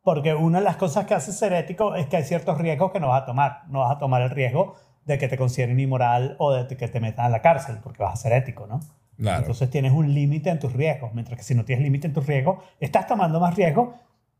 Porque 0.04 0.34
una 0.34 0.58
de 0.58 0.64
las 0.64 0.76
cosas 0.76 1.06
que 1.06 1.14
hace 1.14 1.32
ser 1.32 1.52
ético 1.54 1.96
es 1.96 2.06
que 2.06 2.18
hay 2.18 2.24
ciertos 2.24 2.58
riesgos 2.58 2.92
que 2.92 3.00
no 3.00 3.08
vas 3.08 3.22
a 3.22 3.26
tomar. 3.26 3.62
No 3.68 3.80
vas 3.80 3.96
a 3.96 3.98
tomar 3.98 4.20
el 4.22 4.30
riesgo 4.30 4.76
de 5.06 5.18
que 5.18 5.28
te 5.28 5.36
consideren 5.38 5.80
inmoral 5.80 6.36
o 6.38 6.52
de 6.52 6.76
que 6.76 6.88
te 6.88 7.00
metan 7.00 7.26
a 7.26 7.28
la 7.30 7.40
cárcel, 7.42 7.78
porque 7.82 8.02
vas 8.02 8.12
a 8.12 8.16
ser 8.22 8.32
ético, 8.34 8.66
¿no? 8.66 8.80
Claro. 9.16 9.38
Entonces 9.40 9.70
tienes 9.70 9.92
un 9.92 10.12
límite 10.12 10.50
en 10.50 10.58
tus 10.58 10.72
riesgos, 10.74 11.12
mientras 11.14 11.38
que 11.38 11.44
si 11.44 11.54
no 11.54 11.64
tienes 11.64 11.82
límite 11.82 12.06
en 12.06 12.12
tus 12.12 12.26
riesgos, 12.26 12.62
estás 12.80 13.06
tomando 13.06 13.40
más 13.40 13.54
riesgos 13.56 13.94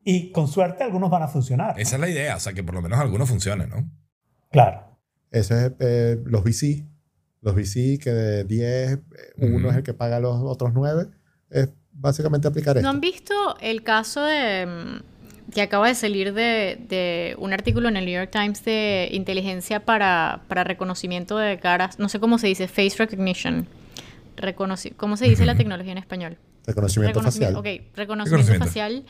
y 0.05 0.31
con 0.33 0.49
suerte 0.49 0.85
algunos 0.85 1.11
van 1.11 1.23
a 1.23 1.29
funcionar. 1.29 1.75
¿no? 1.75 1.81
Esa 1.81 1.97
es 1.97 2.01
la 2.01 2.09
idea, 2.11 2.37
o 2.37 2.41
sea, 2.41 2.53
que 2.53 2.62
por 2.62 2.75
lo 2.75 2.83
menos 2.83 2.99
algunos 2.99 3.29
funcionen, 3.29 3.71
¿no? 3.71 3.89
Claro. 4.51 4.85
Eso 5.31 5.57
es 5.57 5.73
eh, 5.81 6.19
los 6.25 6.45
VC. 6.45 6.85
Los 7.41 7.55
VC 7.55 7.99
que 8.03 8.11
de 8.11 8.45
10, 8.45 8.93
eh, 8.93 8.99
uno 9.39 9.57
Ujú. 9.59 9.69
es 9.71 9.77
el 9.77 9.83
que 9.83 9.95
paga 9.95 10.21
los 10.21 10.41
otros 10.43 10.73
9. 10.75 11.07
Es 11.51 11.71
básicamente 11.93 12.49
aplicar 12.49 12.75
¿No 12.77 12.81
esto. 12.81 12.91
han 12.91 13.01
visto 13.01 13.35
el 13.61 13.83
caso 13.83 14.25
de 14.25 14.67
mm, 14.67 15.14
que 15.53 15.62
acaba 15.62 15.88
de 15.88 15.95
salir 15.95 16.32
de, 16.32 16.78
de 16.88 17.36
un 17.38 17.53
artículo 17.53 17.88
en 17.88 17.97
el 17.97 18.05
New 18.07 18.14
York 18.14 18.30
Times 18.30 18.64
de 18.64 19.09
inteligencia 19.12 19.80
para, 19.84 20.42
para 20.49 20.64
reconocimiento 20.64 21.36
de 21.36 21.59
caras? 21.59 21.99
No 21.99 22.09
sé 22.09 22.18
cómo 22.20 22.38
se 22.38 22.47
dice, 22.47 22.66
face 22.68 22.95
recognition. 22.99 23.66
Reconoci- 24.36 24.95
¿Cómo 24.97 25.16
se 25.16 25.28
dice 25.28 25.47
la 25.47 25.55
tecnología 25.55 25.92
en 25.92 25.99
español? 25.99 26.36
Reconocimiento 26.66 27.20
facial. 27.22 27.55
Ok, 27.57 27.64
reconocimiento, 27.64 27.97
Reconocimiento. 27.97 28.64
facial 28.64 29.05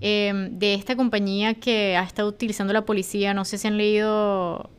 eh, 0.00 0.48
de 0.52 0.74
esta 0.74 0.94
compañía 0.96 1.54
que 1.54 1.96
ha 1.96 2.02
estado 2.04 2.28
utilizando 2.28 2.72
la 2.72 2.84
policía. 2.84 3.34
No 3.34 3.44
sé 3.44 3.58
si 3.58 3.66
han 3.68 3.76
leído 3.76 4.70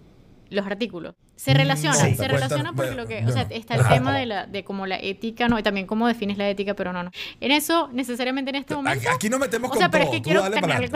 los 0.49 0.65
artículos. 0.65 1.13
Se 1.41 1.55
relaciona, 1.55 1.95
sí. 1.95 2.13
se 2.13 2.27
relaciona 2.27 2.71
porque 2.73 2.91
lo 2.91 3.07
que, 3.07 3.25
o 3.25 3.31
sea, 3.31 3.45
no. 3.45 3.49
está 3.55 3.73
el 3.73 3.81
Ajá. 3.81 3.95
tema 3.95 4.15
de 4.15 4.27
la, 4.27 4.45
de 4.45 4.63
como 4.63 4.85
la 4.85 4.99
ética, 4.99 5.47
no, 5.47 5.57
y 5.57 5.63
también 5.63 5.87
cómo 5.87 6.07
defines 6.07 6.37
la 6.37 6.47
ética, 6.47 6.75
pero 6.75 6.93
no, 6.93 7.01
no. 7.01 7.09
En 7.39 7.49
eso, 7.49 7.89
necesariamente 7.91 8.51
en 8.51 8.57
este 8.57 8.75
momento. 8.75 9.09
Aquí, 9.09 9.27
nos 9.27 9.39
metemos 9.39 9.69
O 9.69 9.71
con 9.71 9.79
sea, 9.79 9.89
pero 9.89 10.05
todo. 10.05 10.13
es 10.13 10.19
que 10.19 10.23
Tú 10.23 10.29
quiero 10.29 10.51
terminar. 10.51 10.87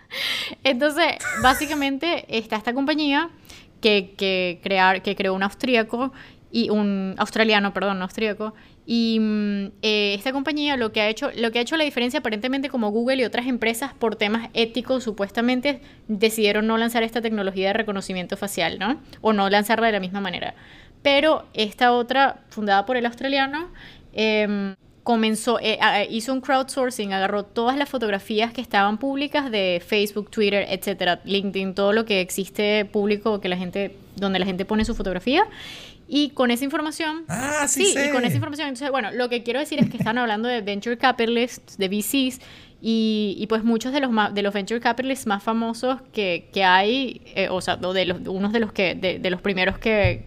Entonces, 0.64 1.06
básicamente 1.44 2.24
está 2.28 2.56
esta 2.56 2.74
compañía 2.74 3.30
que, 3.80 4.14
que, 4.18 4.58
crear, 4.64 5.00
que 5.00 5.14
creó 5.14 5.32
un 5.32 5.44
austríaco 5.44 6.12
y 6.50 6.70
un 6.70 7.14
australiano, 7.16 7.72
perdón, 7.72 8.00
no 8.00 8.06
austríaco. 8.06 8.52
Y 8.86 9.18
mm, 9.20 9.66
eh, 9.82 10.14
esta 10.14 10.32
compañía 10.32 10.76
lo 10.76 10.92
que 10.92 11.00
ha 11.00 11.08
hecho, 11.08 11.30
lo 11.36 11.50
que 11.50 11.58
ha 11.58 11.62
hecho 11.62 11.76
la 11.76 11.84
diferencia 11.84 12.20
aparentemente 12.20 12.68
como 12.68 12.90
Google 12.90 13.22
y 13.22 13.24
otras 13.24 13.46
empresas 13.46 13.94
por 13.94 14.16
temas 14.16 14.50
éticos 14.52 15.04
supuestamente 15.04 15.80
decidieron 16.06 16.66
no 16.66 16.76
lanzar 16.76 17.02
esta 17.02 17.22
tecnología 17.22 17.68
de 17.68 17.72
reconocimiento 17.72 18.36
facial, 18.36 18.78
¿no? 18.78 19.00
O 19.20 19.32
no 19.32 19.48
lanzarla 19.48 19.86
de 19.86 19.92
la 19.92 20.00
misma 20.00 20.20
manera. 20.20 20.54
Pero 21.02 21.44
esta 21.54 21.92
otra, 21.92 22.42
fundada 22.50 22.86
por 22.86 22.96
el 22.96 23.06
australiano, 23.06 23.68
em, 24.12 24.74
comenzó, 25.02 25.58
eh, 25.60 25.78
hizo 26.10 26.32
un 26.32 26.40
crowdsourcing, 26.40 27.12
agarró 27.12 27.44
todas 27.44 27.76
las 27.76 27.90
fotografías 27.90 28.52
que 28.54 28.62
estaban 28.62 28.96
públicas 28.96 29.50
de 29.50 29.82
Facebook, 29.86 30.30
Twitter, 30.30 30.66
etcétera, 30.68 31.20
LinkedIn, 31.24 31.74
todo 31.74 31.92
lo 31.92 32.06
que 32.06 32.22
existe 32.22 32.86
público 32.86 33.38
que 33.40 33.50
la 33.50 33.56
gente, 33.58 33.94
donde 34.16 34.38
la 34.38 34.46
gente 34.46 34.64
pone 34.64 34.84
su 34.86 34.94
fotografía. 34.94 35.46
Y 36.06 36.30
con 36.30 36.50
esa 36.50 36.64
información, 36.64 37.24
Ah, 37.28 37.66
sí, 37.66 37.86
sí, 37.86 37.92
sé. 37.94 38.06
y 38.08 38.10
con 38.10 38.24
esa 38.24 38.34
información, 38.34 38.68
entonces, 38.68 38.90
bueno, 38.90 39.10
lo 39.12 39.28
que 39.28 39.42
quiero 39.42 39.58
decir 39.60 39.78
es 39.80 39.88
que 39.90 39.96
están 39.96 40.18
hablando 40.18 40.48
de 40.48 40.60
venture 40.60 40.98
capitalists, 40.98 41.78
de 41.78 41.88
VCs, 41.88 42.40
y, 42.82 43.36
y 43.38 43.46
pues 43.46 43.64
muchos 43.64 43.92
de 43.94 44.00
los, 44.00 44.10
de 44.34 44.42
los 44.42 44.52
venture 44.52 44.78
capitalists 44.80 45.26
más 45.26 45.42
famosos 45.42 46.02
que, 46.12 46.50
que 46.52 46.62
hay, 46.64 47.22
eh, 47.34 47.48
o 47.50 47.60
sea, 47.62 47.76
de 47.76 48.04
los, 48.04 48.18
unos 48.28 48.52
de 48.52 48.60
los, 48.60 48.72
que, 48.72 48.94
de, 48.94 49.18
de 49.18 49.30
los 49.30 49.40
primeros 49.40 49.78
que, 49.78 50.26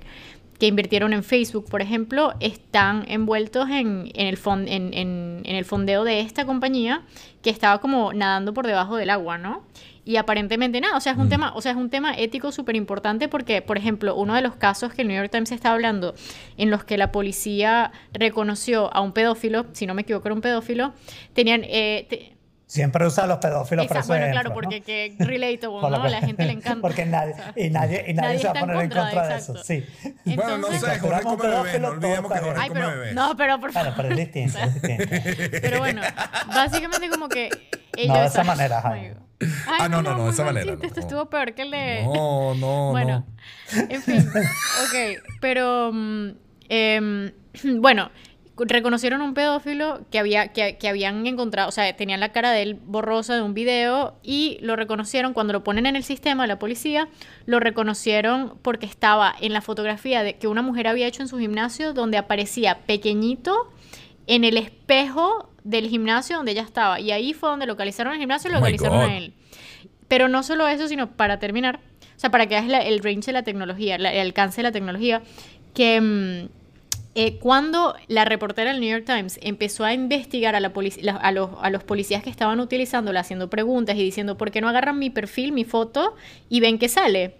que 0.59 0.65
invirtieron 0.65 1.13
en 1.13 1.23
Facebook, 1.23 1.69
por 1.69 1.83
ejemplo, 1.83 2.33
están 2.39 3.05
envueltos 3.09 3.69
en, 3.69 4.09
en, 4.15 4.25
el 4.25 4.37
fon- 4.39 4.65
en, 4.67 4.91
en- 4.95 5.41
en 5.43 5.55
el 5.55 5.65
fondeo 5.65 6.03
de 6.03 6.21
esta 6.21 6.45
compañía 6.45 7.03
que 7.43 7.51
estaba 7.51 7.79
como 7.79 8.11
nadando 8.13 8.55
por 8.55 8.65
debajo 8.65 8.95
del 8.95 9.11
agua, 9.11 9.37
¿no? 9.37 9.61
Y 10.07 10.15
aparentemente 10.15 10.79
nada, 10.79 10.95
o 10.95 11.01
sea, 11.01 11.11
es 11.11 11.17
un 11.17 11.27
tema, 11.27 11.51
o 11.53 11.61
sea, 11.61 11.71
es 11.73 11.77
un 11.77 11.89
tema 11.89 12.13
ético 12.17 12.53
súper 12.53 12.77
importante 12.77 13.27
porque, 13.27 13.61
por 13.61 13.77
ejemplo, 13.77 14.15
uno 14.15 14.35
de 14.35 14.41
los 14.41 14.55
casos 14.55 14.93
que 14.93 15.01
el 15.01 15.09
New 15.09 15.17
York 15.17 15.29
Times 15.29 15.51
está 15.51 15.71
hablando, 15.73 16.15
en 16.55 16.69
los 16.71 16.85
que 16.85 16.97
la 16.97 17.11
policía 17.11 17.91
reconoció 18.13 18.89
a 18.95 19.01
un 19.01 19.11
pedófilo, 19.11 19.65
si 19.73 19.85
no 19.85 19.93
me 19.93 20.03
equivoco, 20.03 20.29
era 20.29 20.35
un 20.35 20.39
pedófilo, 20.41 20.93
tenían, 21.33 21.61
eh, 21.65 22.05
te- 22.09 22.33
Siempre 22.69 23.05
usa 23.05 23.23
a 23.23 23.27
los 23.27 23.37
pedófilos 23.37 23.85
para 23.87 23.99
Exacto, 23.99 23.99
esos 23.99 24.07
bueno, 24.07 24.31
claro, 24.31 24.49
ejemplos, 24.49 24.63
¿no? 24.63 24.69
porque 24.69 24.81
que 24.81 25.25
relatable, 25.25 25.81
¿no? 25.89 26.03
A 26.03 26.09
la 26.09 26.19
gente 26.21 26.45
le 26.45 26.51
encanta. 26.53 26.81
Porque 26.81 27.05
nadie, 27.05 27.33
y 27.57 27.69
nadie, 27.69 28.05
y 28.07 28.13
nadie, 28.13 28.13
Nadie 28.13 28.39
se 28.39 28.45
va 28.47 28.51
a 28.51 28.59
poner 28.61 28.75
en 28.75 28.89
contra, 28.89 29.27
de 29.27 29.33
exacto. 29.35 29.53
eso. 29.59 29.63
Sí. 29.63 29.85
Bueno, 30.25 30.57
no 30.57 30.67
Entonces- 30.69 30.81
sé, 30.93 30.99
Jorge 30.99 31.21
come 31.23 31.47
bebé. 31.47 31.79
No 31.79 31.87
olvidemos 31.89 32.31
que 32.31 32.39
Jorge 32.39 32.67
come 32.67 32.73
pero, 32.73 32.89
bebé. 32.91 33.13
no, 33.13 33.35
pero 33.37 33.59
por 33.59 33.71
Bueno, 33.73 33.89
favor. 33.91 33.95
pero 33.95 34.09
es 34.09 34.17
distinto, 34.17 34.57
es 34.59 34.73
distinto. 34.81 35.57
Pero 35.61 35.79
bueno, 35.79 36.01
básicamente 36.47 37.09
como 37.09 37.27
que... 37.29 37.49
No, 38.07 38.19
de 38.19 38.25
esa 38.25 38.43
manera, 38.45 38.81
Jaime. 38.81 39.26
Ay, 39.39 39.47
Ah, 39.81 39.89
no, 39.89 40.01
no, 40.01 40.15
no, 40.17 40.25
de 40.25 40.31
esa 40.31 40.43
manera, 40.43 40.71
chiste, 40.71 40.87
Esto 40.87 40.99
no. 40.99 41.05
estuvo 41.07 41.25
peor 41.29 41.53
que 41.53 41.61
el 41.63 41.71
de... 41.71 42.03
No, 42.03 42.55
no, 42.55 42.89
bueno, 42.91 43.25
no. 43.73 43.81
en 43.89 44.01
fin. 44.01 44.27
Ok, 44.27 45.23
pero... 45.39 45.91
mm, 45.93 46.29
em, 46.69 47.31
bueno, 47.79 48.09
reconocieron 48.57 49.21
un 49.21 49.33
pedófilo 49.33 50.01
que, 50.09 50.19
había, 50.19 50.47
que, 50.49 50.77
que 50.77 50.87
habían 50.87 51.25
encontrado, 51.27 51.69
o 51.69 51.71
sea, 51.71 51.95
tenían 51.95 52.19
la 52.19 52.31
cara 52.31 52.51
de 52.51 52.63
él 52.63 52.79
borrosa 52.83 53.35
de 53.35 53.41
un 53.41 53.53
video 53.53 54.15
y 54.23 54.57
lo 54.61 54.75
reconocieron 54.75 55.33
cuando 55.33 55.53
lo 55.53 55.63
ponen 55.63 55.85
en 55.85 55.95
el 55.95 56.03
sistema, 56.03 56.47
la 56.47 56.57
policía, 56.57 57.07
lo 57.45 57.59
reconocieron 57.59 58.57
porque 58.61 58.85
estaba 58.85 59.33
en 59.39 59.53
la 59.53 59.61
fotografía 59.61 60.23
de, 60.23 60.37
que 60.37 60.47
una 60.47 60.61
mujer 60.61 60.87
había 60.87 61.07
hecho 61.07 61.21
en 61.21 61.27
su 61.27 61.37
gimnasio 61.37 61.93
donde 61.93 62.17
aparecía 62.17 62.79
pequeñito 62.87 63.71
en 64.25 64.43
el 64.43 64.57
espejo 64.57 65.49
del 65.69 65.87
gimnasio 65.89 66.37
donde 66.37 66.51
ella 66.53 66.61
estaba. 66.63 66.99
Y 66.99 67.11
ahí 67.11 67.33
fue 67.33 67.49
donde 67.49 67.65
localizaron 67.65 68.13
el 68.13 68.19
gimnasio 68.19 68.49
y 68.49 68.53
Oh 68.53 68.57
localizaron 68.57 68.99
a 69.09 69.17
él. 69.17 69.33
Pero 70.07 70.27
no 70.27 70.43
solo 70.43 70.67
eso, 70.67 70.87
sino 70.87 71.11
para 71.11 71.39
terminar, 71.39 71.79
o 72.15 72.19
sea, 72.19 72.31
para 72.31 72.47
que 72.47 72.59
veas 72.61 72.85
el 72.85 72.99
range 73.03 73.25
de 73.27 73.33
la 73.33 73.43
tecnología, 73.43 73.97
la- 73.97 74.13
el 74.13 74.21
alcance 74.21 74.57
de 74.57 74.63
la 74.63 74.71
tecnología, 74.71 75.21
que 75.73 75.99
mm, 75.99 76.49
eh, 77.15 77.39
cuando 77.39 77.95
la 78.07 78.23
reportera 78.25 78.71
del 78.71 78.79
New 78.79 78.89
York 78.89 79.03
Times 79.05 79.39
empezó 79.41 79.83
a 79.83 79.93
investigar 79.93 80.55
a, 80.55 80.59
la 80.59 80.71
la- 81.01 81.15
a, 81.15 81.31
los, 81.31 81.49
a 81.61 81.69
los 81.71 81.83
policías 81.83 82.23
que 82.23 82.29
estaban 82.29 82.59
utilizándola, 82.59 83.19
haciendo 83.21 83.49
preguntas 83.49 83.95
y 83.97 84.03
diciendo, 84.03 84.37
¿por 84.37 84.51
qué 84.51 84.61
no 84.61 84.69
agarran 84.69 84.99
mi 84.99 85.09
perfil, 85.09 85.51
mi 85.51 85.65
foto 85.65 86.15
y 86.47 86.59
ven 86.59 86.77
que 86.77 86.87
sale? 86.89 87.35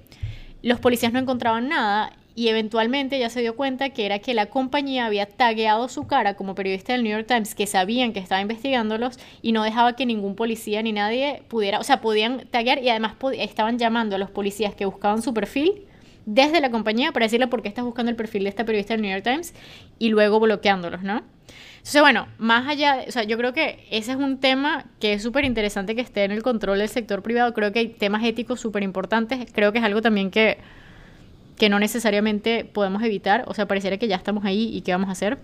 Los 0.64 0.80
policías 0.80 1.14
no 1.14 1.20
encontraban 1.20 1.70
nada 1.70 2.12
y 2.38 2.50
eventualmente 2.50 3.18
ella 3.18 3.32
se 3.32 3.42
dio 3.42 3.56
cuenta 3.56 3.90
que 3.90 4.06
era 4.06 4.20
que 4.20 4.36
la 4.36 4.46
compañía 4.46 5.08
había 5.08 5.26
tagueado 5.26 5.90
su 5.90 6.06
cara 6.06 6.36
como 6.36 6.54
periodista 6.54 6.94
del 6.94 7.02
New 7.02 7.12
York 7.12 7.26
Times, 7.26 7.56
que 7.56 7.66
sabían 7.66 8.14
que 8.14 8.20
estaba 8.20 8.40
investigándolos 8.42 9.18
y 9.42 9.54
no 9.54 9.64
dejaba 9.64 9.96
que 9.96 10.06
ningún 10.06 10.36
policía 10.36 10.84
ni 10.84 10.92
nadie 10.92 11.42
pudiera, 11.48 11.80
o 11.80 11.84
sea, 11.84 12.00
podían 12.00 12.48
taguear 12.52 12.84
y 12.84 12.90
además 12.90 13.14
estaban 13.40 13.80
llamando 13.80 14.18
a 14.18 14.20
los 14.20 14.30
policías 14.30 14.76
que 14.76 14.86
buscaban 14.86 15.24
su 15.24 15.34
perfil 15.34 15.88
desde 16.28 16.62
la 16.62 16.70
compañía 16.70 17.12
para 17.12 17.26
decirle 17.26 17.48
por 17.48 17.64
qué 17.64 17.70
estás 17.70 17.84
buscando 17.84 18.12
el 18.12 18.16
perfil 18.16 18.44
de 18.44 18.50
esta 18.50 18.66
periodista 18.66 18.94
del 18.94 19.02
New 19.02 19.10
York 19.10 19.24
Times 19.24 19.56
y 19.98 20.10
luego 20.10 20.40
bloqueándolos, 20.40 21.02
¿no? 21.02 21.24
Entonces, 21.78 22.02
bueno, 22.04 22.28
más 22.38 22.68
allá, 22.68 23.04
o 23.08 23.12
sea, 23.12 23.24
yo 23.24 23.36
creo 23.40 23.52
que 23.52 23.88
ese 23.90 24.12
es 24.12 24.18
un 24.18 24.38
tema 24.38 24.86
que 25.00 25.14
es 25.14 25.24
súper 25.24 25.44
interesante 25.44 25.96
que 25.96 26.02
esté 26.02 26.24
en 26.24 26.32
el 26.32 26.44
control 26.44 26.78
del 26.78 26.90
sector 26.90 27.24
privado. 27.24 27.56
Creo 27.56 27.72
que 27.72 27.80
hay 27.80 27.88
temas 27.88 28.24
éticos 28.24 28.60
súper 28.60 28.84
importantes. 28.84 29.52
Creo 29.52 29.72
que 29.72 29.80
es 29.80 29.84
algo 29.84 30.04
también 30.04 30.30
que, 30.30 30.60
que 31.58 31.70
no 31.70 31.80
necesariamente 31.80 32.66
podemos 32.66 33.04
evitar. 33.04 33.44
O 33.48 33.54
sea, 33.54 33.68
pareciera 33.68 33.98
que 33.98 34.08
ya 34.08 34.16
estamos 34.16 34.46
ahí 34.46 34.70
y 34.76 34.82
qué 34.82 34.92
vamos 34.92 35.10
a 35.10 35.14
hacer. 35.14 35.40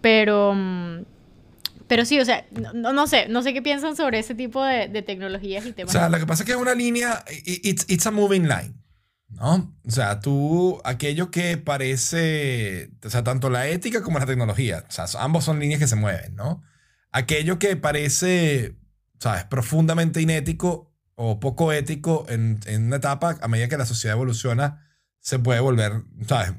Pero, 0.00 0.54
mm, 0.54 1.04
pero 1.86 2.04
sí, 2.04 2.20
o 2.20 2.24
sea, 2.24 2.46
no, 2.74 2.92
no 2.92 3.06
sé, 3.06 3.28
no 3.28 3.42
sé 3.42 3.52
qué 3.52 3.62
piensan 3.62 3.96
sobre 3.96 4.20
ese 4.20 4.34
tipo 4.34 4.64
de, 4.64 4.88
de 4.88 5.02
tecnologías 5.02 5.66
y 5.66 5.70
O 5.70 5.74
temas. 5.74 5.92
sea, 5.92 6.08
lo 6.08 6.18
que 6.18 6.26
pasa 6.26 6.42
es 6.44 6.46
que 6.46 6.52
es 6.52 6.58
una 6.58 6.74
línea, 6.74 7.24
it's, 7.44 7.84
it's 7.88 8.06
a 8.06 8.10
moving 8.12 8.44
line, 8.48 8.74
¿no? 9.28 9.74
O 9.84 9.90
sea, 9.90 10.20
tú, 10.20 10.80
aquello 10.84 11.30
que 11.32 11.56
parece, 11.56 12.92
o 13.04 13.10
sea, 13.10 13.24
tanto 13.24 13.50
la 13.50 13.66
ética 13.66 14.02
como 14.02 14.18
la 14.20 14.26
tecnología, 14.26 14.84
o 14.88 14.92
sea, 14.92 15.06
ambos 15.20 15.44
son 15.44 15.58
líneas 15.58 15.80
que 15.80 15.88
se 15.88 15.96
mueven, 15.96 16.36
¿no? 16.36 16.62
Aquello 17.10 17.58
que 17.58 17.74
parece, 17.76 18.76
¿sabes?, 19.18 19.44
profundamente 19.44 20.20
inético 20.20 20.92
o 21.16 21.40
poco 21.40 21.72
ético 21.72 22.24
en, 22.28 22.60
en 22.66 22.84
una 22.86 22.96
etapa, 22.96 23.36
a 23.40 23.48
medida 23.48 23.68
que 23.68 23.76
la 23.76 23.84
sociedad 23.84 24.14
evoluciona, 24.16 24.86
se 25.20 25.38
puede 25.38 25.60
volver, 25.60 26.02
¿sabes?, 26.26 26.52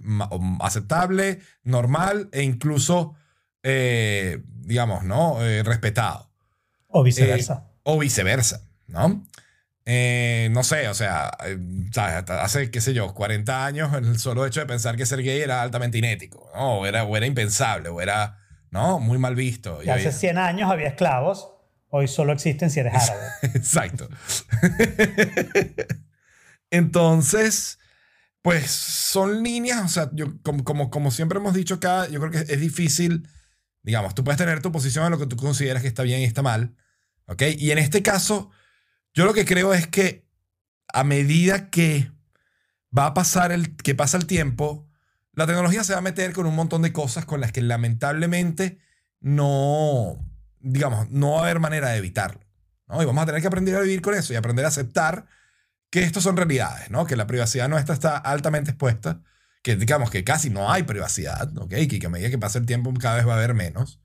aceptable, 0.59 1.39
normal 1.63 2.29
e 2.31 2.43
incluso, 2.43 3.15
eh, 3.63 4.41
digamos, 4.45 5.03
¿no?, 5.03 5.41
Eh, 5.43 5.63
respetado 5.63 6.29
O 6.87 7.03
viceversa. 7.03 7.67
o 7.83 7.97
viceversa, 7.99 8.61
¿no? 8.87 9.25
Eh, 9.85 10.49
no 10.51 10.63
sé, 10.63 10.87
o 10.89 10.93
sea, 10.93 11.31
eh, 11.43 11.57
¿sabes? 11.91 12.29
Hace, 12.29 12.69
qué 12.69 12.81
sé 12.81 12.93
yo, 12.93 13.13
40 13.15 13.65
años, 13.65 13.91
el 13.95 14.19
solo 14.19 14.45
hecho 14.45 14.59
de 14.59 14.67
pensar 14.67 14.95
que 14.95 15.07
ser 15.07 15.23
gay 15.23 15.41
era 15.41 15.61
altamente 15.63 15.97
inético, 15.97 16.49
¿no? 16.53 16.79
O 16.79 16.85
era, 16.85 17.03
o 17.03 17.17
era 17.17 17.25
impensable, 17.25 17.89
o 17.89 17.99
era, 17.99 18.37
¿no? 18.69 18.99
Muy 18.99 19.17
mal 19.17 19.33
visto. 19.35 19.81
Y 19.81 19.87
Y 19.87 19.89
hace 19.89 20.01
había- 20.07 20.11
100 20.11 20.37
años 20.37 20.71
había 20.71 20.87
esclavos, 20.89 21.49
hoy 21.89 22.07
solo 22.07 22.31
existen 22.31 22.69
si 22.69 22.79
eres 22.81 22.93
árabe. 22.93 23.27
Exacto. 23.55 24.07
Entonces, 26.69 27.79
pues 28.41 28.71
son 28.71 29.43
líneas, 29.43 29.83
o 29.83 29.87
sea, 29.87 30.09
yo, 30.13 30.33
como, 30.41 30.89
como, 30.89 31.11
siempre 31.11 31.37
hemos 31.37 31.53
dicho 31.53 31.75
acá, 31.75 32.07
yo 32.07 32.19
creo 32.19 32.31
que 32.31 32.53
es 32.53 32.59
difícil, 32.59 33.27
digamos, 33.83 34.15
tú 34.15 34.23
puedes 34.23 34.37
tener 34.37 34.61
tu 34.61 34.71
posición 34.71 35.05
en 35.05 35.11
lo 35.11 35.19
que 35.19 35.27
tú 35.27 35.35
consideras 35.35 35.81
que 35.81 35.87
está 35.87 36.03
bien 36.03 36.21
y 36.21 36.25
está 36.25 36.41
mal, 36.41 36.75
¿ok? 37.27 37.43
Y 37.57 37.71
en 37.71 37.77
este 37.77 38.01
caso, 38.01 38.49
yo 39.13 39.25
lo 39.25 39.33
que 39.33 39.45
creo 39.45 39.73
es 39.73 39.87
que 39.87 40.25
a 40.93 41.03
medida 41.03 41.69
que 41.69 42.11
va 42.97 43.07
a 43.07 43.13
pasar 43.13 43.51
el, 43.51 43.75
que 43.75 43.95
pasa 43.95 44.17
el 44.17 44.25
tiempo, 44.25 44.87
la 45.33 45.45
tecnología 45.45 45.83
se 45.83 45.93
va 45.93 45.99
a 45.99 46.03
meter 46.03 46.33
con 46.33 46.45
un 46.45 46.55
montón 46.55 46.81
de 46.81 46.91
cosas 46.91 47.25
con 47.25 47.41
las 47.41 47.51
que 47.51 47.61
lamentablemente 47.61 48.79
no, 49.19 50.17
digamos, 50.59 51.09
no 51.09 51.33
va 51.33 51.39
a 51.39 51.43
haber 51.43 51.59
manera 51.59 51.89
de 51.89 51.97
evitarlo. 51.97 52.41
¿no? 52.87 53.01
Y 53.01 53.05
vamos 53.05 53.23
a 53.23 53.25
tener 53.27 53.41
que 53.41 53.47
aprender 53.47 53.75
a 53.75 53.81
vivir 53.81 54.01
con 54.01 54.13
eso 54.13 54.33
y 54.33 54.35
aprender 54.35 54.65
a 54.65 54.69
aceptar 54.69 55.27
que 55.91 56.03
estos 56.03 56.23
son 56.23 56.37
realidades, 56.37 56.89
¿no? 56.89 57.05
Que 57.05 57.15
la 57.15 57.27
privacidad 57.27 57.69
nuestra 57.69 57.93
está 57.93 58.17
altamente 58.17 58.71
expuesta, 58.71 59.21
que 59.61 59.75
digamos 59.75 60.09
que 60.09 60.23
casi 60.23 60.49
no 60.49 60.71
hay 60.71 60.83
privacidad, 60.83 61.55
¿ok? 61.57 61.69
Que, 61.69 61.99
que 61.99 62.07
a 62.07 62.09
medida 62.09 62.29
que 62.29 62.39
pasa 62.39 62.57
el 62.57 62.65
tiempo 62.65 62.91
cada 62.99 63.17
vez 63.17 63.27
va 63.27 63.33
a 63.33 63.37
haber 63.37 63.53
menos. 63.53 64.01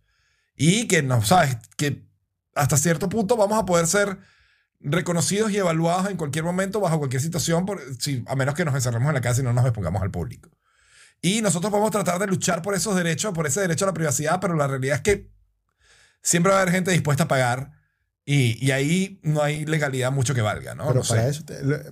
Y 0.57 0.89
que, 0.89 1.03
no, 1.03 1.23
¿sabes? 1.23 1.57
Que 1.77 2.05
hasta 2.55 2.77
cierto 2.77 3.09
punto 3.09 3.37
vamos 3.37 3.59
a 3.59 3.65
poder 3.65 3.87
ser 3.87 4.19
reconocidos 4.81 5.53
y 5.53 5.59
evaluados 5.59 6.11
en 6.11 6.17
cualquier 6.17 6.45
momento, 6.45 6.81
bajo 6.81 6.99
cualquier 6.99 7.23
situación, 7.23 7.65
por, 7.65 7.81
si, 8.01 8.25
a 8.27 8.35
menos 8.35 8.55
que 8.55 8.65
nos 8.65 8.75
encerremos 8.75 9.09
en 9.09 9.15
la 9.15 9.21
casa 9.21 9.41
y 9.41 9.45
no 9.45 9.53
nos 9.53 9.65
expongamos 9.65 10.03
al 10.03 10.11
público. 10.11 10.51
Y 11.23 11.41
nosotros 11.41 11.71
podemos 11.71 11.93
tratar 11.93 12.19
de 12.19 12.27
luchar 12.27 12.63
por 12.63 12.75
esos 12.75 12.97
derechos, 12.97 13.33
por 13.33 13.47
ese 13.47 13.61
derecho 13.61 13.85
a 13.85 13.89
la 13.89 13.95
privacidad, 13.95 14.41
pero 14.41 14.55
la 14.55 14.67
realidad 14.67 14.97
es 14.97 15.03
que 15.03 15.31
siempre 16.21 16.51
va 16.51 16.59
a 16.59 16.63
haber 16.63 16.75
gente 16.75 16.91
dispuesta 16.91 17.25
a 17.25 17.29
pagar 17.29 17.76
y, 18.27 18.63
y 18.67 18.73
ahí 18.73 19.21
no 19.23 19.41
hay 19.43 19.65
legalidad 19.65 20.13
mucho 20.13 20.35
que 20.35 20.43
valga, 20.43 20.75
¿no? 20.75 20.89
Pero 20.89 21.01
No 21.01 21.07
para 21.09 21.23
sé. 21.23 21.29
eso, 21.31 21.45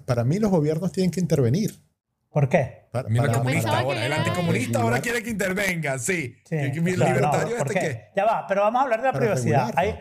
para 0.05 0.24
mí 0.24 0.39
los 0.39 0.51
gobiernos 0.51 0.93
tienen 0.93 1.11
que 1.11 1.20
intervenir. 1.20 1.80
¿Por 2.28 2.49
qué? 2.49 2.89
Para, 2.91 3.09
Mira, 3.09 3.22
el 3.24 3.30
para- 3.30 3.39
comunista 3.39 3.78
ahora, 3.78 4.05
el 4.07 4.12
anticomunista 4.12 4.80
ahora 4.82 5.01
quiere 5.01 5.22
que 5.22 5.30
intervengan, 5.30 6.01
sí. 6.01 6.37
Sí, 6.45 6.57
claro, 6.59 6.74
libertario 7.14 7.57
no, 7.59 7.64
este 7.64 7.74
que... 7.80 8.05
Ya 8.16 8.24
va, 8.24 8.45
pero 8.49 8.62
vamos 8.62 8.80
a 8.80 8.82
hablar 8.82 9.01
de 9.01 9.07
la 9.07 9.12
Para 9.12 9.24
privacidad. 9.24 9.72
Hay, 9.76 9.95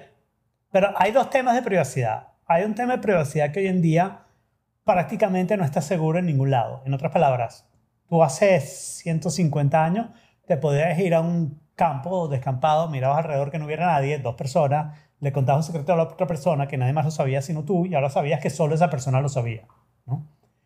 pero 0.71 0.91
hay 0.97 1.11
dos 1.11 1.29
temas 1.29 1.53
de 1.55 1.61
privacidad. 1.61 2.29
Hay 2.47 2.63
un 2.63 2.73
tema 2.73 2.93
de 2.97 3.01
privacidad 3.03 3.51
que 3.51 3.59
hoy 3.59 3.67
en 3.67 3.81
día 3.83 4.21
prácticamente 4.83 5.55
no 5.57 5.63
está 5.63 5.81
seguro 5.81 6.19
en 6.19 6.25
ningún 6.25 6.49
lado. 6.51 6.81
En 6.85 6.93
otras 6.93 7.11
palabras, 7.11 7.65
tú 8.09 8.23
hace 8.23 8.59
150 8.59 9.83
años 9.85 10.07
te 10.47 10.57
podías 10.57 10.97
ir 10.99 11.13
a 11.13 11.21
un 11.21 11.61
campo 11.75 12.27
descampado, 12.27 12.89
mirabas 12.89 13.19
alrededor 13.19 13.49
que 13.51 13.59
no 13.59 13.65
hubiera 13.65 13.85
nadie, 13.85 14.17
dos 14.19 14.35
personas, 14.35 14.97
le 15.23 15.31
contabas 15.31 15.65
un 15.65 15.71
secreto 15.71 15.93
a 15.93 15.95
la 15.95 16.03
otra 16.03 16.27
persona 16.27 16.67
que 16.67 16.77
nadie 16.77 16.91
más 16.91 17.05
lo 17.05 17.11
sabía 17.11 17.41
sino 17.41 17.63
tú 17.63 17.85
y 17.85 17.95
ahora 17.95 18.09
sabías 18.09 18.41
que 18.41 18.49
solo 18.49 18.75
esa 18.75 18.89
persona 18.89 19.21
lo 19.21 19.29
sabía. 19.29 19.65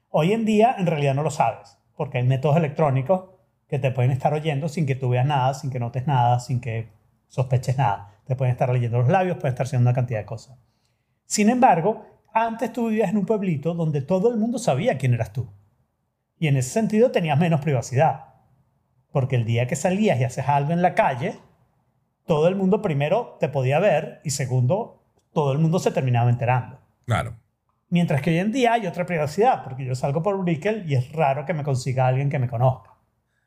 Hoy 0.10 0.34
en 0.34 0.46
día 0.46 0.76
en 0.80 0.88
realidad 0.88 1.14
no 1.14 1.22
lo 1.22 1.30
sabes 1.30 1.78
porque 1.96 2.18
hay 2.18 2.24
métodos 2.24 2.58
electrónicos 2.58 3.26
que 3.68 3.78
te 3.78 3.92
pueden 3.92 4.10
estar 4.10 4.34
oyendo 4.34 4.68
sin 4.68 4.88
que 4.88 4.96
tú 4.96 5.10
veas 5.10 5.28
nada, 5.28 5.54
sin 5.54 5.70
que 5.70 5.80
notes 5.80 6.08
nada, 6.08 6.40
sin 6.40 6.60
que 6.60 6.90
sospeches 7.28 7.78
nada. 7.78 8.16
Te 8.26 8.36
pueden 8.36 8.52
estar 8.52 8.74
leyendo 8.74 8.98
los 8.98 9.10
labios, 9.10 9.38
pueden 9.38 9.54
estar 9.54 9.68
haciendo 9.68 9.88
una 9.88 9.96
cantidad 9.96 10.20
de 10.20 10.26
cosas. 10.26 10.58
Sin 11.26 11.50
embargo, 11.50 12.06
antes 12.34 12.74
tú 12.74 12.88
vivías 12.88 13.12
en 13.12 13.18
un 13.18 13.26
pueblito 13.28 13.76
donde 13.76 14.02
todo 14.02 14.32
el 14.32 14.38
mundo 14.38 14.58
sabía 14.58 14.98
quién 14.98 15.14
eras 15.14 15.34
tú. 15.34 15.48
Y 16.40 16.48
en 16.48 16.58
ese 16.58 16.72
sentido 16.72 17.12
tenías 17.12 17.38
menos 17.38 17.62
privacidad. 17.62 18.34
Porque 19.12 19.36
el 19.36 19.46
día 19.46 19.68
que 19.68 19.76
salías 19.76 20.20
y 20.20 20.24
haces 20.24 20.48
algo 20.48 20.72
en 20.72 20.82
la 20.82 20.96
calle, 20.96 21.38
todo 22.28 22.48
el 22.48 22.56
mundo 22.56 22.82
primero 22.82 23.38
te 23.40 23.48
podía 23.50 23.80
ver 23.80 24.20
y 24.24 24.32
segundo, 24.32 25.04
todo 25.34 25.52
el 25.54 25.60
mundo 25.60 25.80
se 25.80 25.92
terminaba 25.92 26.30
enterando. 26.30 26.80
Claro. 27.06 27.36
Mientras 27.90 28.22
que 28.22 28.32
hoy 28.32 28.40
en 28.40 28.52
día 28.52 28.74
hay 28.74 28.86
otra 28.86 29.06
privacidad, 29.06 29.64
porque 29.64 29.86
yo 29.86 29.96
salgo 29.96 30.22
por 30.22 30.38
Brickell 30.44 30.84
y 30.92 30.96
es 30.96 31.12
raro 31.14 31.46
que 31.46 31.54
me 31.54 31.64
consiga 31.64 32.06
alguien 32.08 32.30
que 32.30 32.38
me 32.38 32.50
conozca. 32.50 32.92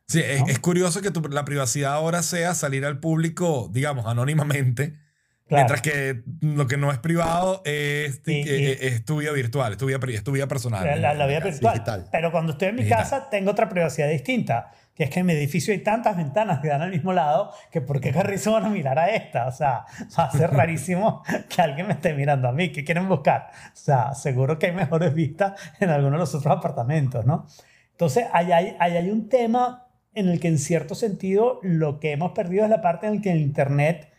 Sí, 0.07 0.21
es, 0.21 0.41
¿no? 0.41 0.47
es 0.49 0.59
curioso 0.59 1.03
que 1.03 1.11
tu- 1.11 1.21
la 1.29 1.45
privacidad 1.45 1.93
ahora 1.93 2.23
sea 2.23 2.55
salir 2.55 2.85
al 2.87 2.99
público, 3.01 3.69
digamos, 3.71 4.07
anónimamente, 4.07 4.97
Claro. 5.47 5.65
mientras 5.69 5.83
que 5.83 6.23
lo 6.41 6.67
que 6.67 6.77
no 6.79 6.91
es 6.91 6.99
privado 6.99 7.61
es, 7.65 8.23
Y- 8.27 8.43
que- 8.45 8.59
y- 8.61 8.67
es, 8.73 8.83
es 8.83 9.05
tu 9.05 9.19
vida 9.19 9.33
virtual, 9.33 9.73
es 9.73 9.79
tu 9.79 9.87
vida, 9.87 9.99
pri- 9.99 10.15
es 10.15 10.25
tu 10.25 10.33
vida 10.33 10.49
personal. 10.49 10.85
La, 10.85 10.97
la- 10.97 11.15
la 11.15 11.27
vida 11.27 11.41
virtual. 11.41 11.75
Digital. 11.75 12.09
Pero 12.11 12.33
cuando 12.33 12.53
estoy 12.53 12.69
en 12.69 12.77
mi 12.77 12.83
Digital. 12.83 13.03
casa 13.03 13.29
tengo 13.31 13.51
otra 13.51 13.69
privacidad 13.69 14.09
distinta, 14.09 14.73
que 15.01 15.05
es 15.05 15.11
que 15.11 15.21
en 15.21 15.25
mi 15.27 15.33
edificio 15.33 15.73
hay 15.73 15.79
tantas 15.79 16.15
ventanas 16.15 16.59
que 16.61 16.69
dan 16.69 16.83
al 16.83 16.91
mismo 16.91 17.15
lado 17.15 17.55
que 17.73 17.81
por 17.81 18.03
qué 18.03 18.13
carrizo 18.13 18.53
van 18.53 18.67
a 18.67 18.69
mirar 18.69 18.99
a 18.99 19.09
esta. 19.09 19.47
O 19.47 19.51
sea, 19.51 19.87
va 20.19 20.25
a 20.25 20.31
ser 20.31 20.51
rarísimo 20.51 21.23
que 21.49 21.63
alguien 21.63 21.87
me 21.87 21.95
esté 21.95 22.13
mirando 22.13 22.49
a 22.49 22.53
mí. 22.53 22.71
¿Qué 22.71 22.85
quieren 22.85 23.09
buscar? 23.09 23.49
O 23.69 23.77
sea, 23.77 24.13
seguro 24.13 24.59
que 24.59 24.67
hay 24.67 24.73
mejores 24.73 25.15
vistas 25.15 25.59
en 25.81 25.89
alguno 25.89 26.13
de 26.13 26.19
los 26.19 26.35
otros 26.35 26.55
apartamentos, 26.55 27.25
¿no? 27.25 27.47
Entonces, 27.93 28.27
ahí 28.35 28.53
hay, 28.53 28.77
ahí 28.79 28.95
hay 28.99 29.11
un 29.11 29.31
tema 29.31 29.87
en 30.13 30.29
el 30.29 30.39
que 30.39 30.49
en 30.49 30.59
cierto 30.59 30.95
sentido 30.95 31.61
lo 31.63 31.99
que 31.99 32.13
hemos 32.13 32.33
perdido 32.33 32.65
es 32.65 32.71
la 32.71 32.83
parte 32.83 33.07
en 33.07 33.17
la 33.17 33.23
que 33.23 33.33
el 33.33 33.41
Internet 33.41 34.13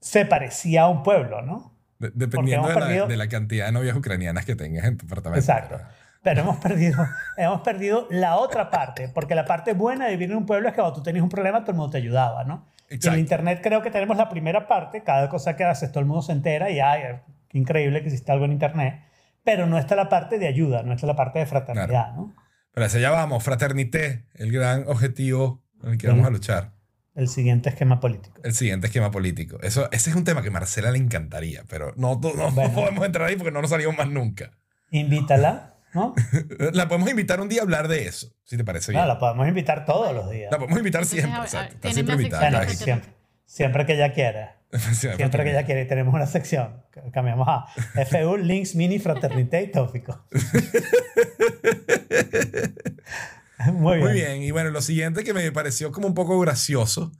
se 0.00 0.24
parecía 0.24 0.82
a 0.84 0.88
un 0.88 1.02
pueblo, 1.02 1.42
¿no? 1.42 1.76
De- 1.98 2.10
dependiendo 2.14 2.68
de 2.68 2.74
la, 2.74 2.80
perdido- 2.80 3.06
de 3.06 3.16
la 3.18 3.28
cantidad 3.28 3.66
de 3.66 3.72
novias 3.72 3.94
ucranianas 3.96 4.46
que 4.46 4.56
tengas 4.56 4.86
en 4.86 4.96
tu 4.96 5.04
apartamento. 5.04 5.40
Exacto. 5.40 5.78
Pero 6.22 6.42
hemos 6.42 6.56
perdido, 6.58 7.06
hemos 7.36 7.62
perdido 7.62 8.06
la 8.10 8.36
otra 8.36 8.70
parte, 8.70 9.08
porque 9.08 9.34
la 9.34 9.44
parte 9.44 9.72
buena 9.72 10.06
de 10.06 10.12
vivir 10.12 10.30
en 10.30 10.36
un 10.36 10.46
pueblo 10.46 10.68
es 10.68 10.74
que 10.74 10.80
cuando 10.80 10.96
tú 10.96 11.02
tenías 11.02 11.22
un 11.22 11.28
problema 11.30 11.60
todo 11.60 11.72
el 11.72 11.76
mundo 11.78 11.90
te 11.92 11.98
ayudaba, 11.98 12.44
¿no? 12.44 12.66
Y 12.88 12.94
en 12.94 12.96
Exacto. 12.96 13.14
el 13.14 13.20
Internet 13.20 13.60
creo 13.62 13.82
que 13.82 13.90
tenemos 13.90 14.16
la 14.16 14.28
primera 14.28 14.66
parte, 14.66 15.02
cada 15.02 15.28
cosa 15.28 15.56
que 15.56 15.64
haces 15.64 15.90
todo 15.90 16.00
el 16.00 16.06
mundo 16.06 16.22
se 16.22 16.32
entera 16.32 16.70
y 16.70 16.80
ay, 16.80 17.02
qué 17.48 17.58
increíble 17.58 18.00
que 18.00 18.08
existe 18.08 18.30
algo 18.32 18.44
en 18.44 18.52
Internet, 18.52 19.00
pero 19.44 19.66
no 19.66 19.78
está 19.78 19.96
la 19.96 20.08
parte 20.08 20.38
de 20.38 20.46
ayuda, 20.46 20.82
no 20.82 20.92
está 20.92 21.06
la 21.06 21.16
parte 21.16 21.38
de 21.38 21.46
fraternidad, 21.46 22.12
¿no? 22.14 22.34
Pero 22.72 22.86
hacia 22.86 22.98
allá 22.98 23.10
vamos, 23.10 23.42
fraternité, 23.42 24.26
el 24.34 24.52
gran 24.52 24.84
objetivo 24.86 25.62
en 25.82 25.90
el 25.92 25.98
que 25.98 26.06
vamos 26.08 26.26
a 26.26 26.30
luchar. 26.30 26.72
El 27.14 27.28
siguiente 27.28 27.68
esquema 27.70 27.98
político. 27.98 28.40
El 28.44 28.54
siguiente 28.54 28.86
esquema 28.86 29.10
político. 29.10 29.58
Eso, 29.62 29.88
ese 29.90 30.10
es 30.10 30.16
un 30.16 30.24
tema 30.24 30.42
que 30.42 30.48
a 30.48 30.52
Marcela 30.52 30.90
le 30.90 30.98
encantaría, 30.98 31.64
pero 31.68 31.92
no, 31.96 32.20
no, 32.22 32.34
no 32.34 32.50
Bueno. 32.52 32.72
podemos 32.72 33.04
entrar 33.04 33.28
ahí 33.28 33.36
porque 33.36 33.50
no 33.50 33.60
nos 33.60 33.70
salimos 33.70 33.96
más 33.96 34.08
nunca. 34.08 34.50
Invítala, 34.90 35.74
¿no? 35.94 36.14
La 36.72 36.88
podemos 36.88 37.10
invitar 37.10 37.40
un 37.40 37.48
día 37.48 37.60
a 37.60 37.64
hablar 37.64 37.88
de 37.88 38.06
eso, 38.06 38.32
si 38.44 38.56
te 38.56 38.64
parece 38.64 38.92
bien. 38.92 39.02
No, 39.02 39.08
la 39.08 39.18
podemos 39.18 39.46
invitar 39.48 39.84
todos 39.84 40.14
los 40.14 40.30
días. 40.30 40.50
La 40.50 40.58
podemos 40.58 40.78
invitar 40.78 41.02
Entonces, 41.02 41.20
siempre, 41.20 41.40
a- 41.40 41.44
exacto. 41.44 41.74
Está 41.74 41.92
siempre 41.92 42.14
invitada. 42.14 42.50
Bueno, 42.50 42.72
siempre, 42.72 43.10
siempre 43.46 43.86
que 43.86 43.94
ella 43.94 44.12
quiera. 44.12 44.56
Siempre 44.92 45.42
que 45.42 45.50
ella 45.50 45.64
quiere, 45.64 45.84
tenemos 45.84 46.14
una 46.14 46.28
sección. 46.28 46.84
Cambiamos 47.12 47.48
a 47.48 47.66
FU, 48.06 48.36
Links, 48.36 48.76
Mini, 48.76 49.00
Fraternité 49.00 49.62
y 49.62 49.72
Tópico. 49.72 50.24
Muy 53.72 53.96
bien. 53.96 54.04
Muy 54.06 54.12
bien, 54.12 54.42
y 54.42 54.52
bueno, 54.52 54.70
lo 54.70 54.80
siguiente 54.80 55.24
que 55.24 55.34
me 55.34 55.50
pareció 55.50 55.90
como 55.90 56.06
un 56.06 56.14
poco 56.14 56.38
gracioso 56.38 57.10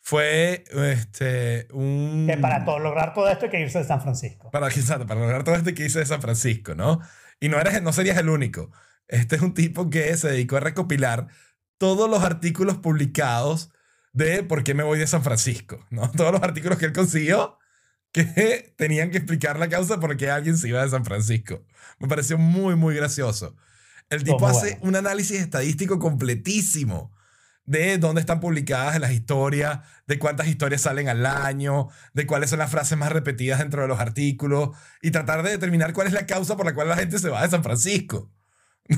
fue 0.00 0.64
este, 0.72 1.68
un... 1.72 2.26
Que 2.28 2.38
para 2.38 2.64
todo, 2.64 2.78
lograr 2.78 3.12
todo 3.12 3.28
esto 3.28 3.44
hay 3.44 3.50
que 3.50 3.60
irse 3.60 3.78
de 3.78 3.84
San 3.84 4.00
Francisco. 4.00 4.50
Para, 4.50 4.68
para 5.06 5.20
lograr 5.20 5.44
todo 5.44 5.54
este 5.54 5.74
que 5.74 5.84
hice 5.84 5.98
de 5.98 6.06
San 6.06 6.22
Francisco, 6.22 6.74
¿no? 6.74 7.00
Y 7.40 7.48
no, 7.48 7.60
eres, 7.60 7.82
no 7.82 7.92
serías 7.92 8.18
el 8.18 8.28
único. 8.28 8.70
Este 9.08 9.36
es 9.36 9.42
un 9.42 9.54
tipo 9.54 9.90
que 9.90 10.16
se 10.16 10.28
dedicó 10.28 10.56
a 10.56 10.60
recopilar 10.60 11.28
todos 11.78 12.08
los 12.08 12.22
artículos 12.22 12.78
publicados 12.78 13.70
de 14.12 14.42
por 14.42 14.64
qué 14.64 14.74
me 14.74 14.82
voy 14.82 14.98
de 14.98 15.06
San 15.06 15.22
Francisco, 15.22 15.84
¿no? 15.90 16.10
Todos 16.16 16.32
los 16.32 16.42
artículos 16.42 16.78
que 16.78 16.86
él 16.86 16.92
consiguió 16.92 17.58
que 18.12 18.72
tenían 18.76 19.10
que 19.10 19.18
explicar 19.18 19.58
la 19.58 19.68
causa 19.68 20.00
por 20.00 20.16
qué 20.16 20.30
alguien 20.30 20.56
se 20.56 20.68
iba 20.68 20.82
de 20.82 20.90
San 20.90 21.04
Francisco. 21.04 21.64
Me 21.98 22.08
pareció 22.08 22.38
muy, 22.38 22.74
muy 22.76 22.94
gracioso. 22.94 23.56
El 24.08 24.24
tipo 24.24 24.38
muy 24.38 24.50
hace 24.50 24.70
bueno. 24.72 24.88
un 24.88 24.96
análisis 24.96 25.40
estadístico 25.40 25.98
completísimo 25.98 27.15
de 27.66 27.98
dónde 27.98 28.20
están 28.20 28.40
publicadas 28.40 28.98
las 29.00 29.12
historias, 29.12 29.80
de 30.06 30.18
cuántas 30.18 30.46
historias 30.46 30.82
salen 30.82 31.08
al 31.08 31.26
año, 31.26 31.88
de 32.14 32.26
cuáles 32.26 32.50
son 32.50 32.60
las 32.60 32.70
frases 32.70 32.96
más 32.96 33.12
repetidas 33.12 33.58
dentro 33.58 33.82
de 33.82 33.88
los 33.88 33.98
artículos 34.00 34.70
y 35.02 35.10
tratar 35.10 35.42
de 35.42 35.50
determinar 35.50 35.92
cuál 35.92 36.06
es 36.06 36.12
la 36.12 36.26
causa 36.26 36.56
por 36.56 36.64
la 36.64 36.74
cual 36.74 36.88
la 36.88 36.96
gente 36.96 37.18
se 37.18 37.28
va 37.28 37.42
de 37.42 37.50
San 37.50 37.62
Francisco. 37.62 38.30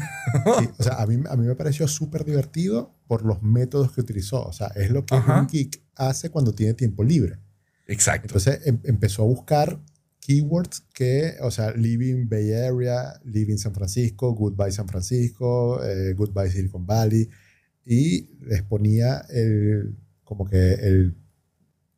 Sí, 0.59 0.69
o 0.79 0.83
sea, 0.83 0.97
a 0.97 1.07
mí, 1.07 1.23
a 1.29 1.37
mí 1.37 1.47
me 1.47 1.55
pareció 1.55 1.89
súper 1.89 2.25
divertido 2.25 2.95
por 3.07 3.25
los 3.25 3.43
métodos 3.43 3.93
que 3.93 4.03
utilizó. 4.03 4.43
O 4.45 4.53
sea, 4.53 4.66
es 4.77 4.91
lo 4.91 5.07
que 5.07 5.14
Ajá. 5.14 5.41
un 5.41 5.47
geek 5.47 5.83
hace 5.97 6.31
cuando 6.31 6.53
tiene 6.53 6.75
tiempo 6.75 7.03
libre. 7.03 7.39
Exacto. 7.87 8.27
Entonces 8.27 8.61
em- 8.66 8.81
empezó 8.85 9.23
a 9.23 9.27
buscar 9.27 9.81
keywords 10.21 10.83
que, 10.93 11.37
o 11.41 11.51
sea, 11.51 11.71
Living 11.73 12.29
Bay 12.29 12.53
Area, 12.53 13.19
Living 13.25 13.57
San 13.57 13.73
Francisco, 13.73 14.33
Goodbye 14.35 14.73
San 14.73 14.87
Francisco, 14.89 15.83
eh, 15.83 16.12
Goodbye 16.12 16.51
Silicon 16.51 16.87
Valley, 16.87 17.31
y 17.91 18.28
les 18.45 18.62
ponía 18.62 19.24
el, 19.30 19.97
como 20.22 20.45
que 20.47 20.74
el, 20.74 21.16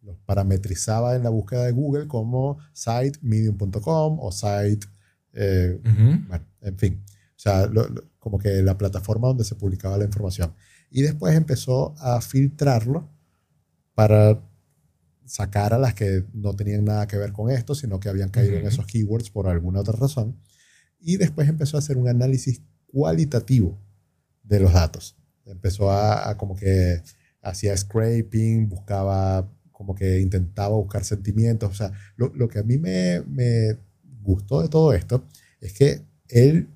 los 0.02 0.16
parametrizaba 0.24 1.16
en 1.16 1.24
la 1.24 1.30
búsqueda 1.30 1.64
de 1.66 1.72
Google 1.72 2.06
como 2.06 2.58
site 2.72 3.18
medium.com 3.22 4.18
o 4.20 4.30
site, 4.30 4.86
eh, 5.32 5.80
bueno, 6.28 6.44
en 6.60 6.78
fin, 6.78 7.02
o 7.04 7.38
sea, 7.38 7.66
lo- 7.66 7.88
lo- 7.88 8.04
como 8.20 8.38
que 8.38 8.62
la 8.62 8.78
plataforma 8.78 9.26
donde 9.28 9.42
se 9.44 9.56
publicaba 9.56 9.98
la 9.98 10.04
información. 10.04 10.54
Y 10.90 11.02
después 11.02 11.34
empezó 11.34 11.94
a 11.98 12.20
filtrarlo 12.20 13.08
para 13.94 14.40
sacar 15.24 15.72
a 15.74 15.78
las 15.78 15.94
que 15.94 16.24
no 16.34 16.54
tenían 16.54 16.84
nada 16.84 17.06
que 17.06 17.16
ver 17.16 17.32
con 17.32 17.50
esto, 17.50 17.74
sino 17.74 17.98
que 17.98 18.08
habían 18.08 18.28
caído 18.30 18.56
en 18.56 18.66
esos 18.68 18.86
keywords 18.86 19.30
por 19.30 19.48
alguna 19.48 19.80
otra 19.80 19.94
razón. 19.98 20.36
Y 21.00 21.16
después 21.16 21.48
empezó 21.48 21.76
a 21.76 21.80
hacer 21.80 21.96
un 21.96 22.08
análisis 22.08 22.62
cualitativo 22.86 23.78
de 24.42 24.60
los 24.60 24.72
datos. 24.72 25.16
Empezó 25.50 25.90
a, 25.90 26.30
a 26.30 26.36
como 26.36 26.54
que 26.56 27.02
hacía 27.42 27.76
scraping, 27.76 28.68
buscaba, 28.68 29.48
como 29.72 29.94
que 29.94 30.20
intentaba 30.20 30.74
buscar 30.76 31.04
sentimientos. 31.04 31.70
O 31.70 31.74
sea, 31.74 31.92
lo, 32.16 32.32
lo 32.34 32.48
que 32.48 32.58
a 32.58 32.62
mí 32.62 32.78
me, 32.78 33.22
me 33.22 33.76
gustó 34.22 34.62
de 34.62 34.68
todo 34.68 34.92
esto 34.92 35.24
es 35.60 35.72
que 35.72 36.02
él 36.28 36.68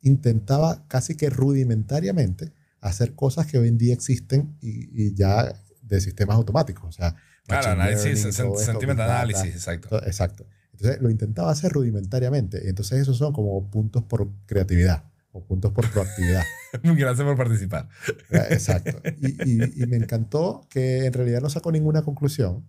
intentaba 0.00 0.84
casi 0.88 1.14
que 1.16 1.30
rudimentariamente 1.30 2.52
hacer 2.80 3.14
cosas 3.14 3.46
que 3.46 3.58
hoy 3.58 3.68
en 3.68 3.78
día 3.78 3.94
existen 3.94 4.56
y, 4.60 5.06
y 5.06 5.14
ya 5.14 5.54
de 5.82 6.00
sistemas 6.00 6.36
automáticos. 6.36 6.88
O 6.88 6.92
sea, 6.92 7.16
Claro, 7.46 7.72
análisis, 7.72 8.04
learning, 8.04 8.32
sen- 8.32 8.36
todo 8.46 8.52
esto, 8.60 8.64
sentiment 8.72 8.98
big 8.98 9.06
data, 9.06 9.20
análisis, 9.20 9.54
exacto. 9.54 10.02
Exacto. 10.06 10.46
Entonces 10.72 11.00
lo 11.02 11.10
intentaba 11.10 11.50
hacer 11.50 11.72
rudimentariamente. 11.72 12.68
Entonces 12.70 13.00
esos 13.02 13.18
son 13.18 13.32
como 13.34 13.70
puntos 13.70 14.02
por 14.04 14.30
creatividad 14.46 15.04
o 15.36 15.44
puntos 15.44 15.72
por 15.72 15.90
proactividad. 15.90 16.44
Gracias 16.82 17.26
por 17.26 17.36
participar. 17.36 17.88
Eh, 18.30 18.38
Exacto. 18.50 19.02
Y, 19.20 19.50
y- 19.50 19.82
y 19.82 19.86
me 19.86 19.96
encantó 19.96 20.66
que 20.70 21.06
en 21.06 21.12
realidad 21.12 21.40
no 21.42 21.50
sacó 21.50 21.72
ninguna 21.72 22.02
conclusión, 22.02 22.64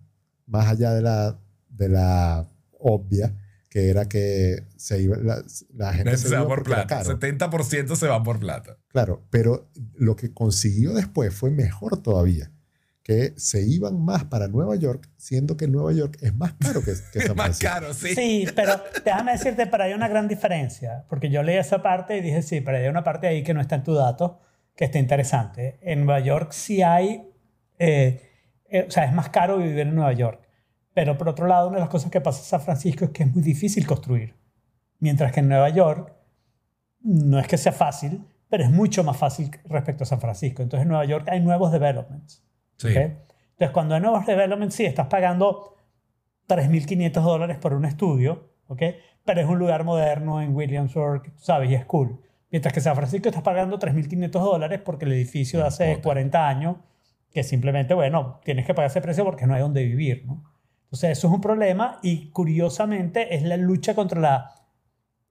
más 0.46 0.66
allá 0.66 0.92
de 0.92 1.00
la, 1.00 1.38
de 1.70 1.88
la 1.88 2.48
obvia, 2.78 3.34
que 3.70 3.88
era 3.90 4.08
que 4.08 4.64
se 4.76 5.00
iba, 5.02 5.16
la, 5.16 5.42
la 5.74 5.92
gente 5.92 6.16
Se, 6.16 6.28
se, 6.28 6.34
va 6.36 6.46
por 6.46 6.64
plata. 6.64 6.86
caro. 7.04 7.18
70% 7.20 7.94
se 7.94 8.08
va 8.08 8.22
por 8.22 8.38
plata. 8.40 8.78
Claro, 8.88 9.24
pero 9.30 9.70
lo 9.94 10.16
que 10.16 10.32
consiguió 10.32 10.92
después 10.92 11.32
fue 11.34 11.50
mejor 11.50 12.02
todavía, 12.02 12.50
que 13.06 13.34
se 13.36 13.62
iban 13.62 14.04
más 14.04 14.24
para 14.24 14.48
Nueva 14.48 14.74
York, 14.74 15.08
siendo 15.16 15.56
que 15.56 15.68
Nueva 15.68 15.92
York 15.92 16.18
es 16.22 16.34
más 16.34 16.54
caro 16.54 16.80
que, 16.80 16.92
que 17.12 17.18
Es 17.20 17.26
San 17.26 17.36
más 17.36 17.56
Francisco. 17.56 17.72
caro, 17.72 17.94
sí. 17.94 18.14
Sí, 18.16 18.46
pero 18.56 18.72
déjame 19.04 19.30
decirte, 19.30 19.68
pero 19.68 19.84
hay 19.84 19.92
una 19.92 20.08
gran 20.08 20.26
diferencia, 20.26 21.04
porque 21.08 21.30
yo 21.30 21.44
leí 21.44 21.56
esa 21.56 21.80
parte 21.84 22.16
y 22.16 22.20
dije, 22.20 22.42
sí, 22.42 22.60
pero 22.62 22.78
hay 22.78 22.88
una 22.88 23.04
parte 23.04 23.28
ahí 23.28 23.44
que 23.44 23.54
no 23.54 23.60
está 23.60 23.76
en 23.76 23.84
tu 23.84 23.94
dato, 23.94 24.40
que 24.74 24.86
está 24.86 24.98
interesante. 24.98 25.78
En 25.82 26.04
Nueva 26.04 26.18
York 26.18 26.50
sí 26.50 26.82
hay, 26.82 27.30
eh, 27.78 28.28
eh, 28.68 28.86
o 28.88 28.90
sea, 28.90 29.04
es 29.04 29.12
más 29.12 29.28
caro 29.28 29.58
vivir 29.58 29.78
en 29.78 29.94
Nueva 29.94 30.12
York, 30.12 30.40
pero 30.92 31.16
por 31.16 31.28
otro 31.28 31.46
lado, 31.46 31.68
una 31.68 31.76
de 31.76 31.82
las 31.82 31.90
cosas 31.90 32.10
que 32.10 32.20
pasa 32.20 32.40
en 32.40 32.46
San 32.46 32.60
Francisco 32.60 33.04
es 33.04 33.10
que 33.12 33.22
es 33.22 33.32
muy 33.32 33.42
difícil 33.44 33.86
construir, 33.86 34.34
mientras 34.98 35.30
que 35.30 35.38
en 35.38 35.48
Nueva 35.48 35.68
York 35.68 36.12
no 37.02 37.38
es 37.38 37.46
que 37.46 37.56
sea 37.56 37.70
fácil, 37.70 38.26
pero 38.48 38.64
es 38.64 38.70
mucho 38.72 39.04
más 39.04 39.16
fácil 39.16 39.48
respecto 39.66 40.02
a 40.02 40.08
San 40.08 40.20
Francisco. 40.20 40.60
Entonces 40.60 40.82
en 40.82 40.88
Nueva 40.88 41.04
York 41.04 41.28
hay 41.30 41.38
nuevos 41.38 41.70
developments. 41.70 42.42
Sí. 42.76 42.88
¿ok? 42.88 42.96
Entonces, 42.96 43.70
cuando 43.72 43.94
hay 43.94 44.00
nuevos 44.00 44.26
developments, 44.26 44.74
sí, 44.74 44.84
estás 44.84 45.06
pagando 45.06 45.76
3.500 46.48 47.22
dólares 47.22 47.58
por 47.58 47.72
un 47.74 47.84
estudio, 47.84 48.50
¿ok? 48.68 48.82
Pero 49.24 49.40
es 49.40 49.46
un 49.46 49.58
lugar 49.58 49.84
moderno 49.84 50.40
en 50.42 50.54
Williamsburg, 50.54 51.32
¿sabes? 51.36 51.70
Y 51.70 51.74
es 51.74 51.84
cool. 51.86 52.20
Mientras 52.50 52.72
que 52.72 52.80
San 52.80 52.94
Francisco 52.94 53.28
estás 53.28 53.42
pagando 53.42 53.78
3.500 53.78 54.30
dólares 54.30 54.80
porque 54.84 55.04
el 55.06 55.12
edificio 55.12 55.60
de 55.60 55.66
hace 55.66 55.88
importa. 55.88 56.02
40 56.02 56.48
años, 56.48 56.76
que 57.32 57.42
simplemente, 57.42 57.94
bueno, 57.94 58.40
tienes 58.44 58.64
que 58.66 58.74
pagar 58.74 58.90
ese 58.90 59.00
precio 59.00 59.24
porque 59.24 59.46
no 59.46 59.54
hay 59.54 59.60
donde 59.62 59.82
vivir, 59.84 60.24
¿no? 60.26 60.44
Entonces, 60.84 61.18
eso 61.18 61.26
es 61.28 61.34
un 61.34 61.40
problema 61.40 61.98
y 62.02 62.30
curiosamente 62.30 63.34
es 63.34 63.42
la 63.42 63.56
lucha 63.56 63.94
contra 63.94 64.20
la... 64.20 64.54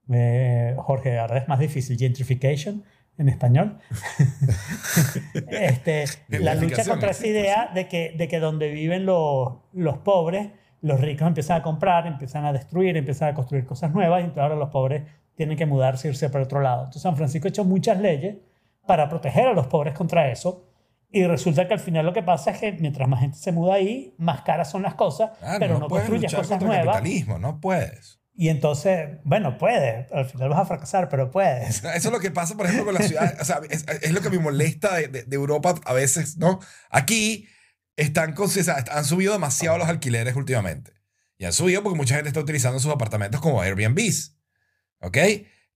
eh, 0.09 0.75
Jorge, 0.77 1.17
ahora 1.17 1.37
es 1.37 1.47
más 1.47 1.59
difícil, 1.59 1.97
gentrification 1.97 2.83
en 3.17 3.29
español. 3.29 3.79
este, 5.55 6.05
la 6.29 6.55
lucha 6.55 6.83
contra 6.85 7.11
esa 7.11 7.27
idea 7.27 7.71
de 7.73 7.87
que, 7.87 8.13
de 8.17 8.27
que 8.27 8.39
donde 8.39 8.69
viven 8.69 9.05
los, 9.05 9.53
los 9.73 9.97
pobres, 9.99 10.49
los 10.81 10.99
ricos 11.01 11.27
empiezan 11.27 11.57
a 11.57 11.63
comprar, 11.63 12.05
empiezan 12.07 12.45
a 12.45 12.53
destruir, 12.53 12.95
empiezan 12.97 13.29
a 13.29 13.33
construir 13.33 13.65
cosas 13.65 13.91
nuevas 13.93 14.21
y 14.21 14.25
entonces 14.25 14.43
ahora 14.43 14.55
los 14.55 14.69
pobres 14.69 15.03
tienen 15.35 15.57
que 15.57 15.65
mudarse, 15.65 16.07
irse 16.07 16.29
para 16.29 16.43
otro 16.43 16.61
lado. 16.61 16.81
Entonces 16.81 17.01
San 17.01 17.15
Francisco 17.15 17.47
ha 17.47 17.49
hecho 17.49 17.65
muchas 17.65 17.99
leyes 17.99 18.37
para 18.85 19.09
proteger 19.09 19.47
a 19.47 19.53
los 19.53 19.67
pobres 19.67 19.93
contra 19.93 20.29
eso 20.29 20.63
y 21.11 21.23
resulta 21.25 21.67
que 21.67 21.73
al 21.73 21.79
final 21.79 22.05
lo 22.05 22.13
que 22.13 22.23
pasa 22.23 22.51
es 22.51 22.59
que 22.59 22.71
mientras 22.73 23.07
más 23.07 23.21
gente 23.21 23.37
se 23.37 23.51
muda 23.51 23.75
ahí, 23.75 24.13
más 24.17 24.41
caras 24.41 24.69
son 24.69 24.81
las 24.83 24.95
cosas, 24.95 25.31
Claro, 25.39 25.59
pero 25.59 25.73
no, 25.75 25.79
no 25.81 25.87
construyes 25.87 26.33
cosas 26.33 26.59
contra 26.59 26.67
el 26.67 26.85
nuevas. 26.85 26.95
capitalismo, 26.97 27.39
no 27.39 27.59
puedes. 27.61 28.19
Y 28.37 28.49
entonces, 28.49 29.17
bueno, 29.23 29.57
puedes, 29.57 30.11
al 30.11 30.25
final 30.25 30.49
vas 30.49 30.59
a 30.59 30.65
fracasar, 30.65 31.07
pero 31.09 31.31
puedes. 31.31 31.77
Eso 31.83 31.89
es 31.93 32.05
lo 32.11 32.19
que 32.19 32.31
pasa, 32.31 32.55
por 32.55 32.65
ejemplo, 32.65 32.85
con 32.85 32.93
la 32.95 33.01
ciudad. 33.01 33.37
O 33.39 33.45
sea, 33.45 33.61
es, 33.69 33.85
es 34.01 34.11
lo 34.11 34.21
que 34.21 34.29
me 34.29 34.39
molesta 34.39 34.95
de, 34.95 35.07
de- 35.07 35.23
de 35.23 35.35
Europa 35.35 35.75
a 35.85 35.93
veces, 35.93 36.37
¿no? 36.37 36.59
Aquí 36.89 37.47
están 37.95 38.33
con, 38.33 38.45
o 38.47 38.49
sea, 38.49 38.83
han 38.91 39.05
subido 39.05 39.31
demasiado 39.33 39.77
los 39.77 39.87
alquileres 39.87 40.35
últimamente. 40.35 40.91
Y 41.37 41.45
han 41.45 41.53
subido 41.53 41.81
porque 41.83 41.97
mucha 41.97 42.15
gente 42.15 42.27
está 42.29 42.39
utilizando 42.41 42.79
sus 42.79 42.91
apartamentos 42.93 43.39
como 43.41 43.61
Airbnbs. 43.61 44.35
¿Ok? 44.99 45.17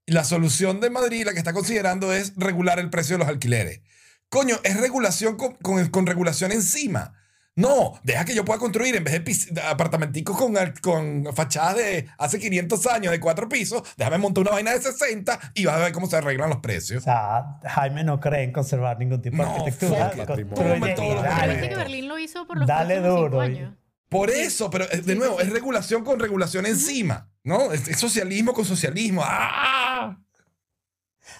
La 0.06 0.24
solución 0.24 0.80
de 0.82 0.90
Madrid, 0.90 1.26
la 1.26 1.34
que 1.34 1.38
está 1.40 1.54
considerando, 1.54 2.14
es 2.14 2.34
regular 2.36 2.80
el 2.80 2.90
precio 2.90 3.16
de 3.16 3.20
los 3.20 3.28
alquileres. 3.28 3.82
Coño, 4.30 4.58
es 4.64 4.80
regulación 4.80 5.38
con, 5.38 5.56
con, 5.56 5.88
con 5.90 6.06
regulación 6.06 6.52
encima. 6.52 7.14
No, 7.60 8.00
deja 8.04 8.24
que 8.24 8.34
yo 8.34 8.46
pueda 8.46 8.58
construir 8.58 8.96
en 8.96 9.04
vez 9.04 9.22
de 9.52 9.62
apartamenticos 9.62 10.38
con, 10.38 10.56
con 10.82 11.36
fachadas 11.36 11.76
de 11.76 12.08
hace 12.18 12.40
500 12.40 12.88
años 12.88 13.12
de 13.12 13.20
cuatro 13.20 13.50
pisos, 13.50 13.84
déjame 13.98 14.18
montar 14.18 14.44
una 14.44 14.52
vaina 14.52 14.72
de 14.72 14.80
60 14.82 15.38
y 15.56 15.66
vas 15.66 15.76
a 15.76 15.80
ver 15.80 15.92
cómo 15.92 16.08
se 16.08 16.16
arreglan 16.16 16.48
los 16.50 16.60
O 16.60 16.62
precios. 16.62 17.04
sea, 17.04 17.60
Jaime 17.64 18.06
no 18.06 18.20
cree 18.22 18.44
en 18.44 18.54
conservar 18.54 18.98
ningún 18.98 19.22
tipo 19.22 19.36
de 19.38 19.44
No, 19.44 19.50
arquitectura. 19.56 20.12
construye 20.12 21.48
viste 21.50 21.70
que 21.70 21.76
Berlín 21.76 22.08
lo 22.08 22.18
hizo 22.18 22.48
por 22.48 22.58
los 22.60 22.66
Dale 22.68 23.02
duro, 23.02 23.42
años. 23.42 23.74
Por 24.08 24.30
eso, 24.30 24.70
pero 24.70 24.88
de 24.88 25.16
nuevo, 25.16 25.42
es 25.42 25.50
regulación 25.50 26.06
con 26.06 26.20
regulación 26.20 26.66
encima, 26.66 27.30
¿no? 27.44 27.74
Es, 27.74 27.90
es 27.90 28.00
socialismo 28.00 28.54
con 28.54 28.64
socialismo. 28.64 29.22
¡Ah! 29.26 30.18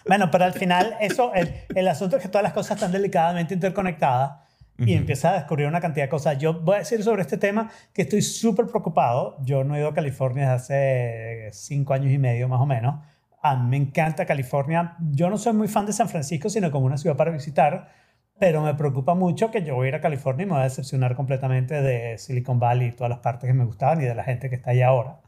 Bueno, 0.06 0.30
pero 0.32 0.44
al 0.46 0.54
final, 0.54 0.96
eso, 1.00 1.34
el, 1.34 1.66
el 1.74 1.88
asunto 1.88 2.18
es 2.18 2.22
que 2.24 2.30
todas 2.30 2.44
las 2.44 2.54
cosas 2.54 2.76
están 2.78 2.92
delicadamente 2.92 3.54
interconectadas 3.54 4.49
y 4.80 4.94
Ujú. 4.94 5.00
empieza 5.02 5.32
a 5.32 5.34
descubrir 5.34 5.68
una 5.68 5.82
cantidad 5.82 6.06
de 6.06 6.10
cosas. 6.10 6.38
Yo 6.38 6.62
voy 6.62 6.76
a 6.76 6.80
decir 6.80 7.04
sobre 7.04 7.22
este 7.22 7.38
tema 7.38 7.70
que 7.94 8.04
estoy 8.04 8.22
súper 8.22 8.66
preocupado. 8.68 9.38
Yo 9.44 9.64
no 9.64 9.76
he 9.76 9.80
ido 9.80 9.90
a 9.90 9.94
California 9.94 10.52
desde 10.54 11.48
hace 11.50 11.50
cinco 11.52 11.94
años 11.94 12.12
y 12.12 12.18
medio 12.18 12.48
más 12.48 12.62
o 12.62 12.66
menos. 12.66 12.96
A 13.42 13.56
mí 13.56 13.70
me 13.70 13.78
encanta 13.78 14.26
California. 14.26 14.96
Yo 15.12 15.30
no 15.30 15.38
soy 15.38 15.54
muy 15.54 15.68
fan 15.68 15.86
de 15.86 15.94
San 15.94 16.10
Francisco, 16.10 16.50
sino 16.50 16.72
como 16.72 16.86
una 16.86 16.98
ciudad 16.98 17.16
para 17.16 17.32
visitar, 17.32 17.90
pero 18.38 18.62
me 18.62 18.74
preocupa 18.76 19.16
mucho 19.16 19.52
que 19.52 19.64
yo 19.64 19.76
voy 19.76 19.88
a 19.88 19.90
ir 19.90 19.96
a 19.96 20.02
California 20.02 20.44
y 20.44 20.46
me 20.46 20.54
voy 20.54 20.62
a 20.62 20.64
decepcionar 20.66 21.16
completamente 21.16 21.82
de 21.82 22.18
Silicon 22.18 22.60
Valley 22.60 22.90
y 22.90 22.92
todas 22.94 23.10
las 23.10 23.20
partes 23.20 23.48
que 23.48 23.54
me 23.54 23.66
gustaban 23.66 24.02
y 24.02 24.06
de 24.06 24.16
la 24.16 24.24
gente 24.24 24.50
que 24.50 24.56
está 24.56 24.72
ahí 24.72 24.82
ahora. 24.82 25.20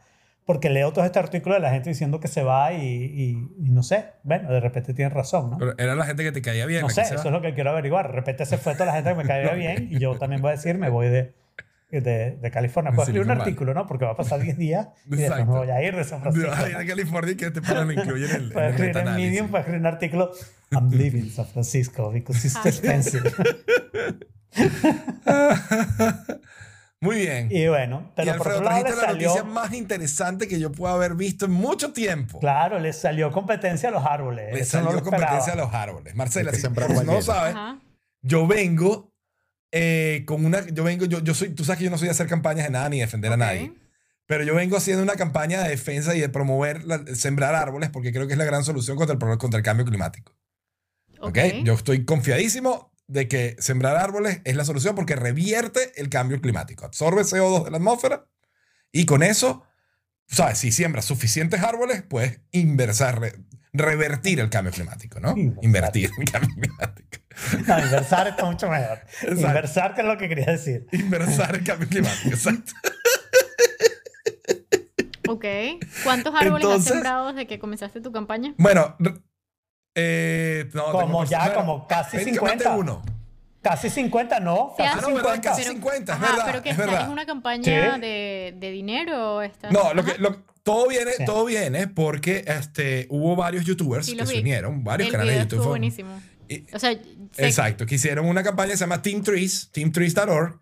Porque 0.51 0.69
leo 0.69 0.91
todo 0.91 1.05
este 1.05 1.17
artículo 1.17 1.55
de 1.55 1.61
la 1.61 1.69
gente 1.71 1.87
diciendo 1.89 2.19
que 2.19 2.27
se 2.27 2.43
va 2.43 2.73
y, 2.73 2.77
y- 2.85 3.47
y 3.65 3.69
no 3.71 3.83
sé, 3.83 4.07
bueno, 4.23 4.51
de 4.51 4.59
repente 4.59 4.93
tienen 4.93 5.13
razón, 5.13 5.51
¿no? 5.51 5.57
Pero 5.57 5.75
era 5.77 5.95
la 5.95 6.03
gente 6.05 6.23
que 6.23 6.33
te 6.33 6.41
caía 6.41 6.65
bien. 6.65 6.81
No 6.81 6.89
sé, 6.89 7.03
eso 7.03 7.15
va. 7.15 7.21
es 7.23 7.31
lo 7.31 7.41
que 7.41 7.53
quiero 7.53 7.69
averiguar. 7.69 8.07
De 8.07 8.13
repente 8.13 8.45
se 8.45 8.57
fue 8.57 8.73
toda 8.73 8.87
la 8.87 8.93
gente 8.93 9.11
que 9.11 9.15
me 9.15 9.23
caía 9.23 9.53
bien 9.53 9.87
y 9.89 9.97
yo 9.99 10.17
también 10.17 10.41
voy 10.41 10.49
a 10.49 10.55
decir, 10.55 10.77
me 10.77 10.89
voy 10.89 11.07
de, 11.07 11.33
de, 11.89 12.01
de 12.41 12.51
California. 12.51 12.91
Puedo 12.91 13.03
escribir 13.03 13.21
un 13.21 13.27
Valley. 13.29 13.41
artículo, 13.43 13.73
¿no? 13.73 13.87
Porque 13.87 14.03
va 14.03 14.11
a 14.11 14.15
pasar 14.17 14.41
10 14.41 14.57
días 14.57 14.89
y 15.07 15.15
después 15.15 15.39
me 15.47 15.53
voy 15.53 15.69
a 15.69 15.81
ir 15.81 15.95
de 15.95 16.03
San 16.03 16.21
Francisco. 16.21 16.51
Ay, 16.53 16.73
de 16.73 16.85
California 16.85 17.37
que 17.37 17.51
te 17.51 17.61
paran 17.61 17.89
incluyen 17.91 18.29
en 18.29 18.35
el, 18.43 18.51
Puedo 18.51 18.65
en 18.67 18.73
escribir 18.73 18.97
en. 18.97 19.15
Medium, 19.15 19.47
puedo 19.47 19.59
escribir 19.61 19.79
un 19.79 19.87
artículo 19.87 20.31
I'm 20.71 20.89
leaving 20.91 21.29
San 21.29 21.45
Francisco 21.45 22.11
because 22.11 22.45
it's 22.45 22.61
too 22.61 22.67
expensive. 22.67 23.31
Muy 27.03 27.15
bien. 27.17 27.47
y 27.51 27.67
bueno, 27.67 28.03
Y 28.11 28.11
pero 28.15 28.37
por 28.37 28.47
Alfredo, 28.53 28.57
otro 28.59 28.69
lado 28.69 28.83
le 28.83 28.95
la 28.95 29.07
noticia 29.13 29.43
más 29.43 29.73
interesante 29.73 30.47
que 30.47 30.59
yo 30.59 30.71
puedo 30.71 30.93
haber 30.93 31.15
visto 31.15 31.45
en 31.45 31.51
mucho 31.51 31.93
tiempo. 31.93 32.39
claro, 32.39 32.79
le 32.79 32.93
salió 32.93 33.31
competencia 33.31 33.89
a 33.89 33.91
los 33.91 34.05
árboles. 34.05 34.53
Le 34.53 34.59
Eso 34.59 34.77
no 34.77 34.85
salió 34.85 34.97
esperaba. 34.99 35.23
competencia 35.25 35.53
a 35.53 35.55
los 35.65 35.73
árboles. 35.73 36.15
Marcela, 36.15 36.51
si 36.53 36.61
si 36.61 36.67
no 36.69 37.21
sabes, 37.23 37.55
Ajá. 37.55 37.79
yo 38.21 38.45
vengo 38.47 39.11
eh, 39.71 40.23
con 40.27 40.45
una. 40.45 40.65
Yo 40.67 40.83
vengo, 40.83 41.05
yo, 41.05 41.19
yo 41.21 41.33
soy. 41.33 41.49
Tú 41.49 41.63
sabes 41.63 41.79
que 41.79 41.85
yo 41.85 41.89
no 41.91 41.97
soy 41.97 42.07
de 42.07 42.11
hacer 42.11 42.27
campañas 42.27 42.65
de 42.65 42.71
nada 42.71 42.87
ni 42.89 42.99
defender 42.99 43.31
Ok. 43.31 43.33
a 43.35 43.37
nadie. 43.37 43.73
Pero 44.27 44.43
yo 44.43 44.53
vengo 44.53 44.77
haciendo 44.77 45.01
una 45.01 45.15
campaña 45.15 45.61
de 45.63 45.69
defensa 45.69 46.13
y 46.15 46.19
de 46.19 46.29
promover 46.29 46.83
la- 46.85 47.03
sembrar 47.15 47.55
árboles 47.55 47.89
porque 47.89 48.11
creo 48.13 48.27
que 48.27 48.33
es 48.33 48.37
la 48.37 48.45
gran 48.45 48.63
solución 48.63 48.95
contra 48.95 49.13
el, 49.13 49.37
contra 49.39 49.57
el 49.57 49.63
cambio 49.63 49.85
climático. 49.85 50.33
¿Ok? 51.19 51.37
Ok. 51.37 51.63
Yo 51.63 51.73
estoy 51.73 52.05
confiadísimo 52.05 52.90
de 53.11 53.27
que 53.27 53.55
sembrar 53.59 53.97
árboles 53.97 54.41
es 54.45 54.55
la 54.55 54.65
solución 54.65 54.95
porque 54.95 55.15
revierte 55.15 55.91
el 56.01 56.09
cambio 56.09 56.39
climático. 56.41 56.85
Absorbe 56.85 57.21
CO2 57.23 57.65
de 57.65 57.71
la 57.71 57.77
atmósfera 57.77 58.25
y 58.91 59.05
con 59.05 59.21
eso, 59.23 59.63
¿sabes? 60.27 60.57
Si 60.59 60.71
siembras 60.71 61.05
suficientes 61.05 61.61
árboles, 61.61 62.03
puedes 62.03 62.39
inversar, 62.51 63.19
re- 63.19 63.35
revertir 63.73 64.39
el 64.39 64.49
cambio 64.49 64.71
climático, 64.73 65.19
¿no? 65.19 65.31
Inversar. 65.37 65.63
Invertir 65.63 66.09
el 66.17 66.31
cambio 66.31 66.49
climático. 66.55 67.17
No, 67.67 67.79
inversar 67.79 68.27
está 68.27 68.45
mucho 68.45 68.69
mejor. 68.69 68.99
Exacto. 69.21 69.41
Inversar, 69.47 69.95
que 69.95 70.01
es 70.01 70.07
lo 70.07 70.17
que 70.17 70.29
quería 70.29 70.45
decir. 70.45 70.87
Inversar 70.91 71.55
el 71.55 71.63
cambio 71.63 71.87
climático, 71.87 72.29
exacto. 72.29 72.73
Ok. 75.27 75.45
¿Cuántos 76.03 76.33
árboles 76.35 76.63
Entonces- 76.65 76.87
has 76.91 76.93
sembrado 76.93 77.27
desde 77.33 77.47
que 77.47 77.59
comenzaste 77.59 78.01
tu 78.01 78.11
campaña? 78.11 78.53
Bueno, 78.57 78.95
eh, 79.95 80.69
no, 80.73 80.91
Como 80.91 81.25
ya, 81.25 81.39
personas- 81.39 81.57
como 81.57 81.87
casi 81.87 82.17
técnicamente 82.17 82.63
50. 82.63 82.77
uno. 82.77 83.01
Casi 83.61 83.89
50, 83.91 84.39
no. 84.39 84.73
Sí, 84.75 84.83
Casi 84.83 84.97
Ah, 84.97 85.01
no, 85.01 85.07
¿verdad? 85.15 85.33
50. 85.35 85.49
Casi 85.49 85.63
50, 85.63 86.13
es 86.13 86.17
Ajá, 86.19 86.27
verdad. 86.31 86.45
pero 86.47 86.63
que 86.63 86.69
es 86.69 86.73
está- 86.75 86.85
verdad. 86.85 87.01
es 87.03 87.09
una 87.09 87.25
campaña 87.25 87.63
Sí. 87.95 88.01
de, 88.01 88.55
de 88.57 88.71
dinero. 88.71 89.35
o 89.35 89.41
está- 89.43 89.69
No, 89.69 89.93
lo 89.93 90.03
que, 90.03 90.17
lo- 90.17 90.43
todo, 90.63 90.87
viene, 90.87 91.11
Sí. 91.11 91.25
todo 91.25 91.45
viene 91.45 91.87
porque 91.87 92.43
este, 92.47 93.05
hubo 93.09 93.35
varios 93.35 93.65
youtubers 93.65 94.05
Sí, 94.07 94.15
que 94.17 94.25
se 94.25 94.39
unieron, 94.39 94.83
varios 94.83 95.07
El 95.07 95.11
canales 95.11 95.35
de 95.35 95.41
YouTube. 95.41 95.67
buenísimo. 95.67 96.19
y- 96.47 96.65
O 96.73 96.79
sea, 96.79 96.91
Exacto, 97.37 97.85
que 97.85 97.95
hicieron 97.95 98.25
una 98.25 98.43
campaña 98.43 98.71
que 98.71 98.77
se 98.77 98.83
llama 98.83 99.01
Team 99.01 99.21
Trees, 99.23 99.69
teamtrees.org, 99.71 100.59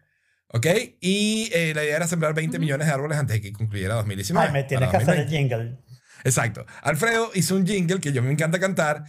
¿ok? 0.49 0.67
Y 1.01 1.49
eh, 1.53 1.73
la 1.73 1.83
idea 1.83 1.95
era 1.95 2.07
sembrar 2.07 2.33
20 2.33 2.57
Ujú. 2.57 2.61
millones 2.61 2.85
de 2.87 2.93
árboles 2.93 3.17
antes 3.17 3.35
de 3.37 3.41
que 3.41 3.53
concluyera 3.53 3.95
2019. 3.95 4.47
Ay, 4.47 4.53
me 4.53 4.63
tienes 4.63 4.89
que 4.89 4.97
hacer 4.97 5.15
el 5.15 5.25
2020. 5.25 5.55
jingle. 5.55 5.77
Exacto. 6.25 6.65
Alfredo 6.83 7.31
hizo 7.33 7.55
un 7.55 7.65
jingle 7.65 7.99
que 8.01 8.11
yo 8.11 8.21
me 8.21 8.31
encanta 8.31 8.59
cantar, 8.59 9.03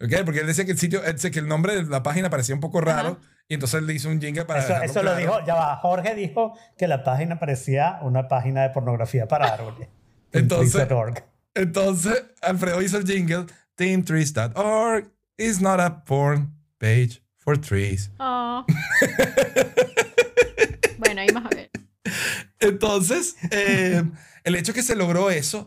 ¿ok? 0.00 0.24
Porque 0.24 0.40
él 0.40 0.46
decía 0.46 0.64
que 0.64 0.72
el 0.72 0.78
sitio, 0.78 1.04
él 1.04 1.14
decía 1.14 1.30
que 1.30 1.38
el 1.38 1.48
nombre 1.48 1.76
de 1.76 1.82
la 1.84 2.02
página 2.02 2.30
parecía 2.30 2.54
un 2.54 2.60
poco 2.60 2.80
raro, 2.80 3.18
y 3.48 3.54
entonces 3.54 3.80
él 3.80 3.86
le 3.86 3.94
hizo 3.94 4.08
un 4.08 4.20
jingle 4.20 4.44
para 4.44 4.60
Eso, 4.60 4.74
eso 4.82 5.02
lo 5.02 5.12
claro. 5.12 5.18
dijo, 5.18 5.46
ya 5.46 5.54
va, 5.54 5.76
Jorge 5.76 6.14
dijo 6.14 6.56
que 6.78 6.88
la 6.88 7.04
página 7.04 7.38
parecía 7.38 7.98
una 8.02 8.28
página 8.28 8.62
de 8.62 8.70
pornografía 8.70 9.28
para 9.28 9.52
árboles. 9.52 9.88
Entonces- 10.32 10.72
Trees.org. 10.86 11.22
Entonces, 11.56 12.24
Alfredo 12.42 12.82
hizo 12.82 12.98
el 12.98 13.06
jingle, 13.06 13.46
teamtrees.org 13.76 15.08
is 15.36 15.60
not 15.60 15.78
a 15.78 16.04
porn 16.04 16.52
page 16.78 17.22
for 17.38 17.56
trees. 17.56 18.10
Oh. 18.18 18.66
bueno, 20.98 21.20
ahí 21.20 21.28
más 21.32 21.46
a 21.46 21.48
ver. 21.50 21.70
Entonces, 22.60 23.36
eh, 23.50 24.02
el 24.44 24.54
hecho 24.56 24.72
que 24.74 24.82
se 24.82 24.94
logró 24.94 25.30
eso, 25.30 25.66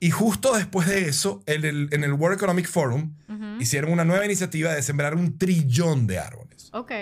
y 0.00 0.10
justo 0.10 0.54
después 0.54 0.86
de 0.86 1.08
eso, 1.08 1.42
en 1.46 1.64
el, 1.64 1.88
en 1.92 2.04
el 2.04 2.12
World 2.12 2.36
Economic 2.36 2.68
Forum, 2.68 3.14
hicieron 3.58 3.90
una 3.90 4.04
nueva 4.04 4.24
iniciativa 4.24 4.72
de 4.74 4.82
sembrar 4.82 5.14
un 5.14 5.38
trillón 5.38 6.06
de 6.06 6.18
árboles. 6.18 6.70
Ok. 6.72 6.92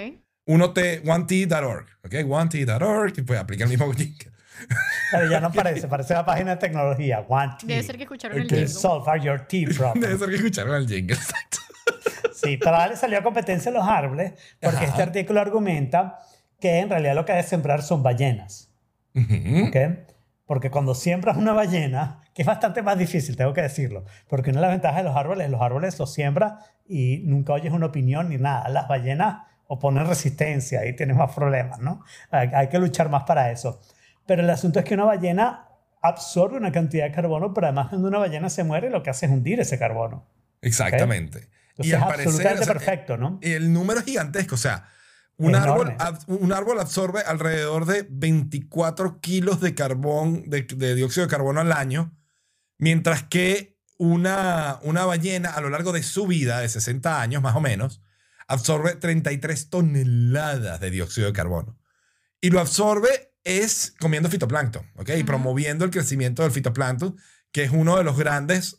1T, 0.46 1.02
1T.org, 1.02 1.86
¿ok? 2.04 2.12
1T.org 2.12 3.12
y 3.18 3.22
pues 3.22 3.40
aplica 3.40 3.64
el 3.64 3.70
mismo. 3.70 3.92
Pero 5.10 5.28
ya 5.28 5.40
no 5.40 5.50
parece, 5.52 5.88
parece 5.88 6.14
la 6.14 6.24
página 6.24 6.52
de 6.52 6.56
tecnología. 6.58 7.24
One 7.28 7.54
T. 7.58 7.66
Debe 7.66 7.82
ser 7.82 7.96
que 7.96 8.04
escucharon 8.04 8.38
el 8.38 8.48
jingle. 8.48 8.68
solve 8.68 9.20
your 9.20 9.40
tea 9.40 9.66
problem. 9.76 10.00
Debe 10.00 10.18
ser 10.18 10.28
que 10.28 10.36
escucharon 10.36 10.76
el 10.76 10.86
jingle, 10.86 11.16
exacto. 11.16 11.58
Sí, 12.32 12.56
pero 12.58 12.76
ahora 12.76 12.88
le 12.88 12.96
salió 12.96 13.18
a 13.18 13.22
competencia 13.22 13.72
los 13.72 13.84
árboles 13.84 14.34
porque 14.60 14.76
Ajá. 14.76 14.86
este 14.86 15.02
artículo 15.02 15.40
argumenta 15.40 16.18
que 16.60 16.78
en 16.78 16.90
realidad 16.90 17.14
lo 17.16 17.24
que 17.24 17.32
hay 17.32 17.42
que 17.42 17.48
sembrar 17.48 17.82
son 17.82 18.02
ballenas. 18.04 18.70
Ujú. 19.14 19.66
¿ok? 19.68 19.76
Porque 20.46 20.70
cuando 20.70 20.94
siembras 20.94 21.36
una 21.36 21.52
ballena, 21.52 22.22
que 22.32 22.42
es 22.42 22.46
bastante 22.46 22.82
más 22.82 22.96
difícil, 22.96 23.36
tengo 23.36 23.52
que 23.52 23.62
decirlo, 23.62 24.04
porque 24.28 24.50
una 24.50 24.60
de 24.60 24.66
las 24.66 24.74
ventajas 24.74 24.98
de 24.98 25.04
los 25.04 25.16
árboles, 25.16 25.50
los 25.50 25.60
árboles 25.60 25.98
los 25.98 26.12
siembras 26.12 26.64
y 26.86 27.22
nunca 27.24 27.52
oyes 27.52 27.72
una 27.72 27.86
opinión 27.86 28.28
ni 28.28 28.38
nada. 28.38 28.68
Las 28.68 28.86
ballenas 28.86 29.42
oponen 29.66 30.06
resistencia 30.06 30.86
y 30.86 30.94
tienes 30.94 31.16
más 31.16 31.34
problemas, 31.34 31.80
¿no? 31.80 32.04
Hay, 32.30 32.50
hay 32.54 32.68
que 32.68 32.78
luchar 32.78 33.08
más 33.08 33.24
para 33.24 33.50
eso. 33.50 33.80
Pero 34.24 34.42
el 34.42 34.50
asunto 34.50 34.78
es 34.78 34.84
que 34.84 34.94
una 34.94 35.04
ballena 35.04 35.66
absorbe 36.00 36.56
una 36.56 36.72
cantidad 36.72 37.04
de 37.04 37.12
carbono, 37.12 37.52
pero 37.52 37.66
además 37.66 37.88
cuando 37.88 38.08
una 38.08 38.18
ballena 38.18 38.48
se 38.48 38.64
muere, 38.64 38.90
lo 38.90 39.02
que 39.02 39.10
hace 39.10 39.26
es 39.26 39.32
hundir 39.32 39.60
ese 39.60 39.78
carbono. 39.78 40.26
Exactamente. 40.62 41.48
Entonces 41.70 41.94
al 41.94 42.00
es 42.00 42.06
parecer, 42.06 42.26
absolutamente 42.26 42.62
o 42.62 42.64
sea, 42.64 42.74
perfecto, 42.74 43.16
¿no? 43.16 43.38
Y 43.42 43.52
el 43.52 43.72
número 43.72 44.00
es 44.00 44.06
gigantesco, 44.06 44.54
o 44.54 44.58
sea, 44.58 44.88
un 45.38 45.52
árbol, 45.54 45.88
ab- 45.98 46.24
un 46.28 46.52
árbol 46.52 46.80
absorbe 46.80 47.20
alrededor 47.20 47.84
de 47.86 48.06
24 48.08 49.20
kilos 49.20 49.60
de 49.60 49.74
carbón, 49.74 50.48
de, 50.48 50.62
de 50.62 50.94
dióxido 50.94 51.26
de 51.26 51.30
carbono 51.30 51.60
al 51.60 51.72
año, 51.72 52.16
mientras 52.78 53.22
que 53.24 53.76
una, 53.98 54.78
una 54.82 55.04
ballena 55.04 55.50
a 55.50 55.60
lo 55.60 55.70
largo 55.70 55.92
de 55.92 56.02
su 56.02 56.26
vida, 56.26 56.60
de 56.60 56.68
60 56.68 57.20
años 57.20 57.42
más 57.42 57.54
o 57.56 57.60
menos, 57.60 58.00
absorbe 58.48 58.94
33 58.94 59.70
toneladas 59.70 60.80
de 60.80 60.90
dióxido 60.90 61.26
de 61.26 61.32
carbono. 61.32 61.78
Y 62.40 62.50
lo 62.50 62.60
absorbe 62.60 63.34
es 63.44 63.94
comiendo 64.00 64.28
fitoplancton, 64.28 64.90
¿ok? 64.96 65.10
Y 65.18 65.24
promoviendo 65.24 65.84
el 65.84 65.90
crecimiento 65.90 66.42
del 66.42 66.52
fitoplancton, 66.52 67.16
que 67.52 67.62
es 67.64 67.70
uno 67.70 67.96
de 67.96 68.04
los 68.04 68.18
grandes 68.18 68.78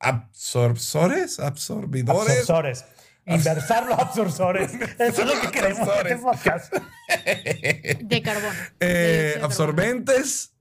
absorbores, 0.00 1.38
absorbidores. 1.40 2.38
Absorbores. 2.40 2.84
Inversar 3.26 3.86
los 3.86 3.98
absorbores. 3.98 4.72
Eso 4.98 5.22
es 5.22 5.26
lo 5.34 5.40
que 5.40 5.48
queremos 5.50 5.88
en 5.88 6.06
este 6.06 6.12
Absorbores. 6.14 6.20
podcast. 6.22 6.74
De 8.02 8.22
carbono. 8.22 8.54
Eh, 8.80 8.86
De 8.86 9.30
carbono. 9.32 9.46
absorbentes 9.46 10.52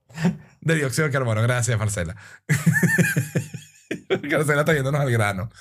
de 0.61 0.75
dióxido 0.75 1.07
de 1.07 1.11
carbono. 1.13 1.41
Gracias, 1.43 1.77
Marcela. 1.77 2.15
Marcela 4.31 4.61
está 4.61 4.73
yéndonos 4.73 5.01
al 5.01 5.11
grano. 5.11 5.49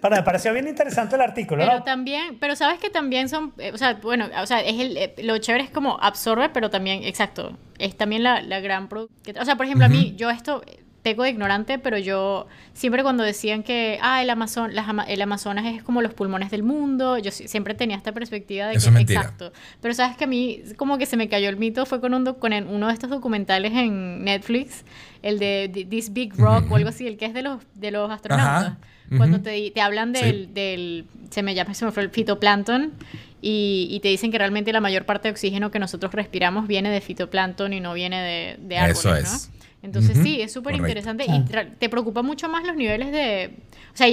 Pero 0.00 0.16
me 0.16 0.22
pareció 0.22 0.52
bien 0.52 0.68
interesante 0.68 1.14
el 1.16 1.22
artículo, 1.22 1.64
Pero 1.64 1.78
¿no? 1.78 1.82
también, 1.84 2.38
pero 2.38 2.54
sabes 2.54 2.78
que 2.78 2.90
también 2.90 3.28
son, 3.28 3.54
eh, 3.58 3.72
o 3.72 3.78
sea, 3.78 3.94
bueno, 3.94 4.28
o 4.40 4.46
sea, 4.46 4.60
es 4.60 4.78
el, 4.80 4.96
eh, 4.96 5.14
lo 5.22 5.38
chévere 5.38 5.64
es 5.64 5.70
como 5.70 5.98
absorbe, 6.00 6.48
pero 6.50 6.70
también, 6.70 7.02
exacto, 7.02 7.56
es 7.78 7.96
también 7.96 8.22
la, 8.22 8.40
la 8.42 8.60
gran... 8.60 8.88
O 8.92 9.44
sea, 9.44 9.56
por 9.56 9.66
ejemplo, 9.66 9.86
a 9.86 9.88
mí, 9.88 10.14
yo 10.16 10.30
esto, 10.30 10.62
peco 11.06 11.22
de 11.22 11.30
ignorante, 11.30 11.78
pero 11.78 11.98
yo 11.98 12.48
siempre 12.74 13.04
cuando 13.04 13.22
decían 13.22 13.62
que, 13.62 13.98
ah, 14.02 14.22
el, 14.22 14.28
Amazon, 14.30 14.74
las 14.74 14.88
ama- 14.88 15.04
el 15.04 15.22
Amazonas 15.22 15.64
es 15.66 15.80
como 15.84 16.02
los 16.02 16.12
pulmones 16.14 16.50
del 16.50 16.64
mundo, 16.64 17.16
yo 17.18 17.30
si- 17.30 17.46
siempre 17.46 17.74
tenía 17.74 17.96
esta 17.96 18.10
perspectiva 18.10 18.66
de 18.66 18.74
Eso 18.74 18.90
que, 18.92 18.96
es 19.02 19.10
exacto. 19.10 19.52
Pero 19.80 19.94
sabes 19.94 20.16
que 20.16 20.24
a 20.24 20.26
mí 20.26 20.62
como 20.76 20.98
que 20.98 21.06
se 21.06 21.16
me 21.16 21.28
cayó 21.28 21.48
el 21.48 21.58
mito, 21.58 21.86
fue 21.86 22.00
con, 22.00 22.12
un 22.12 22.24
con 22.34 22.52
uno 22.52 22.88
de 22.88 22.92
estos 22.92 23.08
documentales 23.08 23.72
en 23.72 24.24
Netflix, 24.24 24.84
el 25.22 25.38
de 25.38 25.70
Th- 25.72 25.88
This 25.88 26.12
Big 26.12 26.34
Rock 26.36 26.72
o 26.72 26.76
algo 26.76 26.88
así, 26.88 27.06
el 27.06 27.16
que 27.16 27.26
es 27.26 27.34
de 27.34 27.42
los, 27.42 27.62
de 27.74 27.92
los 27.92 28.10
astronautas. 28.10 28.72
Ajá. 28.72 28.78
Cuando 29.16 29.40
te, 29.40 29.70
te 29.70 29.80
hablan 29.80 30.12
Sí. 30.16 30.24
del, 30.24 30.52
del, 30.54 31.04
se 31.30 31.44
me 31.44 31.54
llama, 31.54 31.72
se 31.74 31.84
me 31.84 31.92
fue 31.92 32.02
el 32.02 32.10
fitoplancton, 32.10 32.92
y, 33.40 33.86
y 33.92 34.00
te 34.00 34.08
dicen 34.08 34.32
que 34.32 34.38
realmente 34.38 34.72
la 34.72 34.80
mayor 34.80 35.04
parte 35.04 35.28
de 35.28 35.32
oxígeno 35.32 35.70
que 35.70 35.78
nosotros 35.78 36.12
respiramos 36.12 36.66
viene 36.66 36.90
de 36.90 37.00
fitoplancton 37.00 37.72
y 37.72 37.78
no 37.78 37.94
viene 37.94 38.20
de, 38.20 38.56
de 38.66 38.78
árboles, 38.78 38.98
Eso 38.98 39.48
¿no? 39.50 39.55
Es. 39.86 39.94
Entonces 39.94 40.16
Ujú, 40.16 40.24
sí, 40.24 40.40
es 40.40 40.52
súper 40.52 40.74
interesante 40.76 41.24
y 41.26 41.44
te 41.78 41.88
preocupa 41.88 42.22
mucho 42.22 42.48
más 42.48 42.64
los 42.66 42.76
niveles 42.76 43.12
de... 43.12 43.56
O 43.94 43.96
sea, 43.96 44.08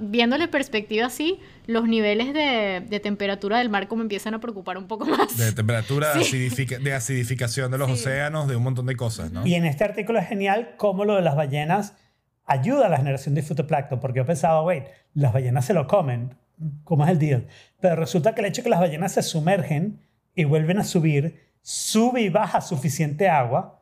viéndole 0.00 0.48
perspectiva 0.48 1.06
así, 1.06 1.38
los 1.66 1.88
niveles 1.88 2.34
de, 2.34 2.84
de 2.86 3.00
temperatura 3.00 3.58
del 3.58 3.70
mar 3.70 3.88
como 3.88 4.02
empiezan 4.02 4.34
a 4.34 4.40
preocupar 4.40 4.76
un 4.76 4.86
poco 4.88 5.06
más. 5.06 5.36
De 5.38 5.52
temperatura, 5.52 6.14
de, 6.14 6.24
Sí. 6.24 6.36
acidifica- 6.48 6.78
de 6.78 6.92
acidificación 6.92 7.70
de 7.70 7.78
los 7.78 7.86
Sí. 7.88 7.94
océanos, 7.94 8.46
de 8.48 8.56
un 8.56 8.62
montón 8.62 8.86
de 8.86 8.96
cosas, 8.96 9.32
¿no? 9.32 9.46
Y 9.46 9.54
en 9.54 9.64
este 9.64 9.84
artículo 9.84 10.18
es 10.18 10.28
genial 10.28 10.74
cómo 10.76 11.04
lo 11.04 11.16
de 11.16 11.22
las 11.22 11.34
ballenas 11.36 11.94
ayuda 12.44 12.86
a 12.86 12.88
la 12.88 12.96
generación 12.98 13.34
de 13.34 13.42
fitoplancton, 13.42 14.00
porque 14.00 14.18
yo 14.18 14.26
pensaba, 14.26 14.62
wait, 14.62 14.84
las 15.14 15.32
ballenas 15.32 15.64
se 15.64 15.72
lo 15.74 15.86
comen, 15.86 16.34
¿cómo 16.84 17.04
es 17.04 17.10
el 17.10 17.18
deal? 17.18 17.46
Pero 17.80 17.96
resulta 17.96 18.34
que 18.34 18.40
el 18.42 18.48
hecho 18.48 18.60
de 18.60 18.64
que 18.64 18.70
las 18.70 18.80
ballenas 18.80 19.12
se 19.12 19.22
sumergen 19.22 20.00
y 20.34 20.44
vuelven 20.44 20.78
a 20.78 20.84
subir, 20.84 21.40
sube 21.62 22.20
y 22.22 22.28
baja 22.28 22.60
suficiente 22.60 23.28
agua 23.28 23.80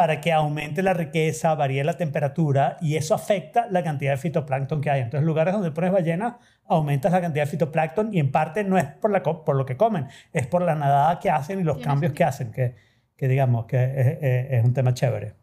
para 0.00 0.18
que 0.22 0.32
aumente 0.32 0.82
la 0.82 0.94
riqueza, 0.94 1.54
varíe 1.54 1.84
la 1.84 1.98
temperatura 1.98 2.78
y 2.80 2.96
eso 2.96 3.14
afecta 3.14 3.66
la 3.70 3.82
cantidad 3.84 4.12
de 4.12 4.16
fitoplancton 4.16 4.80
que 4.80 4.88
hay. 4.88 5.02
Entonces, 5.02 5.26
lugares 5.26 5.52
donde 5.52 5.72
pones 5.72 5.92
ballenas, 5.92 6.36
aumentas 6.66 7.12
la 7.12 7.20
cantidad 7.20 7.44
de 7.44 7.50
fitoplancton 7.50 8.08
y 8.14 8.18
en 8.18 8.32
parte 8.32 8.64
no 8.64 8.78
es 8.78 8.84
por, 8.86 9.10
la, 9.10 9.22
co- 9.22 9.44
por 9.44 9.56
lo 9.56 9.66
que 9.66 9.76
comen, 9.76 10.06
es 10.32 10.46
por 10.46 10.62
la 10.62 10.74
nadada 10.74 11.18
que 11.20 11.28
hacen 11.28 11.60
y 11.60 11.64
los 11.64 11.76
cambios 11.80 12.14
que 12.14 12.24
hacen, 12.24 12.50
que, 12.50 12.76
que 13.14 13.28
digamos 13.28 13.66
que 13.66 13.76
es, 13.84 14.06
es- 14.22 14.52
es 14.52 14.64
un 14.64 14.72
tema 14.72 14.94
chévere. 14.94 15.34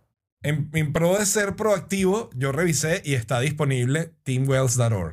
En, 0.41 0.71
en 0.73 0.91
pro 0.91 1.19
de 1.19 1.27
ser 1.27 1.55
proactivo, 1.55 2.31
yo 2.35 2.51
revisé 2.51 3.03
y 3.05 3.13
está 3.13 3.39
disponible 3.39 4.09
teamwells.org. 4.23 5.11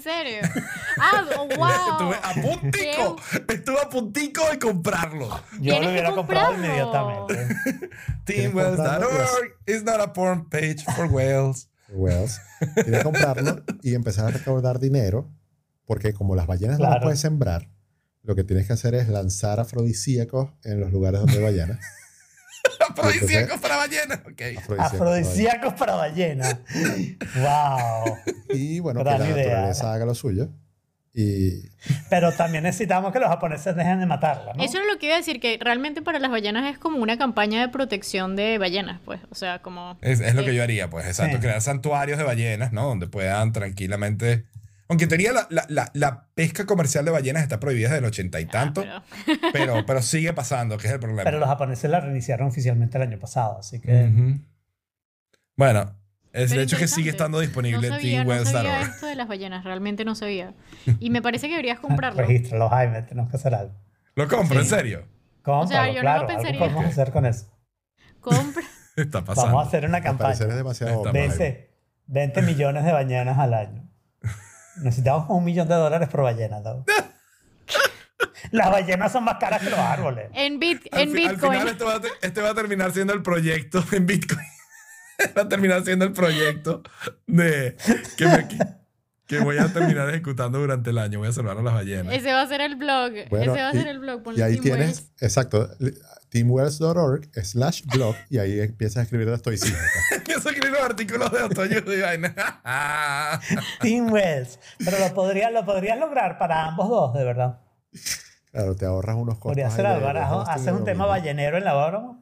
¿En 0.00 0.02
serio? 0.02 0.40
Ah, 1.02 1.24
oh, 1.38 1.46
wow. 1.56 1.68
Estuve 2.12 2.16
a 2.22 2.34
puntico, 2.42 3.16
estuve 3.48 3.80
a 3.80 3.88
puntico 3.88 4.42
de 4.50 4.58
comprarlo. 4.58 5.28
Yo 5.60 5.80
lo 5.80 5.88
hubiera 5.90 6.12
comprado 6.14 6.48
comprarlo. 6.52 6.66
inmediatamente. 6.66 7.90
Teamwells.org 8.26 9.54
is 9.66 9.82
not 9.82 10.00
a 10.00 10.12
porn 10.12 10.48
page 10.50 10.84
for 10.94 11.06
whales. 11.06 11.68
Wells. 11.92 12.40
Tienes 12.74 12.98
que 12.98 13.02
comprarlo 13.04 13.62
y 13.82 13.94
empezar 13.94 14.26
a 14.26 14.30
recaudar 14.30 14.78
dinero, 14.78 15.28
porque 15.86 16.12
como 16.12 16.36
las 16.36 16.46
ballenas 16.46 16.78
no 16.78 16.84
las 16.84 16.90
Claro. 16.92 17.04
puedes 17.04 17.20
sembrar, 17.20 17.68
lo 18.22 18.34
que 18.36 18.44
tienes 18.44 18.66
que 18.66 18.74
hacer 18.74 18.94
es 18.94 19.08
lanzar 19.08 19.58
afrodisíacos 19.58 20.50
en 20.64 20.80
los 20.80 20.92
lugares 20.92 21.20
donde 21.20 21.38
hay 21.38 21.42
ballenas. 21.42 21.78
Afrodisíacos 22.90 23.60
para 23.60 23.76
ballenas. 23.76 24.20
Ok. 24.26 24.78
Afrodisíacos 24.78 25.74
para 25.74 25.94
ballenas. 25.94 26.56
¡Wow! 27.36 28.16
Y 28.50 28.80
bueno, 28.80 29.00
que 29.00 29.04
Gran 29.04 29.20
la 29.20 29.28
idea. 29.30 29.44
naturaleza 29.44 29.92
haga 29.92 30.04
lo 30.04 30.14
suyo. 30.14 30.48
Y 31.12 31.68
Pero 32.08 32.30
también 32.32 32.62
necesitamos 32.62 33.12
que 33.12 33.18
los 33.18 33.28
japoneses 33.28 33.74
dejen 33.74 33.98
de 33.98 34.06
matarla, 34.06 34.52
¿no? 34.54 34.62
Eso 34.62 34.78
era 34.78 34.86
lo 34.86 34.96
que 35.00 35.06
iba 35.06 35.16
a 35.16 35.18
decir, 35.18 35.40
que 35.40 35.58
realmente 35.60 36.02
para 36.02 36.20
las 36.20 36.30
ballenas 36.30 36.70
es 36.72 36.78
como 36.78 36.98
una 36.98 37.18
campaña 37.18 37.60
de 37.60 37.68
protección 37.68 38.36
de 38.36 38.58
ballenas, 38.58 39.00
pues. 39.04 39.20
O 39.28 39.34
sea, 39.34 39.60
como... 39.60 39.98
Es, 40.02 40.20
es 40.20 40.36
lo 40.36 40.44
que 40.44 40.54
yo 40.54 40.62
haría, 40.62 40.88
pues, 40.88 41.06
exacto. 41.06 41.36
Sí. 41.36 41.42
Crear 41.42 41.60
santuarios 41.62 42.16
de 42.16 42.24
ballenas, 42.24 42.72
¿no? 42.72 42.86
Donde 42.86 43.08
puedan 43.08 43.52
tranquilamente. 43.52 44.46
Aunque 44.90 45.06
tenía 45.06 45.32
la, 45.32 45.46
la, 45.50 45.64
la, 45.68 45.90
la 45.94 46.26
pesca 46.34 46.66
comercial 46.66 47.04
de 47.04 47.12
ballenas 47.12 47.42
está 47.44 47.60
prohibida 47.60 47.88
desde 47.88 48.00
el 48.00 48.04
ochenta 48.06 48.40
y 48.40 48.44
ah, 48.44 48.48
tanto, 48.50 48.82
pero- 49.24 49.40
pero, 49.52 49.86
pero 49.86 50.02
sigue 50.02 50.32
pasando, 50.32 50.76
que 50.78 50.88
es 50.88 50.92
el 50.92 50.98
problema. 50.98 51.22
Pero 51.22 51.38
los 51.38 51.48
japoneses 51.48 51.88
la 51.88 52.00
reiniciaron 52.00 52.48
oficialmente 52.48 52.98
el 52.98 53.02
año 53.02 53.18
pasado, 53.18 53.58
así 53.60 53.80
que... 53.80 54.04
Ujú. 54.04 54.40
Bueno, 55.56 55.94
es 56.32 56.52
el 56.52 56.60
hecho 56.60 56.76
que 56.76 56.88
sigue 56.88 57.10
estando 57.10 57.38
disponible 57.38 57.88
no 57.88 57.94
en 57.96 58.00
sabía, 58.00 58.24
no 58.24 58.44
sabía 58.44 58.80
esto 58.82 59.06
de 59.06 59.14
las 59.14 59.28
ballenas, 59.28 59.64
realmente 59.64 60.04
no 60.04 60.14
sabía. 60.14 60.54
Y 60.98 61.10
me 61.10 61.22
parece 61.22 61.46
que 61.46 61.52
deberías 61.52 61.78
comprarlo. 61.80 62.20
Regístralo, 62.22 62.68
Jaime, 62.68 63.02
tenemos 63.02 63.30
que 63.30 63.36
hacer 63.36 63.54
algo. 63.54 63.74
Lo 64.16 64.26
compro, 64.28 64.58
en 64.60 64.66
serio. 64.66 65.04
Cómpralo, 65.42 65.86
yo 65.92 65.94
no 65.94 65.94
lo 65.94 66.00
claro. 66.02 66.20
algo 66.22 66.26
pensaría. 66.34 66.58
podemos 66.58 66.84
hacer 66.84 67.12
con 67.12 67.26
eso. 67.26 67.46
Compra. 68.20 68.62
Está 68.96 69.24
pasando. 69.24 69.52
Vamos 69.52 69.64
a 69.64 69.68
hacer 69.68 69.84
una 69.86 70.02
parecer 70.02 70.30
es 70.30 70.38
campaña. 70.38 70.56
demasiado 70.56 70.92
Está 70.96 71.10
obvio. 71.10 71.28
mal. 71.28 71.38
20, 71.38 71.70
20 72.06 72.42
millones 72.42 72.84
de 72.84 72.92
ballenas 72.92 73.38
al 73.38 73.54
año. 73.54 73.89
Necesitamos 74.82 75.26
un 75.28 75.44
millón 75.44 75.68
de 75.68 75.74
dólares 75.74 76.08
por 76.08 76.22
ballena, 76.22 76.60
¿no? 76.60 76.84
Las 78.52 78.70
ballenas 78.70 79.12
son 79.12 79.24
más 79.24 79.36
caras 79.38 79.62
que 79.62 79.70
los 79.70 79.78
árboles. 79.78 80.28
En, 80.34 80.58
bit, 80.58 80.82
Al, 80.92 81.00
en 81.02 81.08
al 81.08 81.14
Bitcoin. 81.14 81.52
final 81.52 81.68
este 81.68 81.84
va, 81.84 81.94
a 81.96 82.00
te- 82.00 82.08
este 82.22 82.40
va 82.42 82.50
a 82.50 82.54
terminar 82.54 82.92
siendo 82.92 83.12
el 83.12 83.22
proyecto 83.22 83.82
en 83.92 84.06
Bitcoin. 84.06 84.46
va 85.36 85.42
a 85.42 85.48
terminar 85.48 85.84
siendo 85.84 86.04
el 86.04 86.12
proyecto 86.12 86.82
de 87.26 87.76
que, 88.16 88.26
me- 88.26 88.48
que- 88.48 88.58
que 89.26 89.38
voy 89.38 89.58
a 89.58 89.72
terminar 89.72 90.08
ejecutando 90.10 90.58
durante 90.58 90.90
el 90.90 90.98
año. 90.98 91.18
Voy 91.20 91.28
a 91.28 91.32
salvar 91.32 91.58
a 91.58 91.62
las 91.62 91.72
ballenas. 91.74 92.12
Ese 92.12 92.32
va 92.32 92.42
a 92.42 92.46
ser 92.48 92.60
el 92.62 92.76
blog. 92.76 93.12
Bueno, 93.30 93.52
Ese 93.52 93.62
va 93.62 93.68
a 93.68 93.74
y- 93.74 93.78
ser 93.78 93.86
el 93.88 93.98
blog. 94.00 94.20
Y 94.20 94.22
ponle 94.24 94.42
ahí 94.44 94.58
tienes, 94.58 95.12
exacto, 95.20 95.70
teamwells.org 96.30 97.28
slash 97.44 97.82
blog 97.86 98.14
y 98.28 98.38
ahí 98.38 98.60
empiezas 98.60 98.98
a 98.98 99.02
escribir 99.02 99.28
de 99.28 99.34
estoicismo. 99.36 99.76
Empiezo 100.16 100.48
a 100.48 100.52
escribir 100.52 100.72
los 100.78 100.82
artículos 100.82 101.30
de 101.32 101.40
autoayuda 101.40 101.94
y 101.94 102.00
vaina. 102.00 102.34
Team 103.80 104.12
Wells. 104.12 104.58
Pero 104.78 104.98
lo 104.98 105.14
podrías, 105.14 105.52
lo 105.52 105.64
podrías 105.64 105.98
lograr 105.98 106.38
para 106.38 106.66
ambos 106.66 106.88
dos, 106.88 107.14
de 107.14 107.24
verdad. 107.24 107.60
Claro, 108.52 108.74
te 108.76 108.86
ahorras 108.86 109.16
unos 109.16 109.34
costos. 109.34 109.50
Podrías 109.50 109.72
hacer 109.72 109.86
algo. 109.86 110.08
haces 110.40 110.72
un 110.72 110.84
tema 110.84 111.06
ballenero 111.06 111.58
en 111.58 111.64
la 111.64 111.86
broma. 111.86 112.20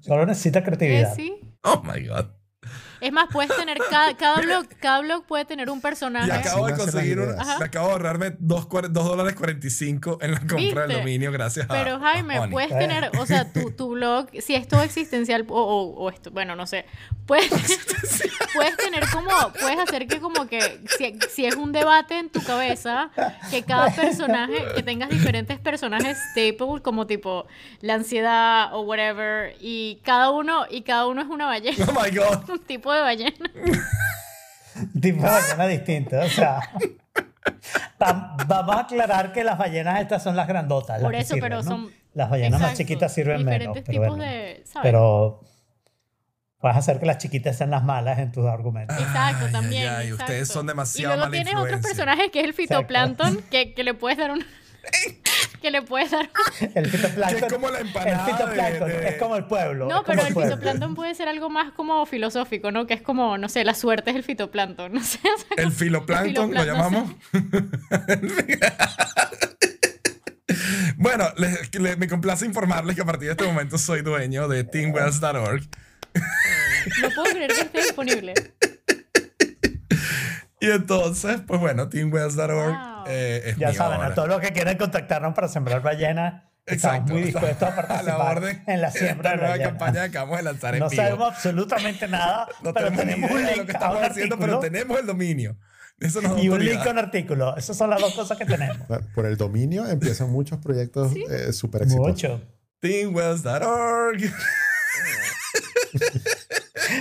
Solo 0.00 0.26
necesita 0.26 0.58
Eh, 0.60 0.62
creatividad. 0.64 1.14
sí. 1.14 1.56
oh 1.62 1.82
my 1.82 2.06
God. 2.06 2.26
Es 3.00 3.12
más, 3.12 3.26
puedes 3.32 3.54
tener 3.56 3.78
cada, 3.90 4.16
cada 4.16 4.40
blog, 4.40 4.66
cada 4.80 5.00
blog 5.00 5.24
puede 5.26 5.44
tener 5.44 5.70
un 5.70 5.80
personaje. 5.80 6.28
Y 6.28 6.30
acabo 6.30 6.66
Sí, 6.66 6.72
de 6.72 6.78
conseguir 6.78 7.18
un, 7.20 7.36
me 7.36 7.64
acabo 7.64 7.86
de 7.88 7.92
ahorrarme 7.92 8.34
2 8.38 8.68
dólares 8.92 9.34
45 9.34 10.18
en 10.20 10.32
la 10.32 10.38
compra 10.40 10.56
del 10.58 10.88
¿Viste? 10.88 10.94
dominio 10.94 11.32
gracias 11.32 11.66
a 11.68 11.72
Pero 11.72 11.98
Jaime, 12.00 12.38
a 12.38 12.48
puedes 12.48 12.70
tener, 12.76 13.10
o 13.18 13.26
sea, 13.26 13.52
tu, 13.52 13.70
tu 13.70 13.90
blog, 13.90 14.28
si 14.40 14.54
es 14.54 14.66
todo 14.68 14.82
existencial 14.82 15.44
o, 15.48 15.60
o- 15.60 15.94
o 16.04 16.10
esto, 16.10 16.30
bueno, 16.30 16.56
no 16.56 16.66
sé, 16.66 16.86
puedes, 17.26 17.50
puedes 18.54 18.76
tener 18.76 19.04
como, 19.12 19.30
puedes 19.60 19.78
hacer 19.78 20.06
que 20.06 20.20
como 20.20 20.46
que 20.46 20.80
si, 20.96 21.18
si 21.30 21.44
es 21.46 21.54
un 21.56 21.72
debate 21.72 22.18
en 22.18 22.30
tu 22.30 22.40
cabeza, 22.42 23.10
que 23.50 23.62
cada 23.62 23.90
personaje, 23.94 24.54
que 24.74 24.82
tengas 24.82 25.08
diferentes 25.10 25.58
personajes 25.58 26.18
staple, 26.32 26.80
como 26.82 27.06
tipo 27.06 27.46
la 27.80 27.94
ansiedad 27.94 28.74
o 28.74 28.80
whatever, 28.82 29.54
y 29.60 30.00
cada 30.04 30.30
uno, 30.30 30.64
y 30.70 30.82
cada 30.82 31.06
uno 31.06 31.20
es 31.22 31.28
una 31.28 31.46
ballena, 31.46 31.86
Oh 31.88 31.92
my 31.92 32.10
god. 32.16 32.48
un 32.50 32.58
tipo 32.66 32.85
de 32.92 33.00
ballena. 33.00 33.50
tipo 35.00 35.22
de 35.22 35.28
ballena 35.30 35.66
distinto. 35.66 36.18
O 36.18 36.28
sea, 36.28 36.60
va- 38.02 38.36
vamos 38.46 38.76
a 38.76 38.80
aclarar 38.80 39.32
que 39.32 39.44
las 39.44 39.58
ballenas 39.58 40.00
estas 40.00 40.22
son 40.22 40.36
las 40.36 40.46
grandotas. 40.48 41.00
las 41.00 41.02
Por 41.02 41.14
eso, 41.14 41.34
pero 41.40 41.62
sirven, 41.62 41.80
¿no? 41.80 41.86
son- 41.86 41.94
Las 42.14 42.30
ballenas 42.30 42.60
más 42.60 42.70
Exacto, 42.72 42.78
chiquitas 42.78 43.12
sirven 43.14 43.44
menos. 43.44 43.74
Diferentes 43.74 43.84
Pero, 43.86 44.02
tipos 44.02 44.16
bueno. 44.16 44.24
de, 44.32 44.62
¿sabes? 44.64 44.82
pero 44.82 45.40
puedes 46.58 46.76
hacer 46.78 46.98
que 46.98 47.06
las 47.06 47.18
chiquitas 47.18 47.56
sean 47.56 47.70
las 47.70 47.84
malas 47.84 48.18
en 48.18 48.32
tus 48.32 48.46
argumentos. 48.46 48.96
Exacto, 48.98 49.44
Ay, 49.46 49.52
también. 49.52 49.88
ay, 49.88 49.94
ay, 50.06 50.12
ustedes 50.12 50.40
exacto. 50.40 50.52
son 50.60 50.66
demasiado 50.66 51.14
Y 51.14 51.16
luego 51.16 51.30
mala 51.30 51.30
tienes 51.32 51.54
otros 51.54 51.64
influencia. 51.76 51.88
personajes 52.04 52.30
que 52.32 52.40
es 52.40 52.44
el 52.46 52.54
fitoplancton, 52.54 53.42
que, 53.50 53.74
que 53.74 53.84
le 53.84 53.94
puedes 53.94 54.18
dar 54.18 54.30
un. 54.32 54.40
que 55.60 55.70
le 55.70 55.82
puedes 55.82 56.10
dar. 56.10 56.28
El 56.74 56.86
fitoplancton. 56.90 57.44
Es 57.44 57.52
como 57.52 57.70
la 57.70 57.80
empanada 57.80 58.26
El 58.26 58.32
fitoplancton 58.32 58.88
de- 58.88 59.00
de- 59.00 59.08
es 59.08 59.16
como 59.16 59.36
el 59.36 59.44
pueblo. 59.44 59.88
No, 59.88 60.02
pero 60.04 60.22
el 60.22 60.32
pueblo. 60.34 60.52
fitoplancton 60.56 60.94
puede 60.94 61.14
ser 61.14 61.28
algo 61.28 61.50
más 61.50 61.72
como 61.72 62.04
filosófico, 62.06 62.70
¿no? 62.72 62.86
Que 62.86 62.94
es 62.94 63.02
como, 63.02 63.38
no 63.38 63.48
sé, 63.48 63.64
la 63.64 63.74
suerte 63.74 64.10
es 64.10 64.16
el 64.16 64.22
fitoplancton. 64.24 64.92
No 64.92 65.02
sé. 65.02 65.18
o 65.24 65.38
sea, 65.38 65.64
El 65.64 65.72
filoplancton 65.72 66.52
lo 66.54 66.64
llamamos. 66.64 67.10
bueno, 70.96 71.26
les- 71.36 71.74
le- 71.78 71.96
me 71.96 72.08
complace 72.08 72.46
informarles 72.46 72.96
que 72.96 73.02
a 73.02 73.04
partir 73.04 73.26
de 73.28 73.32
este 73.32 73.44
momento 73.44 73.78
soy 73.78 74.02
dueño 74.02 74.48
de 74.48 74.64
teamwells.org. 74.64 75.62
No 77.02 77.10
puedo 77.10 77.24
creer 77.34 77.52
que 77.52 77.60
esté 77.62 77.78
disponible. 77.82 78.34
Y 80.60 80.70
entonces, 80.70 81.40
pues 81.46 81.60
bueno, 81.60 81.88
teamwells.org 81.88 82.48
Wow. 82.50 83.04
eh, 83.08 83.42
es 83.46 83.56
Ya 83.56 83.68
mi 83.68 83.74
saben, 83.74 83.98
obra. 83.98 84.08
a 84.08 84.14
todos 84.14 84.28
los 84.28 84.40
que 84.40 84.52
quieran 84.52 84.76
contactarnos 84.76 85.34
para 85.34 85.48
sembrar 85.48 85.82
ballenas, 85.82 86.44
estamos 86.64 87.10
muy 87.10 87.22
dispuestos 87.22 87.62
a 87.62 87.72
a 87.72 87.76
participar 87.76 88.04
la 88.04 88.16
orden 88.30 88.64
en 88.66 88.80
la 88.80 88.90
siembra 88.90 89.14
esta 89.14 89.30
de 89.30 89.36
nueva 89.36 89.50
ballenas. 89.50 89.68
campaña 89.72 89.92
que 90.02 90.08
acabamos 90.08 90.36
de 90.38 90.42
lanzar 90.44 90.74
en 90.74 90.80
No 90.80 90.88
vivo. 90.88 91.02
sabemos 91.02 91.28
absolutamente 91.34 92.08
nada, 92.08 92.48
no 92.62 92.72
pero 92.74 92.90
tenemos 92.90 93.30
un 93.30 93.36
de 93.36 93.42
lo 93.44 93.50
link 93.54 93.66
que 93.66 93.72
a 93.72 93.74
estamos 93.74 93.98
un 93.98 94.04
haciendo, 94.04 94.38
pero 94.38 94.54
artículo 94.54 94.72
tenemos 94.72 94.98
el 95.00 95.06
dominio. 95.06 95.56
Eso 96.00 96.20
nos 96.20 96.42
y 96.42 96.48
un 96.50 96.62
link 96.64 96.86
a 96.86 96.90
un 96.90 96.98
artículo. 96.98 97.56
Esas 97.56 97.76
son 97.76 97.88
las 97.90 98.00
dos 98.00 98.14
cosas 98.14 98.36
que 98.36 98.44
tenemos. 98.44 98.78
Por 99.14 99.24
el 99.26 99.36
dominio 99.36 99.86
empiezan 99.88 100.30
muchos 100.30 100.58
proyectos 100.58 101.12
eh, 101.30 101.52
súper 101.52 101.82
exitosos. 101.82 102.08
Mucho. 102.08 102.40
teamwells.org. 102.80 104.20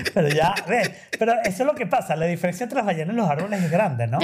Pero 0.13 0.27
ya, 0.29 0.53
ve, 0.67 0.93
pero 1.19 1.33
eso 1.43 1.63
es 1.63 1.67
lo 1.67 1.75
que 1.75 1.85
pasa. 1.87 2.15
La 2.15 2.25
diferencia 2.25 2.63
entre 2.63 2.77
las 2.77 2.85
ballenas 2.85 3.13
y 3.13 3.17
los 3.17 3.29
árboles 3.29 3.63
es 3.63 3.71
grande, 3.71 4.07
¿no? 4.07 4.19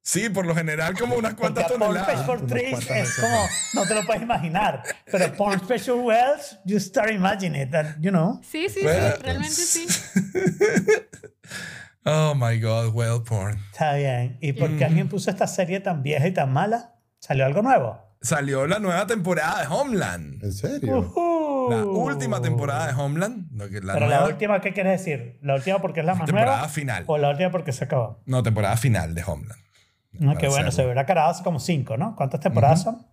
Sí, 0.00 0.30
por 0.30 0.46
lo 0.46 0.54
general 0.54 0.96
como 0.98 1.16
unas 1.16 1.34
Porque 1.34 1.40
cuantas 1.54 1.64
a 1.64 1.68
Pawn 1.68 1.80
toneladas. 1.80 2.20
Special 2.22 2.46
Trees 2.46 2.90
es 2.90 3.16
como, 3.20 3.46
no 3.74 3.86
te 3.86 3.94
lo 3.94 4.06
puedes 4.06 4.22
imaginar. 4.22 4.82
Pero 5.10 5.34
Pawn 5.36 5.58
Special 5.60 5.96
Wells, 5.96 6.58
you 6.64 6.78
start 6.80 7.10
imagining 7.10 7.60
it, 7.60 7.74
and, 7.74 8.02
you 8.02 8.10
know. 8.10 8.40
Sí, 8.42 8.68
sí, 8.70 8.80
sí, 8.80 8.86
realmente 8.86 9.54
sí. 9.54 9.86
Oh 12.04 12.34
my 12.34 12.58
god, 12.58 12.94
well 12.94 13.22
porn. 13.22 13.58
Está 13.72 13.94
bien. 13.94 14.38
¿Y 14.40 14.54
por 14.54 14.70
Mm. 14.70 14.78
qué 14.78 14.84
alguien 14.86 15.08
puso 15.10 15.30
esta 15.30 15.46
serie 15.46 15.80
tan 15.80 16.02
vieja 16.02 16.26
y 16.26 16.32
tan 16.32 16.50
mala? 16.52 16.94
¿Salió 17.18 17.44
algo 17.44 17.60
nuevo? 17.60 17.98
Salió 18.22 18.66
la 18.66 18.78
nueva 18.78 19.06
temporada 19.06 19.60
de 19.60 19.66
Homeland. 19.68 20.42
¿En 20.42 20.52
serio? 20.52 20.98
Ujú. 21.00 21.27
La 21.70 21.84
última 21.84 22.40
temporada 22.40 22.86
de 22.92 23.00
Homeland. 23.00 23.50
La 23.52 23.66
Pero 23.68 24.06
nueva 24.06 24.08
la 24.08 24.24
última, 24.26 24.60
¿qué 24.60 24.72
quieres 24.72 24.98
decir? 25.04 25.38
¿La 25.42 25.54
última 25.54 25.80
porque 25.80 26.00
es 26.00 26.06
la 26.06 26.14
más 26.14 26.26
temporada 26.26 26.56
nueva? 26.58 26.68
final. 26.68 27.04
¿O 27.06 27.18
la 27.18 27.30
última 27.30 27.50
porque 27.50 27.72
se 27.72 27.84
acabó? 27.84 28.20
No, 28.26 28.42
temporada 28.42 28.76
final 28.76 29.14
de 29.14 29.22
Homeland. 29.26 29.60
No, 30.12 30.28
Para 30.28 30.40
que 30.40 30.48
bueno, 30.48 30.72
se 30.72 30.84
verá 30.84 31.06
carado 31.06 31.30
hace 31.30 31.42
como 31.44 31.60
cinco, 31.60 31.96
¿no? 31.96 32.16
¿Cuántas 32.16 32.40
temporadas 32.40 32.82
son? 32.82 33.06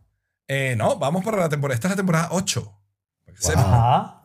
Eh, 0.47 0.75
no, 0.77 0.97
vamos 0.97 1.23
para 1.23 1.37
la 1.37 1.49
temporada. 1.49 1.75
Esta 1.75 1.87
es 1.87 1.91
la 1.91 1.97
temporada 1.97 2.27
8. 2.31 2.61
Para 3.25 3.37
que 3.37 3.41
Wow. 3.43 3.49
sepan. 3.51 3.65
Ajá. 3.73 4.21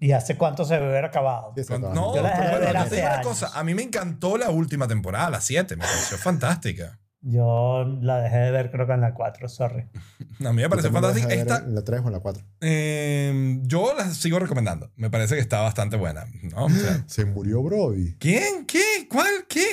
¿Y 0.00 0.12
hace 0.12 0.36
cuánto 0.36 0.64
se 0.64 0.74
debe 0.74 0.86
haber 0.88 1.04
acabado? 1.06 1.52
Sí. 1.56 1.62
No, 1.78 2.14
Yo 2.14 2.22
la 2.22 2.30
dejé 2.30 2.42
de 2.42 2.48
pero 2.48 2.58
ver 2.60 2.64
bueno, 2.66 2.80
hace 2.80 2.90
te 2.90 2.96
digo 2.96 3.08
una 3.08 3.22
cosa. 3.22 3.50
A 3.54 3.64
mí 3.64 3.74
me 3.74 3.82
encantó 3.82 4.36
la 4.36 4.50
última 4.50 4.86
temporada, 4.88 5.30
la 5.30 5.40
7. 5.40 5.76
Me 5.76 5.82
pareció 5.84 6.18
fantástica. 6.18 6.98
Yo 7.22 7.84
la 8.00 8.20
dejé 8.22 8.38
de 8.38 8.50
ver 8.50 8.70
creo 8.70 8.86
que 8.86 8.92
en 8.94 9.02
la 9.02 9.12
4, 9.14 9.48
sorry. 9.48 9.86
A 10.44 10.52
mí 10.52 10.62
me 10.62 10.62
la 10.62 10.68
fantástica. 11.12 11.28
de 11.28 11.40
Esta, 11.40 11.56
¿En 11.58 11.74
la 11.74 11.84
3 11.84 12.00
o 12.02 12.06
en 12.06 12.12
la 12.12 12.20
4? 12.20 12.42
eh, 12.62 13.58
yo 13.62 13.94
la 13.94 14.08
sigo 14.10 14.38
recomendando. 14.38 14.90
Me 14.96 15.10
parece 15.10 15.34
que 15.34 15.40
está 15.42 15.60
bastante 15.60 15.96
buena. 15.96 16.24
¿no? 16.54 16.64
O 16.66 16.70
sea, 16.70 17.02
Se 17.06 17.24
murió 17.26 17.62
Brody. 17.62 18.14
¿Quién? 18.18 18.64
¿Qué? 18.66 19.06
¿Cuál? 19.10 19.44
¿Qué? 19.48 19.66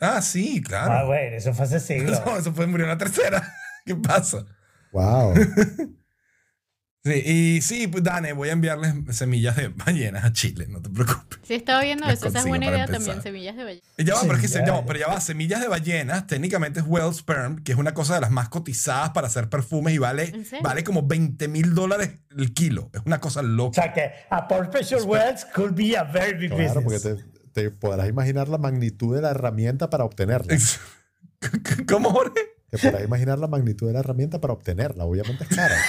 Ah, 0.00 0.20
sí, 0.20 0.60
Ah, 0.64 0.68
claro. 0.68 1.06
güey, 1.06 1.34
eso 1.34 1.54
fue 1.54 1.64
hace 1.64 1.80
siglos. 1.80 2.20
No, 2.26 2.36
eso 2.36 2.52
fue 2.52 2.66
murió 2.66 2.84
en 2.84 2.90
la 2.90 2.98
tercera. 2.98 3.42
¿Qué 3.86 3.94
pasa? 3.96 4.44
Wow. 4.92 5.34
Sí, 7.06 7.12
y 7.12 7.60
sí, 7.60 7.86
pues 7.86 8.02
Dane, 8.02 8.32
voy 8.32 8.48
a 8.48 8.52
enviarles 8.52 8.94
semillas 9.14 9.56
de 9.56 9.68
ballenas 9.68 10.24
a 10.24 10.32
Chile, 10.32 10.66
no 10.70 10.80
te 10.80 10.88
preocupes. 10.88 11.38
Sí, 11.42 11.52
estaba 11.52 11.82
viendo 11.82 12.08
eso. 12.08 12.28
Esa 12.28 12.38
es 12.38 12.46
buena 12.46 12.64
idea 12.64 12.84
empezar. 12.84 12.96
también, 12.96 13.22
semillas 13.22 13.56
de 13.56 13.64
ballena. 13.64 13.82
Y 13.98 14.04
ya 14.04 14.14
va, 14.14 14.20
pero 14.22 14.34
es 14.36 14.40
que 14.40 14.48
se, 14.48 14.64
ya 14.64 14.72
va, 14.72 14.86
pero 14.86 14.98
ya 15.00 15.08
va, 15.08 15.20
semillas 15.20 15.60
de 15.60 15.68
ballenas, 15.68 16.26
técnicamente 16.26 16.80
es 16.80 16.86
well 16.88 17.12
sperm, 17.12 17.62
que 17.62 17.72
es 17.72 17.78
una 17.78 17.92
cosa 17.92 18.14
de 18.14 18.22
las 18.22 18.30
más 18.30 18.48
cotizadas 18.48 19.10
para 19.10 19.26
hacer 19.26 19.50
perfumes 19.50 19.92
y 19.92 19.98
vale, 19.98 20.32
vale 20.62 20.82
como 20.82 21.02
20 21.06 21.46
mil 21.48 21.74
dólares 21.74 22.12
el 22.38 22.54
kilo. 22.54 22.88
Es 22.94 23.02
una 23.04 23.20
cosa 23.20 23.40
O 23.40 23.42
loca. 23.42 23.82
sea 23.82 23.92
que 23.92 24.10
a 24.30 24.48
Special 24.64 25.02
Wells 25.02 25.44
could 25.54 25.74
be 25.74 25.98
a 25.98 26.04
very 26.04 26.38
big 26.38 26.54
Claro, 26.56 26.82
porque 26.82 27.00
te, 27.00 27.16
te 27.52 27.70
podrás 27.70 28.08
imaginar 28.08 28.48
la 28.48 28.56
magnitud 28.56 29.14
de 29.14 29.20
la 29.20 29.32
herramienta 29.32 29.90
para 29.90 30.04
obtenerla. 30.04 30.56
¿Cómo, 31.86 32.10
Jorge? 32.12 32.40
Te 32.70 32.78
podrás 32.78 33.04
imaginar 33.04 33.38
la 33.38 33.46
magnitud 33.46 33.88
de 33.88 33.92
la 33.92 34.00
herramienta 34.00 34.40
para 34.40 34.54
obtenerla. 34.54 35.04
Obviamente 35.04 35.44
es 35.44 35.54
cara. 35.54 35.76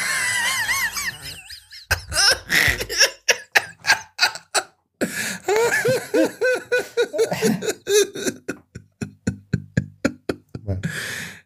Bueno, 10.63 10.81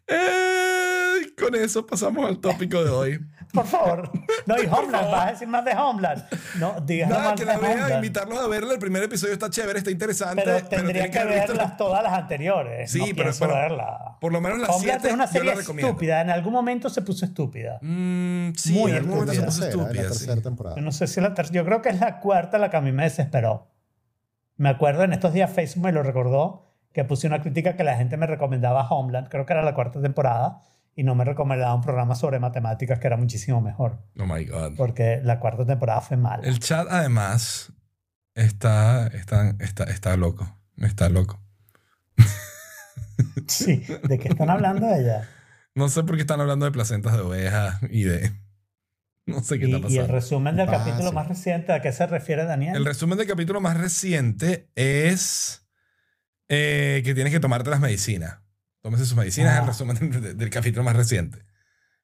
Eh, 0.06 1.20
con 1.38 1.54
eso 1.54 1.86
pasamos 1.86 2.26
al 2.26 2.38
tópico 2.40 2.82
de 2.82 2.90
hoy. 2.90 3.20
Por 3.52 3.66
favor. 3.66 4.10
No, 4.46 4.54
y 4.62 4.66
Homeland, 4.66 5.10
vas 5.10 5.26
a 5.28 5.30
decir 5.32 5.48
más 5.48 5.64
de 5.64 5.72
Homeland. 5.72 6.24
No, 6.58 6.80
digas 6.86 7.10
Nada, 7.10 7.24
más 7.30 7.34
que 7.34 7.44
la 7.44 7.58
vean, 7.58 7.94
invitarlos 7.94 8.38
a 8.38 8.46
verla. 8.48 8.72
El 8.74 8.78
primer 8.78 9.02
episodio 9.02 9.32
está 9.32 9.50
chévere, 9.50 9.78
está 9.78 9.90
interesante. 9.90 10.42
Pero 10.44 10.66
tendría 10.68 11.04
tienen 11.04 11.10
que 11.10 11.34
visto 11.34 11.52
verlas 11.52 11.76
todas 11.76 12.02
las 12.02 12.12
anteriores. 12.12 12.90
Sí, 12.90 13.00
no 13.00 13.06
pero- 13.16 13.30
pero 13.38 13.54
verla. 13.54 14.16
Por 14.20 14.32
lo 14.32 14.40
menos 14.40 14.58
las 14.60 14.70
Homeland 14.70 15.00
7 15.00 15.08
es 15.08 15.14
una 15.14 15.26
yo 15.26 15.32
serie 15.32 15.52
estúpida. 15.52 16.20
En 16.20 16.30
algún 16.30 16.52
momento 16.52 16.88
se 16.90 17.02
puso 17.02 17.24
estúpida. 17.24 17.78
Mm, 17.82 18.52
sí, 18.56 18.72
Muy 18.72 18.90
en 18.92 18.96
algún 18.98 19.10
momento 19.14 19.32
se 19.34 19.40
estúpida. 19.40 19.46
puso 19.46 19.60
tercera, 19.60 19.72
en 19.72 19.80
estúpida. 19.80 20.02
la 20.02 20.08
sí. 20.14 20.18
tercera 20.18 20.42
temporada. 20.42 20.76
Yo 20.76 20.82
no 20.82 20.92
sé 20.92 21.06
si 21.08 21.20
la 21.20 21.34
tercera. 21.34 21.56
Yo 21.56 21.64
creo 21.64 21.82
que 21.82 21.88
es 21.88 22.00
la 22.00 22.20
cuarta 22.20 22.58
la 22.58 22.70
que 22.70 22.76
a 22.76 22.80
mí 22.80 22.92
me 22.92 23.02
desesperó. 23.04 23.68
Me 24.60 24.68
acuerdo 24.68 25.04
en 25.04 25.14
estos 25.14 25.32
días 25.32 25.50
Facebook 25.50 25.84
me 25.86 25.90
lo 25.90 26.02
recordó 26.02 26.66
que 26.92 27.02
puse 27.02 27.26
una 27.26 27.40
crítica 27.40 27.76
que 27.76 27.82
la 27.82 27.96
gente 27.96 28.18
me 28.18 28.26
recomendaba 28.26 28.86
Homeland, 28.90 29.30
creo 29.30 29.46
que 29.46 29.54
era 29.54 29.62
la 29.62 29.72
cuarta 29.72 30.02
temporada, 30.02 30.60
y 30.94 31.02
no 31.02 31.14
me 31.14 31.24
recomendaba 31.24 31.74
un 31.74 31.80
programa 31.80 32.14
sobre 32.14 32.40
matemáticas 32.40 32.98
que 32.98 33.06
era 33.06 33.16
muchísimo 33.16 33.62
mejor, 33.62 34.02
Oh 34.18 34.26
my 34.26 34.44
God. 34.44 34.76
porque 34.76 35.22
la 35.24 35.40
cuarta 35.40 35.64
temporada 35.64 36.02
fue 36.02 36.18
mala. 36.18 36.46
El 36.46 36.58
chat, 36.58 36.86
además, 36.90 37.72
está, 38.34 39.06
está, 39.06 39.54
está, 39.60 39.84
está 39.84 40.18
loco. 40.18 40.58
Está 40.76 41.08
loco. 41.08 41.40
Sí, 43.46 43.82
¿de 44.06 44.18
qué 44.18 44.28
están 44.28 44.50
hablando 44.50 44.86
ella? 44.94 45.26
No 45.74 45.88
sé 45.88 46.02
por 46.02 46.16
qué 46.16 46.22
están 46.22 46.40
hablando 46.40 46.66
de 46.66 46.72
placentas 46.72 47.12
de 47.14 47.20
ovejas 47.20 47.80
y 47.88 48.02
de. 48.02 48.32
No 49.26 49.42
sé 49.42 49.58
qué 49.58 49.66
Y, 49.68 49.74
está 49.74 49.88
y 49.88 49.92
el 49.92 49.98
pasando. 49.98 50.14
resumen 50.14 50.56
del 50.56 50.68
Ah, 50.68 50.72
capítulo 50.72 51.08
sí. 51.10 51.14
más 51.14 51.28
reciente, 51.28 51.72
¿a 51.72 51.80
qué 51.82 51.92
se 51.92 52.06
refiere 52.06 52.44
Daniel? 52.44 52.74
El 52.76 52.84
resumen 52.84 53.18
del 53.18 53.26
capítulo 53.26 53.60
más 53.60 53.76
reciente 53.76 54.68
es 54.74 55.66
eh, 56.48 57.02
que 57.04 57.14
tienes 57.14 57.32
que 57.32 57.40
tomarte 57.40 57.70
las 57.70 57.80
medicinas. 57.80 58.38
Tómese 58.82 59.04
sus 59.04 59.16
medicinas, 59.16 59.56
Ah. 59.56 59.60
el 59.60 59.66
resumen 59.66 59.96
del, 60.10 60.36
del 60.36 60.50
capítulo 60.50 60.82
más 60.84 60.96
reciente. 60.96 61.44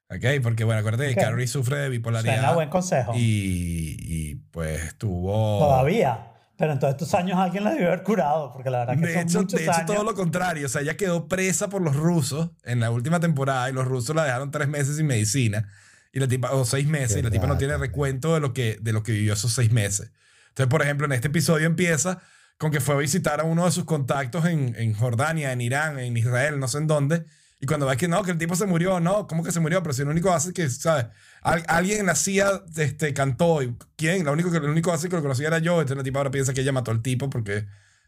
¿Ok? 0.09 0.41
Porque, 0.41 0.63
bueno, 0.63 0.79
acuérdate 0.79 1.13
que 1.13 1.19
Ok. 1.19 1.25
Carrie 1.27 1.47
sufre 1.47 1.77
de 1.79 1.89
bipolaridad. 1.89 2.35
Suena 2.35 2.53
buen 2.53 2.69
consejo. 2.69 3.11
Y, 3.15 3.97
y, 3.99 4.35
pues 4.51 4.95
tuvo. 4.97 5.59
Todavía. 5.59 6.31
Pero 6.57 6.71
en 6.71 6.79
todos 6.79 6.93
estos 6.93 7.13
años 7.13 7.37
alguien 7.37 7.65
la 7.65 7.71
debió 7.71 7.87
haber 7.87 8.03
curado, 8.03 8.51
porque 8.53 8.69
la 8.69 8.79
verdad 8.85 8.95
que 8.99 9.05
De 9.05 9.13
son 9.13 9.21
hecho, 9.23 9.39
muchos 9.41 9.59
de 9.59 9.65
hecho 9.65 9.73
años. 9.73 9.85
todo 9.85 10.03
lo 10.05 10.13
contrario. 10.15 10.65
O 10.65 10.69
sea, 10.69 10.81
ella 10.81 10.95
quedó 10.95 11.27
presa 11.27 11.67
por 11.69 11.81
los 11.81 11.95
rusos 11.95 12.51
en 12.63 12.79
la 12.79 12.89
última 12.89 13.19
temporada 13.19 13.69
y 13.69 13.73
los 13.73 13.85
rusos 13.85 14.15
la 14.15 14.23
dejaron 14.23 14.49
tres 14.49 14.67
meses 14.69 14.95
sin 14.95 15.07
medicina. 15.07 15.67
Y 16.13 16.19
la 16.19 16.27
tipa, 16.27 16.51
o 16.51 16.65
seis 16.65 16.87
meses, 16.87 17.13
Qué 17.13 17.19
y 17.19 17.23
la 17.23 17.31
tipa 17.31 17.47
no 17.47 17.57
tiene 17.57 17.77
recuento 17.77 18.33
de 18.33 18.39
lo, 18.39 18.53
que, 18.53 18.77
de 18.81 18.93
lo 18.93 19.03
que 19.03 19.11
vivió 19.11 19.33
esos 19.33 19.53
seis 19.53 19.71
meses. 19.71 20.11
Entonces, 20.49 20.69
por 20.69 20.81
ejemplo, 20.81 21.05
en 21.05 21.11
este 21.13 21.27
episodio 21.27 21.67
empieza 21.67 22.21
con 22.57 22.71
que 22.71 22.79
fue 22.79 22.95
a 22.95 22.97
visitar 22.97 23.39
a 23.39 23.43
uno 23.43 23.65
de 23.65 23.71
sus 23.71 23.85
contactos 23.85 24.45
en, 24.45 24.75
en 24.77 24.93
Jordania, 24.95 25.51
en 25.51 25.61
Irán, 25.61 25.99
en 25.99 26.17
Israel, 26.17 26.59
no 26.59 26.67
sé 26.67 26.79
en 26.79 26.87
dónde. 26.87 27.25
Y 27.59 27.65
cuando 27.65 27.85
ves 27.87 27.97
que 27.97 28.07
no, 28.07 28.23
que 28.23 28.31
el 28.31 28.37
tipo 28.37 28.55
se 28.55 28.65
murió, 28.65 28.99
no, 28.99 29.27
¿cómo 29.27 29.43
que 29.43 29.51
se 29.51 29.59
murió? 29.59 29.81
Pero 29.83 29.93
si 29.93 30.03
lo 30.03 30.11
único 30.11 30.31
hace 30.31 30.53
que, 30.53 30.69
¿sabes? 30.69 31.07
Al- 31.41 31.63
alguien 31.67 31.99
en 32.01 32.05
la 32.07 32.15
CIA 32.15 32.63
este, 32.75 33.13
cantó. 33.13 33.61
¿Y 33.63 33.75
¿Quién? 33.95 34.25
Lo 34.25 34.31
único 34.33 34.51
que, 34.51 34.59
lo 34.59 34.71
único 34.71 34.91
hace 34.91 35.09
que 35.09 35.15
lo 35.15 35.21
conocía 35.21 35.47
era 35.47 35.59
yo. 35.59 35.73
Entonces 35.81 35.97
la 35.97 36.03
tipa 36.03 36.19
ahora 36.19 36.31
piensa 36.31 36.53
que 36.53 36.61
ella 36.61 36.71
mató 36.71 36.91
al 36.91 37.01
tipo 37.01 37.29
porque 37.29 37.65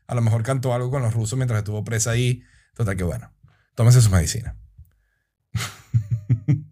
a 0.07 0.15
lo 0.15 0.21
mejor 0.21 0.43
cantó 0.43 0.73
algo 0.73 0.89
con 0.91 1.01
los 1.03 1.13
rusos 1.13 1.37
mientras 1.37 1.59
estuvo 1.59 1.83
presa 1.83 2.11
ahí. 2.11 2.43
Total, 2.75 2.95
que 2.95 3.03
bueno. 3.03 3.31
Tómese 3.75 4.01
su 4.01 4.09
medicina. 4.09 4.55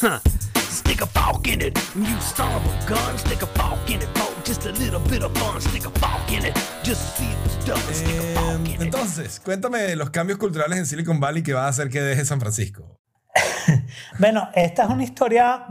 Huh. 0.00 0.18
Stick 0.56 1.02
a 1.02 1.06
fork 1.06 1.46
in 1.46 1.60
it. 1.60 1.76
You 1.94 2.18
son 2.20 2.50
of 2.54 2.64
a 2.64 2.88
gun. 2.88 3.18
Stick 3.18 3.42
a 3.42 3.46
fork 3.46 3.90
in 3.90 4.00
it. 4.00 4.08
For 4.16 4.32
just 4.46 4.64
a 4.64 4.72
little 4.72 5.00
bit 5.10 5.22
of 5.22 5.30
fun. 5.36 5.60
Stick 5.60 5.84
a 5.84 5.90
fork 5.90 6.32
in 6.32 6.46
it. 6.46 6.54
Just 6.82 7.02
to 7.02 7.22
see 7.22 7.28
if 7.28 7.44
it's 7.44 7.66
done. 7.66 7.94
Stick 7.94 8.16
a 8.16 8.22
fork 8.34 8.66
in 8.66 8.76
it. 8.76 8.80
Entonces, 8.80 9.38
cuéntame 9.40 9.94
los 9.96 10.08
cambios 10.08 10.38
culturales 10.38 10.78
en 10.78 10.86
Silicon 10.86 11.20
Valley 11.20 11.42
que 11.42 11.52
va 11.52 11.66
a 11.66 11.68
hacer 11.68 11.90
que 11.90 12.00
deje 12.00 12.24
San 12.24 12.40
Francisco. 12.40 12.96
Bueno, 14.18 14.48
esta 14.54 14.84
es 14.84 14.90
una 14.90 15.04
historia 15.04 15.66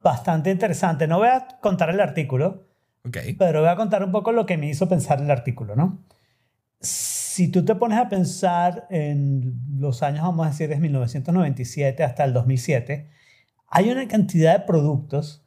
bastante 0.00 0.52
interesante. 0.52 1.08
No 1.08 1.18
voy 1.18 1.28
a 1.28 1.58
contar 1.60 1.90
el 1.90 2.00
artículo, 2.00 2.68
pero 3.36 3.62
voy 3.62 3.68
a 3.68 3.74
contar 3.74 4.04
un 4.04 4.12
poco 4.12 4.30
lo 4.30 4.46
que 4.46 4.56
me 4.56 4.68
hizo 4.68 4.88
pensar 4.88 5.20
el 5.20 5.30
artículo, 5.30 5.74
¿no? 5.74 6.04
Si 6.80 7.48
tú 7.48 7.64
te 7.64 7.74
pones 7.74 7.98
a 7.98 8.08
pensar 8.08 8.86
en 8.90 9.54
los 9.76 10.04
años, 10.04 10.22
vamos 10.22 10.46
a 10.46 10.50
decir, 10.50 10.68
desde 10.68 10.82
1997 10.82 12.04
hasta 12.04 12.24
el 12.24 12.32
2007, 12.32 13.10
hay 13.68 13.90
una 13.90 14.06
cantidad 14.08 14.58
de 14.58 14.66
productos 14.66 15.44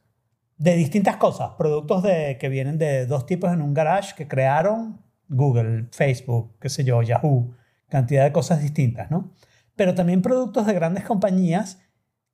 de 0.56 0.74
distintas 0.74 1.16
cosas, 1.16 1.52
productos 1.56 2.02
de, 2.02 2.36
que 2.38 2.48
vienen 2.48 2.78
de 2.78 3.06
dos 3.06 3.26
tipos 3.26 3.52
en 3.52 3.62
un 3.62 3.74
garage 3.74 4.14
que 4.16 4.26
crearon 4.26 5.00
Google, 5.28 5.88
Facebook, 5.92 6.56
qué 6.60 6.68
sé 6.68 6.84
yo, 6.84 7.00
Yahoo, 7.02 7.54
cantidad 7.88 8.24
de 8.24 8.32
cosas 8.32 8.60
distintas, 8.60 9.10
¿no? 9.10 9.32
Pero 9.76 9.94
también 9.94 10.22
productos 10.22 10.66
de 10.66 10.74
grandes 10.74 11.04
compañías 11.04 11.78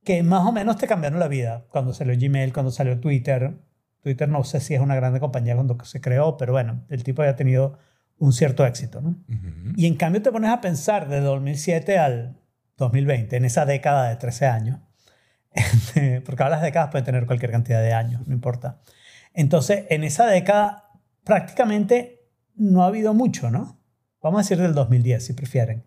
que 0.04 0.22
más 0.22 0.46
o 0.46 0.52
menos 0.52 0.76
te 0.76 0.86
cambiaron 0.86 1.18
la 1.18 1.28
vida. 1.28 1.66
Cuando 1.70 1.92
salió 1.92 2.14
Gmail, 2.16 2.52
cuando 2.52 2.70
salió 2.70 3.00
Twitter. 3.00 3.58
Twitter 4.00 4.28
no 4.28 4.44
sé 4.44 4.60
si 4.60 4.74
es 4.74 4.80
una 4.80 4.94
grande 4.94 5.18
compañía 5.18 5.54
cuando 5.54 5.82
se 5.84 6.00
creó, 6.00 6.36
pero 6.36 6.52
bueno, 6.52 6.84
el 6.90 7.02
tipo 7.02 7.22
había 7.22 7.36
tenido 7.36 7.78
un 8.18 8.32
cierto 8.32 8.64
éxito, 8.66 9.00
¿no? 9.00 9.16
Y 9.76 9.86
en 9.86 9.96
cambio 9.96 10.22
te 10.22 10.30
pones 10.30 10.50
a 10.50 10.60
pensar 10.60 11.08
de 11.08 11.20
2007 11.20 11.98
al 11.98 12.36
2020, 12.76 13.36
en 13.36 13.44
esa 13.44 13.64
década 13.64 14.10
de 14.10 14.16
13 14.16 14.46
años, 14.46 14.78
porque 16.24 16.42
ahora 16.42 16.56
las 16.56 16.62
décadas 16.62 16.90
pueden 16.90 17.04
tener 17.04 17.26
cualquier 17.26 17.52
cantidad 17.52 17.80
de 17.80 17.92
años, 17.92 18.26
no 18.26 18.34
importa. 18.34 18.80
Entonces, 19.32 19.84
en 19.90 20.04
esa 20.04 20.26
década 20.26 20.90
prácticamente 21.24 22.28
no 22.54 22.82
ha 22.82 22.86
habido 22.86 23.14
mucho, 23.14 23.50
¿no? 23.50 23.80
Vamos 24.22 24.38
a 24.38 24.42
decir 24.42 24.58
del 24.58 24.74
2010, 24.74 25.24
si 25.24 25.32
prefieren. 25.32 25.84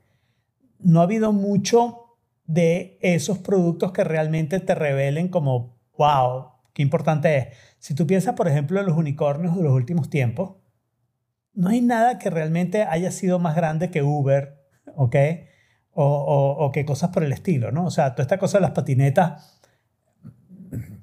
No 0.80 1.00
ha 1.00 1.04
habido 1.04 1.34
mucho 1.34 2.18
de 2.46 2.98
esos 3.02 3.40
productos 3.40 3.92
que 3.92 4.04
realmente 4.04 4.60
te 4.60 4.76
revelen 4.76 5.28
como, 5.28 5.80
wow, 5.98 6.52
qué 6.74 6.82
importante 6.82 7.38
es. 7.38 7.48
Si 7.80 7.94
tú 7.94 8.08
piensas, 8.08 8.36
por 8.36 8.48
ejemplo, 8.48 8.80
en 8.80 8.86
los 8.86 8.98
unicornios 8.98 9.56
de 9.56 9.64
los 9.64 9.74
últimos 9.74 10.10
tiempos, 10.10 10.58
no 11.54 11.70
hay 11.70 11.82
nada 11.82 12.20
que 12.20 12.30
realmente 12.30 12.84
haya 12.84 13.12
sido 13.12 13.40
más 13.40 13.56
grande 13.56 13.90
que 13.90 14.04
Uber, 14.04 14.64
¿ok? 14.96 15.16
O, 15.92 16.06
o, 16.06 16.66
o 16.66 16.72
que 16.72 16.86
cosas 16.86 17.10
por 17.10 17.24
el 17.24 17.34
estilo, 17.34 17.72
¿no? 17.72 17.86
O 17.86 17.92
sea, 17.92 18.12
toda 18.12 18.24
esta 18.24 18.38
cosa 18.38 18.60
de 18.60 18.62
las 18.62 18.72
patinetas 18.72 19.57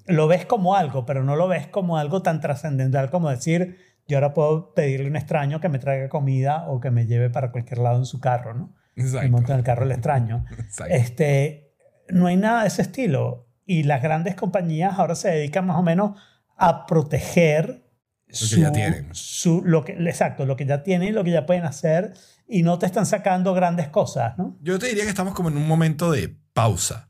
lo 0.07 0.27
ves 0.29 0.47
como 0.47 0.75
algo, 0.77 1.07
pero 1.07 1.25
no 1.25 1.37
lo 1.37 1.49
ves 1.49 1.67
como 1.67 1.97
algo 1.99 2.23
tan 2.23 2.41
trascendental 2.41 3.11
como 3.11 3.31
decir, 3.31 3.79
yo 4.07 4.19
ahora 4.19 4.35
puedo 4.35 4.75
pedirle 4.75 5.07
a 5.07 5.11
un 5.11 5.17
extraño 5.17 5.61
que 5.61 5.69
me 5.69 5.79
traiga 5.79 6.09
comida 6.09 6.67
o 6.69 6.81
que 6.81 6.91
me 6.91 7.07
lleve 7.07 7.31
para 7.31 7.51
cualquier 7.53 7.79
lado 7.79 7.99
en 7.99 8.05
su 8.07 8.21
carro, 8.21 8.55
¿no? 8.55 8.75
Y 8.97 9.01
Exacto. 9.03 9.31
monto 9.31 9.53
en 9.53 9.59
el 9.59 9.65
carro 9.65 9.85
el 9.85 9.93
extraño. 9.93 10.45
Exacto. 10.59 10.93
Este, 10.95 11.75
no 12.09 12.27
hay 12.27 12.37
nada 12.37 12.63
de 12.63 12.69
ese 12.69 12.83
estilo. 12.83 13.49
Y 13.67 13.85
las 13.85 14.03
grandes 14.03 14.35
compañías 14.35 14.99
ahora 14.99 15.15
se 15.15 15.31
dedican 15.31 15.65
más 15.67 15.79
o 15.79 15.83
menos 15.83 16.21
a 16.59 16.85
proteger 16.87 17.83
que 18.29 18.61
ya 18.61 18.71
tienen. 18.73 19.09
su- 19.13 19.63
lo 19.65 19.85
que, 19.85 19.93
exacto, 19.93 20.45
lo 20.45 20.57
que 20.57 20.67
ya 20.67 20.83
tienen 20.83 21.09
y 21.09 21.13
lo 21.13 21.25
que 21.25 21.31
ya 21.31 21.47
pueden 21.47 21.65
hacer 21.65 22.13
y 22.47 22.63
no 22.63 22.79
te 22.79 22.85
están 22.87 23.07
sacando 23.07 23.55
grandes 23.55 23.89
cosas, 23.89 24.37
¿no? 24.37 24.59
Yo 24.61 24.79
te 24.79 24.89
diría 24.89 25.05
que 25.05 25.09
estamos 25.09 25.33
como 25.35 25.49
en 25.49 25.57
un 25.57 25.67
momento 25.67 26.11
de 26.11 26.37
pausa. 26.53 27.09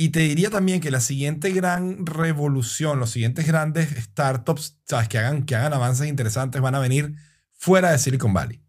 Y 0.00 0.10
te 0.10 0.20
diría 0.20 0.48
también 0.48 0.80
que 0.80 0.92
la 0.92 1.00
siguiente 1.00 1.50
gran 1.50 2.06
revolución, 2.06 3.00
los 3.00 3.10
siguientes 3.10 3.48
grandes 3.48 3.90
startups 3.96 4.78
¿sabes? 4.84 5.08
Que, 5.08 5.18
hagan, 5.18 5.42
que 5.42 5.56
hagan 5.56 5.74
avances 5.74 6.06
interesantes 6.06 6.62
van 6.62 6.76
a 6.76 6.78
venir 6.78 7.16
fuera 7.52 7.90
de 7.90 7.98
Silicon 7.98 8.32
Valley. 8.32 8.62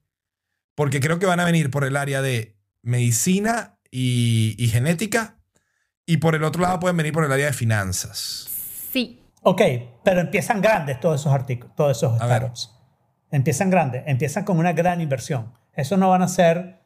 Porque 0.73 0.99
creo 0.99 1.19
que 1.19 1.27
van 1.27 1.39
a 1.39 1.45
venir 1.45 1.69
por 1.69 1.84
el 1.84 1.97
área 1.97 2.23
de 2.23 2.57
medicina 2.81 3.77
y, 3.91 4.56
y 4.57 4.69
genética. 4.69 5.39
Y 6.07 6.18
por 6.18 6.34
el 6.34 6.43
otro 6.43 6.64
lado 6.64 6.80
pueden 6.80 6.97
venir 6.97 7.14
por 7.14 7.23
el 7.23 7.31
área 7.31 7.45
de 7.45 7.53
finanzas. 7.53 8.49
Sí. 8.91 9.22
Ok, 9.43 9.61
pero 10.03 10.22
empiezan 10.22 10.61
grandes 10.61 10.99
todos 10.99 11.22
esos 11.22 11.31
artículos, 11.31 11.76
todos 11.76 11.95
esos 11.95 12.18
startups. 12.18 12.72
Empiezan 13.30 13.69
grandes, 13.69 14.01
empiezan 14.07 14.45
con 14.45 14.57
una 14.57 14.73
gran 14.73 14.99
inversión. 14.99 15.53
Eso 15.73 15.95
no 15.95 16.10
van 16.10 16.23
a 16.23 16.27
ser 16.27 16.78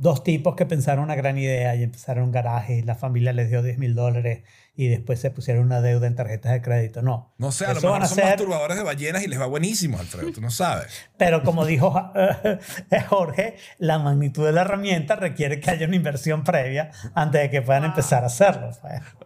dos 0.00 0.24
tipos 0.24 0.56
que 0.56 0.64
pensaron 0.64 1.04
una 1.04 1.14
gran 1.14 1.36
idea 1.36 1.76
y 1.76 1.82
empezaron 1.82 2.24
un 2.24 2.32
garaje 2.32 2.78
y 2.78 2.82
la 2.82 2.94
familia 2.94 3.34
les 3.34 3.50
dio 3.50 3.62
10 3.62 3.76
mil 3.76 3.94
dólares 3.94 4.44
y 4.74 4.88
después 4.88 5.20
se 5.20 5.30
pusieron 5.30 5.64
una 5.66 5.82
deuda 5.82 6.06
en 6.06 6.14
tarjetas 6.16 6.52
de 6.52 6.62
crédito. 6.62 7.02
No. 7.02 7.34
No 7.36 7.52
sé, 7.52 7.66
a 7.66 7.74
lo 7.74 7.74
mejor 7.74 7.90
van 7.90 8.02
a 8.04 8.06
son 8.06 8.14
ser- 8.16 8.24
masturbadores 8.24 8.78
de 8.78 8.82
ballenas 8.82 9.22
y 9.22 9.28
les 9.28 9.38
va 9.38 9.44
buenísimo, 9.44 9.98
Alfredo. 9.98 10.32
Tú 10.32 10.40
no 10.40 10.50
sabes. 10.50 11.06
Pero 11.18 11.42
como 11.42 11.66
dijo 11.66 12.12
eh, 12.16 13.00
Jorge, 13.08 13.56
la 13.78 13.98
magnitud 13.98 14.46
de 14.46 14.52
la 14.52 14.62
herramienta 14.62 15.16
requiere 15.16 15.60
que 15.60 15.70
haya 15.70 15.86
una 15.86 15.96
inversión 15.96 16.44
previa 16.44 16.90
antes 17.14 17.42
de 17.42 17.50
que 17.50 17.60
puedan 17.60 17.84
empezar 17.84 18.22
a 18.24 18.28
hacerlo. 18.28 18.70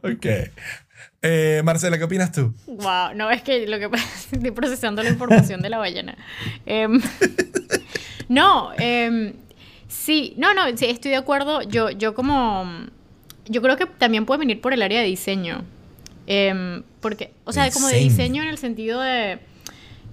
pues. 0.03 0.17
Ok. 0.17 0.27
Eh, 1.23 1.63
Marcela, 1.65 1.99
¿qué 1.99 2.05
opinas 2.05 2.33
tú? 2.33 2.53
Wow, 2.67 3.15
no, 3.15 3.31
es 3.31 3.43
que 3.43 3.67
lo 3.69 3.79
que 3.79 3.89
pasa 3.89 4.05
es 4.05 4.27
que 4.31 4.37
estoy 4.39 4.51
procesando 4.51 5.05
la 5.05 5.11
información 5.11 5.63
de 5.63 5.71
la 5.71 5.79
ballena. 5.79 6.17
Em, 6.67 7.01
no, 8.29 8.73
em, 8.79 9.33
sí, 9.89 10.35
no, 10.37 10.55
no, 10.55 10.65
sí, 10.77 10.87
estoy 10.87 11.11
de 11.11 11.17
acuerdo. 11.17 11.63
Yo, 11.63 11.91
yo 11.91 12.15
como, 12.15 12.65
yo 13.47 13.63
creo 13.63 13.77
que 13.77 13.87
también 13.87 14.27
puede 14.27 14.41
venir 14.41 14.61
por 14.61 14.73
el 14.73 14.83
área 14.83 15.01
de 15.01 15.07
diseño. 15.07 15.65
Em, 16.27 16.83
porque, 17.01 17.33
o 17.45 17.53
sea, 17.53 17.71
como 17.71 17.89
de 17.89 17.99
Diseño. 17.99 18.43
en 18.43 18.49
el 18.49 18.59
sentido 18.59 19.01
de, 19.01 19.39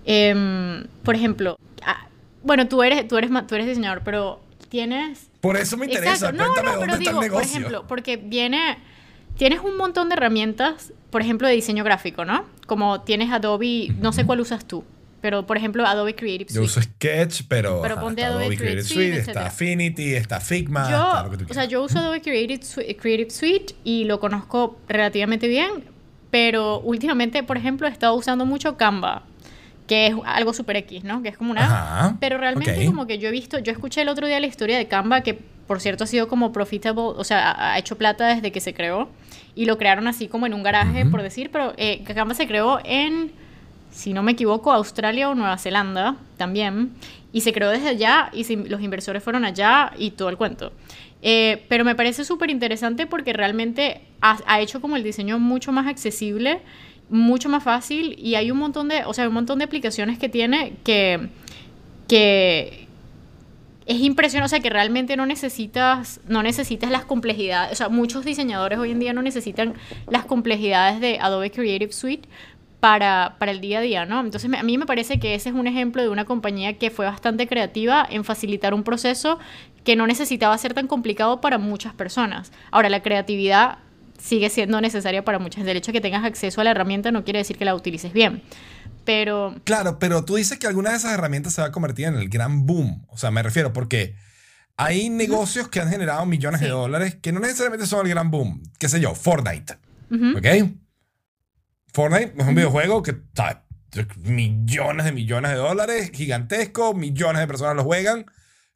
em, 0.05 0.85
por 1.03 1.15
ejemplo, 1.15 1.57
ah, 1.85 2.07
bueno, 2.43 2.67
tú 2.67 2.83
eres, 2.83 3.07
tú 3.07 3.17
eres, 3.17 3.29
tú 3.47 3.55
eres 3.55 3.67
diseñador, 3.67 4.01
pero 4.03 4.41
tienes 4.69 5.29
Por 5.39 5.57
eso 5.57 5.77
me 5.77 5.85
interesa. 5.85 6.29
Exacto. 6.29 6.37
No, 6.37 6.53
Cuéntame 6.53 6.65
no, 6.65 6.71
dónde 6.71 6.85
pero 6.85 6.97
está 6.97 7.11
digo, 7.11 7.23
el 7.23 7.31
por 7.31 7.43
ejemplo, 7.43 7.87
porque 7.87 8.17
viene, 8.17 8.77
tienes 9.37 9.61
un 9.61 9.77
montón 9.77 10.09
de 10.09 10.15
herramientas, 10.15 10.93
por 11.09 11.21
ejemplo, 11.21 11.47
de 11.47 11.53
diseño 11.53 11.83
gráfico, 11.83 12.25
¿no? 12.25 12.45
Como 12.67 13.01
tienes 13.01 13.31
Adobe, 13.31 13.89
no 13.99 14.11
sé 14.11 14.25
cuál 14.25 14.41
usas 14.41 14.65
tú, 14.65 14.83
pero 15.21 15.45
por 15.45 15.55
ejemplo, 15.57 15.85
Adobe 15.85 16.15
Creative 16.15 16.49
Yo 16.51 16.61
Suite. 16.65 16.65
uso 16.65 16.81
Sketch, 16.81 17.43
pero, 17.47 17.81
Pero 17.81 17.99
ponte 17.99 18.23
Adobe 18.23 18.43
Adobe 18.45 18.57
Creative 18.57 18.83
Suite, 18.83 19.13
Suite, 19.15 19.19
está. 19.31 19.45
Affinity, 19.47 20.13
está 20.15 20.39
Figma, 20.39 20.81
está 20.83 21.23
lo 21.23 21.31
que 21.31 21.37
tú 21.37 21.43
Yo, 21.45 21.51
o 21.51 21.53
sea, 21.53 21.63
quieras. 21.63 21.69
yo 21.69 21.83
uso 21.83 21.99
Adobe 21.99 22.21
Creative 22.21 22.63
Suite, 22.63 22.97
Creative 22.97 23.29
Suite 23.29 23.75
y 23.83 24.05
lo 24.05 24.19
conozco 24.19 24.77
relativamente 24.87 25.47
bien, 25.47 25.69
pero 26.31 26.79
últimamente, 26.79 27.43
por 27.43 27.57
ejemplo, 27.57 27.87
he 27.87 27.91
estado 27.91 28.15
usando 28.15 28.45
mucho 28.45 28.77
Canva, 28.77 29.23
que 29.87 30.07
es 30.07 30.15
algo 30.25 30.53
super 30.53 30.75
X, 30.77 31.03
¿no? 31.03 31.21
Que 31.21 31.29
es 31.29 31.37
como 31.37 31.51
una... 31.51 31.65
Ajá, 31.65 32.17
Pero 32.21 32.37
realmente 32.37 32.79
ok. 32.79 32.85
como 32.85 33.07
que 33.07 33.17
yo 33.19 33.27
he 33.27 33.31
visto, 33.31 33.59
yo 33.59 33.71
escuché 33.73 34.01
el 34.01 34.07
otro 34.09 34.25
día 34.27 34.39
la 34.39 34.47
historia 34.47 34.77
de 34.77 34.87
Canva, 34.87 35.21
que 35.21 35.33
por 35.67 35.81
cierto 35.81 36.05
ha 36.05 36.07
sido 36.07 36.27
como 36.29 36.51
profitable, 36.53 37.01
o 37.01 37.23
sea, 37.25 37.73
ha 37.73 37.77
hecho 37.77 37.97
plata 37.97 38.27
desde 38.33 38.51
que 38.51 38.61
se 38.61 38.73
creó, 38.73 39.09
y 39.53 39.65
lo 39.65 39.77
crearon 39.77 40.07
así 40.07 40.27
como 40.29 40.45
en 40.45 40.53
un 40.53 40.63
garaje, 40.63 41.01
Ujú. 41.01 41.11
por 41.11 41.21
decir, 41.21 41.49
pero 41.51 41.73
eh, 41.77 42.03
Canva 42.05 42.33
se 42.33 42.47
creó 42.47 42.79
en, 42.85 43.31
si 43.91 44.13
no 44.13 44.23
me 44.23 44.31
equivoco, 44.31 44.71
Australia 44.71 45.29
o 45.29 45.35
Nueva 45.35 45.57
Zelanda 45.57 46.15
también, 46.37 46.91
y 47.33 47.41
se 47.41 47.53
creó 47.53 47.69
desde 47.69 47.89
allá, 47.89 48.29
y 48.33 48.55
los 48.55 48.81
inversores 48.81 49.23
fueron 49.23 49.45
allá 49.45 49.93
y 49.97 50.11
todo 50.11 50.29
el 50.29 50.37
cuento. 50.37 50.73
Eh, 51.21 51.65
pero 51.69 51.85
me 51.85 51.93
parece 51.93 52.25
súper 52.25 52.49
interesante 52.49 53.05
porque 53.05 53.31
realmente 53.31 54.01
ha, 54.21 54.39
ha 54.47 54.59
hecho 54.59 54.81
como 54.81 54.95
el 54.95 55.03
diseño 55.03 55.37
mucho 55.37 55.71
más 55.71 55.85
accesible, 55.85 56.61
mucho 57.11 57.49
más 57.49 57.63
fácil 57.63 58.15
y 58.17 58.35
hay 58.35 58.49
un 58.49 58.57
montón 58.57 58.87
de, 58.87 59.03
o 59.05 59.13
sea, 59.13 59.27
un 59.27 59.33
montón 59.33 59.59
de 59.59 59.65
aplicaciones 59.65 60.17
que 60.17 60.29
tiene 60.29 60.73
que, 60.83 61.29
que 62.07 62.87
es 63.85 63.99
impresionante, 63.99 64.45
o 64.45 64.49
sea, 64.49 64.59
que 64.61 64.69
realmente 64.69 65.17
no 65.17 65.25
necesitas, 65.25 66.21
no 66.27 66.41
necesitas 66.41 66.89
las 66.89 67.03
complejidades, 67.03 67.73
o 67.73 67.75
sea, 67.75 67.89
muchos 67.89 68.23
diseñadores 68.23 68.79
hoy 68.79 68.91
en 68.91 68.99
día 68.99 69.11
no 69.11 69.21
necesitan 69.21 69.73
las 70.09 70.25
complejidades 70.25 71.01
de 71.01 71.19
Adobe 71.19 71.51
Creative 71.51 71.91
Suite 71.91 72.29
para, 72.81 73.35
para 73.39 73.51
el 73.51 73.61
día 73.61 73.77
a 73.77 73.81
día, 73.81 74.05
¿no? 74.05 74.19
Entonces, 74.19 74.49
me- 74.49 74.57
a 74.57 74.63
mí 74.63 74.77
me 74.77 74.85
parece 74.85 75.19
que 75.19 75.35
ese 75.35 75.49
es 75.49 75.55
un 75.55 75.67
ejemplo 75.67 76.01
de 76.01 76.09
una 76.09 76.25
compañía 76.25 76.77
que 76.77 76.89
fue 76.89 77.05
bastante 77.05 77.47
creativa 77.47 78.05
en 78.09 78.25
facilitar 78.25 78.73
un 78.73 78.83
proceso 78.83 79.39
que 79.85 79.95
no 79.95 80.05
necesitaba 80.07 80.57
ser 80.57 80.73
tan 80.73 80.87
complicado 80.87 81.39
para 81.41 81.57
muchas 81.57 81.93
personas. 81.93 82.51
Ahora, 82.71 82.89
la 82.89 83.01
creatividad 83.01 83.77
sigue 84.19 84.49
siendo 84.49 84.81
necesaria 84.81 85.23
para 85.23 85.39
muchas. 85.39 85.65
El 85.65 85.77
hecho 85.77 85.91
de 85.91 85.97
que 85.99 86.01
tengas 86.01 86.23
acceso 86.25 86.59
a 86.59 86.63
la 86.63 86.71
herramienta 86.71 87.11
no 87.11 87.23
quiere 87.23 87.39
decir 87.39 87.57
que 87.57 87.65
la 87.65 87.73
utilices 87.75 88.13
bien. 88.13 88.41
Pero 89.05 89.55
Claro, 89.63 89.97
pero 89.99 90.25
tú 90.25 90.35
dices 90.35 90.59
que 90.59 90.67
alguna 90.67 90.91
de 90.91 90.97
esas 90.97 91.13
herramientas 91.13 91.53
se 91.53 91.61
va 91.61 91.67
a 91.67 91.71
convertir 91.71 92.05
en 92.05 92.15
el 92.15 92.29
gran 92.29 92.65
boom. 92.67 93.05
O 93.09 93.17
sea, 93.17 93.31
me 93.31 93.41
refiero 93.41 93.73
porque 93.73 94.15
hay 94.77 95.09
negocios 95.09 95.67
que 95.69 95.79
han 95.79 95.89
generado 95.89 96.25
millones 96.25 96.61
de 96.61 96.67
Sí. 96.67 96.71
dólares 96.71 97.15
que 97.21 97.31
no 97.31 97.39
necesariamente 97.39 97.85
son 97.87 98.05
el 98.05 98.11
gran 98.11 98.29
boom. 98.31 98.61
¿Qué 98.79 98.89
sé 98.89 98.99
yo? 98.99 99.15
Fortnite. 99.15 99.77
ujú, 100.11 100.37
¿Ok? 100.37 100.45
Fortnite 101.93 102.33
es 102.37 102.47
un 102.47 102.55
videojuego 102.55 103.03
que, 103.03 103.15
¿sabes? 103.35 103.57
Millones 104.17 105.05
de 105.05 105.11
millones 105.11 105.51
de 105.51 105.57
dólares, 105.57 106.11
gigantesco, 106.13 106.93
millones 106.93 107.41
de 107.41 107.47
personas 107.47 107.75
lo 107.75 107.83
juegan, 107.83 108.25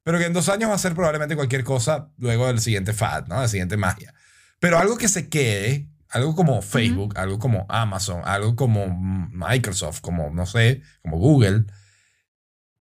pero 0.03 0.19
que 0.19 0.25
en 0.25 0.33
dos 0.33 0.49
años 0.49 0.69
va 0.69 0.75
a 0.75 0.79
ser 0.79 0.93
probablemente 0.93 1.35
cualquier 1.35 1.63
cosa 1.63 2.09
luego 2.17 2.47
del 2.47 2.59
siguiente 2.59 2.93
fad, 2.93 3.27
¿no? 3.27 3.39
La 3.39 3.47
siguiente 3.47 3.77
magia. 3.77 4.13
Pero 4.59 4.77
algo 4.77 4.97
que 4.97 5.07
se 5.07 5.29
quede, 5.29 5.87
algo 6.09 6.35
como 6.35 6.61
Facebook, 6.61 7.17
algo 7.17 7.39
como 7.39 7.65
Amazon, 7.69 8.21
algo 8.25 8.55
como 8.55 8.87
Microsoft, 9.31 10.01
como, 10.01 10.29
no 10.31 10.45
sé, 10.45 10.81
como 11.01 11.17
Google, 11.17 11.63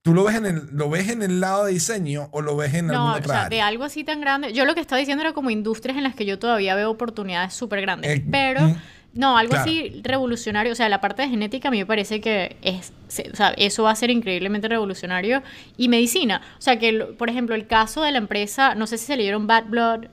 ¿tú 0.03 0.15
lo 0.15 0.25
ves 0.25 0.37
en 0.37 0.47
el, 0.47 0.69
lo 0.73 0.89
ves 0.91 1.09
en 1.11 1.23
el 1.23 1.41
lado 1.41 1.67
de 1.67 1.73
diseño 1.73 2.29
o 2.33 2.41
lo 2.41 2.57
ves 2.57 2.75
en 2.75 2.87
No, 2.89 2.95
alguna 2.95 3.15
o 3.15 3.19
otra 3.19 3.35
sea, 3.35 3.41
de 3.51 3.57
área? 3.57 3.67
algo 3.67 3.85
así 3.85 4.05
tan 4.05 4.21
grande. 4.21 4.53
Yo 4.53 4.65
lo 4.65 4.75
que 4.75 4.81
estaba 4.81 4.99
diciendo 4.99 5.23
era 5.23 5.33
como 5.33 5.51
industrias 5.51 5.97
en 5.97 6.05
las 6.05 6.15
que 6.15 6.25
yo 6.27 6.39
todavía 6.39 6.75
veo 6.75 6.91
oportunidades 6.91 7.53
súper 7.55 7.83
grandes. 7.83 8.11
Eh, 8.11 8.27
pero, 8.31 8.75
no, 9.15 9.37
algo 9.37 9.51
claro. 9.51 9.65
así 9.71 10.01
revolucionario. 10.03 10.73
O 10.73 10.75
sea, 10.75 10.89
la 10.89 11.01
parte 11.01 11.23
de 11.23 11.29
genética 11.29 11.69
a 11.69 11.71
mí 11.71 11.79
me 11.79 11.87
parece 11.87 12.21
que 12.21 12.57
es, 12.63 12.93
se- 13.09 13.31
o 13.31 13.37
sea, 13.37 13.53
eso 13.57 13.83
va 13.83 13.91
a 13.91 13.97
ser 13.97 14.11
increíblemente 14.11 14.69
revolucionario. 14.69 15.43
Y 15.77 15.89
medicina. 15.89 16.41
O 16.59 16.63
sea, 16.63 16.79
que, 16.79 16.93
por 17.19 17.29
ejemplo, 17.29 17.55
el 17.55 17.67
caso 17.67 18.03
de 18.03 18.13
la 18.13 18.19
empresa, 18.19 18.75
no 18.75 18.87
sé 18.87 18.99
si 18.99 19.07
se 19.07 19.17
leyeron 19.17 19.47
Bad 19.47 19.65
Blood. 19.67 20.07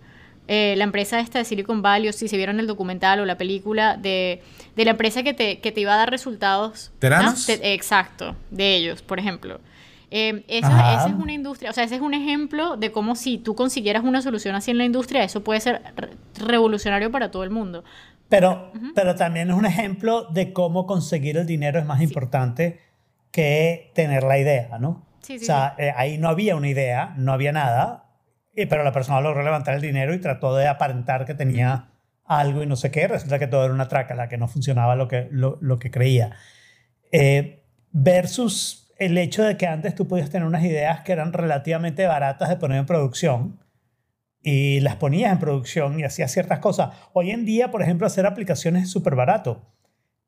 eh, 0.51 0.73
la 0.77 0.83
empresa 0.83 1.19
esta 1.19 1.37
de 1.37 1.45
Silicon 1.45 1.83
Valley, 1.83 2.09
o 2.09 2.13
si 2.13 2.27
se 2.27 2.35
vieron 2.35 2.59
el 2.59 2.65
documental 2.65 3.19
o 3.19 3.25
la 3.25 3.37
película 3.37 3.97
de, 3.97 4.41
de 4.75 4.83
la 4.85 4.91
empresa 4.91 5.21
que 5.21 5.35
te, 5.35 5.59
que 5.59 5.71
te 5.71 5.81
iba 5.81 5.93
a 5.93 5.97
dar 5.97 6.09
resultados. 6.09 6.89
¿no? 6.93 6.99
¿Teranos? 6.99 7.45
Te- 7.45 7.73
exacto, 7.75 8.35
de 8.49 8.75
ellos, 8.75 9.03
por 9.03 9.19
ejemplo. 9.19 9.61
Eh, 10.09 10.43
esa, 10.47 11.05
es 11.05 11.13
una 11.13 11.33
industria, 11.33 11.69
o 11.69 11.73
sea, 11.73 11.83
ese 11.83 11.93
es 11.97 12.01
un 12.01 12.15
ejemplo 12.15 12.77
de 12.77 12.91
cómo 12.91 13.15
si 13.15 13.37
tú 13.37 13.53
consiguieras 13.53 14.03
una 14.03 14.23
solución 14.23 14.55
así 14.55 14.71
en 14.71 14.79
la 14.79 14.85
industria, 14.85 15.23
eso 15.23 15.43
puede 15.43 15.59
ser 15.59 15.83
re- 15.95 16.09
revolucionario 16.43 17.11
para 17.11 17.29
todo 17.29 17.43
el 17.43 17.51
mundo. 17.51 17.83
Pero, 18.29 18.71
pero 18.95 19.15
también 19.15 19.49
es 19.49 19.55
un 19.55 19.65
ejemplo 19.65 20.25
de 20.31 20.53
cómo 20.53 20.85
conseguir 20.85 21.37
el 21.37 21.45
dinero 21.47 21.79
es 21.79 21.85
más 21.85 22.01
importante 22.01 22.79
que 23.31 23.91
tener 23.95 24.23
la 24.23 24.37
idea, 24.37 24.77
¿no? 24.79 25.05
Sí, 25.21 25.37
sí, 25.39 25.43
o 25.43 25.47
sea, 25.47 25.75
eh, 25.77 25.91
ahí 25.95 26.17
no 26.17 26.29
había 26.29 26.55
una 26.55 26.67
idea, 26.69 27.13
no 27.17 27.33
había 27.33 27.51
nada, 27.51 28.05
y- 28.55 28.65
pero 28.67 28.83
la 28.83 28.91
persona 28.91 29.19
logró 29.21 29.43
levantar 29.43 29.73
el 29.75 29.81
dinero 29.81 30.13
y 30.13 30.19
trató 30.19 30.55
de 30.55 30.67
aparentar 30.67 31.25
que 31.25 31.33
tenía 31.33 31.89
algo 32.25 32.61
y 32.63 32.67
no 32.67 32.75
sé 32.75 32.91
qué. 32.91 33.07
Resulta 33.07 33.39
que 33.39 33.47
todo 33.47 33.65
era 33.65 33.73
una 33.73 33.87
traca, 33.87 34.13
la 34.15 34.29
que 34.29 34.37
no 34.37 34.47
funcionaba 34.47 34.95
lo 34.95 35.07
que, 35.07 35.27
lo, 35.31 35.57
lo 35.61 35.79
que 35.79 35.89
creía. 35.91 36.31
Eh, 37.11 37.63
versus 37.91 38.91
el 38.97 39.17
hecho 39.17 39.43
de 39.43 39.57
que 39.57 39.65
antes 39.67 39.95
tú 39.95 40.07
podías 40.07 40.29
tener 40.29 40.47
unas 40.47 40.63
ideas 40.63 41.01
que 41.01 41.11
eran 41.11 41.33
relativamente 41.33 42.05
baratas 42.05 42.49
de 42.49 42.57
poner 42.57 42.77
en 42.79 42.85
producción 42.85 43.59
y 44.41 44.79
las 44.79 44.95
ponías 44.95 45.31
en 45.31 45.39
producción 45.39 45.99
y 45.99 46.03
hacías 46.03 46.31
ciertas 46.31 46.59
cosas. 46.59 46.95
Hoy 47.13 47.31
en 47.31 47.45
día, 47.45 47.71
por 47.71 47.81
ejemplo, 47.81 48.07
hacer 48.07 48.25
aplicaciones 48.25 48.83
es 48.83 48.91
súper 48.91 49.15
barato. 49.15 49.73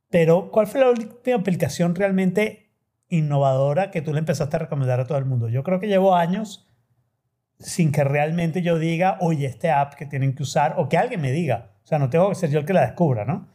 Pero, 0.09 0.51
¿cuál 0.51 0.67
fue 0.67 0.81
la 0.81 0.89
última 0.89 1.37
aplicación 1.37 1.95
realmente 1.95 2.71
innovadora 3.07 3.91
que 3.91 4.01
tú 4.01 4.13
le 4.13 4.19
empezaste 4.19 4.57
a 4.57 4.59
recomendar 4.59 4.99
a 4.99 5.07
todo 5.07 5.17
el 5.17 5.25
mundo? 5.25 5.47
Yo 5.47 5.63
creo 5.63 5.79
que 5.79 5.87
llevo 5.87 6.15
años 6.15 6.67
sin 7.59 7.91
que 7.91 8.03
realmente 8.03 8.61
yo 8.61 8.79
diga, 8.79 9.17
oye, 9.21 9.45
este 9.45 9.69
app 9.69 9.93
que 9.93 10.05
tienen 10.05 10.33
que 10.33 10.43
usar, 10.43 10.75
o 10.77 10.89
que 10.89 10.97
alguien 10.97 11.21
me 11.21 11.31
diga. 11.31 11.71
O 11.83 11.87
sea, 11.87 11.99
no 11.99 12.09
tengo 12.09 12.29
que 12.29 12.35
ser 12.35 12.49
yo 12.49 12.59
el 12.59 12.65
que 12.65 12.73
la 12.73 12.85
descubra, 12.85 13.23
¿no? 13.23 13.47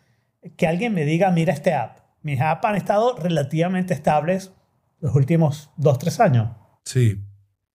Que 0.57 0.66
alguien 0.66 0.95
me 0.95 1.05
diga, 1.05 1.31
mira 1.31 1.53
este 1.53 1.74
app. 1.74 1.99
Mis 2.23 2.41
apps 2.41 2.65
han 2.65 2.77
estado 2.77 3.16
relativamente 3.16 3.95
estables 3.95 4.53
los 5.01 5.15
últimos 5.15 5.70
dos, 5.77 5.99
tres 5.99 6.20
años. 6.20 6.51
Sí, 6.85 7.20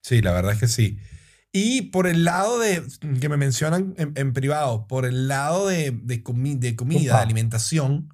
sí, 0.00 0.22
la 0.22 0.32
verdad 0.32 0.52
es 0.52 0.58
que 0.58 0.68
sí. 0.68 0.98
Y 1.52 1.82
por 1.90 2.06
el 2.06 2.24
lado 2.24 2.58
de, 2.58 2.82
que 3.20 3.28
me 3.28 3.36
mencionan 3.36 3.94
en, 3.98 4.12
en 4.16 4.32
privado, 4.32 4.86
por 4.86 5.04
el 5.04 5.28
lado 5.28 5.68
de, 5.68 5.90
de, 5.90 6.24
comi- 6.24 6.58
de 6.58 6.74
comida, 6.76 7.10
Upa. 7.12 7.16
de 7.18 7.22
alimentación, 7.24 8.08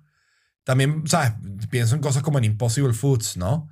también, 0.64 1.04
¿sabes? 1.06 1.32
Pienso 1.70 1.94
en 1.94 2.00
cosas 2.00 2.22
como 2.22 2.38
en 2.38 2.44
Impossible 2.44 2.92
Foods, 2.92 3.36
¿no? 3.36 3.68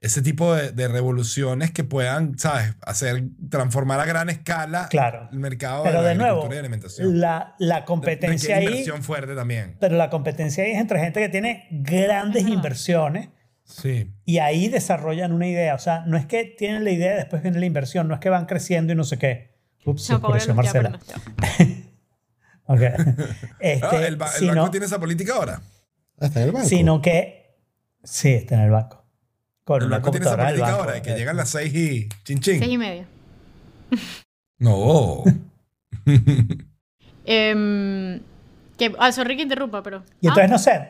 Ese 0.00 0.20
tipo 0.22 0.52
de, 0.54 0.72
de 0.72 0.88
revoluciones 0.88 1.70
que 1.70 1.84
puedan, 1.84 2.36
¿sabes? 2.38 2.74
Hacer, 2.80 3.22
transformar 3.50 4.00
a 4.00 4.04
gran 4.06 4.30
escala 4.30 4.88
Claro. 4.90 5.28
el 5.30 5.38
mercado 5.38 5.84
Pero 5.84 5.98
de 5.98 6.02
la 6.02 6.08
de 6.08 6.14
nuevo, 6.16 6.30
agricultura 6.38 6.56
y 6.56 6.58
alimentación. 6.58 7.20
la, 7.20 7.54
la 7.60 7.84
competencia 7.84 8.56
ahí 8.56 8.64
inversión 8.64 9.02
fuerte 9.04 9.36
también. 9.36 9.76
Pero 9.78 9.94
la 9.96 10.10
competencia 10.10 10.64
ahí 10.64 10.72
es 10.72 10.80
entre 10.80 10.98
gente 10.98 11.20
que 11.20 11.28
tiene 11.28 11.68
grandes 11.70 12.42
Ajá. 12.44 12.52
inversiones 12.52 13.28
Sí. 13.72 14.10
y 14.26 14.38
ahí 14.38 14.68
desarrollan 14.68 15.32
una 15.32 15.46
idea. 15.48 15.74
O 15.74 15.78
sea, 15.78 16.04
no 16.06 16.16
es 16.16 16.26
que 16.26 16.44
tienen 16.44 16.84
la 16.84 16.90
idea 16.90 17.14
y 17.14 17.16
después 17.16 17.42
viene 17.42 17.58
la 17.58 17.66
inversión, 17.66 18.06
no 18.08 18.14
es 18.14 18.20
que 18.20 18.28
van 18.28 18.46
creciendo 18.46 18.92
y 18.92 18.96
no 18.96 19.04
sé 19.04 19.18
qué. 19.18 19.52
Ups, 19.84 20.10
luz, 20.10 20.46
ya, 20.46 20.54
Marcela. 20.54 20.90
perdón, 20.90 21.00
ya. 21.08 21.66
Ok. 22.66 22.80
Este, 23.60 23.86
Ah, 23.86 24.06
el, 24.06 24.16
ba- 24.16 24.30
el 24.38 24.48
banco 24.48 24.70
tiene 24.70 24.86
esa 24.86 25.00
política 25.00 25.34
ahora. 25.34 25.60
Ah, 26.20 26.26
está 26.26 26.40
en 26.40 26.46
el 26.46 26.52
banco. 26.52 26.68
sino 26.68 27.00
que... 27.02 27.56
Sí, 28.04 28.28
está 28.30 28.54
en 28.56 28.60
el 28.62 28.70
banco. 28.70 29.04
Con 29.64 29.82
El 29.82 29.88
banco 29.88 30.10
tiene 30.10 30.26
esa 30.26 30.36
política 30.36 30.66
banco. 30.66 30.78
ahora, 30.80 30.92
de 30.94 31.02
que 31.02 31.14
llegan 31.16 31.36
las 31.36 31.48
seis 31.50 31.74
y 31.74 32.08
chin 32.24 32.40
chin. 32.40 32.58
Seis 32.60 32.70
y 32.72 32.78
media. 32.78 33.06
No. 34.58 35.24
Em, 37.24 38.20
que, 38.78 38.92
ah, 38.98 39.12
sorry 39.12 39.36
que 39.36 39.42
interrumpa, 39.42 39.82
pero... 39.82 40.04
Y 40.20 40.28
Ah, 40.28 40.30
entonces, 40.36 40.50
no 40.50 40.58
sé. 40.58 40.88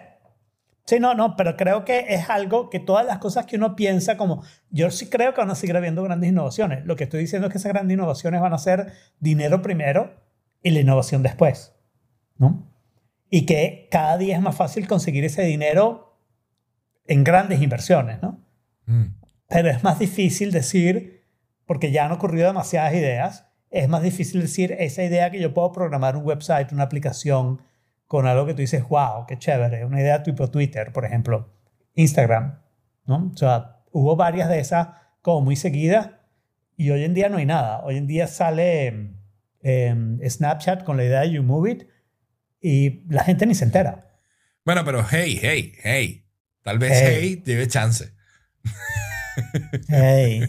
Sí, 0.85 0.99
no, 0.99 1.15
no, 1.15 1.37
pero 1.37 1.57
creo 1.57 1.85
que 1.85 2.07
es 2.09 2.29
algo 2.29 2.69
que 2.69 2.81
todas 2.81 3.07
las 3.07 3.19
cosas 3.19 3.47
que 3.47 3.57
uno 3.57 3.77
piensa, 3.77 4.17
como 4.17 4.43
yo 4.71 4.91
sí 4.91 5.09
creo 5.09 5.33
que 5.33 5.41
van 5.41 5.51
a 5.51 5.55
seguir 5.55 5.77
habiendo 5.77 6.03
grandes 6.03 6.31
innovaciones. 6.31 6.85
Lo 6.85 6.97
que 6.97 7.05
estoy 7.05 7.21
diciendo 7.21 7.47
es 7.47 7.53
que 7.53 7.59
esas 7.59 7.73
grandes 7.73 7.95
innovaciones 7.95 8.41
van 8.41 8.53
a 8.53 8.59
ser 8.59 8.93
dinero 9.21 9.63
primero 9.63 10.21
y 10.63 10.71
la 10.71 10.81
innovación 10.81 11.23
después, 11.23 11.75
¿no? 12.37 12.69
Y 13.31 13.47
que 13.47 13.89
cada 13.91 14.19
día 14.19 14.37
es 14.37 14.43
más 14.43 14.57
fácil 14.57 14.89
conseguir 14.89 15.25
ese 15.25 15.43
dinero 15.43 16.19
en 17.07 17.25
grandes 17.25 17.63
inversiones, 17.63 18.21
¿no? 18.21 18.45
Mm. 18.87 19.15
Pero 19.49 19.71
es 19.71 19.85
más 19.85 19.99
difícil 19.99 20.51
decir, 20.51 21.25
porque 21.65 21.93
ya 21.93 22.07
han 22.07 22.13
ocurrido 22.13 22.49
demasiadas 22.49 22.95
ideas, 22.95 23.47
es 23.71 23.89
más 23.89 24.03
difícil 24.03 24.41
decir 24.41 24.73
esa 24.79 25.05
idea 25.05 25.31
que 25.31 25.41
yo 25.41 25.55
puedo 25.55 25.73
programar 25.73 26.17
un 26.17 26.27
website, 26.27 26.73
una 26.73 26.85
aplicación 26.85 27.61
con 28.13 28.27
algo 28.27 28.45
que 28.45 28.53
tú 28.53 28.61
dices, 28.61 28.87
wow, 28.91 29.25
qué 29.27 29.39
chévere, 29.39 29.87
una 29.87 29.99
idea 29.99 30.23
tipo 30.23 30.51
Twitter, 30.51 30.93
por 30.93 31.07
ejemplo, 31.07 31.51
Instagram, 31.95 32.59
¿no? 33.07 33.31
O 33.33 33.37
sea, 33.39 33.79
hubo 33.91 34.17
varias 34.17 34.51
de 34.51 34.59
esas 34.59 34.89
como 35.23 35.41
muy 35.41 35.57
seguidas 35.57 36.11
y 36.77 36.91
hoy 36.91 37.05
en 37.05 37.15
día 37.15 37.31
no 37.31 37.39
hay 37.39 37.47
nada. 37.47 37.81
Hoy 37.83 37.97
en 37.97 38.07
día 38.07 38.27
sale 38.27 39.15
eh, 39.63 40.19
Snapchat 40.29 40.85
con 40.85 40.99
la 40.99 41.05
idea 41.05 41.21
de 41.21 41.31
You 41.31 41.43
Move 41.43 41.71
It 41.71 41.89
y 42.61 43.11
la 43.11 43.25
gente 43.25 43.47
ni 43.47 43.55
se 43.55 43.65
entera. 43.65 44.11
Bueno, 44.67 44.85
pero 44.85 45.03
hey, 45.11 45.39
hey, 45.41 45.73
hey. 45.83 46.27
Tal 46.61 46.79
vez 46.79 46.93
Hey. 46.93 47.19
hey, 47.19 47.43
lleve 47.47 47.67
chance. 47.67 48.13
Hey, 49.89 50.43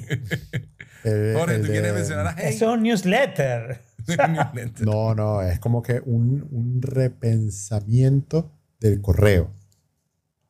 Jorge, 1.34 1.60
¿tú 1.60 1.68
quieres 1.68 1.94
mencionar 1.94 2.27
a 2.27 2.35
hey? 2.38 2.48
eso 2.49 2.65
es 2.65 2.77
un 2.77 2.84
newsletter. 2.84 3.80
No, 4.86 5.16
no, 5.16 5.42
es 5.42 5.60
como 5.60 5.82
que 5.82 6.02
un, 6.06 6.48
un 6.52 6.82
repensamiento 6.82 8.52
del 8.80 9.02
correo. 9.02 9.52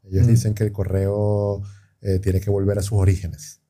Ellos 0.03 0.25
Mm. 0.25 0.29
dicen 0.29 0.53
que 0.53 0.63
el 0.63 0.71
correo 0.71 1.61
eh, 2.01 2.19
tiene 2.19 2.41
que 2.41 2.49
volver 2.49 2.77
a 2.77 2.81
sus 2.81 2.97
orígenes. 2.99 3.61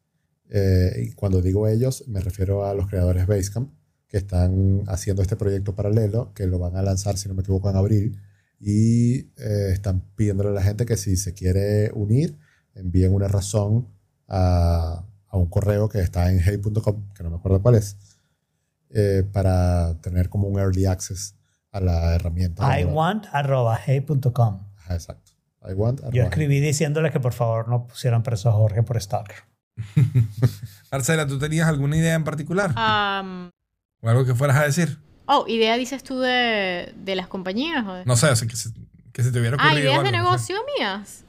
Eh, 0.50 1.08
y 1.08 1.12
cuando 1.14 1.42
digo 1.42 1.68
ellos, 1.68 2.06
me 2.08 2.20
refiero 2.20 2.66
a 2.66 2.74
los 2.74 2.88
creadores 2.88 3.28
Basecamp, 3.28 3.72
que 4.08 4.18
están 4.18 4.84
haciendo 4.88 5.22
este 5.22 5.36
proyecto 5.36 5.76
paralelo, 5.76 6.34
que 6.34 6.46
lo 6.48 6.60
van 6.60 6.76
a 6.76 6.82
lanzar, 6.82 7.18
si 7.18 7.28
no 7.28 7.36
me 7.36 7.42
equivoco, 7.42 7.70
en 7.70 7.76
abril. 7.76 8.20
Y 8.60 9.18
eh, 9.38 9.70
están 9.74 10.02
pidiéndole 10.16 10.50
a 10.50 10.54
la 10.54 10.62
gente 10.64 10.86
que 10.86 10.98
si 10.98 11.16
se 11.18 11.34
quiere 11.34 11.92
unir, 11.94 12.38
envíen 12.76 13.14
una 13.14 13.28
razón 13.28 13.88
a, 14.28 15.06
a 15.28 15.38
un 15.38 15.48
correo 15.48 15.90
que 15.90 16.00
está 16.00 16.32
en 16.32 16.40
hey.com, 16.40 17.04
que 17.14 17.24
no 17.24 17.30
me 17.32 17.36
acuerdo 17.38 17.62
cuál 17.62 17.76
es 17.76 17.98
eh, 18.94 19.24
para 19.32 19.96
tener 20.02 20.30
como 20.30 20.48
un 20.48 20.60
early 20.60 20.86
access 20.86 21.36
a 21.72 21.80
la 21.80 22.16
herramienta. 22.16 22.80
iwant.hey.com. 22.80 24.60
Exacto. 24.90 25.32
I 25.68 25.74
want. 25.74 26.02
Yo 26.12 26.24
escribí 26.24 26.60
diciéndole 26.60 27.12
que 27.12 27.20
por 27.20 27.34
favor 27.34 27.70
no 27.70 27.88
pusieran 27.88 28.22
preso 28.24 28.50
a 28.50 28.52
Jorge 28.52 28.84
por 28.84 29.00
stalker. 29.02 29.38
Marcela, 30.92 31.26
¿tú 31.26 31.40
tenías 31.40 31.68
alguna 31.68 31.98
idea 31.98 32.14
en 32.16 32.24
particular? 32.24 32.72
¿O 34.02 34.10
algo 34.10 34.26
que 34.26 34.36
fueras 34.36 34.58
a 34.58 34.64
decir? 34.66 35.00
oh, 35.26 35.46
idea 35.48 35.78
dices 35.78 36.04
tú 36.04 36.20
de, 36.20 36.94
de 36.98 37.16
las 37.16 37.28
compañías. 37.28 37.86
¿o 37.88 37.94
de- 37.94 38.06
No 38.06 38.16
sé, 38.18 38.28
o 38.28 38.36
sea, 38.36 38.46
que, 38.48 38.58
se, 38.58 38.70
que 39.14 39.24
se 39.24 39.32
te 39.32 39.40
hubiera 39.40 39.56
ah, 39.58 39.68
ocurrido. 39.68 39.80
ideas 39.90 40.00
algo, 40.00 40.12
de 40.12 40.12
no 40.12 40.18
sé. 40.18 40.24
negocio 40.54 40.56
mías. 40.78 41.24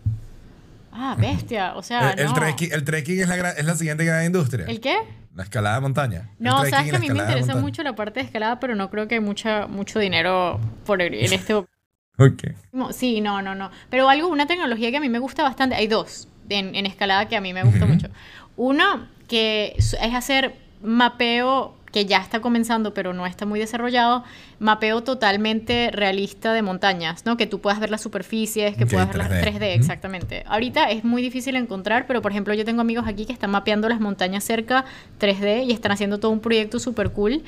Ah, 0.90 1.16
bestia. 1.18 1.74
O 1.76 1.82
sea, 1.84 2.10
El, 2.14 2.18
el 2.20 2.26
no. 2.26 2.34
trekking, 2.34 2.72
el 2.72 2.84
trekking 2.84 3.20
es, 3.20 3.28
la, 3.28 3.36
gran- 3.36 3.54
es 3.56 3.64
la 3.64 3.76
siguiente 3.76 4.04
gran 4.04 4.26
industria. 4.26 4.66
¿El 4.66 4.80
qué? 4.80 4.96
La 5.35 5.43
escalada 5.43 5.77
de 5.77 5.81
montaña. 5.82 6.31
No, 6.39 6.59
sabes 6.70 6.90
que 6.90 6.97
a 6.97 6.98
mí 7.01 7.11
me 7.11 7.19
interesa 7.19 7.52
mucho 7.61 7.82
la 7.82 7.94
parte 7.97 8.20
de 8.20 8.27
escalada, 8.27 8.61
pero 8.61 8.74
no 8.74 8.90
creo 8.90 9.09
que 9.09 9.16
hay 9.16 9.20
mucha, 9.20 9.66
mucho 9.66 9.98
dinero 9.98 10.61
por 10.86 11.02
el- 11.02 11.15
en 11.15 11.32
este 11.32 11.55
Ok. 11.55 12.44
Sí, 12.93 13.20
no, 13.20 13.43
no, 13.43 13.55
no. 13.55 13.70
Pero 13.90 14.09
algo, 14.09 14.28
una 14.28 14.47
tecnología 14.47 14.90
que 14.90 14.97
a 14.98 15.01
mí 15.01 15.09
me 15.09 15.19
gusta 15.19 15.43
bastante, 15.43 15.74
hay 15.77 15.86
dos 15.89 16.28
en, 16.48 16.74
en 16.74 16.86
escalada 16.86 17.28
que 17.28 17.36
a 17.36 17.40
mí 17.40 17.52
me 17.52 17.62
gusta 17.65 17.86
mucho. 17.86 18.09
Uno, 18.56 19.09
que 19.28 19.74
es 19.77 19.94
hacer 19.94 20.55
mapeo, 20.82 21.74
que 21.94 22.06
ya 22.06 22.18
está 22.18 22.40
comenzando, 22.40 22.92
pero 22.92 23.12
no 23.14 23.24
está 23.24 23.46
muy 23.46 23.60
desarrollado, 23.60 24.24
mapeo 24.58 25.04
totalmente 25.04 25.90
realista 25.92 26.52
de 26.52 26.60
montañas, 26.60 27.24
¿no? 27.24 27.36
Que 27.36 27.46
tú 27.46 27.60
puedas 27.60 27.78
ver 27.78 27.88
las 27.90 28.00
superficies, 28.00 28.76
que 28.76 28.84
puedas 28.84 29.06
ver 29.06 29.16
las 29.18 29.30
3D. 29.30 29.42
3D, 29.60 29.62
exactamente. 29.76 30.42
Ahorita 30.48 30.90
es 30.90 31.04
muy 31.04 31.22
difícil 31.22 31.54
encontrar, 31.54 32.08
pero 32.08 32.20
por 32.20 32.32
ejemplo 32.32 32.52
yo 32.52 32.64
tengo 32.64 32.80
amigos 32.80 33.06
aquí 33.06 33.26
que 33.26 33.32
están 33.32 33.52
mapeando 33.52 33.88
las 33.88 34.00
montañas 34.00 34.42
cerca 34.42 34.84
3D 35.20 35.66
y 35.66 35.72
están 35.72 35.92
haciendo 35.92 36.18
todo 36.18 36.32
un 36.32 36.40
proyecto 36.40 36.80
súper 36.80 37.10
cool. 37.12 37.44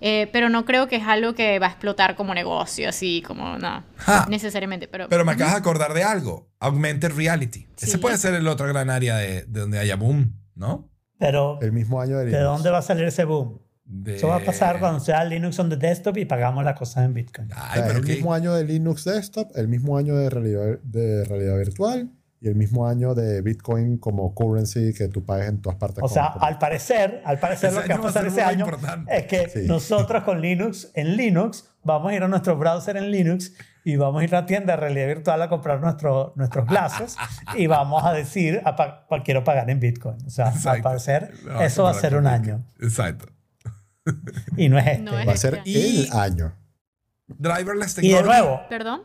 Eh, 0.00 0.28
pero 0.32 0.48
no 0.50 0.64
creo 0.66 0.88
que 0.88 0.96
es 0.96 1.06
algo 1.06 1.34
que 1.34 1.58
va 1.60 1.66
a 1.68 1.70
explotar 1.70 2.16
como 2.16 2.34
negocio, 2.34 2.88
así 2.88 3.22
como, 3.24 3.58
no, 3.58 3.84
Ja. 3.96 4.26
necesariamente. 4.28 4.88
Pero, 4.88 5.08
Pero 5.08 5.24
me 5.24 5.30
acabas 5.32 5.54
de 5.54 5.60
acordar 5.60 5.94
de 5.94 6.02
algo. 6.02 6.48
Augmented 6.58 7.12
reality. 7.12 7.68
Ese 7.80 7.92
Sí. 7.92 7.98
puede 7.98 8.18
ser 8.18 8.34
el 8.34 8.48
otro 8.48 8.66
gran 8.66 8.90
área 8.90 9.16
de, 9.18 9.44
de 9.44 9.60
donde 9.60 9.78
haya 9.78 9.94
boom, 9.94 10.34
¿no? 10.56 10.90
Pero, 11.18 11.58
El 11.62 11.70
mismo 11.72 12.00
año 12.00 12.18
de 12.18 12.26
¿de 12.26 12.40
dónde 12.40 12.70
va 12.70 12.78
a 12.78 12.82
salir 12.82 13.04
ese 13.04 13.24
boom? 13.24 13.60
De- 13.86 14.16
Eso 14.16 14.28
va 14.28 14.36
a 14.36 14.40
pasar 14.40 14.80
cuando 14.80 14.98
sea 15.00 15.24
Linux 15.24 15.58
on 15.58 15.68
the 15.68 15.76
desktop 15.76 16.16
y 16.16 16.24
pagamos 16.24 16.64
las 16.64 16.78
cosas 16.78 17.04
en 17.04 17.12
Bitcoin. 17.14 17.52
O 17.52 17.54
Ay, 17.56 17.62
sea, 17.74 17.82
es 17.82 17.86
pero 17.88 17.98
el 17.98 18.04
qué- 18.06 18.14
mismo 18.14 18.32
año 18.34 18.54
de 18.54 18.64
Linux 18.64 19.04
Desktop, 19.04 19.50
el 19.56 19.68
mismo 19.68 19.98
año 19.98 20.16
de 20.16 20.30
realidad, 20.30 20.78
de 20.82 21.24
realidad 21.24 21.58
virtual 21.58 22.10
y 22.40 22.48
el 22.48 22.54
mismo 22.56 22.88
año 22.88 23.14
de 23.14 23.42
Bitcoin 23.42 23.98
como 23.98 24.34
currency 24.34 24.94
que 24.94 25.08
tú 25.08 25.24
pagues 25.24 25.48
en 25.48 25.60
todas 25.60 25.78
partes. 25.78 26.02
O 26.02 26.08
sea, 26.08 26.30
como- 26.32 26.44
al 26.46 26.58
parecer, 26.58 27.20
al 27.26 27.38
parecer 27.38 27.70
Ese 27.70 27.80
lo 27.80 27.86
que 27.86 27.92
va 27.92 27.98
a 27.98 28.02
pasar 28.02 28.26
ese 28.26 28.42
año 28.42 28.64
importante. 28.64 29.16
es 29.16 29.26
que 29.26 29.48
Sí. 29.50 29.66
nosotros 29.68 30.24
con 30.24 30.40
Linux, 30.40 30.90
en 30.94 31.16
Linux, 31.16 31.68
vamos 31.82 32.10
a 32.10 32.14
ir 32.14 32.22
a 32.22 32.28
nuestro 32.28 32.56
browser 32.56 32.96
en 32.96 33.10
Linux 33.10 33.52
y 33.84 33.96
vamos 33.96 34.22
a 34.22 34.24
ir 34.24 34.34
a 34.34 34.40
la 34.40 34.46
tienda 34.46 34.74
de 34.74 34.80
realidad 34.80 35.06
virtual 35.08 35.42
a 35.42 35.48
comprar 35.50 35.80
nuestro, 35.82 36.32
nuestros 36.36 36.66
glasses 36.66 37.16
y 37.54 37.66
vamos 37.66 38.02
a 38.04 38.14
decir, 38.14 38.62
a 38.64 38.76
pa- 38.76 39.06
quiero 39.24 39.44
pagar 39.44 39.68
en 39.68 39.78
Bitcoin. 39.78 40.16
O 40.26 40.30
sea, 40.30 40.48
al 40.48 40.54
Exacto. 40.54 40.82
parecer, 40.82 41.34
No, 41.44 41.60
eso 41.60 41.82
va 41.84 41.90
a 41.90 41.94
ser 41.94 42.16
un 42.16 42.26
año 42.26 42.64
Exacto. 42.80 43.26
y 44.56 44.68
no 44.68 44.78
es 44.78 44.86
este. 44.86 45.02
No 45.02 45.18
es 45.18 45.28
va 45.28 45.32
a 45.32 45.36
ser 45.36 45.62
Y- 45.64 46.06
el 46.06 46.12
año. 46.12 46.54
Driverless 47.26 47.92
Y 47.98 48.08
de 48.08 48.14
technology. 48.14 48.26
nuevo, 48.26 48.60
¿Perdón? 48.68 49.02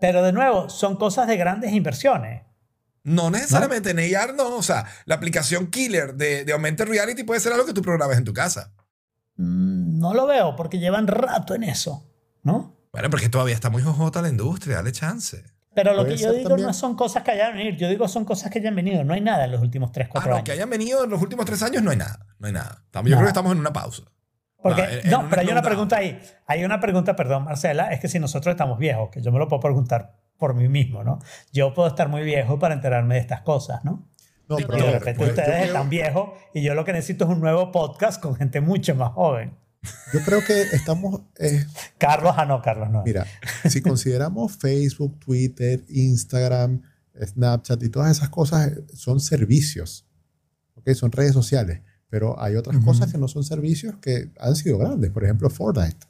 pero 0.00 0.22
de 0.22 0.32
nuevo, 0.32 0.68
son 0.68 0.96
cosas 0.96 1.26
de 1.28 1.36
grandes 1.36 1.72
inversiones. 1.72 2.42
No 3.04 3.30
necesariamente 3.30 3.90
en 3.90 4.16
AR, 4.16 4.34
no. 4.34 4.56
O 4.56 4.62
sea, 4.62 4.84
la 5.06 5.14
aplicación 5.14 5.68
killer 5.68 6.14
de, 6.14 6.44
de 6.44 6.52
Augmented 6.52 6.86
Reality 6.88 7.22
puede 7.24 7.40
ser 7.40 7.52
algo 7.52 7.64
que 7.64 7.72
tú 7.72 7.80
programas 7.82 8.18
en 8.18 8.24
tu 8.24 8.32
casa. 8.34 8.72
Mm, 9.36 9.98
No 9.98 10.14
lo 10.14 10.26
veo 10.26 10.56
porque 10.56 10.78
llevan 10.78 11.06
rato 11.06 11.54
en 11.54 11.62
eso, 11.62 12.06
¿no? 12.42 12.76
Bueno, 12.92 13.08
porque 13.10 13.28
todavía 13.28 13.54
está 13.54 13.70
muy 13.70 13.82
jojota 13.82 14.20
la 14.22 14.28
industria, 14.28 14.76
dale 14.76 14.92
chance. 14.92 15.42
Pero 15.82 15.94
lo 15.94 16.04
que 16.06 16.16
yo 16.16 16.32
digo 16.32 16.48
también. 16.50 16.66
no 16.66 16.74
son 16.74 16.94
cosas 16.96 17.22
que 17.22 17.30
hayan 17.32 17.54
venido, 17.56 17.76
yo 17.76 17.88
digo 17.88 18.08
son 18.08 18.24
cosas 18.24 18.50
que 18.50 18.58
hayan 18.58 18.74
venido. 18.74 19.04
No 19.04 19.14
hay 19.14 19.20
nada 19.20 19.44
en 19.44 19.52
los 19.52 19.60
últimos 19.62 19.92
3, 19.92 20.06
Ah, 20.08 20.10
4 20.12 20.30
no, 20.30 20.36
años. 20.36 20.44
que 20.44 20.52
hayan 20.52 20.70
venido 20.70 21.04
en 21.04 21.10
los 21.10 21.20
últimos 21.22 21.44
tres 21.46 21.62
años 21.62 21.82
no 21.82 21.90
hay 21.90 21.96
nada. 21.96 22.26
No 22.38 22.46
hay 22.46 22.52
nada. 22.52 22.84
Yo 22.92 23.02
Nada. 23.02 23.16
creo 23.16 23.20
que 23.20 23.26
estamos 23.28 23.52
en 23.52 23.58
una 23.58 23.72
pausa. 23.72 24.02
Porque, 24.60 24.82
No, 24.82 24.88
en- 24.88 25.00
en 25.04 25.10
no, 25.10 25.26
pero 25.30 25.42
hay 25.42 25.48
una 25.48 25.62
pregunta 25.62 25.96
ahí. 25.98 26.20
Hay 26.46 26.64
una 26.64 26.80
pregunta, 26.80 27.14
perdón, 27.14 27.44
Marcela, 27.44 27.92
es 27.92 28.00
que 28.00 28.08
si 28.08 28.18
nosotros 28.18 28.52
estamos 28.52 28.78
viejos, 28.78 29.08
que 29.10 29.22
yo 29.22 29.30
me 29.30 29.38
lo 29.38 29.46
puedo 29.48 29.60
preguntar 29.60 30.16
por 30.36 30.54
mí 30.54 30.68
mismo, 30.68 31.04
¿no? 31.04 31.18
Yo 31.52 31.72
puedo 31.74 31.88
estar 31.88 32.08
muy 32.08 32.22
viejo 32.22 32.58
para 32.58 32.74
enterarme 32.74 33.14
de 33.14 33.20
estas 33.20 33.42
cosas, 33.42 33.84
¿no? 33.84 34.08
No, 34.48 34.56
pero 34.56 34.78
Y 34.78 34.82
de 34.82 34.90
repente 34.98 35.18
pues, 35.18 35.30
ustedes 35.30 35.48
creo- 35.48 35.64
están 35.66 35.88
viejos 35.90 36.30
y 36.54 36.62
yo 36.62 36.74
lo 36.74 36.84
que 36.84 36.92
necesito 36.92 37.24
es 37.24 37.30
un 37.30 37.40
nuevo 37.40 37.70
podcast 37.70 38.20
con 38.20 38.34
gente 38.34 38.60
mucho 38.60 38.94
más 38.94 39.12
joven. 39.12 39.56
Yo 40.12 40.20
creo 40.24 40.44
que 40.44 40.60
estamos, 40.72 41.22
eh, 41.38 41.64
Carlos, 41.98 42.34
ah, 42.36 42.44
no, 42.44 42.60
Carlos, 42.62 42.90
no. 42.90 43.02
mira, 43.04 43.26
si 43.68 43.80
consideramos 43.80 44.56
Facebook, 44.56 45.18
Twitter, 45.20 45.84
Instagram, 45.88 46.82
Snapchat 47.20 47.82
y 47.82 47.88
todas 47.88 48.10
esas 48.10 48.28
cosas 48.28 48.68
eh, 48.68 48.84
son 48.94 49.20
servicios, 49.20 50.06
¿ok? 50.74 50.90
Son 50.94 51.12
redes 51.12 51.32
sociales, 51.32 51.80
pero 52.08 52.40
hay 52.42 52.56
otras 52.56 52.76
Ujú. 52.76 52.86
cosas 52.86 53.12
que 53.12 53.18
no 53.18 53.28
son 53.28 53.44
servicios 53.44 53.96
que 54.00 54.30
han 54.40 54.56
sido 54.56 54.78
grandes, 54.78 55.10
por 55.10 55.24
ejemplo 55.24 55.48
Fortnite. 55.50 56.06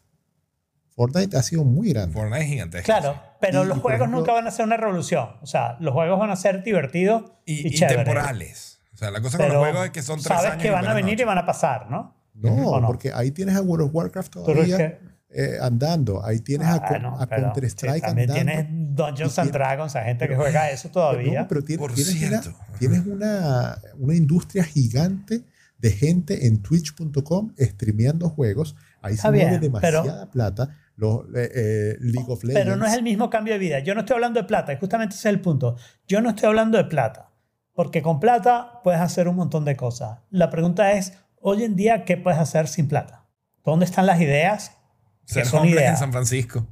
Fortnite 0.91 1.37
ha 1.37 1.43
sido 1.43 1.63
muy 1.65 1.91
grande. 1.91 2.13
Fortnite 2.15 2.43
es 2.45 2.49
gigantesco. 2.51 2.87
Claro, 2.87 3.23
pero 3.41 3.65
Y- 3.65 3.69
los 3.69 3.79
y, 3.79 3.81
juegos 3.81 4.01
ejemplo- 4.01 4.19
nunca 4.19 4.33
van 4.33 4.47
a 4.49 4.51
ser 4.51 4.65
una 4.65 4.77
revolución. 4.77 5.29
O 5.43 5.47
sea, 5.47 5.77
los 5.81 5.93
juegos 5.95 6.19
van 6.19 6.31
a 6.31 6.37
ser 6.37 6.63
divertidos 6.65 7.31
y, 7.45 7.69
Y, 7.69 7.75
y 7.77 7.79
temporales. 7.87 8.81
O 8.95 8.97
sea, 8.97 9.11
la 9.13 9.21
cosa 9.21 9.37
con 9.39 9.47
Pero 9.47 9.61
los 9.61 9.69
juegos 9.69 9.87
es 9.87 9.91
que 9.93 10.03
son 10.03 10.17
tres 10.17 10.27
sabes 10.27 10.51
años. 10.53 10.63
que 10.63 10.69
y 10.69 10.71
van 10.73 10.87
a 10.89 10.95
venir 10.95 11.11
y 11.13 11.17
noches. 11.17 11.27
van 11.27 11.39
a 11.39 11.47
pasar, 11.47 11.89
¿no? 11.91 12.17
No, 12.41 12.55
¿O 12.71 12.81
no? 12.81 12.87
porque 12.87 13.13
ahí 13.13 13.31
tienes 13.31 13.57
a 13.57 13.63
World 13.63 13.87
of 13.89 13.95
Warcraft 13.95 14.33
Pero 14.33 14.45
todavía 14.47 14.77
es 14.77 14.93
que, 14.93 14.99
eh, 15.31 15.59
andando, 15.61 16.25
ahí 16.25 16.41
tienes 16.41 16.69
a, 16.69 16.75
Ah, 16.77 16.99
no, 16.99 17.21
a 17.21 17.27
pero 17.27 17.43
Counter 17.43 17.65
Strike 17.65 17.95
sí, 17.97 18.01
también 18.01 18.31
andando. 18.31 18.53
tienes 18.53 18.95
Dungeons 18.97 19.39
and 19.39 19.51
Dragons, 19.53 19.97
hay 19.97 20.05
gente 20.07 20.29
que 20.29 20.37
juega 20.37 20.71
eso 20.71 20.89
todavía. 20.91 21.43
No, 21.43 21.49
pero 21.49 21.63
tienes, 21.65 21.79
Por 21.81 21.93
tienes 21.95 22.15
una, 22.15 22.41
cierto. 22.43 22.59
Ajá. 22.61 22.73
tienes 22.79 23.07
una, 23.07 23.79
una 23.99 24.15
industria 24.15 24.65
gigante 24.65 25.45
de 25.79 25.91
gente 25.93 26.47
en 26.47 26.63
twitch.com 26.63 27.53
streameando 27.61 28.29
juegos. 28.31 28.75
Ahí 29.03 29.15
Está 29.15 29.29
se 29.29 29.35
mueve 29.37 29.59
bien, 29.59 29.73
pero- 29.81 30.03
demasiada 30.03 30.31
plata. 30.31 30.77
Los, 30.97 31.27
eh, 31.37 31.51
eh, 31.55 31.97
League 32.01 32.27
of 32.29 32.43
Legends. 32.43 32.65
Pero 32.65 32.77
no 32.77 32.85
es 32.85 32.93
el 32.95 33.05
mismo 33.05 33.31
cambio 33.31 33.53
de 33.53 33.61
vida. 33.61 33.79
Yo 33.79 33.95
no 33.95 34.01
estoy 34.01 34.15
hablando 34.15 34.41
de 34.41 34.47
plata, 34.49 34.73
y 34.73 34.79
justamente 34.79 35.15
ese 35.15 35.29
es 35.29 35.33
el 35.35 35.41
punto. 35.41 35.77
Yo 36.09 36.21
no 36.21 36.31
estoy 36.31 36.49
hablando 36.49 36.77
de 36.77 36.85
plata, 36.87 37.31
porque 37.73 38.03
con 38.03 38.19
plata 38.19 38.81
puedes 38.83 39.01
hacer 39.01 39.29
un 39.29 39.37
montón 39.37 39.65
de 39.65 39.77
cosas. 39.77 40.19
La 40.31 40.51
pregunta 40.51 40.91
es, 40.95 41.13
hoy 41.41 41.65
en 41.65 41.77
día, 41.77 42.05
¿qué 42.05 42.17
puedes 42.17 42.39
hacer 42.39 42.69
sin 42.69 42.89
plata? 42.89 43.27
¿Dónde 43.65 43.85
están 43.85 44.07
las 44.07 44.21
ideas? 44.21 44.77
Ser 45.25 45.43
que 45.43 45.49
son 45.49 45.61
homeless 45.61 45.77
en 45.77 45.83
ideas. 45.83 45.99
San 45.99 46.13
Francisco. 46.13 46.67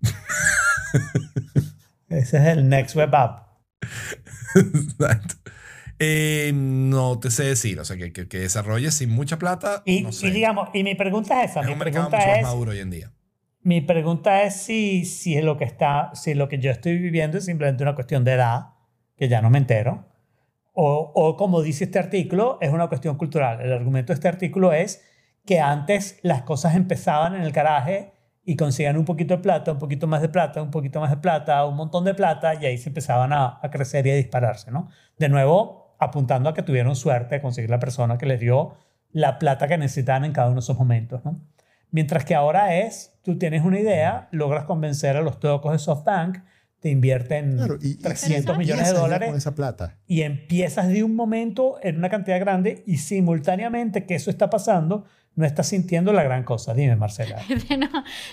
Ese 2.08 2.38
es 2.38 2.44
el 2.44 2.68
Next 2.68 2.96
Web 2.96 3.14
App. 3.14 3.48
Exacto. 4.54 5.34
Eh, 5.98 6.52
no 6.54 7.18
te 7.18 7.30
sé 7.30 7.44
decir. 7.44 7.80
O 7.80 7.84
sea, 7.84 7.96
que, 7.96 8.12
que, 8.12 8.28
que 8.28 8.38
desarrolles 8.38 8.94
sin 8.94 9.10
mucha 9.10 9.38
plata. 9.38 9.82
Y, 9.84 10.02
no 10.02 10.12
sé. 10.12 10.28
y 10.28 10.30
digamos, 10.30 10.68
y 10.72 10.84
mi 10.84 10.94
pregunta 10.94 11.42
es 11.42 11.50
esa. 11.50 11.60
es 11.60 11.66
mi 11.66 11.72
un 11.72 11.78
mercado 11.78 12.04
mucho 12.04 12.16
pregunta 12.16 12.32
más 12.32 12.38
es, 12.38 12.44
maduro 12.44 12.70
hoy 12.70 12.78
en 12.78 12.90
día. 12.90 13.12
Mi 13.62 13.80
pregunta 13.80 14.44
es 14.44 14.56
si, 14.56 15.04
si 15.04 15.36
es 15.36 15.44
lo 15.44 15.58
que 15.58 15.64
está, 15.64 16.10
si 16.14 16.34
lo 16.34 16.48
que 16.48 16.58
yo 16.58 16.70
estoy 16.70 16.96
viviendo 16.96 17.38
es 17.38 17.44
simplemente 17.44 17.82
una 17.82 17.94
cuestión 17.94 18.24
de 18.24 18.32
edad, 18.32 18.68
que 19.16 19.28
ya 19.28 19.42
no 19.42 19.50
me 19.50 19.58
entero, 19.58 20.07
o, 20.80 21.36
como 21.36 21.60
dice 21.60 21.84
este 21.84 21.98
artículo, 21.98 22.56
es 22.60 22.70
una 22.70 22.86
cuestión 22.86 23.16
cultural. 23.16 23.60
El 23.60 23.72
argumento 23.72 24.12
de 24.12 24.14
este 24.14 24.28
artículo 24.28 24.72
es 24.72 25.04
que 25.44 25.58
antes 25.58 26.20
las 26.22 26.42
cosas 26.42 26.76
empezaban 26.76 27.34
en 27.34 27.42
el 27.42 27.50
garaje 27.50 28.12
y 28.44 28.54
conseguían 28.54 28.96
un 28.96 29.04
poquito 29.04 29.36
de 29.36 29.42
plata, 29.42 29.72
un 29.72 29.80
poquito 29.80 30.06
más 30.06 30.22
de 30.22 30.28
plata, 30.28 30.62
un 30.62 30.70
poquito 30.70 31.00
más 31.00 31.10
de 31.10 31.16
plata, 31.16 31.64
un 31.64 31.74
montón 31.74 32.04
de 32.04 32.14
plata, 32.14 32.54
y 32.54 32.66
ahí 32.66 32.78
se 32.78 32.90
empezaban 32.90 33.32
a, 33.32 33.58
crecer 33.72 34.06
y 34.06 34.12
a 34.12 34.14
dispararse, 34.14 34.70
¿no? 34.70 34.88
De 35.18 35.28
nuevo, 35.28 35.96
apuntando 35.98 36.48
a 36.48 36.54
que 36.54 36.62
tuvieron 36.62 36.94
suerte 36.94 37.34
de 37.34 37.42
conseguir 37.42 37.70
la 37.70 37.80
persona 37.80 38.16
que 38.16 38.26
les 38.26 38.38
dio 38.38 38.76
la 39.10 39.40
plata 39.40 39.66
que 39.66 39.78
necesitaban 39.78 40.26
en 40.26 40.32
cada 40.32 40.46
uno 40.46 40.56
de 40.56 40.60
esos 40.60 40.78
momentos. 40.78 41.22
Mientras 41.90 42.24
que 42.24 42.36
ahora 42.36 42.76
es, 42.76 43.18
tú 43.24 43.36
tienes 43.36 43.64
una 43.64 43.80
idea, 43.80 44.28
logras 44.30 44.62
convencer 44.62 45.16
a 45.16 45.22
los 45.22 45.40
tocos 45.40 45.72
de 45.72 45.78
SoftBank, 45.80 46.38
te 46.80 46.90
invierten 46.90 47.56
Claro, 47.56 47.78
y, 47.82 47.88
y 47.90 47.94
300 47.96 48.54
si 48.54 48.58
millones 48.58 48.88
de 48.88 48.98
dólares 48.98 49.28
Con 49.28 49.38
esa 49.38 49.54
plata. 49.54 49.98
y 50.06 50.22
empiezas 50.22 50.88
de 50.88 51.02
un 51.02 51.14
momento 51.16 51.76
en 51.82 51.96
una 51.96 52.08
cantidad 52.08 52.38
grande 52.40 52.82
y 52.86 52.98
simultáneamente 52.98 54.06
que 54.06 54.14
eso 54.14 54.30
está 54.30 54.48
pasando, 54.50 55.04
no 55.38 55.46
estás 55.46 55.68
sintiendo 55.68 56.12
la 56.12 56.24
gran 56.24 56.42
cosa. 56.42 56.74
Dime, 56.74 56.96
Marcela. 56.96 57.40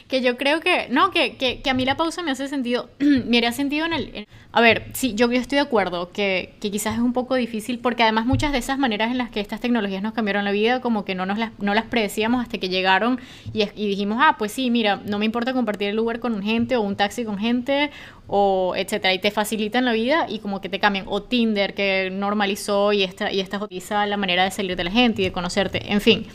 Que 0.07 0.21
yo 0.21 0.37
creo 0.37 0.59
que, 0.59 0.87
no, 0.89 1.11
que, 1.11 1.37
que, 1.37 1.69
a 1.69 1.73
mí 1.73 1.85
la 1.85 1.97
pausa 1.97 2.23
me 2.23 2.31
hace 2.31 2.47
sentido, 2.47 2.89
me 2.99 3.37
haría 3.37 3.51
sentido 3.51 3.85
en 3.85 3.93
el, 3.93 4.27
a 4.51 4.61
ver, 4.61 4.87
sí, 4.93 5.13
yo, 5.15 5.31
yo 5.31 5.39
estoy 5.39 5.57
de 5.57 5.61
acuerdo 5.61 6.11
que, 6.11 6.55
que 6.59 6.71
quizás 6.71 6.95
es 6.95 6.99
un 6.99 7.13
poco 7.13 7.35
difícil 7.35 7.79
porque 7.79 8.03
además 8.03 8.25
muchas 8.25 8.51
de 8.51 8.57
esas 8.57 8.79
maneras 8.79 9.11
en 9.11 9.19
las 9.19 9.29
que 9.29 9.39
estas 9.39 9.59
tecnologías 9.59 10.01
nos 10.01 10.13
cambiaron 10.13 10.45
la 10.45 10.51
vida 10.51 10.81
como 10.81 11.05
que 11.05 11.13
no, 11.13 11.25
nos 11.25 11.37
las, 11.37 11.51
no 11.59 11.73
las 11.73 11.85
predecíamos 11.85 12.41
hasta 12.41 12.57
que 12.57 12.69
llegaron 12.69 13.19
y, 13.53 13.65
dijimos, 13.65 14.17
ah, 14.21 14.35
pues 14.39 14.51
sí, 14.51 14.71
mira, 14.71 15.01
no 15.05 15.19
me 15.19 15.25
importa 15.25 15.53
compartir 15.53 15.89
el 15.89 15.99
Uber 15.99 16.19
con 16.19 16.41
gente 16.41 16.75
o 16.75 16.81
un 16.81 16.95
taxi 16.95 17.23
con 17.23 17.37
gente 17.37 17.91
o 18.27 18.73
etcétera, 18.75 19.13
y 19.13 19.19
te 19.19 19.29
facilitan 19.29 19.85
la 19.85 19.93
vida 19.93 20.25
y 20.27 20.39
como 20.39 20.59
que 20.59 20.69
te 20.69 20.79
cambian, 20.79 21.05
o 21.07 21.21
Tinder 21.21 21.75
que 21.75 22.09
normalizó 22.11 22.93
y 22.93 23.03
esta, 23.03 23.31
y 23.31 23.41
esta 23.41 23.59
la 24.07 24.17
manera 24.17 24.43
de 24.43 24.51
salir 24.51 24.75
de 24.75 24.83
la 24.83 24.91
gente 24.91 25.21
y 25.21 25.25
de 25.25 25.31
conocerte, 25.31 25.91
en 25.91 26.01
fin. 26.01 26.25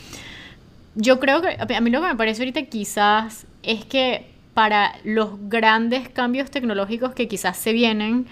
Yo 0.95 1.19
creo 1.19 1.41
que 1.41 1.49
a 1.73 1.81
mí 1.81 1.89
lo 1.89 2.01
que 2.01 2.07
me 2.07 2.15
parece 2.15 2.41
ahorita 2.41 2.63
quizás 2.63 3.45
es 3.63 3.85
que 3.85 4.25
para 4.53 4.93
los 5.05 5.31
grandes 5.49 6.09
cambios 6.09 6.51
tecnológicos 6.51 7.13
que 7.13 7.27
quizás 7.27 7.55
se 7.57 7.71
vienen, 7.71 8.25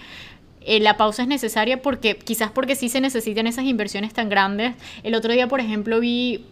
eh, 0.62 0.80
la 0.82 0.98
pausa 0.98 1.22
es 1.22 1.28
necesaria 1.30 1.82
porque 1.82 2.18
quizás 2.18 2.52
porque 2.52 2.76
sí 2.76 2.90
se 2.90 3.00
necesitan 3.00 3.48
esas 3.48 3.64
inversiones 3.66 4.14
tan 4.14 4.28
grandes. 4.28 4.76
El 5.04 5.16
otro 5.16 5.32
día, 5.32 5.48
por 5.48 5.62
ejemplo, 5.62 6.00
vi 6.02 6.46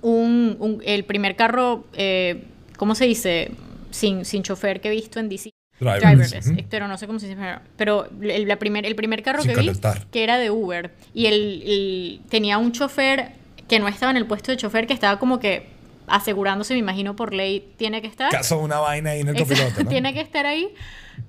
un, 0.00 0.56
un- 0.58 0.82
el 0.84 1.04
primer 1.04 1.36
carro, 1.36 1.84
eh, 1.94 2.44
¿cómo 2.78 2.94
se 2.94 3.04
dice? 3.06 3.50
Sin, 3.90 4.24
sin 4.24 4.42
chofer 4.42 4.80
que 4.80 4.88
he 4.88 4.92
visto 4.92 5.20
en 5.20 5.28
DC. 5.28 5.50
Eh, 6.58 6.64
pero 6.70 6.88
no 6.88 6.96
sé 6.96 7.06
cómo 7.06 7.18
se 7.18 7.28
dice. 7.28 7.40
Pero 7.76 8.08
el, 8.22 8.48
la 8.48 8.58
primer, 8.58 8.86
el 8.86 8.94
primer 8.96 9.22
carro 9.22 9.42
Sin 9.42 9.50
que 9.50 9.56
vi, 9.60 9.66
que 10.10 10.24
era 10.24 10.38
de 10.38 10.50
Uber, 10.50 10.92
y 11.12 11.26
el, 11.26 11.62
el- 11.66 12.20
tenía 12.30 12.58
un 12.58 12.72
chofer 12.72 13.32
que 13.68 13.78
no 13.78 13.88
estaba 13.88 14.10
en 14.10 14.16
el 14.16 14.26
puesto 14.26 14.50
de 14.52 14.56
chofer, 14.58 14.86
que 14.86 14.92
estaba 14.94 15.18
como 15.18 15.38
que 15.40 15.68
asegurándose, 16.06 16.74
me 16.74 16.80
imagino 16.80 17.16
por 17.16 17.32
ley, 17.32 17.72
tiene 17.76 18.02
que 18.02 18.06
estar. 18.08 18.30
Caso 18.30 18.58
una 18.58 18.78
vaina 18.78 19.10
ahí 19.10 19.20
en 19.20 19.28
el 19.28 19.36
copiloto, 19.38 19.82
¿no? 19.84 19.88
Tiene 19.88 20.12
que 20.12 20.20
estar 20.20 20.44
ahí. 20.46 20.68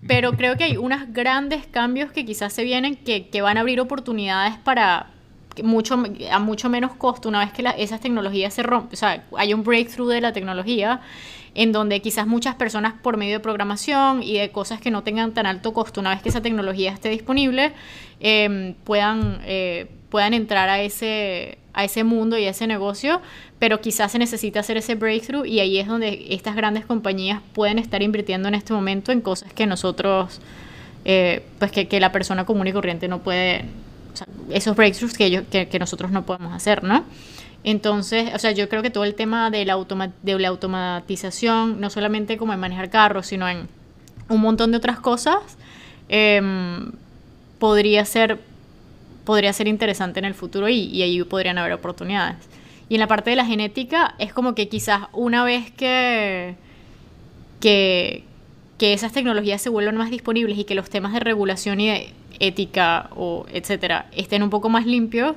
Pero 0.07 0.33
creo 0.33 0.57
que 0.57 0.63
hay 0.65 0.77
unos 0.77 1.13
grandes 1.13 1.65
cambios 1.67 2.11
que 2.11 2.25
quizás 2.25 2.51
se 2.51 2.63
vienen 2.63 2.95
que, 2.95 3.27
que 3.29 3.41
van 3.41 3.57
a 3.57 3.61
abrir 3.61 3.79
oportunidades 3.79 4.55
para 4.57 5.07
mucho, 5.63 6.03
a 6.31 6.39
mucho 6.39 6.69
menos 6.69 6.93
costo 6.95 7.29
una 7.29 7.39
vez 7.39 7.53
que 7.53 7.61
la- 7.63 7.71
esas 7.71 8.01
tecnologías 8.01 8.53
se 8.53 8.63
rompen. 8.63 8.93
O 8.93 8.97
sea, 8.97 9.23
hay 9.37 9.53
un 9.53 9.63
breakthrough 9.63 10.09
de 10.09 10.19
la 10.21 10.33
tecnología 10.33 11.01
en 11.55 11.71
donde 11.71 12.01
quizás 12.01 12.27
muchas 12.27 12.55
personas 12.55 12.93
por 13.01 13.15
medio 13.15 13.33
de 13.33 13.39
programación 13.39 14.21
y 14.21 14.37
de 14.37 14.51
cosas 14.51 14.81
que 14.81 14.91
no 14.91 15.03
tengan 15.03 15.33
tan 15.33 15.45
alto 15.45 15.73
costo, 15.73 16.01
una 16.01 16.09
vez 16.11 16.21
que 16.21 16.29
esa 16.29 16.41
tecnología 16.41 16.91
esté 16.91 17.09
disponible, 17.09 17.71
eh, 18.19 18.75
puedan, 18.83 19.39
eh, 19.45 19.87
puedan 20.09 20.33
entrar 20.33 20.67
a 20.67 20.81
ese, 20.81 21.57
a 21.73 21.85
ese 21.85 22.03
mundo 22.03 22.37
y 22.37 22.45
a 22.45 22.49
ese 22.49 22.67
negocio, 22.67 23.21
pero 23.57 23.79
quizás 23.79 24.11
se 24.11 24.19
necesita 24.19 24.59
hacer 24.59 24.75
ese 24.75 24.95
breakthrough 24.95 25.45
y 25.45 25.61
ahí 25.61 25.79
es 25.79 25.87
donde 25.87 26.27
estas 26.29 26.57
grandes 26.57 26.85
compañías 26.85 27.41
pueden 27.53 27.79
estar 27.79 28.03
invirtiendo 28.03 28.49
en 28.49 28.55
este 28.55 28.73
momento 28.73 29.13
en 29.13 29.21
cosas 29.21 29.53
que 29.53 29.65
nosotros, 29.65 30.41
eh, 31.05 31.41
pues 31.57 31.71
que, 31.71 31.99
la 32.01 32.11
persona 32.11 32.45
común 32.45 32.67
y 32.67 32.73
corriente 32.73 33.07
no 33.07 33.19
puede, 33.19 33.63
esos 34.49 34.75
breakthroughs 34.75 35.17
que, 35.17 35.25
ellos, 35.25 35.43
que, 35.49 35.69
que 35.69 35.79
nosotros 35.79 36.11
no 36.11 36.25
podemos 36.25 36.53
hacer, 36.53 36.83
¿no? 36.83 37.05
Entonces, 37.67 38.31
o 38.35 38.39
sea, 38.39 38.51
yo 38.51 38.69
creo 38.69 38.81
que 38.83 38.91
todo 38.91 39.03
el 39.05 39.15
tema 39.15 39.49
de 39.49 39.65
la, 39.65 39.73
automa- 39.73 40.13
de 40.21 40.37
la 40.39 40.49
automatización, 40.49 41.81
no 41.81 41.89
solamente 41.89 42.37
como 42.37 42.53
en 42.53 42.59
manejar 42.59 42.89
carros, 42.91 43.25
sino 43.27 43.49
en 43.49 43.67
un 44.29 44.39
montón 44.39 44.69
de 44.71 44.77
otras 44.77 44.99
cosas, 44.99 45.39
em, 46.07 46.91
podría 47.59 48.05
ser 48.05 48.39
podría 49.25 49.51
ser 49.53 49.67
interesante 49.67 50.19
en 50.19 50.25
el 50.25 50.35
futuro 50.35 50.69
y, 50.69 50.75
y 50.83 51.01
ahí 51.01 51.23
podrían 51.23 51.57
haber 51.57 51.73
oportunidades. 51.73 52.37
Y 52.89 52.93
en 52.93 52.99
la 52.99 53.07
parte 53.07 53.31
de 53.31 53.35
la 53.35 53.43
genética 53.45 54.13
es 54.19 54.31
como 54.31 54.53
que 54.53 54.69
quizás 54.69 55.07
una 55.13 55.43
vez 55.43 55.71
que, 55.71 56.53
que, 57.59 58.23
que 58.77 58.93
esas 58.93 59.11
tecnologías 59.13 59.61
se 59.63 59.69
vuelvan 59.69 59.97
más 59.97 60.11
disponibles 60.11 60.59
y 60.59 60.63
que 60.65 60.75
los 60.75 60.91
temas 60.91 61.11
de 61.13 61.21
regulación 61.21 61.79
y 61.79 61.87
de 61.87 62.13
ética 62.39 63.09
o 63.15 63.47
etcétera 63.51 64.05
estén 64.15 64.43
un 64.43 64.51
poco 64.51 64.69
más 64.69 64.85
limpios, 64.85 65.35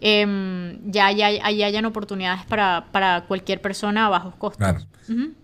em, 0.00 0.90
ya, 0.90 1.10
ya, 1.12 1.26
ahí 1.26 1.62
hayan 1.62 1.84
oportunidades 1.84 2.44
para, 2.46 2.86
para 2.92 3.24
cualquier 3.26 3.60
persona 3.60 4.06
a 4.06 4.08
bajos 4.08 4.34
costos. 4.36 4.58
Claro. 4.58 4.86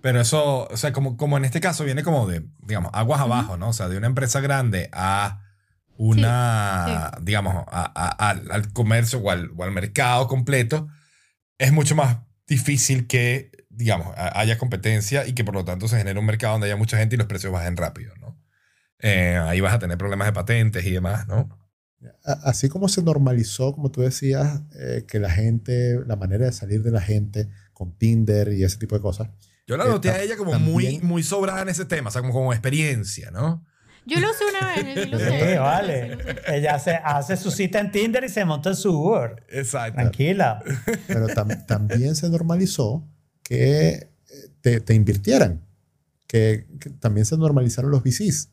Pero 0.03 0.21
eso, 0.21 0.69
o 0.71 0.77
sea, 0.77 0.93
como, 0.93 1.17
como 1.17 1.37
en 1.39 1.45
este 1.47 1.61
caso 1.61 1.85
viene 1.85 2.03
como 2.03 2.27
de, 2.27 2.45
digamos, 2.67 2.91
aguas 2.95 3.21
abajo, 3.21 3.57
¿no? 3.57 3.69
O 3.69 3.73
sea, 3.73 3.89
de 3.89 3.97
una 3.97 4.07
empresa 4.07 4.41
grande 4.41 4.91
a 4.93 5.41
una, 5.97 7.13
digamos, 7.23 7.55
a- 7.71 7.93
a- 7.95 8.29
al, 8.31 8.51
al 8.51 8.73
comercio 8.73 9.19
o 9.21 9.31
al, 9.31 9.51
o 9.57 9.65
al 9.65 9.73
mercado 9.73 10.27
completo, 10.29 10.89
es 11.59 11.73
mucho 11.73 11.95
más 11.95 12.19
difícil 12.47 13.07
que, 13.07 13.51
digamos, 13.71 14.09
haya 14.17 14.59
competencia 14.59 15.27
y 15.27 15.33
que 15.33 15.45
por 15.45 15.55
lo 15.55 15.65
tanto 15.65 15.89
se 15.89 15.97
genere 15.97 16.19
un 16.19 16.27
mercado 16.27 16.53
donde 16.55 16.67
haya 16.67 16.77
mucha 16.77 16.99
gente 16.99 17.15
y 17.15 17.19
los 17.19 17.27
precios 17.27 17.53
bajen 17.53 17.77
rápido, 17.77 18.15
¿no? 18.21 18.39
Eh, 19.01 19.37
ahí 19.43 19.61
vas 19.61 19.75
a 19.75 19.79
tener 19.79 19.99
problemas 19.99 20.27
de 20.27 20.33
patentes 20.33 20.85
y 20.87 20.91
demás, 20.91 21.27
¿no? 21.27 21.49
Así 22.25 22.69
como 22.69 22.89
se 22.89 23.03
normalizó, 23.03 23.73
como 23.75 23.91
tú 23.91 24.01
decías, 24.03 24.61
eh, 24.79 25.05
que 25.07 25.19
la 25.21 25.31
gente, 25.31 26.01
la 26.07 26.17
manera 26.17 26.47
de 26.47 26.53
salir 26.53 26.83
de 26.83 26.91
la 26.91 27.01
gente 27.01 27.49
con 27.73 27.93
Tinder 27.97 28.53
y 28.53 28.65
ese 28.65 28.79
tipo 28.79 28.95
de 28.95 29.01
cosas. 29.03 29.29
Yo 29.67 29.77
la 29.77 29.85
Eh, 29.85 29.89
noté 29.89 30.11
a 30.11 30.23
ella 30.23 30.37
como 30.37 30.59
muy, 30.59 30.85
también- 30.85 31.07
muy 31.07 31.23
sobrada 31.23 31.63
en 31.63 31.69
ese 31.71 31.85
tema, 31.85 32.09
o 32.09 32.13
sea, 32.13 32.21
como, 32.23 32.33
como 32.35 32.53
experiencia, 32.53 33.31
¿no? 33.31 33.65
Yo 34.07 34.21
lo 34.21 34.31
usé 34.31 34.45
una 34.45 34.75
vez, 34.77 35.03
sí 35.05 35.11
lo 35.11 35.17
usé. 35.17 35.31
Sí, 35.31 35.37
sí 35.49 35.55
lo 35.55 35.63
vale. 35.63 36.17
usé. 36.17 36.57
Ella 36.57 36.79
se, 36.79 36.91
hace 36.93 37.37
su 37.39 37.51
cita 37.51 37.81
en 37.81 37.91
Tinder 37.91 38.23
y 38.25 38.29
se 38.29 38.45
monta 38.45 38.69
en 38.69 38.77
su 38.77 38.93
Uber. 38.93 39.43
Exacto. 39.49 39.95
Tranquila. 40.01 40.63
Pero 41.07 41.27
tam- 41.29 41.65
también 41.65 42.15
se 42.15 42.29
normalizó 42.29 43.03
que 43.43 43.89
eh, 43.89 44.09
te, 44.61 44.81
te 44.81 44.93
invirtieran. 44.95 45.63
Que, 46.27 46.67
que 46.81 46.91
también 46.91 47.25
se 47.25 47.37
normalizaron 47.39 47.91
los 47.91 48.03
VCs. 48.03 48.51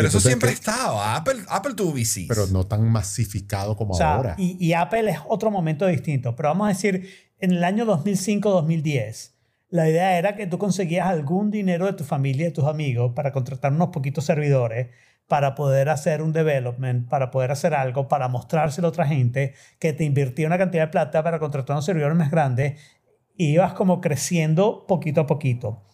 Pero 0.00 0.08
eso 0.08 0.20
siempre 0.20 0.50
ha 0.50 0.52
estado. 0.52 1.00
Apple, 1.00 1.40
Apple 1.48 1.74
tuvo 1.74 1.92
VCs. 1.92 2.26
Pero 2.28 2.46
no 2.48 2.66
tan 2.66 2.90
masificado 2.90 3.76
como 3.76 3.94
O 3.94 3.96
sea, 3.96 4.14
ahora. 4.14 4.34
y, 4.38 4.56
y 4.64 4.72
Apple 4.72 5.10
es 5.10 5.18
otro 5.28 5.50
momento 5.50 5.86
distinto. 5.86 6.34
Pero 6.36 6.50
vamos 6.50 6.66
a 6.66 6.68
decir, 6.68 7.08
en 7.38 7.52
el 7.52 7.64
año 7.64 7.84
2005-2010, 7.86 9.32
la 9.70 9.88
idea 9.88 10.18
era 10.18 10.34
que 10.34 10.46
tú 10.46 10.58
conseguías 10.58 11.06
algún 11.06 11.50
dinero 11.50 11.86
de 11.86 11.92
tu 11.92 12.04
familia 12.04 12.42
y 12.42 12.48
de 12.48 12.54
tus 12.54 12.64
amigos 12.64 13.12
para 13.14 13.32
contratar 13.32 13.72
unos 13.72 13.90
poquitos 13.90 14.24
servidores, 14.24 14.88
para 15.28 15.54
poder 15.54 15.88
hacer 15.88 16.22
un 16.22 16.32
development, 16.32 17.08
para 17.08 17.30
poder 17.30 17.52
hacer 17.52 17.72
algo, 17.72 18.08
para 18.08 18.26
mostrárselo 18.26 18.88
a 18.88 18.90
otra 18.90 19.06
gente, 19.06 19.54
que 19.78 19.92
te 19.92 20.04
invirtió 20.04 20.46
una 20.48 20.58
cantidad 20.58 20.86
de 20.86 20.90
plata 20.90 21.22
para 21.22 21.38
contratar 21.38 21.74
unos 21.74 21.84
servidores 21.84 22.16
más 22.16 22.32
grandes, 22.32 22.80
y 23.36 23.52
ibas 23.52 23.72
como 23.74 24.00
creciendo 24.00 24.86
poquito 24.88 25.20
a 25.20 25.26
poquito. 25.26 25.84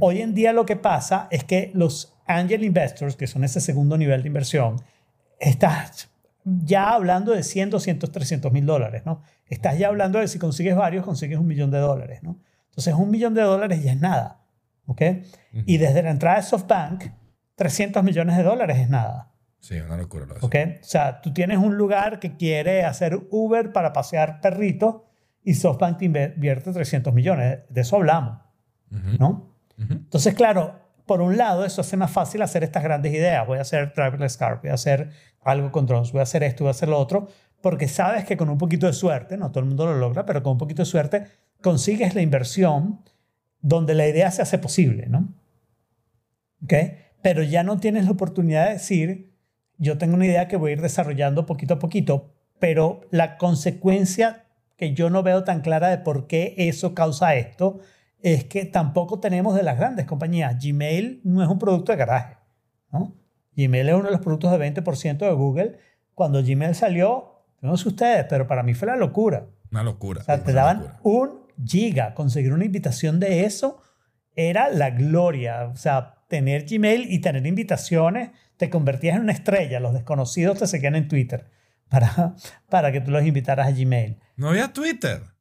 Hoy 0.00 0.20
en 0.20 0.34
día 0.34 0.52
lo 0.52 0.66
que 0.66 0.76
pasa 0.76 1.28
es 1.30 1.44
que 1.44 1.70
los 1.74 2.14
angel 2.26 2.64
investors, 2.64 3.16
que 3.16 3.26
son 3.26 3.44
ese 3.44 3.60
segundo 3.60 3.96
nivel 3.96 4.22
de 4.22 4.28
inversión, 4.28 4.76
estás 5.38 6.10
ya 6.44 6.90
hablando 6.90 7.32
de 7.32 7.42
100, 7.42 7.70
200, 7.70 8.10
300 8.10 8.52
mil 8.52 8.66
dólares, 8.66 9.02
¿no? 9.04 9.22
Estás 9.46 9.78
ya 9.78 9.88
hablando 9.88 10.18
de 10.18 10.28
si 10.28 10.38
consigues 10.38 10.76
varios, 10.76 11.04
consigues 11.04 11.38
un 11.38 11.46
millón 11.46 11.70
de 11.70 11.78
dólares, 11.78 12.22
¿no? 12.22 12.40
Entonces, 12.70 12.94
un 12.94 13.10
millón 13.10 13.34
de 13.34 13.42
dólares 13.42 13.82
ya 13.82 13.92
es 13.92 14.00
nada, 14.00 14.40
¿ok? 14.86 15.02
Y 15.66 15.76
desde 15.76 16.02
la 16.02 16.10
entrada 16.10 16.36
de 16.36 16.42
SoftBank, 16.42 17.04
300 17.56 18.02
millones 18.02 18.36
de 18.36 18.42
dólares 18.42 18.78
es 18.78 18.88
nada, 18.88 19.32
Sí, 19.62 19.78
una 19.78 19.96
locura 19.96 20.26
lo. 20.26 20.34
¿ok? 20.40 20.56
O 20.80 20.84
sea, 20.84 21.20
tú 21.20 21.32
tienes 21.32 21.58
un 21.58 21.76
lugar 21.76 22.18
que 22.18 22.36
quiere 22.36 22.84
hacer 22.84 23.16
Uber 23.30 23.72
para 23.72 23.92
pasear 23.92 24.40
perritos 24.40 25.02
y 25.44 25.54
SoftBank 25.54 25.98
te 25.98 26.04
invierte 26.06 26.72
300 26.72 27.14
millones. 27.14 27.60
De 27.68 27.80
eso 27.82 27.94
hablamos, 27.94 28.40
¿no? 29.20 29.51
Entonces, 29.90 30.34
claro, 30.34 30.80
por 31.06 31.20
un 31.20 31.36
lado, 31.36 31.64
eso 31.64 31.80
hace 31.80 31.96
más 31.96 32.10
fácil 32.10 32.42
hacer 32.42 32.62
estas 32.62 32.82
grandes 32.82 33.12
ideas. 33.12 33.46
Voy 33.46 33.58
a 33.58 33.62
hacer 33.62 33.92
driverless 33.94 34.36
car, 34.36 34.60
voy 34.60 34.70
a 34.70 34.74
hacer 34.74 35.10
algo 35.42 35.72
con 35.72 35.86
drones, 35.86 36.12
voy 36.12 36.20
a 36.20 36.22
hacer 36.22 36.42
esto, 36.42 36.64
voy 36.64 36.68
a 36.68 36.72
hacer 36.72 36.88
lo 36.88 36.98
otro, 36.98 37.28
porque 37.60 37.88
sabes 37.88 38.24
que 38.24 38.36
con 38.36 38.48
un 38.48 38.58
poquito 38.58 38.86
de 38.86 38.92
suerte, 38.92 39.36
no 39.36 39.50
todo 39.50 39.60
el 39.60 39.66
mundo 39.66 39.86
lo 39.86 39.96
logra, 39.96 40.24
pero 40.24 40.42
con 40.42 40.52
un 40.52 40.58
poquito 40.58 40.82
de 40.82 40.86
suerte 40.86 41.26
consigues 41.60 42.14
la 42.14 42.22
inversión 42.22 43.00
donde 43.60 43.94
la 43.94 44.06
idea 44.08 44.30
se 44.30 44.42
hace 44.42 44.58
posible, 44.58 45.06
¿no? 45.06 45.34
¿Ok? 46.64 46.74
Pero 47.22 47.42
ya 47.42 47.62
no 47.62 47.78
tienes 47.78 48.04
la 48.04 48.10
oportunidad 48.10 48.66
de 48.66 48.72
decir, 48.72 49.32
yo 49.78 49.98
tengo 49.98 50.14
una 50.14 50.26
idea 50.26 50.48
que 50.48 50.56
voy 50.56 50.70
a 50.70 50.74
ir 50.74 50.82
desarrollando 50.82 51.46
poquito 51.46 51.74
a 51.74 51.78
poquito, 51.78 52.34
pero 52.58 53.00
la 53.10 53.38
consecuencia 53.38 54.46
que 54.76 54.94
yo 54.94 55.10
no 55.10 55.22
veo 55.22 55.44
tan 55.44 55.60
clara 55.60 55.88
de 55.88 55.98
por 55.98 56.26
qué 56.26 56.54
eso 56.56 56.94
causa 56.94 57.36
esto 57.36 57.80
es 58.22 58.44
que 58.44 58.64
tampoco 58.64 59.18
tenemos 59.18 59.54
de 59.54 59.62
las 59.62 59.76
grandes 59.76 60.06
compañías. 60.06 60.56
Gmail 60.62 61.20
no 61.24 61.42
es 61.42 61.48
un 61.48 61.58
producto 61.58 61.92
de 61.92 61.98
garaje. 61.98 62.36
¿no? 62.90 63.14
Gmail 63.56 63.88
es 63.88 63.94
uno 63.94 64.04
de 64.04 64.12
los 64.12 64.20
productos 64.20 64.52
de 64.52 64.58
20% 64.58 65.18
de 65.18 65.32
Google. 65.32 65.78
Cuando 66.14 66.42
Gmail 66.42 66.74
salió, 66.74 67.44
no 67.60 67.76
sé 67.76 67.88
ustedes, 67.88 68.26
pero 68.28 68.46
para 68.46 68.62
mí 68.62 68.74
fue 68.74 68.86
la 68.86 68.96
locura. 68.96 69.46
Una 69.70 69.82
locura. 69.82 70.20
O 70.20 70.24
sea, 70.24 70.42
te 70.42 70.52
daban 70.52 70.82
locura. 70.82 71.02
un 71.02 71.66
giga. 71.66 72.14
Conseguir 72.14 72.52
una 72.52 72.64
invitación 72.64 73.18
de 73.18 73.44
eso 73.44 73.82
era 74.36 74.70
la 74.70 74.90
gloria. 74.90 75.64
O 75.64 75.76
sea, 75.76 76.22
tener 76.28 76.64
Gmail 76.66 77.12
y 77.12 77.18
tener 77.20 77.44
invitaciones, 77.46 78.30
te 78.56 78.70
convertías 78.70 79.16
en 79.16 79.22
una 79.22 79.32
estrella. 79.32 79.80
Los 79.80 79.94
desconocidos 79.94 80.58
te 80.58 80.66
seguían 80.68 80.94
en 80.94 81.08
Twitter 81.08 81.50
para, 81.88 82.36
para 82.68 82.92
que 82.92 83.00
tú 83.00 83.10
los 83.10 83.26
invitaras 83.26 83.66
a 83.66 83.72
Gmail. 83.72 84.18
No 84.36 84.50
había 84.50 84.72
Twitter. 84.72 85.31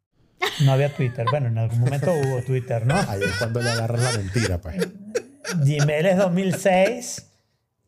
No 0.66 0.72
había 0.74 0.94
Twitter. 0.94 1.26
Bueno, 1.30 1.48
en 1.48 1.58
algún 1.58 1.80
momento 1.80 2.12
hubo 2.14 2.42
Twitter, 2.42 2.86
¿no? 2.86 2.96
Ahí 2.96 3.22
es 3.24 3.32
cuando 3.38 3.62
le 3.62 3.70
agarras 3.70 4.02
la 4.02 4.12
mentira, 4.18 4.60
pues. 4.60 4.76
Gmail 5.64 6.06
es 6.06 6.18
2006 6.18 7.28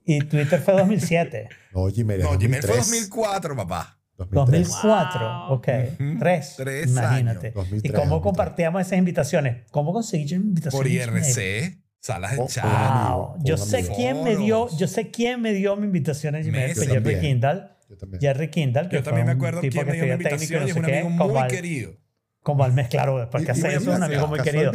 y 0.06 0.20
Twitter 0.20 0.60
fue 0.60 0.74
2007. 0.76 1.50
No, 1.74 1.86
Gmail 1.86 2.20
es 2.22 2.26
No, 2.26 2.38
Gmail 2.38 2.62
fue 2.62 2.76
2003. 2.76 2.78
2004, 2.78 3.56
papá. 3.56 4.00
2003. 4.18 4.68
2004, 4.70 5.20
Wow. 5.48 5.54
ok. 5.58 5.68
Ujú. 6.00 6.20
Tres. 6.20 6.54
Tres 6.58 6.88
imagínate. 6.88 7.48
años. 7.48 7.56
2003, 7.56 7.84
¿Y 7.84 7.90
cómo 7.96 8.10
2003. 8.16 8.22
compartíamos 8.24 8.82
esas 8.82 9.00
invitaciones? 9.00 9.64
¿Cómo 9.72 9.94
conseguí 9.94 10.26
yo 10.26 10.36
invitaciones? 10.36 10.78
Por? 10.78 10.88
IRC, 10.88 11.80
salas 12.00 12.32
de 12.34 12.38
Oh, 12.40 12.48
chat. 12.48 13.10
Wow. 13.10 13.36
Yo 13.44 13.58
sé 13.58 13.78
amigo. 13.80 13.96
quién 13.96 14.24
me 14.24 14.36
dio, 14.36 14.68
yo 14.78 14.88
sé 14.88 15.10
quién 15.10 15.42
me 15.42 15.54
dio 15.54 15.76
mi 15.76 15.86
invitación 15.88 16.36
en 16.36 16.44
Gmail, 16.48 16.76
fue 16.76 16.86
Yo 16.86 16.94
Jerry 16.94 17.04
también. 17.14 17.22
Kindle. 17.22 17.64
Yo 17.90 17.98
también. 17.98 18.22
Jerry 18.22 18.50
Kindle, 18.50 18.90
que 18.90 18.96
Yo 18.98 19.02
fue 19.02 19.12
también 19.12 19.26
me 19.28 19.32
un 19.34 19.38
acuerdo 19.38 19.62
tipo 19.62 19.74
quién 19.74 19.86
que 19.86 19.92
me 19.92 19.98
dio 19.98 20.18
técnico 20.18 20.30
y 20.30 20.34
invitación 20.34 20.62
y 20.62 20.66
no 20.66 20.70
es 20.70 20.76
un 20.78 20.86
amigo 20.86 21.28
muy 21.28 21.42
al- 21.42 21.48
querido. 21.48 22.03
Como 22.44 22.66
al 22.66 22.74
mes, 22.74 22.90
claro, 22.90 23.28
porque 23.32 23.48
Y- 23.48 23.52
hace 23.52 23.70
eso 23.74 23.92
es 23.92 23.98
un 23.98 24.04
amigo 24.04 24.28
muy 24.28 24.40
querido. 24.42 24.72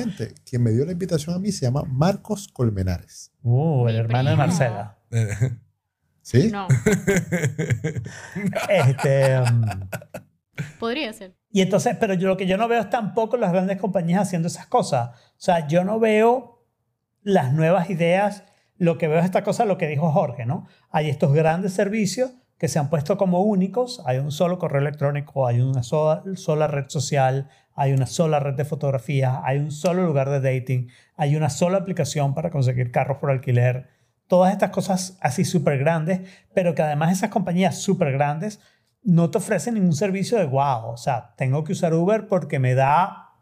Quien 0.49 0.63
me 0.63 0.71
dio 0.71 0.87
la 0.87 0.93
invitación 0.93 1.37
a 1.37 1.39
mí 1.39 1.53
se 1.53 1.67
llama 1.67 1.83
Marcos 1.87 2.49
Colmenares. 2.49 3.31
Uh, 3.43 3.87
el 3.89 3.97
hermano 3.97 4.31
de. 4.31 4.37
Marcela. 4.37 4.99
¿Sí? 6.23 6.51
No, 6.51 6.67
Este, 8.69 9.39
um, 9.41 9.63
podría 10.79 11.13
ser. 11.13 11.35
Y 11.51 11.63
entonces, 11.63 11.97
pero 11.99 12.15
yo 12.15 12.29
lo 12.29 12.37
que 12.37 12.47
yo 12.47 12.57
no 12.59 12.69
veo 12.69 12.81
es 12.81 12.91
tampoco 12.91 13.37
las 13.37 13.53
grandes 13.53 13.79
compañías 13.79 14.23
haciendo 14.23 14.49
esas 14.49 14.67
cosas. 14.67 15.11
O 15.11 15.41
sea, 15.41 15.67
yo 15.67 15.85
no 15.85 15.99
veo 15.99 16.67
las 17.23 17.53
nuevas 17.53 17.89
ideas. 17.91 18.45
Lo 18.77 18.99
que 18.99 19.09
veo 19.09 19.19
es 19.19 19.25
esta 19.25 19.43
cosa, 19.43 19.65
lo 19.65 19.79
que 19.79 19.89
dijo 19.89 20.13
Jorge, 20.13 20.47
¿no? 20.47 20.67
Hay 20.91 21.09
estos 21.09 21.33
grandes 21.33 21.73
servicios, 21.73 22.33
que 22.59 22.69
se 22.69 22.79
han 22.79 22.91
puesto 22.91 23.17
como 23.17 23.43
únicos. 23.43 24.03
Hay 24.05 24.19
un 24.19 24.31
solo 24.33 24.59
correo 24.59 24.81
electrónico, 24.81 25.47
hay 25.47 25.61
una 25.61 25.83
sola, 25.83 26.23
sola 26.35 26.67
red 26.67 26.87
social, 26.89 27.49
hay 27.79 27.93
una 27.93 28.07
sola 28.07 28.41
red 28.41 28.55
de 28.55 28.65
fotografías, 28.65 29.39
hay 29.45 29.59
un 29.59 29.71
solo 29.71 30.05
lugar 30.05 30.29
de 30.31 30.41
dating, 30.41 30.89
hay 31.17 31.37
una 31.37 31.49
sola 31.49 31.79
aplicación 31.79 32.35
para 32.35 32.51
conseguir 32.51 32.91
carros 32.91 33.19
por 33.19 33.31
alquiler. 33.31 33.89
Todas 34.27 34.53
estas 34.53 34.71
cosas 34.71 35.17
así 35.21 35.45
súper 35.45 35.79
grandes, 35.79 36.21
pero 36.53 36.75
que 36.75 36.83
además 36.83 37.13
esas 37.13 37.31
compañías 37.31 37.79
súper 37.79 38.13
grandes 38.13 38.61
no 39.05 39.31
te 39.31 39.39
ofrecen 39.39 39.75
ningún 39.75 39.93
servicio 39.93 40.39
de 40.39 40.47
wow. 40.47 40.91
O 40.91 40.97
sea, 40.97 41.35
tengo 41.37 41.63
que 41.63 41.73
usar 41.73 41.95
Uber 41.95 42.27
porque 42.27 42.59
me 42.59 42.75
da 42.75 43.33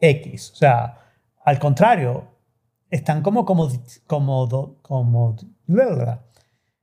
X. 0.00 0.50
O 0.52 0.56
sea, 0.56 0.98
al 1.42 1.58
contrario, 1.58 2.28
están 2.90 3.22
como, 3.22 3.46
como, 3.46 3.68
como, 4.06 4.76
como, 4.82 5.36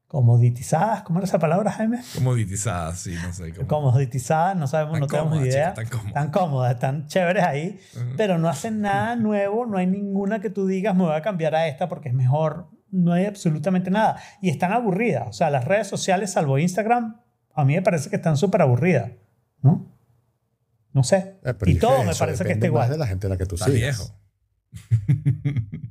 comoditizadas, 0.09 1.03
¿cómo 1.03 1.19
era 1.19 1.27
esa 1.27 1.37
palabra, 1.37 1.71
Jaime? 1.71 1.99
Comoditizadas, 2.15 2.97
sí, 2.99 3.13
no 3.23 3.31
sé. 3.31 3.53
Cómo. 3.53 3.67
Comoditizadas, 3.67 4.57
no 4.57 4.65
sabemos, 4.67 4.93
Tan 4.93 5.01
no 5.01 5.07
tenemos 5.07 5.29
cómodas, 5.29 5.53
idea. 5.53 5.69
chicas, 5.73 5.75
tan 5.75 5.87
cómodas. 5.99 6.13
Tan 6.13 6.31
cómodas, 6.31 6.73
están 6.73 7.07
chéveres 7.07 7.43
ahí, 7.43 7.79
pero 8.17 8.39
no 8.39 8.49
hacen 8.49 8.81
nada 8.81 9.15
nuevo, 9.15 9.67
no 9.67 9.77
hay 9.77 9.85
ninguna 9.85 10.41
que 10.41 10.49
tú 10.49 10.65
digas, 10.65 10.95
me 10.95 11.03
voy 11.03 11.13
a 11.15 11.21
cambiar 11.21 11.53
a 11.53 11.67
esta 11.67 11.87
porque 11.87 12.09
es 12.09 12.15
mejor, 12.15 12.69
no 12.89 13.13
hay 13.13 13.25
absolutamente 13.27 13.91
nada. 13.91 14.17
Y 14.41 14.49
están 14.49 14.71
aburridas, 14.73 15.27
o 15.29 15.31
sea, 15.33 15.51
las 15.51 15.63
redes 15.65 15.85
sociales, 15.87 16.31
salvo 16.31 16.57
Instagram, 16.57 17.21
a 17.53 17.63
mí 17.63 17.75
me 17.75 17.83
parece 17.83 18.09
que 18.09 18.15
están 18.15 18.35
súper 18.35 18.63
aburridas, 18.63 19.11
¿no? 19.61 19.95
No 20.91 21.03
sé. 21.03 21.39
Eh, 21.45 21.53
y 21.67 21.75
todo 21.75 22.03
me 22.03 22.15
parece 22.15 22.45
que 22.45 22.53
está 22.53 22.65
igual. 22.65 22.85
más 22.85 22.89
de 22.89 22.97
la 22.97 23.05
gente 23.05 23.27
a 23.27 23.29
la 23.29 23.37
que 23.37 23.45
tú 23.45 23.53
Está 23.55 23.65
sigues. 23.65 23.81
viejo. 23.81 24.15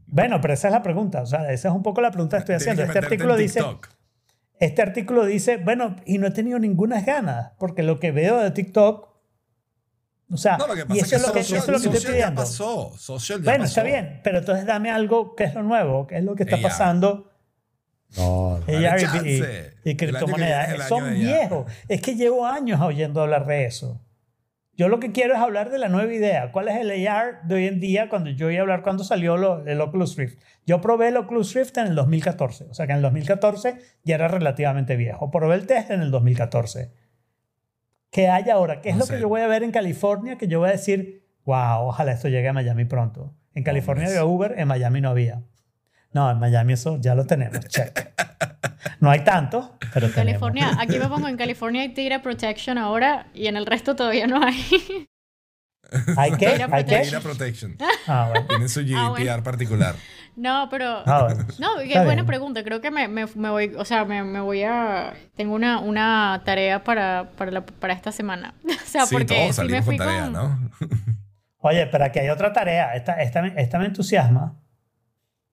Bueno, 0.09 0.41
pero 0.41 0.55
esa 0.55 0.67
es 0.69 0.73
la 0.75 0.83
pregunta, 0.83 1.23
o 1.23 1.27
sea, 1.27 1.53
esa 1.53 1.69
es 1.69 1.75
un 1.75 1.85
poco 1.85 2.01
la 2.01 2.11
pregunta 2.11 2.37
que 2.39 2.41
estoy 2.41 2.55
haciendo. 2.57 2.83
que 2.83 2.87
Este 2.89 2.99
artículo 2.99 3.37
dice... 3.37 3.61
TikTok. 3.61 3.98
Este 4.61 4.83
artículo 4.83 5.25
dice, 5.25 5.57
bueno, 5.59 5.97
y 6.05 6.19
no 6.19 6.27
he 6.27 6.31
tenido 6.33 6.59
ninguna 6.59 7.01
ganas, 7.03 7.53
porque 7.59 7.83
lo 7.83 8.01
que 8.01 8.11
veo 8.11 8.39
de 8.39 8.51
TikTok, 8.51 9.09
o 10.31 10.37
sea, 10.37 10.59
No, 10.59 10.67
lo 10.67 10.75
que 10.75 10.85
y 10.95 10.99
eso 10.99 11.17
es 11.17 11.23
lo 11.27 11.33
que, 11.33 11.43
social, 11.43 11.61
eso 11.63 11.73
es 11.73 11.85
lo 11.85 11.91
que 11.91 11.97
estoy 11.97 12.01
social 12.01 12.03
ya 12.03 12.11
pidiendo. 12.13 12.43
pasó. 12.43 12.93
Social 12.99 13.39
ya 13.39 13.45
Bueno, 13.45 13.65
pasó. 13.65 13.69
está 13.81 13.83
bien, 13.85 14.21
pero 14.25 14.39
entonces 14.39 14.67
dame 14.67 14.91
algo 14.91 15.35
que 15.37 15.45
es 15.45 15.55
lo 15.55 15.63
nuevo, 15.63 16.07
que 16.07 16.19
es 16.19 16.25
lo 16.25 16.35
que 16.35 16.43
está 16.43 16.61
pasando 16.61 17.31
No, 18.17 18.57
AR 18.57 19.27
y, 19.27 19.43
y 19.85 19.95
que 19.97 20.07
criptomonedas. 20.07 20.89
Son 20.89 21.15
viejos. 21.15 21.71
Es 21.89 22.01
que 22.03 22.15
llevo 22.17 22.47
años 22.47 22.81
oyendo 22.81 23.23
hablar 23.23 23.47
de 23.47 23.65
eso. 23.67 24.01
Yo 24.79 24.89
lo 24.89 25.01
que 25.01 25.11
quiero 25.13 25.35
es 25.35 25.41
hablar 25.41 25.71
de 25.71 25.79
la 25.79 25.89
nueva 25.89 26.13
idea. 26.13 26.53
¿Cuál 26.53 26.69
es 26.69 26.77
el 26.77 26.91
AR 27.09 27.43
de 27.43 27.55
hoy 27.57 27.67
en 27.67 27.81
día 27.81 28.09
cuando 28.09 28.31
yo 28.31 28.49
iba 28.49 28.61
a 28.61 28.63
hablar 28.63 28.83
cuando 28.83 29.03
salió 29.03 29.37
lo- 29.37 29.67
el 29.67 29.81
Oculus 29.81 30.17
Rift? 30.17 30.39
Yo 30.67 30.81
probé 30.81 31.09
el 31.09 31.17
Oculus 31.17 31.53
Rift 31.53 31.77
en 31.79 31.89
el 31.89 31.95
2014. 31.97 32.67
O 32.71 32.75
sea 32.75 32.87
que 32.87 32.93
en 32.93 32.99
el 32.99 33.03
2014 33.03 33.77
ya 34.05 34.15
era 34.15 34.29
relativamente 34.29 34.95
viejo. 34.95 35.31
Probé 35.33 35.57
el 35.57 35.67
test 35.67 35.91
en 35.91 36.01
el 36.01 36.13
2014. 36.13 36.93
¿Qué 38.13 38.29
hay 38.29 38.49
ahora? 38.51 38.81
¿Qué 38.81 38.91
es 38.91 38.95
No 38.95 39.01
lo 39.01 39.07
sé. 39.07 39.15
que 39.17 39.21
yo 39.21 39.29
voy 39.29 39.41
a 39.41 39.49
ver 39.49 39.65
en 39.65 39.73
California 39.73 40.39
que 40.39 40.47
yo 40.47 40.61
voy 40.61 40.69
a 40.69 40.73
decir, 40.73 41.25
wow, 41.45 41.89
ojalá 41.89 42.13
esto 42.13 42.29
llegue 42.29 42.49
a 42.49 42.53
Miami 42.53 42.85
pronto? 42.85 43.35
En 43.55 43.65
California 43.65 44.07
había 44.07 44.25
Uber, 44.25 44.55
en 44.59 44.69
Miami 44.69 45.01
no 45.01 45.11
había. 45.11 45.43
No, 46.13 46.31
en 46.31 46.39
Miami 46.39 46.73
eso 46.73 46.99
ya 47.01 47.15
lo 47.15 47.27
tenemos. 47.27 47.61
Check. 47.69 48.09
No 49.01 49.11
hay 49.11 49.21
tanto, 49.25 49.77
pero 49.95 50.07
En 50.07 50.13
California, 50.13 50.71
aquí 50.79 50.99
me 50.99 51.07
pongo 51.07 51.29
en 51.29 51.37
California 51.37 51.83
hay 51.83 51.91
Tigre 51.91 52.19
Protection 52.21 52.79
ahora 52.79 53.27
y 53.35 53.47
en 53.47 53.57
el 53.57 53.67
resto 53.67 53.95
todavía 53.95 54.27
no 54.27 54.43
hay. 54.43 54.65
tenemos. 55.91 56.19
¿Hay 56.19 56.33
qué? 56.33 56.67
¿Hay 56.71 56.85
qué? 56.85 57.03
Mira 57.05 57.21
Protection. 57.21 57.77
Ah, 58.07 58.29
bueno. 58.31 58.47
Tienen 58.49 58.69
su 58.69 58.81
GDPR 58.81 58.97
Ah, 58.99 59.09
bueno. 59.11 59.43
particular. 59.43 59.95
No, 60.37 60.69
pero 60.71 61.03
Ah, 61.07 61.25
bueno. 61.25 61.47
No, 61.59 61.77
qué 61.79 61.87
Está 61.89 62.01
buena 62.05 62.23
bien. 62.23 62.27
pregunta. 62.27 62.63
Creo 62.65 62.81
que 62.81 62.91
me, 62.91 63.09
me, 63.09 63.27
me 63.35 63.51
voy, 63.51 63.75
o 63.77 63.85
sea, 63.85 64.05
me, 64.05 64.23
me 64.23 64.41
voy 64.41 64.63
a... 64.65 65.15
Tengo 65.37 65.55
una, 65.55 65.81
una 65.81 66.43
tarea 66.45 66.85
para, 66.85 67.31
para, 67.37 67.51
la- 67.51 67.65
para 67.67 67.93
esta 67.95 68.13
semana. 68.13 68.55
O 68.65 68.91
sea, 68.91 69.05
sí, 69.07 69.15
porque 69.15 69.35
todos 69.35 69.57
sí 69.57 69.63
me 69.73 69.83
fui 69.83 69.97
con 69.99 70.07
tarea, 70.07 70.23
con... 70.25 70.33
¿no? 70.33 70.71
Oye, 71.59 71.87
pero 71.89 72.05
aquí 72.05 72.19
hay 72.21 72.29
otra 72.31 72.53
tarea. 72.53 72.95
Esta, 72.95 73.21
esta, 73.23 73.47
esta 73.47 73.79
me 73.79 73.87
entusiasma. 73.87 74.55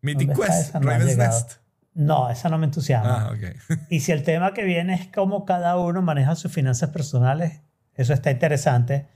Mythic 0.06 0.30
¿Dónde 0.30 0.44
está 0.46 0.58
Quest? 0.58 0.76
No 0.76 0.90
Raven's. 0.90 1.18
Nest. 1.18 1.52
No, 1.96 2.30
esa 2.30 2.50
no 2.50 2.58
me 2.58 2.66
entusiasma. 2.66 3.32
Ah. 3.32 3.78
Y 3.90 4.02
si 4.02 4.12
el 4.12 4.24
tema 4.24 4.54
que 4.54 4.64
viene 4.64 4.94
es 4.94 5.08
cómo 5.08 5.46
cada 5.46 5.78
uno 5.78 6.02
maneja 6.02 6.36
sus 6.36 6.52
finanzas 6.52 6.90
personales, 6.90 7.62
eso 7.96 8.14
está 8.14 8.32
interesante, 8.32 9.08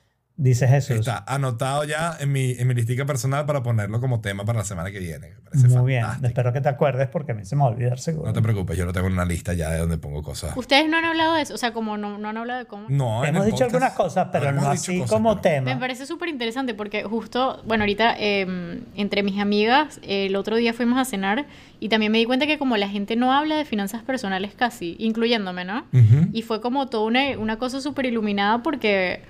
dice 0.42 0.68
Jesús. 0.68 1.00
Está 1.00 1.24
anotado 1.28 1.84
ya 1.84 2.16
en 2.20 2.32
mi, 2.32 2.52
en 2.52 2.68
mi 2.68 2.74
listica 2.74 3.06
personal 3.06 3.46
para 3.46 3.62
ponerlo 3.62 4.00
como 4.00 4.22
tema 4.22 4.46
para 4.46 4.60
la 4.60 4.66
semana 4.66 4.90
que 4.90 5.00
viene. 5.00 5.30
Me 5.30 5.50
parece 5.52 5.68
Muy 5.78 5.88
bien, 5.92 6.02
fantástico. 6.02 6.28
espero 6.28 6.54
que 6.54 6.62
te 6.62 6.70
acuerdes 6.70 7.08
porque 7.10 7.34
a 7.34 7.36
mí 7.36 7.44
se 7.46 7.56
me 7.56 7.62
va 7.64 7.68
a 7.68 7.72
olvidar 7.72 8.00
seguro. 8.00 8.28
No 8.28 8.34
te 8.34 8.42
preocupes, 8.42 8.78
yo 8.78 8.86
lo 8.86 8.94
tengo 8.94 9.08
en 9.08 9.14
una 9.14 9.26
lista 9.26 9.54
ya 9.54 9.70
de 9.70 9.80
donde 9.80 9.98
pongo 9.98 10.24
cosas. 10.24 10.56
Ustedes 10.56 10.90
no 10.90 10.98
han 10.98 11.06
hablado 11.06 11.34
de 11.36 11.42
eso, 11.42 11.54
o 11.54 11.58
sea, 11.58 11.74
como 11.74 11.98
no, 11.98 12.18
no 12.18 12.30
han 12.30 12.38
hablado 12.38 12.60
de 12.60 12.66
cómo... 12.66 12.86
No, 12.90 13.24
Hemos 13.26 13.46
dicho 13.46 13.58
podcast 13.58 13.74
algunas 13.76 13.94
cosas, 13.94 14.28
pero 14.32 14.52
no 14.54 14.68
así 14.70 15.00
cosas, 15.00 15.12
como 15.12 15.42
pero- 15.42 15.62
Me 15.64 15.72
tema. 15.72 15.80
parece 15.82 16.06
súper 16.06 16.30
interesante 16.30 16.74
porque 16.74 17.04
justo, 17.04 17.62
bueno, 17.68 17.84
ahorita 17.84 18.16
eh, 18.18 18.82
entre 18.96 19.24
mis 19.24 19.40
amigas, 19.40 20.00
eh, 20.04 20.28
el 20.28 20.36
otro 20.38 20.56
día 20.56 20.74
fuimos 20.74 20.98
a 20.98 21.06
cenar 21.06 21.46
y 21.82 21.90
también 21.90 22.12
me 22.12 22.18
di 22.18 22.26
cuenta 22.26 22.48
que 22.48 22.58
como 22.58 22.78
la 22.78 22.88
gente 22.88 23.16
no 23.18 23.34
habla 23.34 23.58
de 23.58 23.66
finanzas 23.66 24.04
personales 24.04 24.54
casi, 24.56 24.96
incluyéndome, 25.00 25.66
¿no? 25.66 25.86
Y 26.34 26.42
fue 26.44 26.62
como 26.62 26.88
toda 26.88 27.04
una, 27.06 27.38
una 27.38 27.58
cosa 27.58 27.82
súper 27.82 28.06
iluminada 28.06 28.64
porque, 28.64 29.22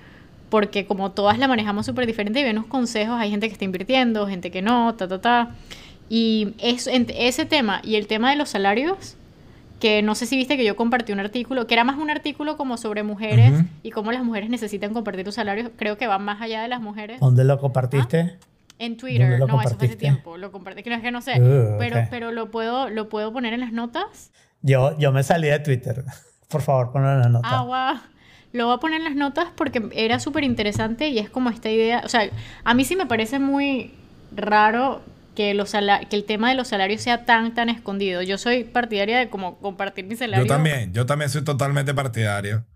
porque 0.50 0.84
como 0.86 1.12
todas 1.12 1.38
la 1.38 1.48
manejamos 1.48 1.86
súper 1.86 2.06
diferente 2.06 2.40
y 2.40 2.42
ven 2.44 2.58
unos 2.58 2.68
consejos, 2.68 3.16
hay 3.18 3.30
gente 3.30 3.46
que 3.46 3.52
está 3.52 3.64
invirtiendo, 3.64 4.26
gente 4.26 4.50
que 4.50 4.62
no, 4.62 4.94
ta, 4.94 5.08
ta, 5.08 5.20
ta. 5.20 5.50
Y 6.08 6.54
es, 6.58 6.86
en- 6.86 7.06
ese 7.16 7.44
tema 7.46 7.80
y 7.84 7.94
el 7.96 8.06
tema 8.06 8.30
de 8.30 8.36
los 8.36 8.48
salarios, 8.50 9.16
que 9.78 10.02
no 10.02 10.14
sé 10.14 10.26
si 10.26 10.36
viste 10.36 10.56
que 10.56 10.64
yo 10.64 10.76
compartí 10.76 11.12
un 11.12 11.20
artículo, 11.20 11.66
que 11.66 11.74
era 11.74 11.84
más 11.84 11.96
un 11.96 12.10
artículo 12.10 12.56
como 12.56 12.76
sobre 12.76 13.02
mujeres 13.02 13.52
Ujú. 13.52 13.64
y 13.82 13.90
cómo 13.92 14.12
las 14.12 14.22
mujeres 14.24 14.50
necesitan 14.50 14.92
compartir 14.92 15.24
sus 15.24 15.36
salarios, 15.36 15.70
creo 15.76 15.96
que 15.96 16.06
va 16.06 16.18
más 16.18 16.42
allá 16.42 16.60
de 16.62 16.68
las 16.68 16.80
mujeres. 16.82 17.20
¿Dónde 17.20 17.44
lo 17.44 17.58
compartiste? 17.58 18.36
En 18.78 18.96
¿Dónde 18.96 19.00
Twitter, 19.00 19.38
no, 19.38 19.46
eso 19.62 19.76
fue 19.76 19.86
hace 19.86 19.96
tiempo, 19.96 20.36
lo 20.36 20.50
compartí, 20.52 20.82
que 20.82 20.90
no 20.90 20.96
es 20.96 21.02
que 21.02 21.10
no 21.10 21.22
sé, 21.22 21.40
Uh, 21.40 21.78
pero, 21.78 22.00
ok. 22.00 22.06
pero 22.10 22.32
lo 22.32 22.50
puedo, 22.50 22.88
lo 22.90 23.08
puedo 23.08 23.32
poner 23.32 23.52
en 23.54 23.60
las 23.60 23.72
notas. 23.72 24.30
Yo, 24.62 24.98
yo 24.98 25.12
me 25.12 25.22
salí 25.22 25.48
de 25.48 25.58
Twitter. 25.60 26.02
Por 26.48 26.60
favor, 26.62 26.90
ponlo 26.90 27.12
en 27.12 27.20
la 27.20 27.28
nota. 27.28 27.48
Ah, 27.48 27.62
guau. 27.62 27.96
Lo 28.52 28.66
voy 28.66 28.74
a 28.74 28.78
poner 28.78 28.98
en 28.98 29.04
las 29.04 29.14
notas 29.14 29.48
porque 29.54 29.82
era 29.92 30.18
súper 30.18 30.44
interesante 30.44 31.08
y 31.08 31.18
es 31.18 31.30
como 31.30 31.50
esta 31.50 31.70
idea, 31.70 32.02
o 32.04 32.08
sea, 32.08 32.28
a 32.64 32.74
mí 32.74 32.84
sí 32.84 32.96
me 32.96 33.06
parece 33.06 33.38
muy 33.38 33.92
raro 34.34 35.02
que, 35.34 35.54
los 35.54 35.72
que 35.72 36.16
el 36.16 36.24
tema 36.24 36.50
de 36.50 36.56
los 36.56 36.68
salarios 36.68 37.00
sea 37.00 37.24
tan, 37.24 37.54
tan 37.54 37.68
escondido. 37.68 38.22
Yo 38.22 38.38
soy 38.38 38.64
partidaria 38.64 39.18
de 39.18 39.28
como 39.28 39.58
compartir 39.58 40.04
mi 40.04 40.16
salario. 40.16 40.44
Yo 40.44 40.52
también, 40.52 40.92
yo 40.92 41.06
también 41.06 41.30
soy 41.30 41.42
totalmente 41.42 41.94
partidario. 41.94 42.66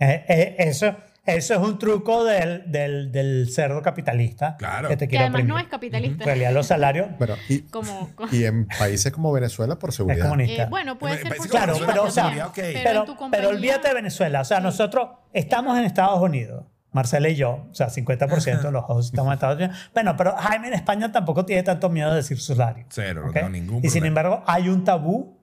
Eh, 0.00 0.24
eh, 0.28 0.56
eso, 0.58 0.96
eso 1.36 1.54
es 1.54 1.60
un 1.60 1.78
truco 1.78 2.24
del, 2.24 2.70
del, 2.70 3.12
del 3.12 3.48
cerdo 3.50 3.82
capitalista. 3.82 4.56
Claro. 4.56 4.88
Que 4.88 4.96
te 4.96 5.06
Que 5.06 5.10
quiere 5.10 5.24
además 5.26 5.44
no 5.44 5.58
es 5.58 5.66
capitalista. 5.68 6.24
En 6.24 6.26
realidad 6.26 6.52
los 6.52 6.66
salarios 6.66 7.08
Bueno, 7.18 7.34
y, 7.48 7.60
Como, 7.62 8.10
co- 8.14 8.26
y 8.32 8.44
en 8.44 8.66
países 8.66 9.12
como 9.12 9.30
Venezuela, 9.32 9.76
por 9.78 9.90
es 9.90 9.96
seguridad. 9.96 10.24
comunista. 10.24 10.62
eh, 10.64 10.66
bueno, 10.70 10.98
puede 10.98 11.14
En 11.16 11.22
ser 11.28 11.36
por 11.36 11.48
Claro, 11.48 11.74
pero, 11.86 12.04
o 12.04 12.10
sea, 12.10 12.30
pero, 12.54 12.70
pero, 12.82 13.04
pero 13.30 13.48
olvídate 13.50 13.88
de 13.88 13.94
Venezuela. 13.94 14.40
O 14.40 14.44
sea, 14.44 14.60
nosotros 14.60 15.08
estamos 15.32 15.78
en 15.78 15.84
Estados 15.84 16.20
Unidos. 16.20 16.64
Marcela 16.90 17.28
y 17.28 17.34
yo, 17.36 17.66
o 17.70 17.74
sea, 17.74 17.88
50% 17.90 18.62
de 18.62 18.72
los 18.72 18.82
hosts 18.88 19.10
estamos 19.12 19.28
en 19.30 19.34
Estados 19.34 19.56
Unidos. 19.56 19.76
Bueno, 19.92 20.16
pero 20.16 20.34
Jaime 20.36 20.68
en 20.68 20.74
España 20.74 21.12
tampoco 21.12 21.44
tiene 21.44 21.62
tanto 21.62 21.90
miedo 21.90 22.08
de 22.10 22.16
decir 22.16 22.38
su 22.40 22.54
salario. 22.54 22.86
Cero, 22.88 23.24
no 23.26 23.32
tengo 23.32 23.50
ningún 23.50 23.76
Y 23.84 23.90
sin 23.90 24.00
problema. 24.00 24.06
embargo, 24.08 24.44
hay 24.46 24.70
un 24.70 24.84
tabú 24.84 25.38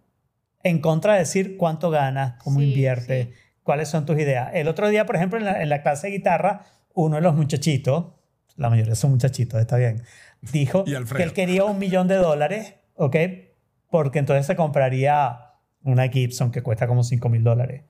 en 0.64 0.80
contra 0.82 1.14
de 1.14 1.20
decir 1.20 1.56
cuánto 1.58 1.92
ganas, 1.92 2.34
cómo 2.44 2.60
Sí, 2.60 2.66
inviertes, 2.70 3.28
sí. 3.28 3.34
Cuáles 3.66 3.90
son 3.90 4.06
tus 4.06 4.18
ideas. 4.18 4.52
El 4.54 4.70
otro 4.70 4.88
día, 4.88 5.06
por 5.06 5.16
ejemplo, 5.16 5.40
en 5.40 5.46
la, 5.46 5.62
en 5.62 5.70
la 5.70 5.82
clase 5.82 6.08
de 6.08 6.14
guitarra, 6.14 6.62
uno 6.94 7.16
de 7.16 7.22
los 7.24 7.36
muchachitos, 7.36 8.14
la 8.56 8.70
mayoría 8.70 8.96
son 8.96 9.12
muchachitos, 9.12 9.60
está 9.60 9.76
bien, 9.76 10.04
dijo 10.54 10.86
que 10.86 11.24
él 11.24 11.34
quería 11.34 11.66
un 11.66 11.80
millón 11.80 12.08
de 12.08 12.16
dólares, 12.16 12.76
¿ok? 12.94 13.16
Porque 13.90 14.20
entonces 14.20 14.46
se 14.46 14.56
compraría 14.56 15.56
una 15.84 16.08
Gibson 16.08 16.52
que 16.52 16.62
cuesta 16.62 16.88
como 16.88 17.04
5 17.04 17.28
mil 17.28 17.44
dólares. 17.44 17.84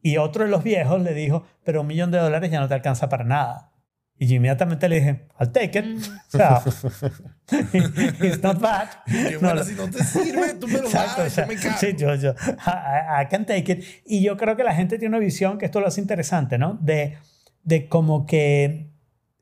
Y 0.00 0.16
otro 0.16 0.44
de 0.44 0.50
los 0.50 0.62
viejos 0.62 1.02
le 1.02 1.14
dijo, 1.14 1.44
pero 1.64 1.80
un 1.80 1.88
millón 1.88 2.12
de 2.12 2.18
dólares 2.18 2.50
ya 2.50 2.60
no 2.60 2.68
te 2.68 2.74
alcanza 2.74 3.08
para 3.08 3.24
nada. 3.24 3.71
Y 4.18 4.26
yo 4.28 4.36
inmediatamente 4.36 4.88
le 4.88 4.96
dije, 4.96 5.26
I'll 5.40 5.50
take 5.50 5.78
it. 5.78 5.84
Mm. 5.84 5.96
O 5.98 6.30
sea, 6.30 6.62
it's 8.22 8.42
not 8.42 8.60
bad. 8.60 8.88
Qué 9.06 9.32
No, 9.32 9.40
bueno, 9.40 9.54
lo- 9.56 9.64
si 9.64 9.74
no 9.74 9.88
te 9.90 10.04
sirve, 10.04 10.54
tú 10.54 10.66
me 10.68 10.74
lo 10.74 10.84
Exacto, 10.84 11.22
das, 11.22 11.32
o 11.32 11.34
sea, 11.34 11.44
yo 11.46 11.48
me 11.52 11.56
cago. 11.60 11.76
sí, 11.78 11.94
yo, 11.96 12.14
yo, 12.14 12.30
I, 12.32 13.22
I 13.24 13.26
can 13.28 13.46
take 13.46 13.72
it. 13.72 13.84
Y 14.06 14.22
yo 14.22 14.36
creo 14.36 14.56
que 14.56 14.64
la 14.64 14.74
gente 14.74 14.98
tiene 14.98 15.16
una 15.16 15.24
visión 15.24 15.58
que 15.58 15.64
esto 15.66 15.80
lo 15.80 15.86
hace 15.88 16.00
interesante, 16.00 16.56
¿no? 16.58 16.78
De, 16.80 17.18
de 17.64 17.88
como 17.88 18.26
que 18.26 18.90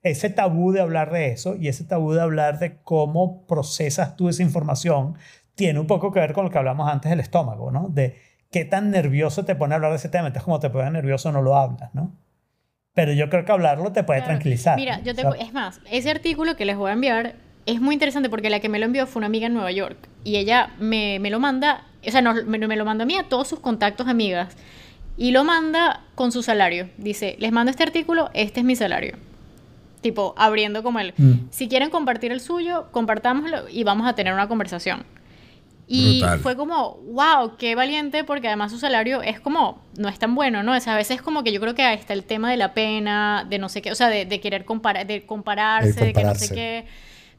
ese 0.02 0.30
tabú 0.30 0.72
de 0.72 0.80
hablar 0.80 1.12
de 1.12 1.28
eso 1.32 1.56
y 1.56 1.68
ese 1.68 1.84
tabú 1.84 2.12
de 2.12 2.22
hablar 2.22 2.58
de 2.58 2.80
cómo 2.82 3.46
procesas 3.46 4.16
tú 4.16 4.30
esa 4.30 4.42
información 4.42 5.16
tiene 5.54 5.78
un 5.78 5.86
poco 5.86 6.10
que 6.10 6.20
ver 6.20 6.32
con 6.32 6.44
lo 6.46 6.50
que 6.50 6.56
hablamos 6.56 6.90
antes 6.90 7.10
del 7.10 7.20
estómago, 7.20 7.70
¿no? 7.70 7.88
De 7.90 8.16
qué 8.50 8.64
tan 8.64 8.90
nervioso 8.90 9.44
te 9.44 9.54
pone 9.56 9.74
hablar 9.74 9.90
de 9.90 9.98
ese 9.98 10.08
tema. 10.08 10.28
Entonces, 10.28 10.44
como 10.44 10.58
te 10.58 10.70
pone 10.70 10.90
nervioso, 10.90 11.30
no 11.32 11.42
lo 11.42 11.54
hablas, 11.56 11.94
¿no? 11.94 12.16
Pero 12.94 13.12
yo 13.12 13.28
creo 13.30 13.44
que 13.44 13.52
hablarlo 13.52 13.92
te 13.92 14.02
puede 14.02 14.20
Claro. 14.20 14.32
tranquilizar. 14.34 14.76
Mira, 14.76 15.00
yo 15.02 15.14
te, 15.14 15.22
sea, 15.22 15.30
es 15.38 15.52
más, 15.52 15.80
ese 15.90 16.10
artículo 16.10 16.56
que 16.56 16.64
les 16.64 16.76
voy 16.76 16.90
a 16.90 16.94
enviar 16.94 17.34
es 17.66 17.80
muy 17.80 17.94
interesante 17.94 18.28
porque 18.28 18.50
la 18.50 18.60
que 18.60 18.68
me 18.68 18.78
lo 18.78 18.86
envió 18.86 19.06
fue 19.06 19.20
una 19.20 19.26
amiga 19.26 19.46
en 19.46 19.54
Nueva 19.54 19.70
York 19.70 19.96
y 20.24 20.36
ella 20.36 20.70
me, 20.80 21.18
me 21.20 21.30
lo 21.30 21.38
manda, 21.38 21.84
o 22.06 22.10
sea, 22.10 22.20
no, 22.20 22.34
me, 22.34 22.58
me 22.58 22.76
lo 22.76 22.84
mandó 22.84 23.04
a 23.04 23.06
mí 23.06 23.16
a 23.16 23.24
todos 23.24 23.46
sus 23.48 23.60
contactos 23.60 24.08
amigas 24.08 24.56
Y 25.16 25.32
lo 25.32 25.44
manda 25.44 26.00
con 26.14 26.32
su 26.32 26.42
salario. 26.42 26.88
Dice, 26.96 27.36
les 27.38 27.52
mando 27.52 27.70
este 27.70 27.82
artículo, 27.82 28.30
este 28.32 28.60
es 28.60 28.66
mi 28.66 28.74
salario. 28.74 29.16
Tipo, 30.00 30.34
abriendo 30.38 30.82
como 30.82 30.98
el... 30.98 31.12
Mm. 31.18 31.48
Si 31.50 31.68
quieren 31.68 31.90
compartir 31.90 32.32
el 32.32 32.40
suyo, 32.40 32.86
compartámoslo 32.90 33.68
y 33.68 33.84
vamos 33.84 34.08
a 34.08 34.14
tener 34.14 34.32
una 34.32 34.48
conversación. 34.48 35.04
Y 35.92 36.20
Brutal. 36.20 36.38
fue 36.38 36.56
como, 36.56 36.98
wow, 37.12 37.56
qué 37.58 37.74
valiente, 37.74 38.22
porque 38.22 38.46
además 38.46 38.70
su 38.70 38.78
salario 38.78 39.22
es 39.22 39.40
como, 39.40 39.82
no 39.98 40.08
es 40.08 40.20
tan 40.20 40.36
bueno, 40.36 40.62
¿no? 40.62 40.72
O 40.76 40.80
sea, 40.80 40.92
a 40.94 40.96
veces 40.96 41.16
es 41.16 41.22
como 41.22 41.42
que 41.42 41.50
yo 41.52 41.60
creo 41.60 41.74
que 41.74 41.82
ahí 41.82 41.96
está 41.98 42.12
el 42.12 42.22
tema 42.22 42.48
de 42.48 42.56
la 42.56 42.74
pena, 42.74 43.44
de 43.50 43.58
no 43.58 43.68
sé 43.68 43.82
qué, 43.82 43.90
o 43.90 43.96
sea, 43.96 44.08
de, 44.08 44.24
de 44.24 44.40
querer 44.40 44.64
comparar, 44.64 45.04
de 45.06 45.26
compararse, 45.26 45.88
El 46.00 46.06
de 46.06 46.12
que 46.12 46.22
no 46.24 46.34
sé 46.36 46.46
compararse. 46.48 46.54
qué. 46.54 46.84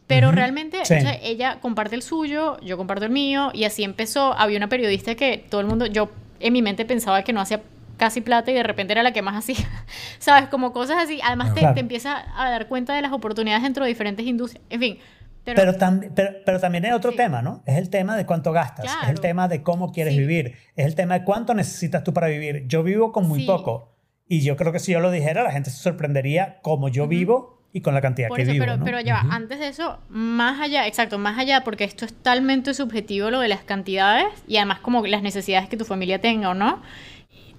Pero 0.07 0.33
realmente, 0.33 0.83
Sí. 0.83 0.95
o 0.95 0.99
sea, 0.99 1.13
ella 1.23 1.59
comparte 1.61 1.95
el 1.95 2.01
suyo, 2.01 2.59
yo 2.59 2.75
comparto 2.75 3.05
el 3.05 3.11
mío, 3.11 3.51
y 3.53 3.63
así 3.63 3.85
empezó. 3.85 4.33
Había 4.37 4.57
una 4.57 4.67
periodista 4.67 5.15
que 5.15 5.37
todo 5.49 5.61
el 5.61 5.67
mundo, 5.67 5.85
yo 5.85 6.09
en 6.41 6.51
mi 6.51 6.61
mente 6.61 6.83
pensaba 6.83 7.23
que 7.23 7.31
no 7.31 7.39
hacía 7.39 7.61
casi 7.95 8.19
plata 8.19 8.51
y 8.51 8.55
de 8.55 8.63
repente 8.63 8.91
era 8.91 9.03
la 9.03 9.13
que 9.13 9.21
más 9.21 9.35
hacía. 9.37 9.65
¿Sabes? 10.19 10.49
Como 10.49 10.73
cosas 10.73 10.97
así. 11.01 11.21
Además, 11.23 11.53
te, 11.53 11.61
Claro. 11.61 11.75
te 11.75 11.79
empiezas 11.79 12.25
a 12.35 12.49
dar 12.49 12.67
cuenta 12.67 12.93
de 12.95 13.01
las 13.01 13.13
oportunidades 13.13 13.63
dentro 13.63 13.85
de 13.85 13.89
diferentes 13.89 14.25
industrias. 14.25 14.61
En 14.69 14.79
fin. 14.81 14.99
Pero, 15.43 15.55
Pero, 15.55 15.73
tam- 15.77 16.11
pero, 16.15 16.29
pero 16.45 16.59
también 16.59 16.85
hay 16.85 16.91
otro 16.91 17.11
Sí. 17.11 17.17
tema, 17.17 17.41
¿no? 17.41 17.63
Es 17.65 17.77
el 17.77 17.89
tema 17.89 18.15
de 18.15 18.25
cuánto 18.27 18.51
gastas, 18.51 18.85
es 19.03 19.09
el 19.09 19.19
tema 19.19 19.47
de 19.47 19.63
cómo 19.63 19.91
quieres 19.91 20.13
Sí. 20.13 20.19
vivir, 20.19 20.55
es 20.75 20.85
el 20.85 20.93
tema 20.95 21.17
de 21.17 21.25
cuánto 21.25 21.53
necesitas 21.55 22.03
tú 22.03 22.13
para 22.13 22.27
vivir. 22.27 22.65
Yo 22.67 22.83
vivo 22.83 23.11
con 23.11 23.27
muy 23.27 23.41
Sí. 23.41 23.47
poco 23.47 23.91
y 24.27 24.41
yo 24.41 24.55
creo 24.55 24.71
que 24.71 24.77
si 24.79 24.91
yo 24.91 24.99
lo 24.99 25.09
dijera, 25.09 25.41
la 25.43 25.51
gente 25.51 25.71
se 25.71 25.77
sorprendería 25.77 26.59
cómo 26.61 26.89
yo 26.89 27.07
vivo 27.07 27.59
y 27.73 27.81
con 27.81 27.93
la 27.95 28.01
cantidad 28.01 28.27
Por 28.27 28.37
que 28.37 28.43
eso, 28.43 28.51
vivo. 28.51 28.65
pero, 28.65 28.77
¿no? 28.77 28.85
pero 28.85 28.99
ya 28.99 29.19
antes 29.31 29.57
de 29.59 29.69
eso, 29.69 29.97
más 30.09 30.59
allá, 30.61 30.85
exacto, 30.85 31.17
más 31.17 31.39
allá, 31.39 31.63
porque 31.63 31.85
esto 31.85 32.05
es 32.05 32.13
totalmente 32.13 32.73
subjetivo 32.75 33.31
lo 33.31 33.39
de 33.39 33.47
las 33.47 33.63
cantidades 33.63 34.25
y 34.47 34.57
además 34.57 34.79
como 34.81 35.03
las 35.07 35.23
necesidades 35.23 35.69
que 35.69 35.77
tu 35.77 35.85
familia 35.85 36.19
tenga 36.21 36.49
o 36.49 36.53
no. 36.53 36.81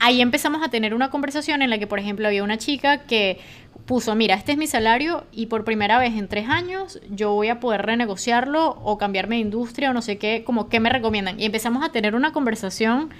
Ahí 0.04 0.20
empezamos 0.20 0.62
a 0.64 0.68
tener 0.68 0.94
una 0.94 1.10
conversación 1.10 1.62
en 1.62 1.70
la 1.70 1.78
que, 1.78 1.86
por 1.86 1.98
ejemplo, 2.00 2.26
había 2.26 2.42
una 2.42 2.58
chica 2.58 2.98
que 3.04 3.38
puso, 3.86 4.14
mira, 4.14 4.34
este 4.34 4.52
es 4.52 4.58
mi 4.58 4.66
salario 4.66 5.24
y 5.32 5.46
por 5.46 5.64
primera 5.64 5.98
vez 5.98 6.14
en 6.14 6.28
tres 6.28 6.48
años 6.48 7.00
yo 7.10 7.32
voy 7.32 7.48
a 7.48 7.60
poder 7.60 7.82
renegociarlo 7.82 8.78
o 8.82 8.98
cambiarme 8.98 9.36
de 9.36 9.42
industria 9.42 9.90
o 9.90 9.92
no 9.92 10.02
sé 10.02 10.18
qué, 10.18 10.44
como 10.44 10.68
qué 10.68 10.80
me 10.80 10.90
recomiendan. 10.90 11.40
Y 11.40 11.44
empezamos 11.44 11.84
a 11.84 11.90
tener 11.90 12.14
una 12.14 12.32
conversación 12.32 13.10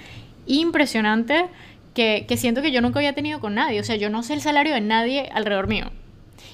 impresionante 0.47 1.47
que, 1.95 2.25
que 2.27 2.37
siento 2.37 2.63
que 2.63 2.73
yo 2.73 2.81
nunca 2.81 2.99
había 2.99 3.15
tenido 3.15 3.41
con 3.41 3.55
nadie. 3.55 3.81
O 3.81 3.85
sea, 3.85 3.97
yo 3.97 4.11
no 4.11 4.23
sé 4.23 4.35
el 4.35 4.41
salario 4.41 4.75
de 4.75 4.81
nadie 4.81 5.29
alrededor 5.33 5.67
mío. 5.67 5.91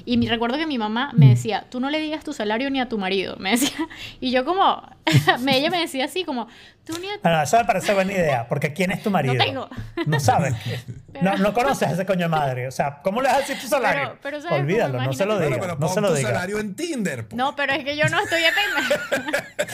Y 0.05 0.17
me 0.17 0.27
recuerdo 0.27 0.57
que 0.57 0.67
mi 0.67 0.79
mamá 0.79 1.11
me 1.15 1.29
decía, 1.29 1.67
tú 1.71 1.81
no 1.81 1.91
le 1.91 2.01
digas 2.01 2.25
tu 2.25 2.33
salario 2.33 2.71
ni 2.71 2.81
a 2.81 2.89
tu 2.89 2.99
marido, 2.99 3.37
me 3.39 3.51
decía. 3.51 3.89
Y 4.21 4.31
yo 4.31 4.45
como, 4.45 4.83
ella 5.49 5.71
me 5.71 5.79
decía 5.81 6.05
así 6.07 6.25
como, 6.25 6.49
tú 6.85 6.99
ni 7.01 7.09
a 7.09 7.15
tu... 7.17 7.21
Bueno, 7.23 7.43
eso 7.43 7.57
me 7.59 7.65
parece 7.65 7.95
buena 7.95 8.13
idea, 8.13 8.47
porque 8.49 8.73
¿quién 8.73 8.91
es 8.93 9.03
tu 9.03 9.11
marido? 9.19 9.35
tengo. 9.43 9.69
No 10.07 10.21
sabes. 10.21 10.55
Pero- 11.13 11.25
No, 11.25 11.37
no 11.39 11.55
conoces 11.55 11.89
a 11.89 11.93
ese 11.93 12.05
coño 12.07 12.23
de 12.23 12.29
madre. 12.29 12.69
O 12.69 12.71
sea, 12.71 13.01
¿cómo 13.03 13.21
le 13.23 13.29
vas 13.29 13.39
a 13.39 13.41
decir 13.41 13.59
tu 13.59 13.67
salario? 13.67 14.09
Pero- 14.11 14.19
pero 14.23 14.41
¿sabes 14.43 14.61
Olvídalo, 14.61 14.95
cómo? 14.99 15.07
no 15.07 15.13
se 15.13 15.25
lo 15.27 15.39
digas. 15.39 15.59
Bueno, 15.59 15.75
pero 15.77 15.89
no 15.89 15.95
se 15.95 16.01
lo 16.01 16.09
tu 16.09 16.15
digas. 16.15 16.33
salario 16.33 16.59
en 16.61 16.75
Tinder. 16.77 17.27
po. 17.29 17.37
No, 17.37 17.57
pero 17.57 17.73
es 17.73 17.85
que 17.85 17.97
yo 17.97 18.05
no 18.09 18.21
estoy 18.21 18.43
atenta. 18.45 19.73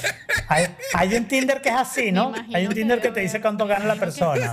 Hay, 0.48 0.66
hay 0.94 1.14
un 1.14 1.26
Tinder 1.26 1.60
que 1.60 1.68
es 1.70 1.74
así, 1.74 2.12
¿no? 2.12 2.32
Hay 2.52 2.64
un 2.64 2.68
que 2.70 2.74
Tinder 2.80 2.98
que 2.98 3.04
debe 3.04 3.14
te 3.14 3.20
dice 3.20 3.40
cuánto 3.40 3.66
gana 3.66 3.84
la 3.86 3.94
que 3.94 4.00
persona. 4.00 4.52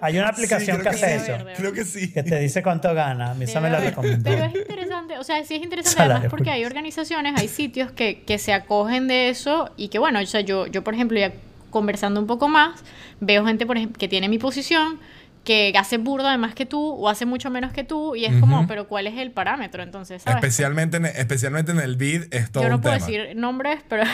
Hay 0.00 0.18
una 0.18 0.28
Sí, 0.28 0.32
aplicación 0.32 0.78
creo 0.78 0.92
que 0.92 0.98
que 0.98 1.04
hace 1.06 1.18
sí. 1.20 1.30
eso. 1.32 1.44
Creo 1.56 1.72
que 1.72 1.84
sí. 1.84 2.12
Que 2.12 2.22
te 2.22 2.38
dice 2.38 2.62
cuánto 2.62 2.94
gana. 2.94 3.32
A 3.32 3.34
mí 3.34 3.44
esa 3.44 3.60
me 3.60 3.68
la 3.70 3.78
recomendó. 3.80 4.30
Pero 4.30 4.44
es 4.44 4.54
interesante, 4.54 5.18
o 5.18 5.24
sea, 5.24 5.44
sí 5.44 5.56
es 5.56 5.62
interesante 5.62 5.96
Salario, 5.96 6.14
además 6.16 6.30
porque 6.30 6.44
pues. 6.44 6.54
hay 6.54 6.64
organizaciones, 6.64 7.40
hay 7.40 7.48
sitios 7.48 7.92
que, 7.92 8.22
que 8.24 8.38
se 8.38 8.52
acogen 8.52 9.08
de 9.08 9.28
eso 9.28 9.70
y 9.76 9.88
que 9.88 9.98
bueno, 9.98 10.21
o 10.24 10.26
sea, 10.26 10.40
yo, 10.40 10.66
yo 10.66 10.82
por 10.84 10.94
ejemplo 10.94 11.18
ya 11.18 11.32
conversando 11.70 12.20
un 12.20 12.26
poco 12.26 12.48
más, 12.48 12.82
veo 13.20 13.44
gente 13.46 13.66
por 13.66 13.76
ejemplo 13.76 13.98
que 13.98 14.08
tiene 14.08 14.28
mi 14.28 14.38
posición, 14.38 14.98
que 15.44 15.72
hace 15.76 15.98
burda 15.98 16.28
además 16.28 16.54
que 16.54 16.66
tú 16.66 16.80
o 16.80 17.08
hace 17.08 17.26
mucho 17.26 17.50
menos 17.50 17.72
que 17.72 17.82
tú 17.82 18.14
y 18.14 18.26
es 18.26 18.38
como, 18.38 18.58
Ujú. 18.58 18.68
pero 18.68 18.86
¿cuál 18.88 19.06
es 19.08 19.18
el 19.18 19.32
parámetro? 19.32 19.82
Entonces, 19.82 20.22
¿sabes? 20.22 20.36
Especialmente 20.36 20.98
en, 20.98 21.06
especialmente 21.06 21.72
en 21.72 21.80
el 21.80 21.96
bid 21.96 22.24
es 22.30 22.52
todo 22.52 22.62
yo 22.62 22.68
no 22.68 22.76
un 22.76 22.80
puedo 22.82 22.94
tema. 22.94 23.06
decir 23.06 23.36
nombres, 23.36 23.80
pero... 23.88 24.04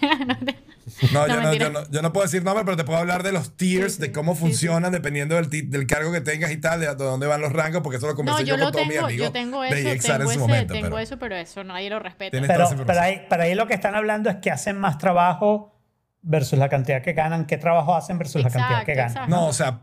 no 1.12 1.26
No, 1.26 1.26
yo, 1.28 1.36
No, 1.36 1.42
no, 1.42 1.54
yo, 1.54 1.70
no, 1.70 1.90
yo 1.90 2.02
no 2.02 2.12
puedo 2.12 2.24
decir 2.26 2.42
nombre, 2.44 2.64
pero 2.64 2.76
te 2.76 2.84
puedo 2.84 2.98
hablar 2.98 3.22
de 3.22 3.32
los 3.32 3.56
tiers, 3.56 3.94
Sí, 3.94 3.96
sí. 3.96 4.02
de 4.02 4.12
cómo 4.12 4.34
Sí, 4.34 4.38
sí. 4.38 4.40
funcionan 4.46 4.92
dependiendo 4.92 5.36
del, 5.36 5.48
del 5.70 5.86
cargo 5.86 6.12
que 6.12 6.20
tengas 6.20 6.50
y 6.52 6.56
tal, 6.58 6.80
de, 6.80 6.86
de 6.86 6.94
dónde 6.94 7.26
van 7.26 7.40
los 7.40 7.52
rangos, 7.52 7.82
porque 7.82 7.96
eso 7.98 8.06
lo 8.06 8.12
No, 8.12 8.16
conversé 8.16 8.44
yo 8.44 8.48
yo, 8.48 8.54
con 8.56 8.64
lo 8.66 8.72
todos 8.72 8.86
mis 8.86 8.94
tengo, 8.96 9.06
amigos 9.06 9.26
yo 9.26 9.32
tengo 9.32 9.62
de 9.62 9.68
eso, 9.68 9.88
EXAR 9.88 10.18
tengo, 10.18 10.30
en 10.30 10.30
ese, 10.30 10.38
momento. 10.38 10.74
tengo 10.74 10.86
pero 10.88 10.98
eso, 10.98 11.18
pero 11.18 11.36
eso 11.36 11.64
nadie 11.64 11.90
lo 11.90 11.98
respeta. 11.98 12.38
Pero, 12.40 12.68
pero, 12.86 13.00
ahí, 13.00 13.22
pero 13.28 13.42
ahí 13.42 13.54
lo 13.54 13.66
que 13.66 13.74
están 13.74 13.94
hablando 13.94 14.30
es 14.30 14.36
que 14.36 14.50
hacen 14.50 14.78
más 14.78 14.98
trabajo 14.98 15.80
versus 16.22 16.58
la 16.58 16.68
cantidad 16.68 17.02
que 17.02 17.12
ganan. 17.12 17.46
¿Qué 17.46 17.58
trabajo 17.58 17.94
hacen 17.94 18.18
versus 18.18 18.42
la 18.42 18.50
cantidad 18.50 18.84
que 18.84 18.92
Exacto, 18.92 19.14
ganan? 19.14 19.30
exacto. 19.30 19.30
No, 19.30 19.46
o 19.48 19.52
sea, 19.52 19.80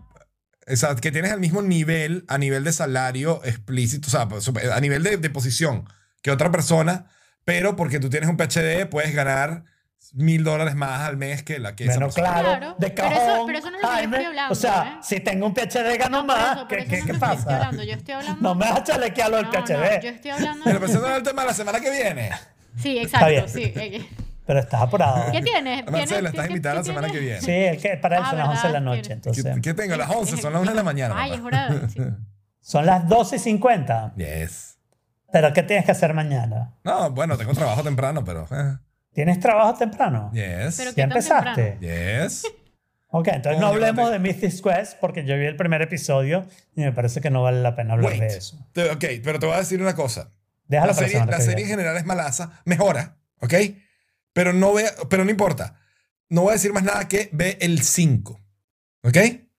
o 0.71 0.75
sea, 0.75 0.95
que 0.95 1.11
tienes 1.11 1.31
el 1.31 1.39
mismo 1.39 1.61
nivel 1.61 2.25
a 2.27 2.37
nivel 2.37 2.63
de 2.63 2.71
salario 2.73 3.41
explícito, 3.43 4.07
o 4.07 4.11
sea, 4.11 4.27
pues, 4.27 4.47
a 4.47 4.79
nivel 4.79 5.03
de, 5.03 5.17
de 5.17 5.29
posición 5.29 5.85
que 6.21 6.31
otra 6.31 6.51
persona, 6.51 7.07
pero 7.45 7.75
porque 7.75 7.99
tú 7.99 8.09
tienes 8.09 8.29
un 8.29 8.37
PhD 8.37 8.85
puedes 8.87 9.13
ganar 9.15 9.63
mil 10.13 10.43
dólares 10.43 10.75
más 10.75 11.01
al 11.01 11.17
mes 11.17 11.43
que 11.43 11.59
la 11.59 11.75
que 11.75 11.83
esa 11.85 11.93
Bueno, 11.93 12.07
persona. 12.07 12.29
claro, 12.29 12.47
Claro, 12.49 12.75
de 12.79 12.89
pero 12.89 12.95
cajón, 13.09 13.17
eso- 13.29 13.43
pero 13.45 13.57
eso 13.59 13.71
no 13.71 13.77
es 13.77 13.83
lo 13.83 13.89
que 13.89 13.95
yo 13.95 14.03
estoy 14.09 14.25
hablando, 14.25 14.51
O 14.51 14.55
sea, 14.55 14.83
¿eh? 14.95 14.99
si 15.03 15.19
tengo 15.19 15.45
un 15.45 15.53
PhD 15.53 15.97
gano 15.97 16.25
más, 16.25 16.57
eso, 16.57 16.67
¿qué, 16.67 16.75
eso 16.79 16.89
qué, 16.89 16.97
no 16.99 17.05
qué 17.05 17.11
es 17.11 17.19
lo 17.19 17.19
que 17.19 17.19
yo 17.19 17.27
estoy 17.27 17.37
pasa? 17.37 17.55
hablando, 17.55 17.83
Yo 17.83 17.93
estoy 17.93 18.13
hablando... 18.15 18.41
No 18.41 18.55
me 18.55 18.65
vas 18.69 18.79
a 18.79 18.83
chalequear 18.83 19.29
lo 19.29 19.37
del 19.37 19.45
No, 19.45 19.51
PhD. 19.51 19.73
no, 19.73 20.01
yo 20.01 20.09
estoy 20.09 20.31
hablando... 20.31 20.63
Pero 20.65 20.79
presentando 20.79 21.15
el 21.17 21.23
tema 21.23 21.45
la 21.45 21.53
semana 21.53 21.79
que 21.79 21.91
viene. 21.91 22.31
Sí, 22.77 22.91
bien. 22.93 23.05
exacto, 23.05 23.47
sí. 23.47 23.63
eh, 23.75 24.09
Pero 24.47 24.59
estás 24.61 24.81
apurado. 24.81 25.31
¿Qué 25.31 25.41
tienes? 25.41 25.85
Marcela, 25.85 26.05
¿Tienes- 26.07 26.29
estás 26.31 26.47
invitada 26.47 26.75
la 26.75 26.83
semana 26.83 27.09
que 27.11 27.19
viene. 27.19 27.41
Sí, 27.41 27.51
el 27.51 27.77
que 27.79 27.97
para 27.97 28.17
él 28.17 28.23
Ah, 28.25 28.29
son 28.31 28.39
las 28.39 28.47
11 28.49 28.67
de 28.67 28.73
la 28.73 28.79
noche. 28.79 29.01
¿Qué, 29.01 29.13
Entonces, 29.13 29.55
qué 29.61 29.73
tengo? 29.75 29.95
Las 29.95 30.09
11, 30.09 30.37
son 30.37 30.53
las 30.53 30.61
1 30.63 30.71
de 30.71 30.77
la 30.77 30.83
mañana. 30.83 31.15
Ay, 31.17 31.33
es 31.33 31.41
hora 31.41 31.69
de... 31.69 31.89
sí. 31.89 31.99
son 32.61 32.85
las 32.87 33.07
12 33.07 33.35
y 33.35 33.39
50. 33.39 34.13
Yes. 34.15 34.77
Pero 35.31 35.53
¿qué 35.53 35.61
tienes 35.61 35.85
que 35.85 35.91
hacer 35.91 36.15
mañana? 36.15 36.73
No, 36.83 37.11
bueno, 37.11 37.37
tengo 37.37 37.53
trabajo 37.53 37.83
temprano, 37.83 38.23
pero. 38.25 38.47
¿Tienes 39.13 39.39
trabajo 39.39 39.77
temprano? 39.77 40.31
Yes. 40.33 40.75
Pero 40.77 40.91
¿Ya 40.91 40.95
¿Qué 40.95 41.01
tan 41.01 41.11
empezaste? 41.11 41.77
Yes. 41.81 42.43
Ok, 43.11 43.27
entonces 43.29 43.59
no 43.59 43.67
hablemos 43.67 44.11
de 44.11 44.19
Mythic 44.19 44.61
Quest 44.61 44.99
porque 44.99 45.25
yo 45.25 45.35
vi 45.35 45.45
el 45.45 45.55
primer 45.55 45.81
episodio 45.81 46.45
y 46.75 46.81
me 46.81 46.91
parece 46.91 47.21
que 47.21 47.31
no 47.31 47.41
vale 47.41 47.59
la 47.61 47.75
pena 47.75 47.93
hablar 47.95 48.11
Wait. 48.11 48.21
de 48.21 48.37
eso. 48.37 48.63
Te- 48.71 48.91
ok, 48.91 49.03
pero 49.23 49.39
te 49.39 49.47
voy 49.47 49.55
a 49.55 49.59
decir 49.59 49.81
una 49.81 49.95
cosa. 49.95 50.29
Déjalo 50.67 50.91
la 50.91 50.95
para 50.95 51.07
serie, 51.07 51.25
la 51.25 51.41
serie 51.41 51.63
en 51.63 51.69
general 51.71 51.97
es 51.97 52.05
malaza, 52.05 52.61
mejora, 52.65 53.17
¿ok? 53.39 53.53
Pero 54.31 54.53
no, 54.53 54.73
ve, 54.73 54.85
pero 55.09 55.25
no 55.25 55.31
importa. 55.31 55.73
No 56.29 56.41
voy 56.43 56.51
a 56.51 56.53
decir 56.53 56.71
más 56.71 56.83
nada 56.83 57.07
que 57.07 57.29
ve 57.31 57.57
el 57.61 57.81
5, 57.81 58.39
¿ok? 59.01 59.13
Ve 59.15 59.49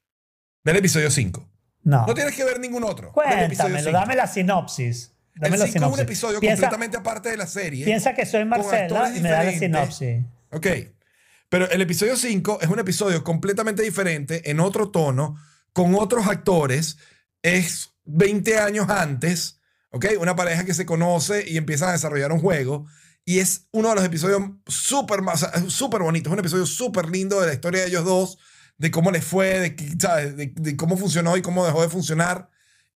el 0.66 0.76
episodio 0.76 1.10
5. 1.10 1.48
No. 1.82 2.06
No 2.06 2.14
tienes 2.14 2.36
que 2.36 2.44
ver 2.44 2.60
ningún 2.60 2.84
otro. 2.84 3.10
Cuéntamelo, 3.10 3.78
5. 3.80 3.90
dame 3.90 4.14
la 4.14 4.28
sinopsis. 4.28 5.12
Dame 5.40 5.56
el 5.56 5.60
la 5.60 5.66
5 5.68 5.86
es 5.86 5.92
un 5.92 6.00
episodio 6.00 6.40
piensa, 6.40 6.62
completamente 6.62 6.98
aparte 6.98 7.30
de 7.30 7.36
la 7.38 7.46
serie. 7.46 7.84
piensa 7.84 8.14
que 8.14 8.26
soy 8.26 8.44
Marcela 8.44 9.16
y 9.16 9.20
me 9.20 9.30
da 9.30 9.42
la 9.42 9.52
sinopsis. 9.52 10.22
Ok. 10.50 10.66
Pero 11.48 11.68
el 11.70 11.80
episodio 11.80 12.16
5 12.16 12.58
es 12.60 12.68
un 12.68 12.78
episodio 12.78 13.24
completamente 13.24 13.82
diferente, 13.82 14.50
en 14.50 14.60
otro 14.60 14.90
tono, 14.90 15.36
con 15.72 15.94
otros 15.94 16.26
actores. 16.26 16.98
Es 17.42 17.94
20 18.04 18.58
años 18.58 18.88
antes, 18.90 19.60
¿ok? 19.90 20.06
Una 20.20 20.36
pareja 20.36 20.64
que 20.64 20.74
se 20.74 20.84
conoce 20.84 21.48
y 21.48 21.56
empiezan 21.56 21.88
a 21.88 21.92
desarrollar 21.92 22.32
un 22.32 22.40
juego. 22.40 22.86
Y 23.24 23.38
es 23.38 23.66
uno 23.72 23.88
de 23.88 23.94
los 23.94 24.04
episodios 24.04 24.42
súper 24.66 25.20
súper 25.68 26.02
bonitos. 26.02 26.30
Es 26.30 26.34
un 26.34 26.40
episodio 26.40 26.66
súper 26.66 27.08
lindo 27.08 27.40
de 27.40 27.46
la 27.46 27.54
historia 27.54 27.80
de 27.80 27.88
ellos 27.88 28.04
dos, 28.04 28.38
de 28.76 28.90
cómo 28.90 29.10
les 29.10 29.24
fue, 29.24 29.58
de, 29.58 29.96
¿sabes? 29.98 30.36
de, 30.36 30.52
de 30.54 30.76
cómo 30.76 30.98
funcionó 30.98 31.36
y 31.38 31.42
cómo 31.42 31.64
dejó 31.64 31.80
de 31.80 31.88
funcionar. 31.88 32.50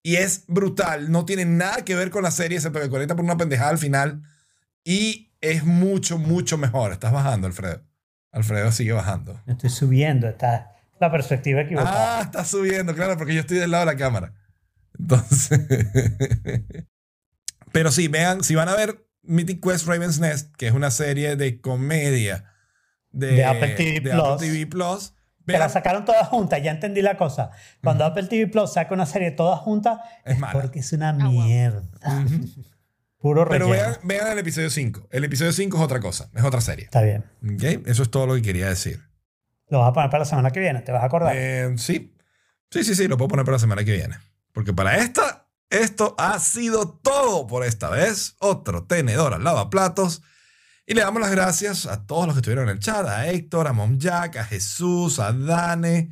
Y 0.07 0.17
es 0.17 0.45
brutal. 0.47 1.11
No 1.11 1.25
tiene 1.25 1.47
nada 1.47 1.83
que 1.83 1.95
ver 1.97 2.11
con 2.11 2.23
la 2.23 2.31
serie, 2.31 2.59
excepto 2.59 2.79
que 2.79 2.91
conecta 2.91 3.17
por 3.17 3.25
una 3.25 3.39
pendejada 3.39 3.71
al 3.71 3.79
final. 3.79 4.23
Y 4.85 5.33
es 5.41 5.65
mucho, 5.65 6.19
mucho 6.19 6.59
mejor. 6.59 6.93
Estás 6.93 7.11
bajando, 7.11 7.47
Alfredo. 7.47 7.83
Alfredo 8.31 8.71
sigue 8.71 8.93
bajando. 8.93 9.41
Estoy 9.47 9.71
subiendo, 9.71 10.29
está 10.29 10.73
la 11.01 11.11
perspectiva 11.11 11.63
equivocada. 11.63 12.19
Ah, 12.19 12.23
está 12.23 12.45
subiendo, 12.45 12.95
claro, 12.95 13.17
porque 13.17 13.33
yo 13.35 13.41
estoy 13.41 13.57
del 13.57 13.71
lado 13.71 13.87
de 13.87 13.93
la 13.93 13.99
cámara. 13.99 14.35
Entonces. 14.99 15.61
Pero 17.73 17.91
sí, 17.91 18.09
vean, 18.09 18.45
si 18.45 18.55
van 18.55 18.69
a 18.69 18.77
ver 18.77 19.09
Mythic 19.23 19.65
Quest 19.65 19.87
Raven's 19.87 20.21
Nest, 20.21 20.55
que 20.57 20.67
es 20.67 20.75
una 20.75 20.91
serie 20.91 21.37
de 21.37 21.63
comedia 21.63 22.53
de, 23.11 23.29
De 23.29 23.45
Apple 23.47 23.75
TV 23.75 24.01
de 24.01 24.11
Plus. 24.11 24.23
Apple 24.23 24.47
TV 24.47 24.67
Plus, 24.67 25.15
que 25.47 25.59
la 25.59 25.69
sacaron 25.69 26.05
todas 26.05 26.29
juntas, 26.29 26.63
ya 26.63 26.71
entendí 26.71 27.03
la 27.03 27.17
cosa. 27.17 27.51
Cuando 27.83 28.05
Apple 28.05 28.25
TV 28.25 28.47
Plus 28.47 28.73
saca 28.73 28.95
una 28.95 29.07
serie 29.07 29.31
todas 29.31 29.61
juntas, 29.61 29.99
Es 30.25 30.35
es, 30.35 30.39
mala. 30.39 30.61
porque 30.61 30.81
es 30.81 30.93
una 30.93 31.13
wow. 31.13 31.31
mierda. 31.31 31.83
Puro 33.19 33.49
pero 33.49 33.71
vean, 33.71 33.97
vean 34.03 34.33
el 34.33 34.39
episodio 34.39 34.69
5. 34.69 35.09
El 35.11 35.25
episodio 35.25 35.53
5 35.53 35.77
es 35.77 35.83
otra 35.83 36.01
cosa, 36.01 36.29
es 36.35 36.45
otra 36.45 36.61
serie. 36.61 36.85
Está 36.85 37.01
bien. 37.01 37.25
¿Ok? 37.43 37.87
Eso 37.87 38.03
es 38.03 38.11
todo 38.11 38.27
lo 38.27 38.35
que 38.35 38.43
quería 38.43 38.69
decir. 38.69 39.01
Lo 39.69 39.79
vas 39.81 39.89
a 39.89 39.93
poner 39.95 40.11
para 40.11 40.21
la 40.21 40.25
semana 40.27 40.51
que 40.51 40.61
viene, 40.61 40.83
¿te 40.83 40.93
vas 40.93 41.03
a 41.03 41.07
acordar? 41.07 41.35
Eh, 41.35 41.73
sí. 41.79 42.15
Sí, 42.71 42.85
sí, 42.85 42.95
sí, 42.95 43.09
lo 43.09 43.17
puedo 43.17 43.29
poner 43.29 43.47
para 43.47 43.55
la 43.55 43.61
semana 43.61 43.83
que 43.85 43.93
viene. 43.93 44.17
Porque 44.53 44.75
para 44.75 44.99
esta, 44.99 45.47
esto 45.71 46.15
ha 46.19 46.39
sido 46.39 46.99
todo 47.03 47.47
por 47.47 47.65
esta 47.65 47.89
vez. 47.89 48.37
Otro 48.41 48.85
tenedor 48.85 49.33
al 49.33 49.43
lavaplatos. 49.43 50.23
Y 50.87 50.95
le 50.95 51.01
damos 51.01 51.21
las 51.21 51.31
gracias 51.31 51.87
a 51.87 52.07
todos 52.07 52.27
los 52.27 52.35
que 52.35 52.41
estuvieron 52.41 52.65
en 52.69 52.77
el 52.77 52.81
chat, 52.81 53.07
a 53.07 53.29
Héctor, 53.31 53.69
a 53.69 53.73
Mom 53.73 53.99
Jack, 53.99 54.37
a 54.37 54.45
Jesús, 54.45 55.19
a 55.19 55.33
Dane. 55.33 56.11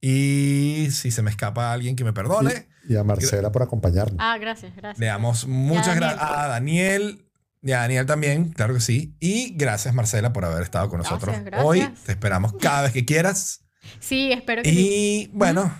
Y 0.00 0.88
si 0.92 1.10
se 1.10 1.22
me 1.22 1.30
escapa 1.30 1.72
alguien 1.72 1.96
que 1.96 2.04
me 2.04 2.12
perdone, 2.12 2.68
Y 2.88 2.96
a 2.96 3.04
Marcela 3.04 3.50
por 3.52 3.62
acompañarnos. 3.62 4.16
Ah, 4.18 4.38
gracias, 4.38 4.74
gracias. 4.76 4.98
le 4.98 5.06
damos 5.06 5.46
muchas 5.46 5.96
gracias 5.96 6.22
a 6.22 6.46
Daniel. 6.48 7.26
Y 7.62 7.72
a 7.72 7.80
Daniel 7.80 8.06
también, 8.06 8.52
claro 8.52 8.72
que 8.74 8.80
sí. 8.80 9.14
Y 9.20 9.54
gracias, 9.56 9.92
Marcela, 9.94 10.32
por 10.32 10.44
haber 10.46 10.62
estado 10.62 10.88
con 10.88 11.00
Gracias, 11.00 11.20
nosotros 11.20 11.44
gracias. 11.44 11.64
hoy. 11.66 11.94
Te 12.06 12.12
esperamos 12.12 12.54
cada 12.54 12.82
vez 12.82 12.92
que 12.92 13.04
quieras. 13.04 13.64
Sí, 13.98 14.32
espero 14.32 14.62
que 14.62 14.70
sí. 14.70 15.28
Y 15.28 15.36
bueno, 15.36 15.70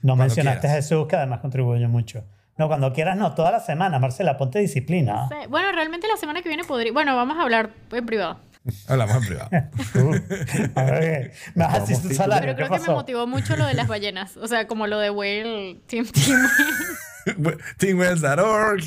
No 0.00 0.16
mencionaste 0.16 0.68
a. 0.68 0.74
Jesús, 0.74 1.06
que 1.06 1.16
además 1.16 1.40
contribuye 1.40 1.86
mucho. 1.86 2.24
No, 2.60 2.68
cuando 2.68 2.92
quieras, 2.92 3.16
no, 3.16 3.34
toda 3.34 3.50
la 3.52 3.60
semana, 3.60 3.98
Marcela, 3.98 4.36
ponte 4.36 4.58
disciplina. 4.58 5.26
Sí, 5.30 5.46
Bueno, 5.48 5.72
realmente 5.72 6.06
la 6.06 6.18
semana 6.18 6.42
que 6.42 6.50
viene 6.50 6.62
podría... 6.62 6.92
Bueno, 6.92 7.16
vamos 7.16 7.38
a 7.38 7.42
hablar 7.42 7.70
en 7.90 8.04
privado. 8.04 8.38
hablamos 8.86 9.16
en 9.16 9.22
privado. 9.22 9.48
A 10.74 10.82
ver, 10.82 11.32
me 11.54 11.64
vas 11.64 11.74
a 11.76 11.80
decir 11.80 12.06
tu 12.06 12.14
salario. 12.14 12.54
Pero 12.54 12.56
¿qué 12.58 12.68
creo 12.68 12.82
que 12.82 12.86
me 12.86 12.94
motivó 12.94 13.26
mucho 13.26 13.56
lo 13.56 13.64
de 13.64 13.72
las 13.72 13.88
ballenas. 13.88 14.36
O 14.36 14.46
sea, 14.46 14.66
como 14.66 14.86
lo 14.86 14.98
de 14.98 15.08
Whale 15.08 15.80
Team 15.86 16.06
Team. 16.06 17.56
Teamwells.org. 17.78 18.82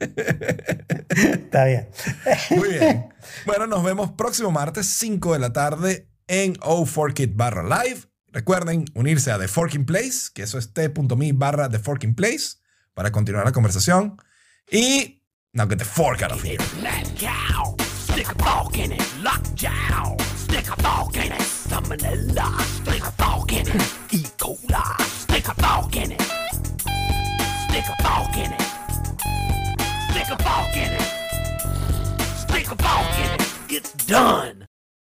Está 0.00 1.64
bien. 1.66 1.88
Muy 2.56 2.70
bien. 2.70 3.06
Bueno, 3.46 3.68
nos 3.68 3.84
vemos 3.84 4.10
próximo 4.10 4.50
martes, 4.50 4.86
5 4.86 5.34
de 5.34 5.38
la 5.38 5.52
tarde, 5.52 6.08
en 6.26 6.54
O4Kit 6.54 7.36
barra 7.36 7.62
live. 7.62 8.00
Recuerden 8.32 8.86
unirse 8.94 9.30
a 9.30 9.38
The 9.38 9.46
Forking 9.46 9.86
Place, 9.86 10.30
que 10.34 10.42
eso 10.42 10.58
es 10.58 10.72
t.me 10.72 11.32
barra 11.34 11.68
The 11.68 11.78
Forking 11.78 12.16
Place, 12.16 12.61
para 12.94 13.10
continuar 13.10 13.44
la 13.44 13.52
conversación. 13.52 14.16
Y 14.70 15.22
now 15.52 15.66
get 15.66 15.78
the 15.78 15.84
fork 15.84 16.22
out 16.22 16.32
of 16.32 16.42
here. 16.42 16.58
It's 33.74 33.90
done. 34.06 34.71